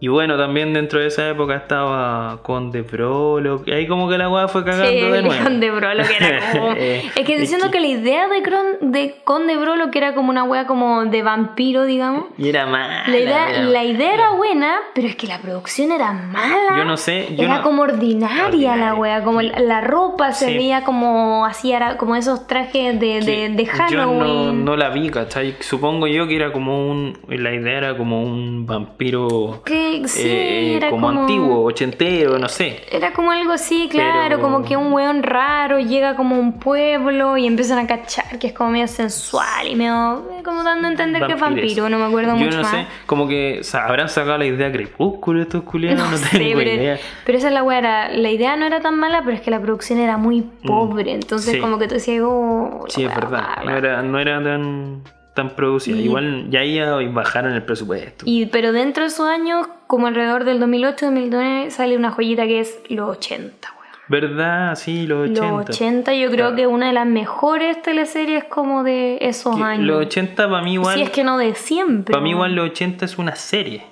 Y 0.00 0.08
bueno, 0.08 0.36
también 0.38 0.72
dentro 0.72 1.00
de 1.00 1.08
esa 1.08 1.28
época 1.28 1.56
estaba 1.56 2.38
Conde 2.42 2.82
Brolo. 2.82 3.62
Y 3.66 3.72
ahí 3.72 3.86
como 3.88 4.08
que 4.08 4.16
la 4.16 4.28
weá 4.28 4.46
fue 4.46 4.64
cagando 4.64 4.86
Sí, 4.88 5.00
de 5.00 5.22
nuevo. 5.22 5.42
Conde 5.44 5.70
Brolo, 5.72 6.02
que 6.04 6.24
era 6.24 6.40
como... 6.52 6.70
Es 6.72 7.12
que 7.26 7.38
diciendo 7.38 7.66
es 7.66 7.72
que... 7.72 7.80
la 7.80 7.86
idea 7.88 8.28
de, 8.28 8.42
Cron- 8.42 8.78
de 8.92 9.16
Conde 9.24 9.56
Brolo, 9.56 9.90
que 9.90 9.98
era 9.98 10.14
como 10.14 10.30
una 10.30 10.44
wea 10.44 10.66
como 10.66 11.04
de 11.06 11.22
vampiro, 11.22 11.84
digamos. 11.84 12.26
Y 12.38 12.48
era 12.48 12.66
mala. 12.66 13.04
La 13.08 13.18
idea, 13.18 13.50
era- 13.50 13.62
la 13.64 13.84
idea 13.84 14.14
era 14.14 14.30
buena, 14.34 14.76
pero 14.94 15.08
es 15.08 15.16
que 15.16 15.26
la 15.26 15.38
producción 15.40 15.90
era 15.90 16.12
mala. 16.12 16.76
Yo 16.76 16.84
no 16.84 16.96
sé, 16.96 17.34
yo 17.36 17.44
era 17.44 17.56
no- 17.56 17.62
como 17.64 17.82
ordinaria, 17.82 18.46
Ordinaria. 18.46 18.76
la 18.86 18.94
wea, 18.94 19.24
como 19.24 19.42
la, 19.42 19.58
la 19.58 19.80
ropa 19.80 20.32
se 20.32 20.46
Sí. 20.46 20.54
veía 20.54 20.84
como 20.84 21.44
así, 21.44 21.72
era 21.72 21.96
como 21.96 22.14
esos 22.14 22.46
trajes 22.46 23.00
de, 23.00 23.20
de, 23.20 23.24
que 23.24 23.48
de 23.50 23.64
Yo 23.64 23.72
Halloween. 23.72 24.64
no, 24.64 24.70
no 24.72 24.76
la 24.76 24.90
vi, 24.90 25.10
¿cachai? 25.10 25.56
Supongo 25.60 26.06
yo 26.06 26.28
que 26.28 26.36
era 26.36 26.52
como 26.52 26.88
un. 26.88 27.18
La 27.28 27.52
idea 27.52 27.78
era 27.78 27.96
como 27.96 28.22
un 28.22 28.64
vampiro. 28.64 29.60
Sí, 30.06 30.22
eh, 30.28 30.76
era 30.76 30.90
como, 30.90 31.06
como, 31.08 31.20
antiguo, 31.22 31.64
ochentero, 31.64 32.38
no 32.38 32.48
sé. 32.48 32.82
Era 32.90 33.12
como 33.12 33.30
algo 33.30 33.52
así, 33.52 33.88
claro, 33.90 34.36
Pero- 34.36 34.40
como 34.40 34.62
que 34.64 34.76
un 34.76 34.92
weón 34.92 35.22
raro 35.22 35.78
llega 35.80 36.14
como 36.16 36.36
a 36.36 36.38
un 36.38 36.54
pueblo 36.60 37.36
y 37.36 37.46
empiezan 37.46 37.78
a 37.78 37.86
cachar 37.86 38.38
que 38.38 38.48
es 38.48 38.52
como 38.52 38.70
medio 38.70 38.88
sensual 38.88 39.66
y 39.68 39.74
medio 39.74 40.24
eh, 40.38 40.42
como 40.44 40.62
dando 40.62 40.88
a 40.88 40.90
entender 40.90 41.26
que 41.26 41.32
es 41.34 41.40
vampiro, 41.40 41.88
no 41.88 41.98
me 41.98 42.04
acuerdo 42.04 42.32
Yo 42.36 42.44
mucho 42.44 42.56
no 42.58 42.62
más. 42.62 42.70
sé, 42.70 42.86
como 43.06 43.26
que 43.28 43.60
habrán 43.72 44.08
sacado 44.08 44.38
la 44.38 44.46
idea 44.46 44.70
crepúsculo 44.72 45.42
estos 45.42 45.62
culiados, 45.64 45.98
no, 46.04 46.10
No 46.10 46.16
sé, 46.18 46.38
tengo 46.38 46.58
pero, 46.58 46.70
idea. 46.70 46.98
pero 47.24 47.38
esa 47.38 47.48
es 47.48 47.54
la 47.54 47.62
weá, 47.62 47.78
era- 47.78 48.08
la 48.10 48.30
idea 48.30 48.56
no 48.56 48.66
era 48.66 48.80
tan 48.80 48.96
mala, 48.98 49.22
pero 49.24 49.36
es 49.36 49.40
que 49.42 49.50
la 49.50 49.60
producción 49.60 49.98
era 49.98 50.16
muy 50.16 50.42
pobre, 50.66 51.12
entonces 51.12 51.54
Mm. 51.54 51.56
Sí. 51.56 51.60
como 51.60 51.78
que 51.78 51.88
tú 51.88 51.94
decías, 51.94 52.22
oh, 52.24 52.84
Sí, 52.88 53.04
es 53.04 53.14
verdad. 53.14 53.62
No 53.64 53.76
era, 53.76 54.02
no 54.02 54.18
era 54.18 54.42
tan, 54.42 55.02
tan 55.38 55.50
producida. 55.56 55.96
Y- 55.96 56.02
Igual 56.04 56.50
ya 56.50 56.60
ahí 56.60 57.08
bajaron 57.08 57.52
el 57.54 57.62
presupuesto. 57.62 58.24
Y, 58.28 58.46
pero 58.46 58.72
dentro 58.72 59.02
de 59.04 59.08
esos 59.08 59.26
años, 59.26 59.66
como 59.86 60.06
alrededor 60.08 60.44
del 60.44 60.60
2008-2009, 60.60 61.70
sale 61.70 61.96
una 61.96 62.10
joyita 62.10 62.46
que 62.46 62.60
es 62.60 62.78
los 62.88 63.08
80, 63.16 63.68
weón. 63.80 63.88
¿Verdad? 64.08 64.74
Sí, 64.76 65.06
los 65.06 65.30
80. 65.30 65.50
Los 65.50 65.68
80 65.68 66.14
yo 66.14 66.26
creo 66.30 66.36
Claro. 66.36 66.56
que 66.56 66.62
es 66.62 66.68
una 66.68 66.86
de 66.88 66.92
las 66.92 67.06
mejores 67.06 67.80
teleseries 67.82 68.44
como 68.44 68.82
de 68.84 69.18
esos 69.20 69.56
Que 69.56 69.62
años. 69.62 69.86
Los 69.86 70.06
80 70.06 70.48
para 70.50 70.62
mí 70.62 70.74
igual. 70.74 70.94
Si 70.96 71.02
es 71.02 71.10
que 71.10 71.24
no 71.24 71.38
de 71.38 71.54
siempre. 71.54 72.12
Para 72.12 72.22
mí 72.22 72.30
igual 72.30 72.54
los 72.54 72.70
80 72.70 73.04
es 73.04 73.16
una 73.18 73.34
serie. 73.36 73.84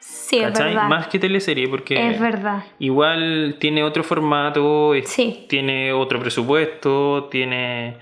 Sí, 0.00 0.38
es 0.38 0.48
¿Cachai? 0.52 0.68
verdad. 0.74 0.88
Más 0.88 1.06
que 1.08 1.18
teleserie, 1.18 1.68
porque 1.68 2.10
Es 2.10 2.18
verdad. 2.18 2.64
igual 2.78 3.56
tiene 3.60 3.84
otro 3.84 4.02
formato, 4.02 4.94
es- 4.94 5.08
Sí. 5.08 5.44
tiene 5.48 5.92
otro 5.92 6.18
presupuesto, 6.20 7.28
tiene... 7.30 7.96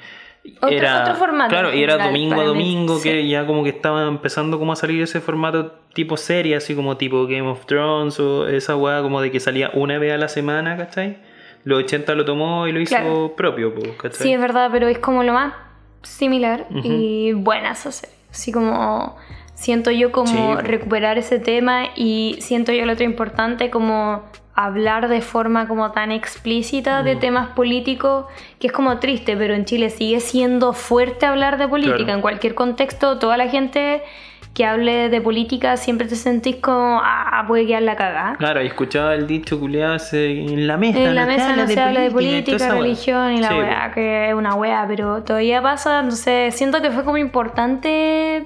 Otro- 0.61 0.77
otro 1.03 1.15
formato 1.15 1.51
Claro, 1.51 1.73
y 1.73 1.83
era 1.83 1.99
domingo 1.99 2.35
a 2.35 2.39
mí, 2.39 2.45
domingo, 2.47 2.99
sí. 2.99 3.09
que 3.09 3.29
ya 3.29 3.47
como 3.47 3.63
que 3.63 3.71
estaba 3.71 4.07
empezando 4.09 4.59
como 4.59 4.73
a 4.73 4.77
salir 4.77 5.01
ese 5.03 5.21
formato 5.21 5.73
tipo 5.95 6.17
serie, 6.17 6.57
así 6.57 6.75
como 6.75 6.97
tipo 6.97 7.25
Game 7.27 7.43
of 7.49 7.65
Thrones 7.67 8.19
o 8.19 8.49
esa 8.49 8.75
weá 8.77 9.03
como 9.03 9.21
de 9.21 9.31
que 9.31 9.39
salía 9.41 9.71
una 9.75 9.99
vez 9.99 10.13
a 10.13 10.17
la 10.17 10.29
semana, 10.29 10.77
¿cachai? 10.77 11.19
Los 11.65 11.85
80 11.85 12.15
lo 12.17 12.25
tomó 12.25 12.67
y 12.67 12.73
lo 12.73 12.81
hizo 12.81 12.97
Claro. 12.97 13.35
propio, 13.37 13.73
¿cachai? 13.99 14.21
Sí, 14.21 14.33
es 14.33 14.41
verdad, 14.41 14.69
pero 14.73 14.89
es 14.89 14.99
como 14.99 15.23
lo 15.23 15.33
más 15.33 15.55
similar 16.03 16.67
Ujú. 16.71 16.81
y 16.85 17.33
buena 17.35 17.71
esa 17.73 17.93
serie. 17.93 18.17
Así 18.31 18.51
como 18.51 19.17
siento 19.63 19.91
yo 19.93 20.11
como 20.11 20.27
Sí. 20.59 20.63
recuperar 20.65 21.19
ese 21.19 21.39
tema 21.39 21.85
y 21.95 22.37
siento 22.41 22.73
yo 22.73 22.85
lo 22.85 22.95
otro 22.95 23.05
importante 23.05 23.71
como 23.71 24.23
hablar 24.55 25.09
de 25.09 25.21
forma 25.21 25.69
como 25.69 25.93
tan 25.93 26.11
explícita 26.11 27.01
Mm. 27.01 27.05
de 27.05 27.17
temas 27.17 27.49
políticos 27.51 28.27
que 28.59 28.67
es 28.67 28.73
como 28.73 28.99
triste, 28.99 29.37
pero 29.37 29.55
en 29.55 29.65
Chile 29.65 29.89
sigue 29.89 30.19
siendo 30.21 30.73
fuerte 30.73 31.27
hablar 31.27 31.59
de 31.59 31.69
política. 31.69 31.97
Claro. 31.99 32.13
En 32.15 32.21
cualquier 32.21 32.55
contexto, 32.55 33.19
toda 33.19 33.37
la 33.37 33.49
gente 33.49 34.03
que 34.53 34.67
hable 34.67 35.09
de 35.09 35.21
política 35.23 35.79
siempre 35.79 36.07
te 36.09 36.17
sentís 36.17 36.57
como, 36.57 37.01
ah, 37.03 37.43
puede 37.49 37.67
quedar 37.67 37.83
la 37.83 37.97
cagada. 37.97 38.35
Claro, 38.39 38.63
y 38.63 38.67
escuchaba 38.67 39.15
el 39.15 39.27
dicho 39.27 39.59
culiado 39.59 39.97
en 40.13 40.67
la 40.67 40.77
mesa. 40.77 40.99
En 40.99 41.15
la 41.15 41.25
mesa 41.25 41.57
no 41.57 41.67
se 41.67 41.81
habla 41.81 42.01
de 42.01 42.11
política, 42.11 42.69
religión 42.75 43.33
y 43.33 43.39
la 43.41 43.49
Sí, 43.49 43.55
weá, 43.55 43.93
que 43.95 44.29
es 44.29 44.35
una 44.35 44.55
weá, 44.55 44.85
pero 44.87 45.23
todavía 45.23 45.63
pasa, 45.63 46.01
entonces 46.01 46.55
siento 46.55 46.83
que 46.83 46.91
fue 46.91 47.05
como 47.05 47.17
importante 47.17 48.45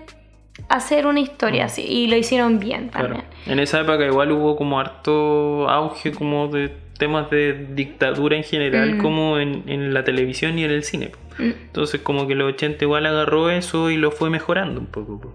hacer 0.69 1.07
una 1.07 1.21
historia 1.21 1.67
así 1.67 1.83
y 1.83 2.07
lo 2.07 2.17
hicieron 2.17 2.59
bien. 2.59 2.89
Claro. 2.89 3.09
también. 3.09 3.27
En 3.47 3.59
esa 3.61 3.81
época 3.81 4.05
igual 4.05 4.33
hubo 4.33 4.57
como 4.57 4.81
harto 4.81 5.69
auge 5.69 6.13
como 6.13 6.49
de 6.49 6.71
temas 6.99 7.29
de 7.31 7.67
dictadura 7.75 8.37
en 8.37 8.43
general, 8.45 8.95
Mm. 8.97 8.99
como 9.03 9.39
en, 9.39 9.65
en 9.67 9.93
la 9.93 10.03
televisión 10.05 10.59
y 10.59 10.65
en 10.65 10.71
el 10.71 10.83
cine. 10.83 11.11
Mm. 11.39 11.43
Entonces 11.67 12.01
como 12.01 12.27
que 12.27 12.35
los 12.35 12.53
80 12.55 12.85
igual 12.85 13.05
agarró 13.07 13.51
eso 13.51 13.91
y 13.91 13.97
lo 13.97 14.11
fue 14.11 14.31
mejorando 14.31 14.81
un 14.81 14.87
poco. 14.87 15.21
po. 15.21 15.33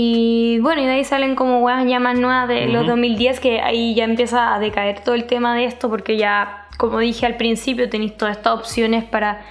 Y 0.00 0.60
bueno, 0.60 0.80
y 0.80 0.86
de 0.86 0.92
ahí 0.92 1.04
salen 1.04 1.34
como 1.34 1.58
weas 1.60 1.84
ya 1.86 1.98
más 1.98 2.16
nuevas 2.18 2.46
de 2.48 2.66
los 2.68 2.82
Ujú. 2.82 2.90
2010, 2.90 3.40
que 3.40 3.60
ahí 3.60 3.94
ya 3.94 4.04
empieza 4.04 4.54
a 4.54 4.60
decaer 4.60 5.00
todo 5.02 5.14
el 5.16 5.24
tema 5.24 5.54
de 5.56 5.64
esto, 5.64 5.90
porque 5.90 6.16
ya, 6.16 6.68
como 6.78 7.00
dije 7.00 7.26
al 7.26 7.36
principio, 7.36 7.90
tenéis 7.90 8.16
todas 8.16 8.36
estas 8.36 8.54
opciones 8.54 9.02
para 9.04 9.42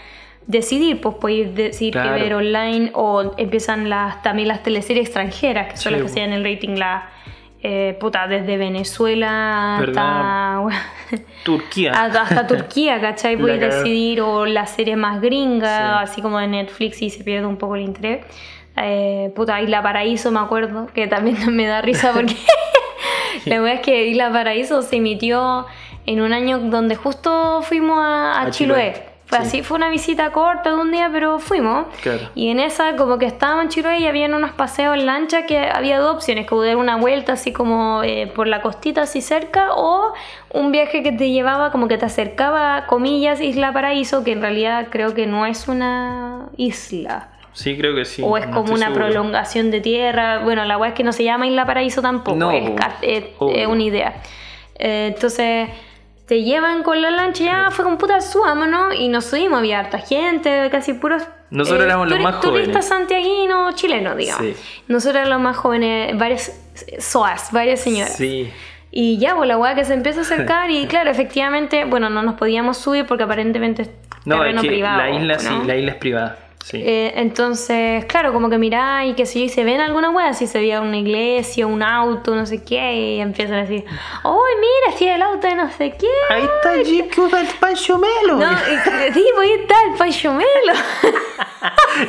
decidir, 0.48 1.00
pues 1.02 1.16
podéis 1.16 1.54
decidir 1.54 1.94
Claro. 1.94 2.16
que 2.16 2.24
ver 2.24 2.34
online 2.34 2.92
o 2.94 3.34
empiezan 3.38 3.90
las 3.90 4.22
también 4.24 4.48
las 4.48 4.64
teleseries 4.64 5.06
extranjeras, 5.06 5.68
que 5.72 5.78
son 5.78 5.94
Sí, 5.94 6.00
las 6.00 6.12
que 6.12 6.22
dan 6.22 6.32
el 6.34 6.44
rating, 6.44 6.76
la 6.78 7.10
eh, 7.64 7.98
puta, 8.00 8.28
desde 8.28 8.56
Venezuela 8.58 9.78
hasta, 9.80 10.64
Turquía. 11.44 11.92
hasta, 11.92 12.22
hasta 12.22 12.48
Turquía, 12.48 13.02
¿cachai? 13.02 13.36
Podéis 13.42 13.60
decidir, 13.60 14.22
o 14.22 14.46
las 14.46 14.72
series 14.72 14.98
más 14.98 15.20
gringas, 15.22 16.02
Sí. 16.08 16.12
así 16.12 16.22
como 16.22 16.40
de 16.40 16.48
Netflix, 16.48 17.02
y 17.02 17.10
se 17.10 17.24
pierde 17.24 17.46
un 17.48 17.58
poco 17.58 17.76
el 17.76 17.82
interés. 17.84 18.26
Eh, 18.78 19.32
puta, 19.36 19.60
Isla 19.62 19.82
Paraíso, 19.82 20.32
me 20.32 20.40
acuerdo, 20.40 20.88
que 20.94 21.08
también 21.08 21.38
me 21.56 21.66
da 21.66 21.82
risa 21.82 22.12
porque 22.14 22.36
la 23.46 23.60
verdad 23.60 23.76
es 23.80 23.82
que 23.82 24.06
Isla 24.08 24.32
Paraíso 24.32 24.82
se 24.84 24.98
emitió 24.98 25.66
en 26.06 26.22
un 26.22 26.34
año 26.34 26.60
donde 26.60 26.96
justo 26.96 27.62
fuimos 27.64 27.98
a, 28.00 28.40
a 28.40 28.42
A 28.44 28.52
Chiloé. 28.52 28.94
Chiloé, 28.94 29.07
Fue 29.28 29.40
sí. 29.40 29.44
así, 29.46 29.62
fue 29.64 29.76
una 29.78 29.90
visita 29.90 30.32
corta 30.32 30.70
de 30.70 30.76
un 30.78 30.90
día, 30.92 31.10
pero 31.12 31.38
fuimos. 31.40 31.88
Claro. 32.02 32.30
Y 32.34 32.50
en 32.50 32.60
esa, 32.62 32.96
como 32.96 33.18
que 33.18 33.26
estábamos 33.26 33.66
en 33.66 33.70
Chiloé 33.70 34.00
y 34.00 34.08
habían 34.08 34.34
unos 34.34 34.52
paseos 34.54 34.96
en 34.96 35.06
lancha 35.06 35.46
que 35.46 35.60
había 35.70 36.00
dos 36.00 36.16
opciones, 36.16 36.48
que 36.48 36.56
dar 36.56 36.78
una 36.78 36.96
vuelta 36.96 37.34
así 37.34 37.52
como 37.52 38.04
eh, 38.04 38.32
por 38.34 38.48
la 38.48 38.62
costita 38.62 39.02
así 39.02 39.20
cerca 39.22 39.74
o 39.74 40.14
un 40.54 40.72
viaje 40.72 41.04
que 41.04 41.12
te 41.12 41.30
llevaba 41.30 41.72
como 41.72 41.90
que 41.90 41.98
te 41.98 42.06
acercaba 42.06 42.78
a 42.78 42.86
comillas 42.88 43.42
Isla 43.42 43.74
Paraíso, 43.74 44.24
que 44.24 44.32
en 44.32 44.42
realidad 44.42 44.88
creo 44.90 45.14
que 45.14 45.28
no 45.28 45.46
es 45.46 45.68
una 45.68 46.46
isla. 46.56 47.28
Sí, 47.52 47.76
creo 47.78 47.96
que 47.96 48.06
sí. 48.06 48.22
o 48.26 48.38
es 48.38 48.48
no 48.48 48.54
como 48.56 48.74
una 48.76 48.86
seguro. 48.88 49.06
prolongación 49.08 49.72
de 49.72 49.82
tierra. 49.82 50.40
Bueno, 50.40 50.64
la 50.64 50.78
weá 50.78 50.90
es 50.92 50.96
que 50.96 51.04
no 51.04 51.12
se 51.12 51.24
llama 51.26 51.48
Isla 51.48 51.66
Paraíso 51.66 52.02
tampoco, 52.02 52.38
No, 52.38 52.52
es, 52.52 52.70
po. 52.70 52.76
ca- 52.76 52.98
es- 53.02 53.26
Obvio. 53.40 53.58
es 53.58 53.68
una 53.68 53.84
idea. 53.84 54.22
Eh, 54.80 55.12
entonces 55.14 55.68
te 56.28 56.44
llevan 56.44 56.84
con 56.84 57.02
la 57.02 57.10
lancha, 57.10 57.44
ya 57.44 57.72
fue 57.72 57.86
con 57.86 57.98
puta 57.98 58.20
subámonos 58.22 58.94
y 58.96 59.08
nos 59.08 59.26
subimos, 59.26 59.60
había 59.60 59.80
harta 59.80 60.00
gente, 60.00 60.68
casi 60.70 60.94
puros. 60.94 61.24
eh, 61.24 61.28
Nosotros 61.52 61.86
éramos 61.86 62.10
los 62.10 62.20
más 62.20 62.36
jóvenes. 62.36 62.64
Turistas 62.68 62.88
santiaguinos, 62.88 63.76
chilenos, 63.76 64.18
digamos. 64.18 64.46
Sí. 64.46 64.56
Nosotros 64.88 65.16
éramos 65.22 65.30
los 65.36 65.42
más 65.42 65.58
jóvenes, 65.58 66.18
varias 66.18 66.52
SOAS, 67.00 67.52
varias 67.52 67.80
señoras. 67.80 68.16
Sí. 68.16 68.52
Y 68.92 69.18
ya, 69.20 69.36
pues 69.36 69.48
la 69.48 69.58
weá 69.58 69.76
que 69.76 69.86
se 69.86 69.94
empieza 69.94 70.20
a 70.20 70.24
acercar 70.24 70.70
y 70.70 70.86
claro, 70.88 71.10
efectivamente, 71.10 71.86
bueno, 71.86 72.10
no 72.10 72.22
nos 72.24 72.36
podíamos 72.36 72.78
subir 72.78 73.06
porque 73.06 73.24
aparentemente 73.24 73.84
es 73.84 73.90
No, 74.26 74.36
es 74.36 74.42
terreno 74.42 74.62
que 74.62 74.68
privado. 74.68 74.98
la 74.98 75.10
isla 75.12 75.34
¿no? 75.36 75.62
sí, 75.62 75.68
la 75.68 75.76
isla 75.76 75.92
es 75.92 75.98
privada. 75.98 76.38
Sí. 76.64 76.82
Eh, 76.86 77.14
entonces, 77.16 78.04
claro, 78.06 78.34
como 78.34 78.50
que 78.50 78.58
mirá 78.58 79.06
y 79.06 79.14
que 79.14 79.26
si 79.26 79.44
y 79.44 79.50
se 79.50 79.64
ven 79.64 79.80
alguna 79.80 80.10
wea, 80.10 80.34
si 80.34 80.48
se 80.48 80.60
veía 80.60 80.82
una 80.82 80.98
iglesia, 80.98 81.66
un 81.66 81.82
auto, 81.82 82.36
no 82.36 82.46
sé 82.46 82.62
qué, 82.64 82.94
y 82.94 83.22
empiezan 83.22 83.60
a 83.60 83.62
decir, 83.62 83.86
¡Ay, 83.88 84.56
mira, 84.60 84.98
si 84.98 85.08
el 85.08 85.22
auto 85.22 85.48
de 85.48 85.56
no 85.56 85.72
sé 85.72 85.96
qué! 85.98 86.10
Ahí 86.30 86.44
está 86.44 86.76
el 86.76 86.84
jeep 86.84 87.10
que 87.10 87.22
usa 87.22 87.40
el 87.40 87.48
Pancho 87.48 87.98
Melo. 87.98 88.38
No, 88.38 88.58
sí, 88.58 88.76
pues 88.84 89.48
ahí 89.48 89.52
está 89.62 89.76
el 89.90 89.98
Pancho 89.98 90.34
Melo. 90.34 90.74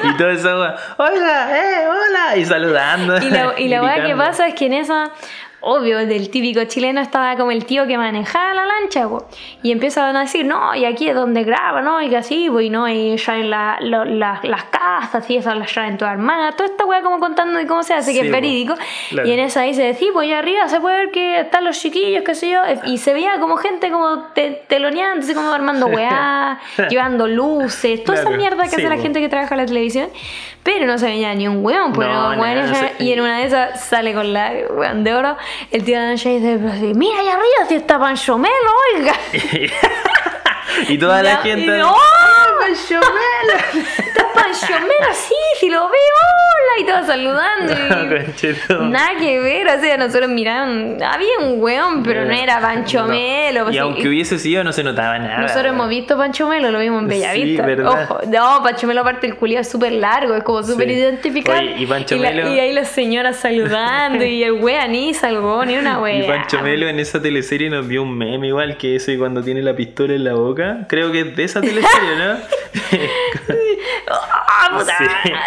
y 0.04 0.16
todo 0.16 0.30
eso, 0.30 0.74
oiga, 0.98 1.56
eh, 1.56 1.86
hola, 1.88 2.36
y 2.36 2.44
saludando. 2.44 3.16
Y 3.18 3.30
la, 3.30 3.60
y 3.60 3.68
la 3.68 4.06
que 4.06 4.16
pasa 4.16 4.48
es 4.48 4.54
que 4.54 4.66
en 4.66 4.72
esa 4.72 5.12
obvio, 5.60 5.98
del 6.06 6.30
típico 6.30 6.62
chileno 6.64 7.00
estaba 7.00 7.36
como 7.36 7.50
el 7.50 7.64
tío 7.64 7.86
que 7.86 7.98
manejaba 7.98 8.54
la 8.54 8.64
lancha, 8.66 9.08
po. 9.08 9.26
y 9.62 9.72
empiezan 9.72 10.14
a 10.16 10.20
decir, 10.20 10.44
no, 10.44 10.74
y 10.74 10.84
aquí 10.84 11.08
es 11.08 11.14
donde 11.14 11.42
graba, 11.44 11.82
¿no? 11.82 12.00
Y 12.00 12.08
que 12.08 12.16
así, 12.16 12.46
y 12.46 12.70
no, 12.70 12.88
y 12.88 13.16
ya 13.16 13.36
en 13.38 13.50
la, 13.50 13.78
lo- 13.80 14.04
la- 14.04 14.40
las 14.44 14.64
casas, 14.64 15.28
y 15.28 15.36
esas 15.36 15.56
las 15.56 15.72
traen 15.72 15.98
todas 15.98 16.12
armadas, 16.14 16.56
toda 16.56 16.70
esta 16.70 16.84
weá 16.84 17.02
como 17.02 17.18
contando 17.18 17.58
de 17.58 17.66
cómo 17.66 17.82
se 17.82 17.94
hace, 17.94 18.12
que 18.12 18.20
es 18.20 18.30
verídico. 18.30 18.74
Claro. 19.10 19.28
Y 19.28 19.32
en 19.32 19.40
esa 19.40 19.62
dice, 19.62 19.94
sí, 19.94 20.10
pues 20.12 20.26
allá 20.28 20.38
arriba 20.38 20.68
se 20.68 20.80
puede 20.80 20.96
ver 20.98 21.10
que 21.10 21.40
están 21.40 21.64
los 21.64 21.78
chiquillos, 21.80 22.22
qué 22.24 22.34
sé 22.34 22.50
yo, 22.50 22.60
y 22.84 22.98
se 22.98 23.12
veía 23.12 23.40
como 23.40 23.56
gente 23.56 23.90
como 23.90 24.24
te- 24.34 24.62
teloneando, 24.68 25.24
así 25.24 25.34
como 25.34 25.50
armando 25.52 25.86
weá, 25.88 26.60
llevando 26.88 27.26
luces, 27.26 28.04
toda 28.04 28.14
esa 28.18 28.28
Claro, 28.28 28.38
mierda 28.40 28.62
que 28.64 28.70
sí, 28.70 28.76
hace 28.76 28.88
la 28.88 28.98
gente 28.98 29.20
que 29.20 29.28
trabaja 29.28 29.54
en 29.54 29.60
la 29.60 29.66
televisión, 29.66 30.08
pero 30.62 30.86
no 30.86 30.98
se 30.98 31.06
veía 31.06 31.34
ni 31.34 31.48
un 31.48 31.64
weón, 31.64 31.92
pues 31.92 32.08
No, 32.08 32.34
y 32.98 33.12
en 33.12 33.20
una 33.20 33.38
de 33.38 33.46
esas 33.46 33.84
sale 33.84 34.12
con 34.14 34.32
la 34.32 34.52
weón 34.70 35.04
de 35.04 35.14
oro, 35.14 35.36
el 35.70 35.84
tío 35.84 35.96
de 35.96 36.02
la 36.02 36.08
Lancha 36.08 36.30
dice, 36.30 36.58
pero 36.60 36.74
sí, 36.74 36.92
mira 36.94 37.20
allá 37.20 37.32
arriba 37.32 37.66
si 37.68 37.74
está 37.76 37.98
Pancho 37.98 38.38
Melo, 38.38 38.52
oiga. 38.94 39.12
y 40.88 40.98
toda 40.98 41.22
la 41.22 41.30
Ya, 41.34 41.36
gente. 41.42 41.62
y 41.64 41.66
Melo, 41.70 41.94
está 42.72 44.26
Pancho 44.34 44.80
Melo, 44.80 45.12
sí, 45.14 45.34
si 45.58 45.68
lo 45.70 45.80
veo, 45.80 45.90
hola, 45.90 46.80
y 46.80 46.84
todos 46.86 47.06
saludando. 47.06 47.72
y-. 48.82 48.90
Nada 48.90 49.10
que 49.18 49.38
ver, 49.40 49.66
o 49.68 49.80
sea, 49.80 49.96
nosotros 49.96 50.28
miraban, 50.28 50.98
había 51.02 51.38
un 51.40 51.60
weón, 51.62 52.02
pero 52.02 52.24
no 52.24 52.32
era 52.32 52.60
Pancho 52.60 53.02
No. 53.02 53.08
Melo. 53.08 53.64
pues, 53.64 53.74
Y 53.74 53.78
sí. 53.78 53.78
aunque 53.78 54.08
hubiese 54.08 54.38
sido, 54.38 54.64
no 54.64 54.72
se 54.72 54.82
notaba 54.84 55.18
nada. 55.18 55.38
Nosotros 55.38 55.66
hemos 55.66 55.88
visto 55.88 56.16
Pancho 56.16 56.48
Melo, 56.48 56.70
lo 56.70 56.78
vimos 56.78 57.02
en 57.02 57.10
Sí, 57.10 57.14
Bellavista. 57.20 57.66
¿verdad? 57.66 58.02
Ojo, 58.04 58.20
no, 58.28 58.62
Pancho 58.62 58.86
Melo 58.86 59.00
aparte 59.00 59.26
el 59.26 59.36
culiado 59.36 59.62
es 59.62 59.70
súper 59.70 59.92
largo, 59.92 60.34
es 60.34 60.42
como 60.44 60.62
súper 60.62 60.88
Sí. 60.88 60.94
identificable. 60.94 61.74
Oye, 61.74 61.82
y 61.82 61.86
Pancho 61.86 62.16
la- 62.16 62.30
Melo- 62.30 62.54
y 62.54 62.60
ahí 62.60 62.72
las 62.72 62.88
señoras 62.88 63.36
saludando, 63.36 64.24
y 64.24 64.42
el 64.44 64.52
weón 64.52 64.92
ni 64.92 65.14
salgó, 65.14 65.64
ni 65.64 65.76
una 65.76 66.00
wea. 66.00 66.18
Y 66.24 66.28
Pancho 66.28 66.60
Melo 66.62 66.88
en 66.88 66.98
esa 67.00 67.20
teleserie 67.20 67.70
nos 67.70 67.88
dio 67.88 68.02
un 68.02 68.16
meme 68.16 68.48
igual 68.48 68.76
que 68.76 68.96
ese 68.96 69.16
cuando 69.18 69.42
tiene 69.42 69.62
la 69.62 69.74
pistola 69.74 70.14
en 70.14 70.24
la 70.24 70.34
boca. 70.34 70.57
Creo 70.88 71.12
que 71.12 71.20
es 71.20 71.36
de 71.36 71.44
esa 71.44 71.60
teleserie, 71.60 72.16
¿no? 72.16 72.36
¡Ah, 74.70 74.78
puta! 74.78 74.96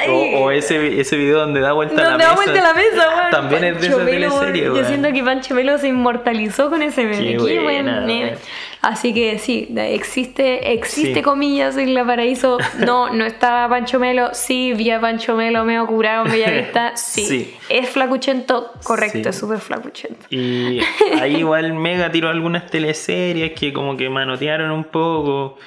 Sí. 0.06 0.10
O, 0.10 0.40
o 0.46 0.52
ese, 0.52 1.00
ese 1.00 1.18
video 1.18 1.40
donde 1.40 1.60
da 1.62 1.74
vuelta 1.74 1.96
a 1.96 2.04
la 2.04 2.10
Donde 2.12 2.18
mesa. 2.26 2.30
da 2.30 2.36
vuelta 2.36 2.62
la 2.62 2.74
mesa. 2.74 3.30
También 3.32 3.64
es 3.64 3.74
de 3.82 3.88
Pancho 3.90 3.96
esa 4.02 4.04
Melo, 4.12 4.40
teleserie, 4.40 4.64
Yo 4.66 4.86
siento 4.86 5.12
que 5.14 5.24
Pancho 5.24 5.56
Melo 5.56 5.78
se 5.78 5.88
inmortalizó 5.88 6.70
con 6.70 6.82
ese 6.82 7.04
meme. 7.06 7.38
Buena, 7.38 8.02
meme. 8.02 8.36
Así 8.82 9.14
que 9.14 9.38
sí, 9.38 9.68
existe, 9.78 10.74
existe 10.74 11.14
Sí. 11.14 11.22
comillas 11.22 11.78
en 11.78 11.94
la 11.94 12.04
paraíso. 12.04 12.58
No, 12.80 13.14
no 13.14 13.26
estaba 13.26 13.70
Pancho 13.70 14.00
Melo. 14.00 14.30
Sí, 14.34 14.74
vi 14.74 14.90
a 14.90 15.00
Pancho 15.00 15.36
Melo 15.36 15.64
medio 15.66 15.86
curado 15.86 16.26
en 16.26 16.32
Bellavista. 16.32 16.94
Sí. 16.96 17.26
Sí. 17.26 17.56
Es 17.70 17.90
flacuchento, 17.90 18.72
correcto, 18.84 19.30
es 19.30 19.38
súper 19.38 19.60
flacuchento. 19.60 20.26
Y 20.32 20.82
ahí 21.20 21.38
igual 21.38 21.74
Mega 21.74 22.12
tiró 22.12 22.30
algunas 22.30 22.66
teleseries 22.72 23.52
que 23.54 23.72
como 23.72 23.96
que 23.98 24.10
manotearon 24.10 24.72
un 24.72 24.84
poco. 24.86 25.58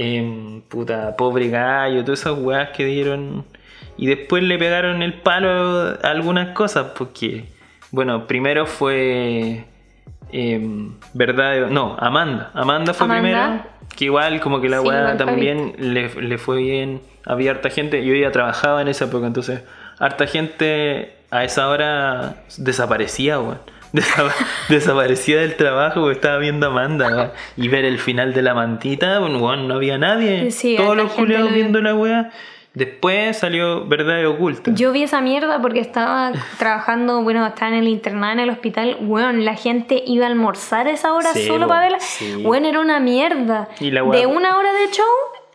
Em, 0.00 0.60
puta, 0.60 1.16
pobre 1.16 1.48
gallo, 1.48 2.04
todas 2.04 2.20
esas 2.20 2.38
weas 2.38 2.68
que 2.70 2.84
dieron. 2.84 3.44
Y 3.96 4.06
después 4.06 4.44
le 4.44 4.56
pegaron 4.56 5.02
el 5.02 5.14
palo 5.14 5.48
a 6.00 6.08
algunas 6.08 6.50
cosas, 6.54 6.92
porque, 6.96 7.46
bueno, 7.90 8.28
primero 8.28 8.64
fue. 8.66 9.64
em, 10.30 10.92
¿Verdad? 11.14 11.66
No, 11.68 11.96
Amanda. 11.98 12.52
Amanda 12.54 12.94
fue 12.94 13.06
Amanda. 13.06 13.22
primero. 13.22 13.78
Que 13.96 14.04
igual, 14.04 14.40
como 14.40 14.60
que 14.60 14.68
la 14.68 14.78
Sí, 14.78 14.84
fue 14.84 15.14
también 15.16 15.74
le, 15.78 16.08
le 16.22 16.38
fue 16.38 16.58
bien. 16.58 17.00
Había 17.26 17.50
harta 17.50 17.68
gente. 17.70 18.04
Yo 18.04 18.14
ya 18.14 18.30
trabajaba 18.30 18.80
en 18.82 18.86
esa 18.86 19.06
época, 19.06 19.26
entonces, 19.26 19.64
harta 19.98 20.28
gente 20.28 21.16
a 21.32 21.42
esa 21.42 21.68
hora 21.68 22.36
desaparecía, 22.56 23.40
weón. 23.40 23.58
Desa- 23.92 24.32
desaparecía 24.68 25.40
del 25.40 25.56
trabajo 25.56 26.00
porque 26.00 26.14
estaba 26.16 26.38
viendo 26.38 26.66
Amanda. 26.66 27.32
Y 27.56 27.68
ver 27.68 27.84
el 27.84 27.98
final 27.98 28.34
de 28.34 28.42
la 28.42 28.54
mantita, 28.54 29.18
bueno, 29.18 29.56
no 29.56 29.74
había 29.74 29.98
nadie. 29.98 30.50
Sí, 30.50 30.76
Todos 30.76 30.96
los 30.96 31.18
lo 31.18 31.24
vio. 31.26 31.48
viendo 31.48 31.80
la 31.80 31.94
wea. 31.94 32.30
Después 32.74 33.36
salió 33.38 33.86
Verdad 33.86 34.20
y 34.20 34.24
Oculta. 34.26 34.70
Yo 34.72 34.92
vi 34.92 35.02
esa 35.02 35.20
mierda 35.20 35.60
porque 35.60 35.80
estaba 35.80 36.30
trabajando, 36.58 37.22
bueno, 37.22 37.44
estaba 37.44 37.68
en 37.72 37.78
el 37.78 37.88
internado 37.88 38.34
en 38.34 38.40
el 38.40 38.50
hospital. 38.50 38.98
Weón, 39.00 39.44
la 39.44 39.54
gente 39.56 40.02
iba 40.06 40.26
a 40.26 40.28
almorzar 40.28 40.86
a 40.86 40.90
esa 40.92 41.12
hora 41.12 41.32
Sí, 41.32 41.46
solo 41.46 41.66
para 41.66 41.80
verla. 41.80 41.98
sí. 42.00 42.42
Weón, 42.44 42.66
era 42.66 42.78
una 42.78 43.00
mierda. 43.00 43.68
Y 43.80 43.90
la 43.90 44.02
de 44.04 44.26
una 44.26 44.56
hora 44.56 44.72
de 44.74 44.90
show 44.92 45.06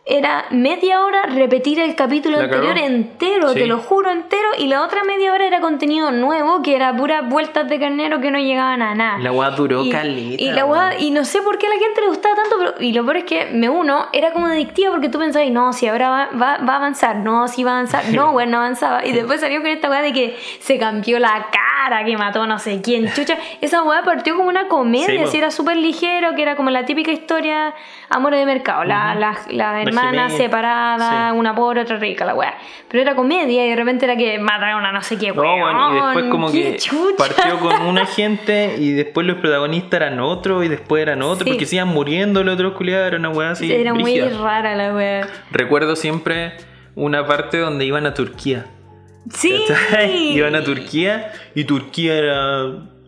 era 0.06 0.44
media 0.50 1.02
hora 1.02 1.22
repetir 1.26 1.80
el 1.80 1.94
capítulo 1.94 2.36
La 2.36 2.44
anterior 2.44 2.74
cagó. 2.74 2.86
entero, 2.86 3.48
Sí. 3.50 3.60
te 3.60 3.66
lo 3.66 3.78
juro 3.78 4.10
entero. 4.10 4.48
Y 4.58 4.66
la 4.66 4.82
otra 4.82 5.02
media 5.02 5.32
hora 5.32 5.46
era 5.46 5.60
contenido 5.60 6.10
nuevo, 6.12 6.60
que 6.60 6.76
era 6.76 6.94
puras 6.94 7.26
vueltas 7.26 7.66
de 7.70 7.80
carnero 7.80 8.20
que 8.20 8.30
no 8.30 8.38
llegaban 8.38 8.82
a 8.82 8.94
nada. 8.94 9.18
La 9.18 9.32
weá 9.32 9.50
duró 9.50 9.82
y, 9.82 9.90
caleta, 9.90 10.42
Y 10.42 10.52
la 10.52 10.66
weón. 10.66 10.92
y 10.98 11.10
no 11.10 11.24
sé 11.24 11.40
por 11.40 11.56
qué 11.56 11.68
a 11.68 11.70
la 11.70 11.76
gente 11.78 12.02
le 12.02 12.08
gustaba 12.08 12.34
tanto, 12.34 12.56
pero, 12.58 12.74
y 12.80 12.92
lo 12.92 13.02
peor 13.04 13.16
es 13.16 13.24
que 13.24 13.46
me 13.46 13.70
uno, 13.70 14.06
era 14.12 14.32
como 14.32 14.46
adictiva 14.46 14.90
porque 14.90 15.08
tú 15.08 15.18
pensabas, 15.18 15.48
no, 15.50 15.72
si 15.72 15.86
ahora 15.88 16.10
va, 16.10 16.28
va, 16.38 16.58
va 16.58 16.72
a 16.74 16.76
avanzar, 16.76 17.16
no, 17.16 17.48
si 17.48 17.64
va 17.64 17.70
a 17.70 17.74
avanzar, 17.76 18.04
no, 18.12 18.30
weón, 18.32 18.50
no 18.50 18.58
avanzaba. 18.58 19.06
Y 19.06 19.12
después 19.12 19.40
salió 19.40 19.62
con 19.62 19.70
esta 19.70 19.88
weá 19.88 20.02
de 20.02 20.12
que 20.12 20.36
se 20.60 20.78
cambió 20.78 21.18
la 21.18 21.46
cara, 21.50 22.04
que 22.04 22.14
mató 22.18 22.46
no 22.46 22.58
sé 22.58 22.82
quién, 22.82 23.10
chucha. 23.14 23.38
Esa 23.62 23.82
weá 23.82 24.02
partió 24.02 24.36
como 24.36 24.50
una 24.50 24.68
comedia, 24.68 25.06
Sí, 25.06 25.16
así 25.18 25.38
era 25.38 25.50
súper 25.50 25.78
ligero, 25.78 26.34
que 26.34 26.42
era 26.42 26.56
como 26.56 26.68
la 26.68 26.84
típica 26.84 27.10
historia 27.10 27.74
amores 28.10 28.38
de 28.38 28.46
mercado, 28.46 28.84
la, 28.84 29.14
la, 29.14 29.36
la 29.50 29.72
hermana 30.00 30.28
gemelas. 30.28 30.32
separada, 30.36 31.30
Sí. 31.30 31.36
una 31.38 31.54
pobre, 31.54 31.80
otra 31.82 31.96
rica, 31.96 32.24
la 32.24 32.34
weá. 32.34 32.54
Pero 32.88 33.02
era 33.02 33.14
comedia 33.14 33.64
y 33.66 33.70
de 33.70 33.76
repente 33.76 34.04
era 34.04 34.16
que 34.16 34.38
mataron 34.38 34.84
a 34.84 34.92
no 34.92 35.02
sé 35.02 35.16
qué, 35.18 35.28
No, 35.32 35.42
weón. 35.42 35.60
bueno, 35.60 35.90
y 35.90 36.00
después 36.06 36.24
como 36.30 36.52
que 36.52 36.76
chucha. 36.76 37.16
partió 37.16 37.58
con 37.60 37.82
una 37.86 38.06
gente 38.06 38.76
y 38.78 38.92
después 38.92 39.26
los 39.26 39.36
protagonistas 39.38 40.00
eran 40.00 40.20
otros 40.20 40.64
y 40.64 40.68
después 40.68 41.02
eran 41.02 41.22
otros 41.22 41.44
Sí. 41.44 41.50
porque 41.50 41.66
se 41.66 41.76
iban 41.76 41.88
muriendo 41.88 42.42
los 42.44 42.54
otros 42.54 42.74
culiados, 42.74 43.06
era 43.08 43.18
una 43.18 43.30
weá 43.30 43.50
así. 43.50 43.72
era 43.72 43.94
muy 43.94 44.20
rara 44.20 44.74
la 44.74 44.94
weá. 44.94 45.28
Recuerdo 45.50 45.96
siempre 45.96 46.52
una 46.94 47.26
parte 47.26 47.58
donde 47.58 47.84
iban 47.84 48.06
a 48.06 48.14
Turquía. 48.14 48.66
Sí. 49.32 49.64
¿cachai? 49.66 50.32
Iban 50.36 50.54
a 50.54 50.62
Turquía 50.62 51.32
y 51.54 51.64
Turquía 51.64 52.14
era 52.14 52.66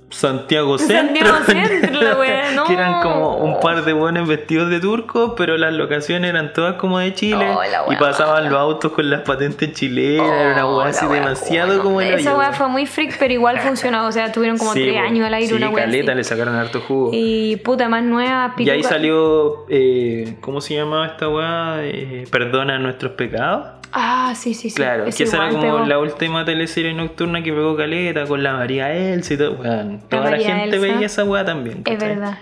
Santiago 0.08 0.78
Centro. 0.78 1.26
Santiago 1.26 1.44
Centro, 1.80 2.00
la 2.02 2.16
wea, 2.16 2.52
no. 2.52 2.64
Que 2.64 2.74
eran 2.74 3.02
como 3.02 3.36
un 3.38 3.58
par 3.60 3.84
de 3.84 3.92
buenos 3.92 4.28
vestidos 4.28 4.70
de 4.70 4.78
turco, 4.80 5.34
pero 5.34 5.56
las 5.56 5.74
locaciones 5.74 6.30
eran 6.30 6.52
todas 6.52 6.74
como 6.76 6.98
de 7.00 7.12
Chile. 7.12 7.44
Oh, 7.50 7.60
la 7.62 7.82
y 7.86 7.90
wea. 7.90 7.98
pasaban 7.98 8.44
los 8.44 8.54
autos 8.58 8.92
con 8.92 9.10
las 9.10 9.22
patentes 9.22 9.72
chilenas. 9.72 10.26
era 10.30 10.52
una 10.52 10.66
Oh, 10.66 10.76
weá 10.78 10.84
la 10.84 10.90
así 10.90 11.06
wea, 11.06 11.20
demasiado 11.20 11.66
bueno. 11.68 11.82
como 11.82 12.00
el 12.00 12.14
Esa 12.14 12.36
weón. 12.36 12.54
fue 12.54 12.68
muy 12.68 12.86
freak, 12.86 13.16
pero 13.18 13.34
igual 13.34 13.58
funcionó. 13.58 14.06
O 14.06 14.12
sea, 14.12 14.30
tuvieron 14.30 14.58
como 14.58 14.72
Sí, 14.74 14.82
tres 14.84 14.96
años 14.98 15.26
al 15.26 15.34
aire, 15.34 15.48
Sí, 15.48 15.54
una 15.54 15.70
weá. 15.70 15.84
caleta, 15.84 16.12
así. 16.12 16.16
le 16.18 16.24
sacaron 16.24 16.54
harto 16.54 16.80
jugo. 16.80 17.10
Y 17.12 17.56
puta, 17.56 17.88
más 17.88 18.04
nueva, 18.04 18.54
Y 18.58 18.70
ahí 18.70 18.82
salió, 18.84 19.66
eh, 19.68 20.36
¿cómo 20.40 20.60
se 20.60 20.74
llamaba 20.76 21.06
esta 21.06 21.28
weá? 21.28 21.78
Eh, 21.82 22.26
Perdona 22.30 22.78
nuestros 22.78 23.12
pecados. 23.12 23.66
Ah, 23.92 24.32
sí, 24.36 24.54
sí, 24.54 24.70
sí. 24.70 24.76
Claro, 24.76 25.04
Ese 25.06 25.18
que 25.18 25.24
esa 25.24 25.36
era 25.38 25.48
como 25.50 25.60
pegó. 25.62 25.78
la 25.86 25.98
última 25.98 26.44
teleserie 26.44 26.92
nocturna 26.94 27.42
que 27.42 27.52
pegó 27.52 27.76
Caleta 27.76 28.26
con 28.26 28.42
la 28.42 28.52
María 28.54 28.92
Elsa 28.92 29.34
y 29.34 29.36
todo. 29.38 29.52
Weón, 29.52 30.00
toda 30.08 30.24
la, 30.24 30.30
María 30.32 30.56
gente 30.56 30.76
Elsa. 30.76 30.86
veía 30.94 31.06
esa 31.06 31.24
weá 31.24 31.44
también. 31.44 31.78
Es 31.78 31.84
¿cachai? 31.94 32.08
verdad. 32.16 32.38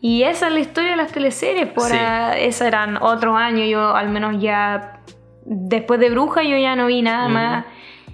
Y 0.00 0.22
esa 0.22 0.46
es 0.48 0.52
la 0.52 0.60
historia 0.60 0.90
de 0.90 0.96
las 0.96 1.10
teleseries. 1.12 1.66
Por 1.68 1.84
Sí. 1.90 1.96
Esos 2.38 2.62
eran 2.68 2.96
otros 3.02 3.36
años. 3.36 3.68
Yo, 3.68 3.94
al 3.96 4.08
menos 4.10 4.40
ya. 4.40 5.00
Después 5.44 5.98
de 5.98 6.10
Bruja, 6.10 6.42
yo 6.42 6.56
ya 6.56 6.76
no 6.76 6.86
vi 6.86 7.02
nada 7.02 7.28
más. 7.28 7.64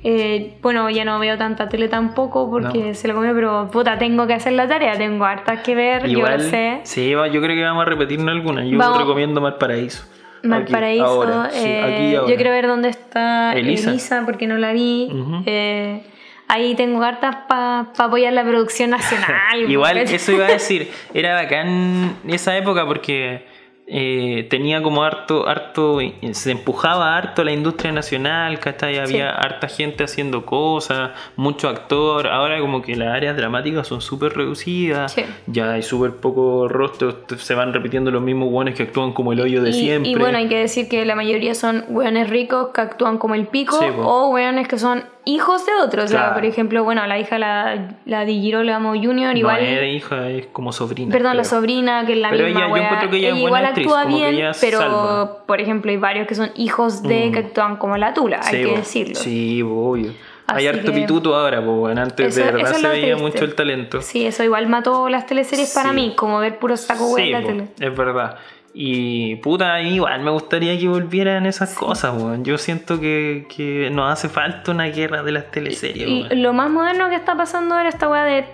Eh, 0.07 0.59
bueno, 0.62 0.88
ya 0.90 1.05
no 1.07 1.18
veo 1.18 1.36
tanta 1.38 1.68
tele 1.68 1.88
tampoco 1.88 2.50
porque 2.50 2.88
No. 2.88 2.94
se 2.94 3.09
lo 3.09 3.14
comió, 3.14 3.34
pero 3.34 3.68
puta, 3.72 3.96
tengo 3.98 4.26
que 4.26 4.34
hacer 4.34 4.52
la 4.52 4.68
tarea, 4.68 4.98
tengo 4.98 5.24
hartas 5.24 5.61
que 5.62 5.74
ver, 5.74 6.02
yo 6.07 6.18
Igual, 6.18 6.36
lo 6.44 6.50
sé. 6.50 6.80
sí, 6.84 7.09
yo 7.11 7.22
creo 7.22 7.40
que 7.57 7.62
vamos 7.62 7.80
a 7.82 7.86
repetirnos 7.86 8.28
algunas. 8.28 8.66
Yo 8.66 8.76
Vamos- 8.76 8.98
recomiendo 8.98 9.40
Malparaíso. 9.40 10.05
Aquí, 10.45 10.49
Malparaíso, 10.49 11.05
ahora, 11.07 11.51
sí, 11.51 11.59
eh, 11.64 12.12
yo 12.12 12.26
quiero 12.26 12.51
ver 12.51 12.66
dónde 12.66 12.90
está 12.90 13.55
Elisa. 13.55 13.90
Elisa, 13.90 14.22
porque 14.26 14.47
no 14.47 14.59
la 14.59 14.72
vi. 14.72 15.09
Eh, 15.47 16.03
ahí 16.49 16.74
tengo 16.74 17.01
cartas 17.01 17.36
para 17.49 17.86
apoyar 17.97 18.32
la 18.34 18.45
producción 18.45 18.90
nacional. 18.90 19.30
Igual, 19.68 19.97
eso 19.99 20.32
iba 20.32 20.47
a 20.47 20.51
decir, 20.53 20.90
era 21.14 21.34
bacán 21.34 22.16
esa 22.28 22.57
época 22.57 22.86
porque 22.86 23.47
eh, 23.87 24.47
tenía 24.49 24.82
como 24.82 25.05
harto, 25.05 25.47
harto, 25.47 25.99
se 26.32 26.51
empujaba 26.51 27.16
harto 27.16 27.45
la 27.45 27.53
industria 27.53 27.93
nacional, 27.93 28.59
¿cachai? 28.59 28.99
Había 28.99 29.30
harta 29.30 29.68
gente 29.68 30.05
haciendo 30.05 30.47
cosas, 30.47 31.11
mucho 31.37 31.68
actor, 31.68 32.26
ahora 32.28 32.59
como 32.61 32.80
que 32.80 32.97
las 32.97 33.09
áreas 33.14 33.37
dramáticas 33.37 33.87
son 33.87 34.01
súper 34.01 34.35
reducidas, 34.37 35.12
Sí. 35.12 35.22
ya 35.47 35.72
hay 35.72 35.82
súper 35.82 36.12
pocos 36.16 36.72
rostros, 36.72 37.16
se 37.37 37.55
van 37.55 37.74
repitiendo 37.74 38.11
los 38.11 38.22
mismos 38.22 38.51
buenos 38.51 38.74
que 38.74 38.85
actúan 38.85 39.12
como 39.12 39.32
el 39.35 39.41
hoyo 39.41 39.62
de 39.62 39.70
y, 39.70 39.72
siempre. 39.74 40.11
y 40.11 40.14
bueno, 40.14 40.39
hay 40.39 40.49
que 40.49 40.59
decir 40.59 40.89
que 40.89 41.05
la 41.05 41.14
mayoría 41.14 41.55
son 41.55 41.85
weones 41.89 42.30
ricos 42.30 42.68
que 42.74 42.80
actúan 42.80 43.18
como 43.18 43.35
el 43.35 43.47
pico 43.49 43.78
Sí, 43.78 43.87
o 43.99 44.28
weones 44.30 44.66
que 44.66 44.78
son 44.78 45.05
hijos 45.25 45.64
de 45.66 45.72
otros. 45.83 46.05
O 46.07 46.09
sea, 46.09 46.18
Claro. 46.20 46.35
por 46.35 46.45
ejemplo, 46.45 46.85
bueno, 46.85 47.07
la 47.07 47.18
hija, 47.18 47.39
la, 47.39 47.97
la 48.07 48.25
de 48.25 48.33
Girolamo 48.35 48.91
Junior, 48.91 49.33
no 49.33 49.39
igual. 49.39 49.62
hija, 49.87 50.29
es 50.31 50.47
como 50.47 50.72
sobrina. 50.72 51.12
Perdón, 51.12 51.37
la 51.37 51.45
sobrina, 51.45 52.05
que 52.07 52.12
es 52.12 52.18
la 52.18 52.31
Pero 52.31 52.45
misma 52.47 52.61
ella- 52.61 52.68
yo 52.68 52.72
wea. 52.75 52.83
encuentro 52.85 53.11
que 53.11 53.16
ella 53.16 53.29
es 53.29 53.33
buena 53.35 53.47
igual 53.47 53.64
actriz, 53.66 53.87
actúa 53.87 54.03
que 54.03 54.09
bien, 54.09 54.35
ella 54.35 54.53
pero 54.61 54.79
salva. 54.79 55.47
por 55.47 55.61
ejemplo 55.61 55.91
hay 55.91 55.97
varios 55.97 56.27
que 56.27 56.35
son 56.35 56.51
hijos 56.57 57.03
de 57.03 57.27
Mm. 57.29 57.33
que 57.33 57.39
actúan 57.41 57.77
como 57.77 57.97
la 57.97 58.12
tula, 58.14 58.41
hay 58.43 58.64
que 58.64 58.77
decirlo. 58.77 59.14
Sí, 59.16 59.62
obvio. 59.62 60.12
Hay 60.47 60.66
harto 60.66 60.93
pituto 60.93 61.35
ahora, 61.35 61.64
pues 61.64 61.75
bueno, 61.77 62.03
antes 62.03 62.35
de 62.35 62.43
verdad 62.43 62.75
se 62.75 62.87
veía 62.87 63.16
mucho 63.16 63.45
el 63.45 63.55
talento. 63.55 64.03
Sí, 64.03 64.27
eso 64.27 64.45
igual 64.45 64.66
mató 64.66 65.09
las 65.09 65.25
teleseries 65.27 65.72
para 65.72 65.93
mí, 65.95 66.12
como 66.14 66.39
ver 66.39 66.59
puro 66.59 66.77
saco 66.77 67.14
sí, 67.16 67.31
la 67.31 67.43
tele. 67.43 67.68
Es 67.81 67.97
verdad. 67.97 68.37
Y 68.77 69.37
puta, 69.37 69.81
igual 69.81 70.20
me 70.22 70.33
gustaría 70.33 70.77
que 70.77 70.89
volvieran 70.89 71.47
esas 71.47 71.75
cosas, 71.75 72.20
weón. 72.20 72.45
Yo 72.45 72.59
siento 72.59 73.01
que, 73.01 73.47
que, 73.55 73.89
nos 73.93 74.12
hace 74.12 74.29
falta 74.29 74.72
una 74.72 74.87
guerra 74.87 75.22
de 75.22 75.31
las 75.31 75.51
teleseries, 75.53 76.09
Y 76.09 76.35
lo 76.35 76.53
más 76.53 76.68
moderno 76.70 77.09
que 77.09 77.14
está 77.14 77.37
pasando 77.37 77.77
ahora 77.77 77.89
esta 77.89 78.09
weá 78.09 78.25
de, 78.25 78.45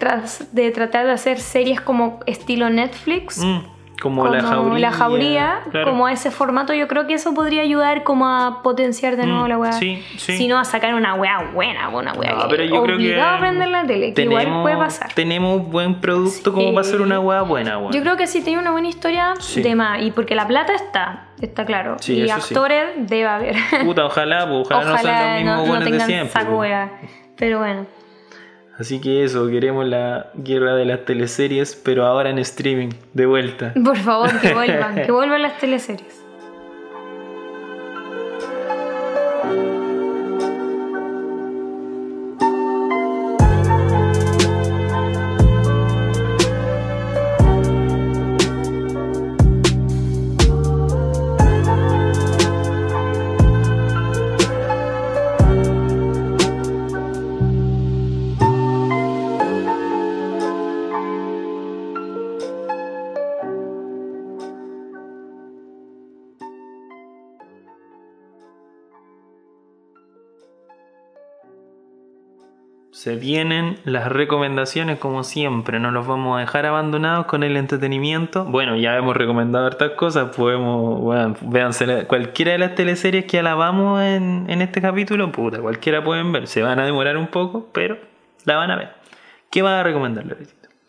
de 0.53 0.71
tratar 0.73 1.07
de 1.07 1.13
hacer 1.13 1.41
series 1.41 1.81
como 1.81 2.21
estilo 2.27 2.69
Netflix. 2.69 3.39
Mm 3.39 3.80
como, 4.01 4.27
la 4.29 4.43
jauría, 4.43 4.79
la 4.79 4.93
jauría 4.93 5.61
como 5.85 6.09
ese 6.09 6.31
formato, 6.31 6.75
yo 6.75 6.89
creo 6.89 7.07
que 7.07 7.15
eso 7.15 7.35
podría 7.35 7.63
ayudar 7.63 8.03
como 8.03 8.27
a 8.27 8.63
potenciar 8.63 9.17
de 9.17 9.27
nuevo 9.27 9.45
mm, 9.45 9.49
la 9.49 9.59
weá. 9.59 9.73
Sí, 9.73 10.03
sí. 10.17 10.37
Si 10.37 10.49
no, 10.49 10.59
a 10.59 10.65
sacar 10.65 10.95
una 10.95 11.15
weá 11.15 11.51
buena, 11.53 11.89
una 11.91 12.13
weá 12.15 12.33
no, 12.33 12.49
pero 12.49 12.65
yo 12.65 12.83
creo 12.83 12.99
que 12.99 13.21
a 13.21 13.37
aprender 13.37 13.69
la 13.69 13.87
tele, 13.87 14.15
que 14.15 14.23
igual 14.23 14.63
puede 14.63 14.77
pasar. 14.77 15.13
Tenemos 15.15 15.69
buen 15.69 16.01
producto 16.01 16.53
como 16.53 16.75
para 16.75 16.81
hacer 16.81 17.01
una 17.01 17.21
weá 17.21 17.43
buena, 17.43 17.79
weá. 17.79 17.91
Yo 17.93 18.01
creo 18.01 18.17
que 18.17 18.27
si 18.27 18.43
tiene 18.43 18.61
una 18.61 18.71
buena 18.71 18.89
historia, 18.89 19.35
de 19.55 19.75
más. 19.75 20.03
Y 20.03 20.11
porque 20.11 20.35
la 20.35 20.47
plata 20.47 20.75
está, 20.75 21.29
está 21.41 21.65
claro. 21.65 21.97
y 22.07 22.29
actores 22.31 22.91
debe 22.97 23.27
haber. 23.27 23.57
Puta, 23.85 24.07
ojalá, 24.07 24.49
pues, 24.49 24.67
ojalá, 24.67 24.91
no 24.91 24.99
sean 24.99 25.27
los 25.27 25.45
mismos 25.45 25.69
buenos 25.69 25.91
de 25.91 26.01
siempre. 26.01 26.33
Saco 26.33 26.57
pues. 26.57 26.89
Pero 27.37 27.59
bueno. 27.59 28.00
Así 28.81 28.99
que 28.99 29.25
eso, 29.25 29.47
queremos 29.49 29.87
la 29.87 30.31
guerra 30.35 30.75
de 30.75 30.87
las 30.87 31.05
teleseries, 31.05 31.77
pero 31.77 32.07
ahora 32.07 32.31
en 32.31 32.39
streaming, 32.39 32.89
de 33.13 33.27
vuelta. 33.27 33.75
Por 33.85 33.99
favor, 33.99 34.41
que 34.41 34.55
vuelvan, 34.55 34.95
que 35.07 35.13
vuelvan 35.13 35.43
las 35.43 35.59
teleseries. 35.59 36.20
Se 73.01 73.17
vienen 73.17 73.79
las 73.87 74.13
recomendaciones 74.13 74.99
como 74.99 75.25
siempre, 75.25 75.81
no 75.81 75.91
los 75.91 76.07
vamos 76.07 76.37
a 76.37 76.41
dejar 76.41 76.67
abandonados 76.67 77.25
con 77.25 77.43
el 77.43 77.57
entretenimiento. 77.57 78.45
Bueno, 78.45 78.77
ya 78.77 78.95
hemos 78.95 79.17
recomendado 79.17 79.65
hartas 79.65 79.93
cosas, 79.93 80.37
podemos, 80.37 81.01
bueno, 81.01 81.35
véanse 81.41 82.07
cualquiera 82.07 82.53
de 82.53 82.59
las 82.59 82.75
teleseries 82.75 83.25
que 83.25 83.39
alabamos 83.39 84.03
en, 84.03 84.45
en 84.51 84.61
este 84.61 84.83
capítulo, 84.83 85.33
puta, 85.33 85.61
cualquiera 85.61 86.05
pueden 86.05 86.31
ver, 86.31 86.47
se 86.47 86.61
van 86.61 86.79
a 86.79 86.85
demorar 86.85 87.17
un 87.17 87.29
poco, 87.29 87.71
pero 87.73 87.97
la 88.45 88.57
van 88.57 88.71
a 88.71 88.77
ver. 88.77 88.91
¿Qué 89.51 89.63
vas 89.63 89.81
a 89.81 89.83
recomendarle, 89.83 90.37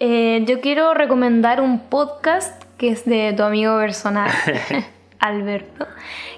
eh, 0.01 0.43
yo 0.45 0.59
quiero 0.59 0.93
recomendar 0.93 1.61
un 1.61 1.79
podcast 1.87 2.61
que 2.77 2.89
es 2.89 3.05
de 3.05 3.33
tu 3.37 3.43
amigo 3.43 3.77
personal, 3.77 4.29
Alberto, 5.21 5.87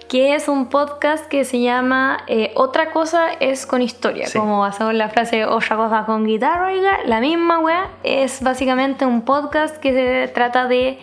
que 0.10 0.36
es 0.36 0.50
un 0.50 0.68
podcast 0.68 1.26
que 1.28 1.46
se 1.46 1.62
llama 1.62 2.20
eh, 2.28 2.52
Otra 2.56 2.92
cosa 2.92 3.32
es 3.40 3.66
con 3.66 3.82
historia, 3.82 4.28
como 4.36 4.60
basado 4.60 4.92
en 4.92 4.98
la 4.98 5.10
frase 5.10 5.46
Otra 5.46 5.78
cosa 5.78 6.06
con 6.06 6.26
guitarra, 6.26 6.68
oiga, 6.68 6.98
la 7.06 7.22
misma 7.22 7.60
wea, 7.60 7.88
es 8.04 8.44
básicamente 8.44 9.06
un 9.06 9.22
podcast 9.22 9.78
que 9.78 9.94
se 9.94 10.34
trata 10.34 10.68
de, 10.68 11.00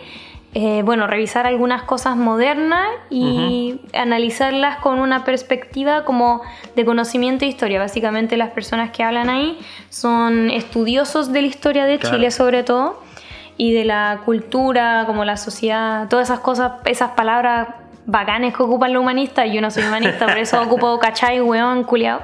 eh, 0.53 0.83
bueno, 0.85 1.07
revisar 1.07 1.47
algunas 1.47 1.81
cosas 1.81 2.15
modernas 2.15 2.87
y 3.09 3.81
analizarlas 3.93 4.77
con 4.77 4.99
una 4.99 5.25
perspectiva 5.25 6.05
como 6.05 6.43
de 6.75 6.85
conocimiento 6.85 7.45
de 7.45 7.47
historia. 7.47 7.79
Básicamente 7.79 8.37
las 8.37 8.51
personas 8.51 8.91
que 8.91 9.03
hablan 9.03 9.27
ahí 9.27 9.57
son 9.89 10.51
estudiosos 10.51 11.33
de 11.33 11.41
la 11.41 11.47
historia 11.47 11.85
de 11.85 11.97
Chile 11.97 12.29
sobre 12.29 12.61
todo 12.63 13.10
y 13.61 13.73
de 13.73 13.85
la 13.85 14.21
cultura, 14.25 15.03
como 15.05 15.23
la 15.23 15.37
sociedad, 15.37 16.07
todas 16.09 16.29
esas 16.29 16.39
cosas, 16.39 16.71
esas 16.85 17.11
palabras 17.11 17.67
bacanes 18.07 18.55
que 18.55 18.63
ocupan 18.63 18.91
los 18.91 19.03
humanistas. 19.03 19.51
Yo 19.53 19.61
no 19.61 19.69
soy 19.69 19.83
humanista, 19.83 20.25
por 20.25 20.39
eso 20.39 20.59
ocupo 20.63 20.97
cachai, 20.99 21.41
weón, 21.41 21.83
culiao. 21.83 22.21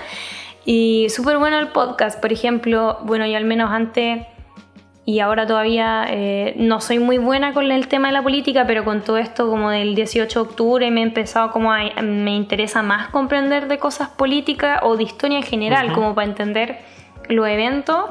y 0.64 1.06
súper 1.10 1.36
bueno 1.36 1.58
el 1.58 1.68
podcast, 1.68 2.18
por 2.18 2.32
ejemplo, 2.32 2.98
bueno, 3.02 3.26
yo 3.26 3.36
al 3.36 3.44
menos 3.44 3.70
antes 3.70 4.26
y 5.04 5.20
ahora 5.20 5.46
todavía 5.46 6.06
eh, 6.08 6.54
no 6.56 6.80
soy 6.80 6.98
muy 6.98 7.18
buena 7.18 7.52
con 7.52 7.70
el 7.70 7.86
tema 7.86 8.08
de 8.08 8.14
la 8.14 8.22
política, 8.22 8.64
pero 8.66 8.82
con 8.82 9.02
todo 9.02 9.18
esto 9.18 9.50
como 9.50 9.68
del 9.68 9.94
18 9.94 10.44
de 10.44 10.48
octubre 10.48 10.90
me 10.90 11.00
he 11.00 11.04
empezado 11.04 11.50
como 11.50 11.74
a, 11.74 11.80
me 12.00 12.34
interesa 12.34 12.82
más 12.82 13.08
comprender 13.08 13.68
de 13.68 13.78
cosas 13.78 14.08
políticas 14.08 14.80
o 14.82 14.96
de 14.96 15.02
historia 15.02 15.36
en 15.36 15.44
general, 15.44 15.92
como 15.92 16.14
para 16.14 16.26
entender 16.26 16.78
los 17.30 17.46
eventos. 17.48 18.06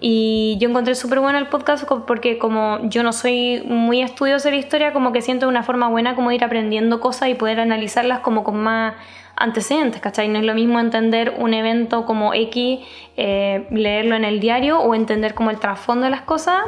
Y 0.00 0.56
yo 0.60 0.68
encontré 0.68 0.94
súper 0.94 1.20
bueno 1.20 1.38
el 1.38 1.46
podcast 1.46 1.88
porque 2.06 2.38
como 2.38 2.78
yo 2.88 3.02
no 3.02 3.12
soy 3.12 3.62
muy 3.66 4.02
estudiosa 4.02 4.48
de 4.48 4.56
la 4.56 4.60
historia, 4.60 4.92
como 4.92 5.12
que 5.12 5.22
siento 5.22 5.48
una 5.48 5.62
forma 5.62 5.88
buena 5.88 6.14
como 6.14 6.32
ir 6.32 6.44
aprendiendo 6.44 7.00
cosas 7.00 7.28
y 7.28 7.34
poder 7.34 7.60
analizarlas 7.60 8.20
como 8.20 8.44
con 8.44 8.62
más 8.62 8.94
antecedentes, 9.36 10.00
¿cachai? 10.00 10.28
No 10.28 10.38
es 10.38 10.44
lo 10.44 10.54
mismo 10.54 10.78
entender 10.78 11.34
un 11.38 11.54
evento 11.54 12.06
como 12.06 12.34
X, 12.34 12.80
eh, 13.16 13.66
leerlo 13.70 14.14
en 14.16 14.24
el 14.24 14.40
diario 14.40 14.78
o 14.78 14.94
entender 14.94 15.34
como 15.34 15.50
el 15.50 15.58
trasfondo 15.58 16.04
de 16.04 16.10
las 16.10 16.22
cosas 16.22 16.60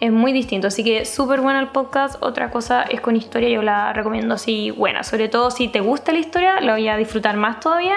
es 0.00 0.10
muy 0.10 0.32
distinto. 0.32 0.66
Así 0.66 0.82
que 0.82 1.04
súper 1.04 1.40
bueno 1.40 1.60
el 1.60 1.68
podcast. 1.68 2.16
Otra 2.22 2.50
cosa 2.50 2.82
es 2.82 3.00
con 3.00 3.16
historia, 3.16 3.48
yo 3.48 3.62
la 3.62 3.92
recomiendo 3.92 4.34
así 4.34 4.70
buena. 4.70 5.02
Sobre 5.04 5.28
todo 5.28 5.50
si 5.50 5.68
te 5.68 5.80
gusta 5.80 6.12
la 6.12 6.18
historia, 6.18 6.60
la 6.60 6.72
voy 6.72 6.88
a 6.88 6.96
disfrutar 6.96 7.36
más 7.36 7.60
todavía. 7.60 7.96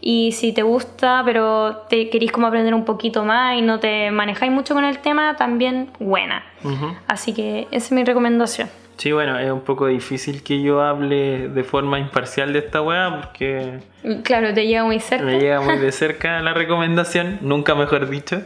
Y 0.00 0.32
si 0.32 0.52
te 0.52 0.62
gusta, 0.62 1.22
pero 1.24 1.84
te 1.88 2.08
queréis 2.08 2.32
como 2.32 2.46
aprender 2.46 2.72
un 2.72 2.84
poquito 2.84 3.24
más 3.24 3.58
y 3.58 3.62
no 3.62 3.80
te 3.80 4.10
manejáis 4.10 4.50
mucho 4.50 4.74
con 4.74 4.84
el 4.84 4.98
tema, 4.98 5.36
también 5.36 5.90
buena. 5.98 6.44
Así 7.06 7.34
que 7.34 7.66
esa 7.70 7.86
es 7.86 7.92
mi 7.92 8.04
recomendación. 8.04 8.68
Sí, 9.00 9.12
bueno, 9.12 9.38
es 9.38 9.50
un 9.50 9.62
poco 9.62 9.86
difícil 9.86 10.42
que 10.42 10.60
yo 10.60 10.82
hable 10.82 11.48
de 11.48 11.64
forma 11.64 11.98
imparcial 11.98 12.52
de 12.52 12.58
esta 12.58 12.82
weá 12.82 13.18
porque... 13.18 13.78
Claro, 14.24 14.52
te 14.52 14.66
llega 14.66 14.84
muy 14.84 15.00
cerca. 15.00 15.24
Me 15.24 15.40
llega 15.40 15.62
muy 15.62 15.78
de 15.78 15.90
cerca 15.92 16.38
la 16.42 16.52
recomendación, 16.52 17.38
nunca 17.40 17.74
mejor 17.74 18.10
dicho. 18.10 18.42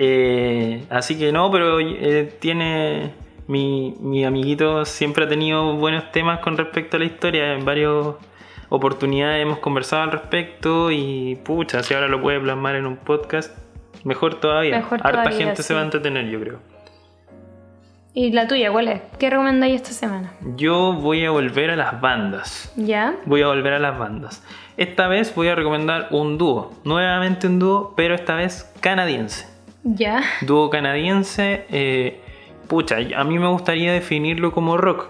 Eh, 0.00 0.84
así 0.90 1.18
que 1.18 1.32
no, 1.32 1.50
pero 1.50 1.80
eh, 1.80 2.32
tiene. 2.38 3.12
Mi, 3.48 3.94
mi, 3.98 4.24
amiguito 4.24 4.84
siempre 4.84 5.24
ha 5.24 5.28
tenido 5.28 5.74
buenos 5.74 6.12
temas 6.12 6.38
con 6.40 6.56
respecto 6.56 6.96
a 6.96 7.00
la 7.00 7.06
historia. 7.06 7.54
En 7.54 7.64
varias 7.64 8.14
oportunidades 8.68 9.42
hemos 9.42 9.58
conversado 9.58 10.02
al 10.02 10.12
respecto 10.12 10.92
y 10.92 11.36
pucha, 11.42 11.82
si 11.82 11.94
ahora 11.94 12.06
lo 12.06 12.22
puede 12.22 12.38
plasmar 12.38 12.76
en 12.76 12.86
un 12.86 12.96
podcast, 12.96 13.58
mejor 14.04 14.36
todavía. 14.36 14.86
Harta 15.02 15.32
gente 15.32 15.62
se 15.62 15.74
va 15.74 15.80
a 15.80 15.84
entretener, 15.84 16.28
yo 16.28 16.38
creo. 16.40 16.58
¿Y 18.14 18.30
la 18.30 18.46
tuya 18.46 18.70
cuál 18.70 18.88
es? 18.88 19.00
¿Qué 19.18 19.30
recomendáis 19.30 19.76
esta 19.76 19.92
semana? 19.92 20.32
Yo 20.56 20.92
voy 20.92 21.24
a 21.24 21.30
volver 21.30 21.70
a 21.70 21.76
las 21.76 22.00
bandas. 22.00 22.72
¿Ya? 22.76 23.16
Voy 23.24 23.42
a 23.42 23.48
volver 23.48 23.72
a 23.72 23.78
las 23.78 23.98
bandas. 23.98 24.44
Esta 24.76 25.08
vez 25.08 25.34
voy 25.34 25.48
a 25.48 25.54
recomendar 25.54 26.08
un 26.10 26.38
dúo. 26.38 26.72
Nuevamente 26.84 27.48
un 27.48 27.58
dúo, 27.58 27.94
pero 27.96 28.14
esta 28.14 28.34
vez 28.36 28.72
canadiense. 28.80 29.47
Ya. 29.84 30.22
Dúo 30.42 30.70
canadiense. 30.70 31.64
Eh, 31.70 32.20
pucha, 32.66 32.96
a 33.16 33.24
mí 33.24 33.38
me 33.38 33.48
gustaría 33.48 33.92
definirlo 33.92 34.52
como 34.52 34.76
rock. 34.76 35.08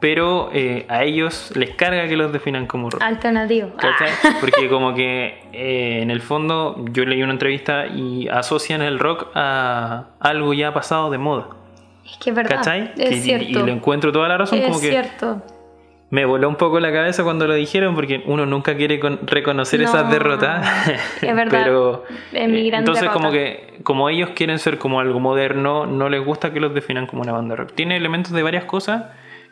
Pero 0.00 0.48
eh, 0.54 0.86
a 0.88 1.04
ellos 1.04 1.52
les 1.54 1.74
carga 1.74 2.08
que 2.08 2.16
los 2.16 2.32
definan 2.32 2.66
como 2.66 2.88
rock. 2.88 3.02
Alternativo. 3.02 3.72
Ah. 3.82 3.92
Porque 4.40 4.68
como 4.70 4.94
que 4.94 5.42
eh, 5.52 6.00
en 6.00 6.10
el 6.10 6.22
fondo 6.22 6.82
yo 6.90 7.04
leí 7.04 7.22
una 7.22 7.32
entrevista 7.32 7.86
y 7.86 8.26
asocian 8.28 8.80
el 8.80 8.98
rock 8.98 9.28
a 9.34 10.06
algo 10.18 10.54
ya 10.54 10.72
pasado 10.72 11.10
de 11.10 11.18
moda. 11.18 11.48
Es 12.06 12.16
que 12.16 12.30
es 12.30 12.36
verdad. 12.36 12.56
¿Cachai? 12.56 12.92
Es 12.96 13.22
cierto. 13.22 13.46
Y, 13.46 13.62
le 13.62 13.72
encuentro 13.72 14.10
toda 14.10 14.26
la 14.26 14.38
razón. 14.38 14.60
Es 14.60 14.68
como 14.68 14.80
que 14.80 14.88
cierto 14.88 15.42
me 16.10 16.24
voló 16.24 16.48
un 16.48 16.56
poco 16.56 16.80
la 16.80 16.92
cabeza 16.92 17.22
cuando 17.22 17.46
lo 17.46 17.54
dijeron 17.54 17.94
porque 17.94 18.22
uno 18.26 18.44
nunca 18.44 18.76
quiere 18.76 19.00
reconocer 19.22 19.80
esas 19.80 20.10
derrotas. 20.10 20.66
Es 21.22 21.34
verdad. 21.34 21.64
Pero 21.64 22.04
entonces 22.32 23.08
como 23.10 23.30
que 23.30 23.78
como 23.84 24.08
ellos 24.08 24.30
quieren 24.34 24.58
ser 24.58 24.78
como 24.78 25.00
algo 25.00 25.20
moderno, 25.20 25.86
no 25.86 26.08
les 26.08 26.24
gusta 26.24 26.52
que 26.52 26.60
los 26.60 26.74
definan 26.74 27.06
como 27.06 27.22
una 27.22 27.32
banda 27.32 27.56
rock. 27.56 27.72
Tiene 27.74 27.96
elementos 27.96 28.32
de 28.32 28.42
varias 28.42 28.64
cosas, 28.64 29.04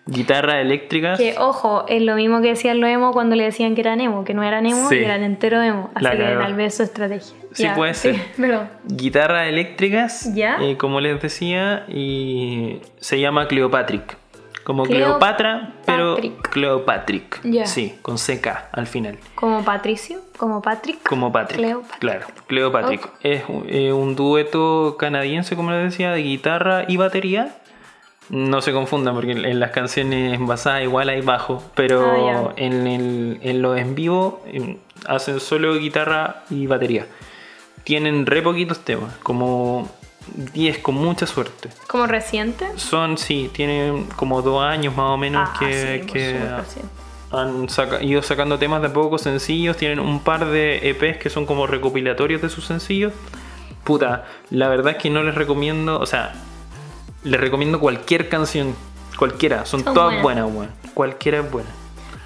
guitarras 0.06 0.56
eléctricas. 0.56 1.18
Que 1.18 1.36
ojo, 1.38 1.86
es 1.88 2.02
lo 2.02 2.16
mismo 2.16 2.40
que 2.42 2.48
decían 2.48 2.80
los 2.80 2.90
emo 2.90 3.12
cuando 3.12 3.36
le 3.36 3.44
decían 3.44 3.74
que 3.74 3.80
eran 3.82 4.00
emo, 4.00 4.24
que 4.24 4.34
no 4.34 4.42
eran 4.42 4.66
emo, 4.66 4.92
y 4.92 4.98
eran 4.98 5.22
entero 5.22 5.62
emo. 5.62 5.90
Así 5.94 6.10
que 6.10 6.16
tal 6.16 6.54
vez 6.54 6.76
su 6.76 6.82
estrategia. 6.82 7.36
Sí, 7.52 7.66
puede 7.74 7.94
ser. 7.94 8.16
pero... 8.36 8.68
Guitarras 8.84 9.48
eléctricas, 9.48 10.34
¿Ya? 10.34 10.58
Eh, 10.60 10.76
como 10.76 11.00
les 11.00 11.22
decía, 11.22 11.84
y 11.88 12.80
se 12.98 13.20
llama 13.20 13.46
Cleopatrick 13.46 14.16
Como 14.68 14.82
Cleopatra, 14.82 15.72
pero 15.86 16.18
Cleopatrick. 16.42 17.40
Sí, 17.64 17.94
con 18.02 18.16
CK 18.16 18.48
al 18.70 18.86
final. 18.86 19.18
¿Como 19.34 19.64
Patricio? 19.64 20.20
¿Como 20.36 20.60
Patrick? 20.60 21.02
Como 21.08 21.32
Patrick. 21.32 21.80
Claro, 21.98 22.26
Cleopatrick. 22.48 23.08
Es 23.22 23.44
eh, 23.66 23.94
un 23.94 24.14
dueto 24.14 24.96
canadiense, 24.98 25.56
como 25.56 25.70
les 25.70 25.84
decía, 25.84 26.12
de 26.12 26.22
guitarra 26.22 26.84
y 26.86 26.98
batería. 26.98 27.56
No 28.28 28.60
se 28.60 28.74
confundan 28.74 29.14
porque 29.14 29.30
en 29.30 29.58
las 29.58 29.70
canciones 29.70 30.38
basadas 30.38 30.82
igual 30.82 31.08
hay 31.08 31.22
bajo, 31.22 31.64
pero 31.74 32.50
ah, 32.50 32.52
en, 32.56 32.86
el, 32.86 33.38
en 33.40 33.62
los 33.62 33.78
en 33.78 33.94
vivo 33.94 34.44
em, 34.48 34.76
hacen 35.06 35.40
solo 35.40 35.78
guitarra 35.78 36.42
y 36.50 36.66
batería. 36.66 37.06
Tienen 37.84 38.26
re 38.26 38.42
poquitos 38.42 38.80
temas, 38.80 39.16
como 39.22 39.88
10 40.54 40.78
con 40.78 40.94
mucha 40.94 41.26
suerte. 41.26 41.68
¿Como 41.86 42.06
reciente? 42.06 42.66
Son, 42.76 43.18
sí, 43.18 43.50
tienen 43.52 44.04
como 44.16 44.42
dos 44.42 44.62
años 44.62 44.96
más 44.96 45.10
o 45.10 45.16
menos 45.16 45.48
ah, 45.52 45.56
que, 45.58 46.06
que 46.10 46.40
han 47.30 47.66
ido 48.02 48.22
sacando 48.22 48.58
temas 48.58 48.82
de 48.82 48.88
poco 48.90 49.18
sencillos. 49.18 49.76
Tienen 49.76 50.00
un 50.00 50.20
par 50.20 50.46
de 50.46 50.88
EPs 50.90 51.18
que 51.18 51.30
son 51.30 51.46
como 51.46 51.66
recopilatorios 51.66 52.42
de 52.42 52.48
sus 52.48 52.64
sencillos. 52.64 53.12
Puta, 53.84 54.26
la 54.50 54.68
verdad 54.68 54.92
es 54.96 55.02
que 55.02 55.10
no 55.10 55.22
les 55.22 55.34
recomiendo, 55.34 55.98
o 55.98 56.06
sea, 56.06 56.34
les 57.24 57.40
recomiendo 57.40 57.80
cualquier 57.80 58.28
canción, 58.28 58.74
cualquiera, 59.16 59.64
son, 59.64 59.82
todas 59.82 60.20
buenas, 60.22 60.52
buenas, 60.52 60.74
Cualquiera 60.94 61.38
es 61.38 61.50
buena. 61.50 61.70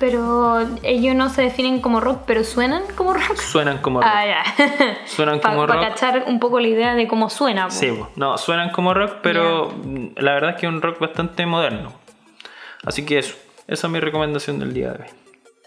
Pero 0.03 0.59
ellos 0.83 1.15
no 1.15 1.29
se 1.29 1.43
definen 1.43 1.81
como 1.81 2.01
rock, 2.01 2.23
pero 2.27 2.43
suenan 2.43 2.83
como 2.97 3.15
rock. 3.15 3.37
Suenan 3.37 3.79
como 3.79 4.01
rock. 4.01 4.11
Ah, 4.13 4.27
ya. 4.27 4.97
Suenan 5.07 5.39
como 5.39 5.65
rock. 5.65 5.77
Para 5.77 5.91
cachar 5.91 6.25
un 6.27 6.41
poco 6.41 6.59
la 6.59 6.67
idea 6.67 6.97
de 6.97 7.07
cómo 7.07 7.31
suena. 7.31 7.71
Sí, 7.71 7.97
no, 8.17 8.37
suenan 8.37 8.71
como 8.71 8.95
rock, 8.95 9.19
pero 9.23 9.73
la 10.17 10.33
verdad 10.33 10.51
es 10.51 10.57
que 10.57 10.67
es 10.67 10.73
un 10.73 10.83
rock 10.83 10.99
bastante 10.99 11.47
moderno. 11.47 11.93
Así 12.85 13.07
que 13.07 13.21
eso, 13.21 13.37
esa 13.69 13.87
es 13.87 13.93
mi 13.93 14.01
recomendación 14.01 14.59
del 14.59 14.75
día 14.75 14.91
de 14.91 15.05
hoy. 15.05 15.09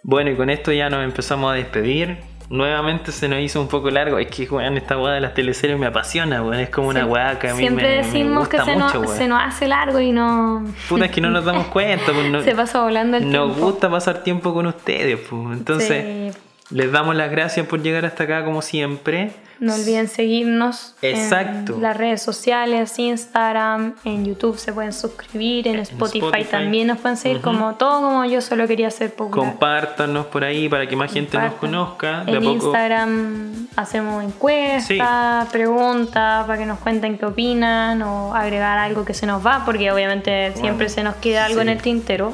Bueno, 0.03 0.31
y 0.31 0.35
con 0.35 0.49
esto 0.49 0.73
ya 0.73 0.89
nos 0.89 1.05
empezamos 1.05 1.53
a 1.53 1.55
despedir 1.55 2.17
nuevamente 2.49 3.11
se 3.11 3.27
nos 3.27 3.39
hizo 3.39 3.61
un 3.61 3.67
poco 3.67 3.89
largo. 3.89 4.17
Es 4.19 4.27
que, 4.27 4.45
weón, 4.45 4.77
esta 4.77 4.97
weá 4.97 5.13
de 5.13 5.21
las 5.21 5.33
teleseries 5.33 5.77
me 5.77 5.87
apasiona, 5.87 6.41
weón. 6.41 6.59
Es 6.59 6.69
como 6.69 6.89
una 6.89 7.05
weá 7.05 7.39
que 7.39 7.49
a 7.49 7.53
mí 7.53 7.59
Siempre 7.59 7.87
me, 7.87 7.95
decimos 8.03 8.47
que 8.47 8.61
se, 8.61 8.75
nos, 8.75 8.91
se 9.11 9.27
nos 9.27 9.41
hace 9.41 9.67
largo 9.67 9.99
y 9.99 10.11
no. 10.11 10.63
Puta, 10.87 11.05
es 11.05 11.11
que 11.11 11.21
no 11.21 11.29
nos 11.29 11.45
damos 11.45 11.67
cuenta. 11.73 12.11
Pues, 12.11 12.43
se 12.43 12.55
pasa 12.55 12.83
volando 12.83 13.17
el 13.17 13.23
tiempo. 13.23 13.47
Nos 13.47 13.57
gusta 13.57 13.89
pasar 13.89 14.23
tiempo 14.23 14.53
con 14.53 14.67
ustedes, 14.67 15.19
pues. 15.29 15.57
Entonces, 15.57 16.37
les 16.71 16.91
damos 16.91 17.15
las 17.15 17.29
gracias 17.29 17.67
por 17.67 17.81
llegar 17.81 18.05
hasta 18.05 18.23
acá, 18.23 18.43
como 18.43 18.61
siempre. 18.61 19.31
No 19.59 19.73
olviden 19.73 20.09
seguirnos 20.09 20.95
Exacto. 21.01 21.75
en 21.75 21.81
las 21.81 21.95
redes 21.95 22.21
sociales, 22.21 22.97
Instagram, 22.99 23.95
en 24.03 24.25
YouTube 24.25 24.57
se 24.57 24.73
pueden 24.73 24.91
suscribir, 24.91 25.67
en, 25.67 25.79
Spotify, 25.79 26.43
también 26.49 26.87
nos 26.87 26.97
pueden 26.99 27.15
seguir, 27.15 27.41
como 27.41 27.75
todo 27.75 28.01
como 28.01 28.25
yo 28.25 28.41
solo 28.41 28.67
quería 28.67 28.87
hacer 28.87 29.13
popular. 29.13 29.49
Compártanos 29.51 30.25
por 30.25 30.43
ahí 30.43 30.67
para 30.67 30.87
que 30.87 30.95
más 30.95 31.13
gente 31.13 31.37
nos 31.37 31.53
conozca. 31.53 32.23
en 32.27 32.43
Instagram 32.43 33.67
hacemos 33.77 34.23
encuestas, 34.23 35.47
preguntas 35.49 36.45
para 36.45 36.57
que 36.57 36.65
nos 36.65 36.79
cuenten 36.79 37.17
qué 37.17 37.25
opinan 37.25 38.01
o 38.01 38.35
agregar 38.35 38.77
algo 38.77 39.05
que 39.05 39.13
se 39.13 39.25
nos 39.25 39.45
va, 39.45 39.63
porque 39.65 39.91
obviamente 39.91 40.53
siempre 40.55 40.89
se 40.89 41.03
nos 41.03 41.15
queda 41.15 41.45
algo 41.45 41.61
en 41.61 41.69
el 41.69 41.81
tintero. 41.81 42.33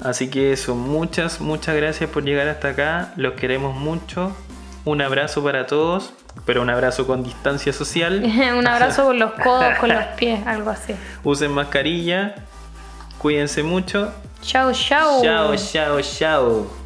Así 0.00 0.28
que 0.28 0.52
eso, 0.52 0.74
muchas, 0.74 1.40
muchas 1.40 1.76
gracias 1.76 2.10
por 2.10 2.24
llegar 2.24 2.48
hasta 2.48 2.70
acá. 2.70 3.12
Los 3.16 3.34
queremos 3.34 3.76
mucho. 3.76 4.36
Un 4.84 5.00
abrazo 5.00 5.42
para 5.42 5.66
todos 5.66 6.12
pero 6.44 6.62
un 6.62 6.70
abrazo 6.70 7.06
con 7.06 7.22
distancia 7.22 7.72
social. 7.72 8.22
un 8.58 8.66
abrazo 8.66 9.04
con 9.04 9.18
los 9.18 9.32
codos, 9.32 9.78
con 9.78 9.90
los 9.90 10.04
pies, 10.16 10.46
algo 10.46 10.70
así. 10.70 10.94
Usen 11.22 11.52
mascarilla, 11.52 12.34
cuídense 13.18 13.62
mucho. 13.62 14.12
Chao, 14.42 14.72
chao. 14.72 15.22
Chao, 15.22 15.56
chao, 15.56 16.00
chao. 16.02 16.83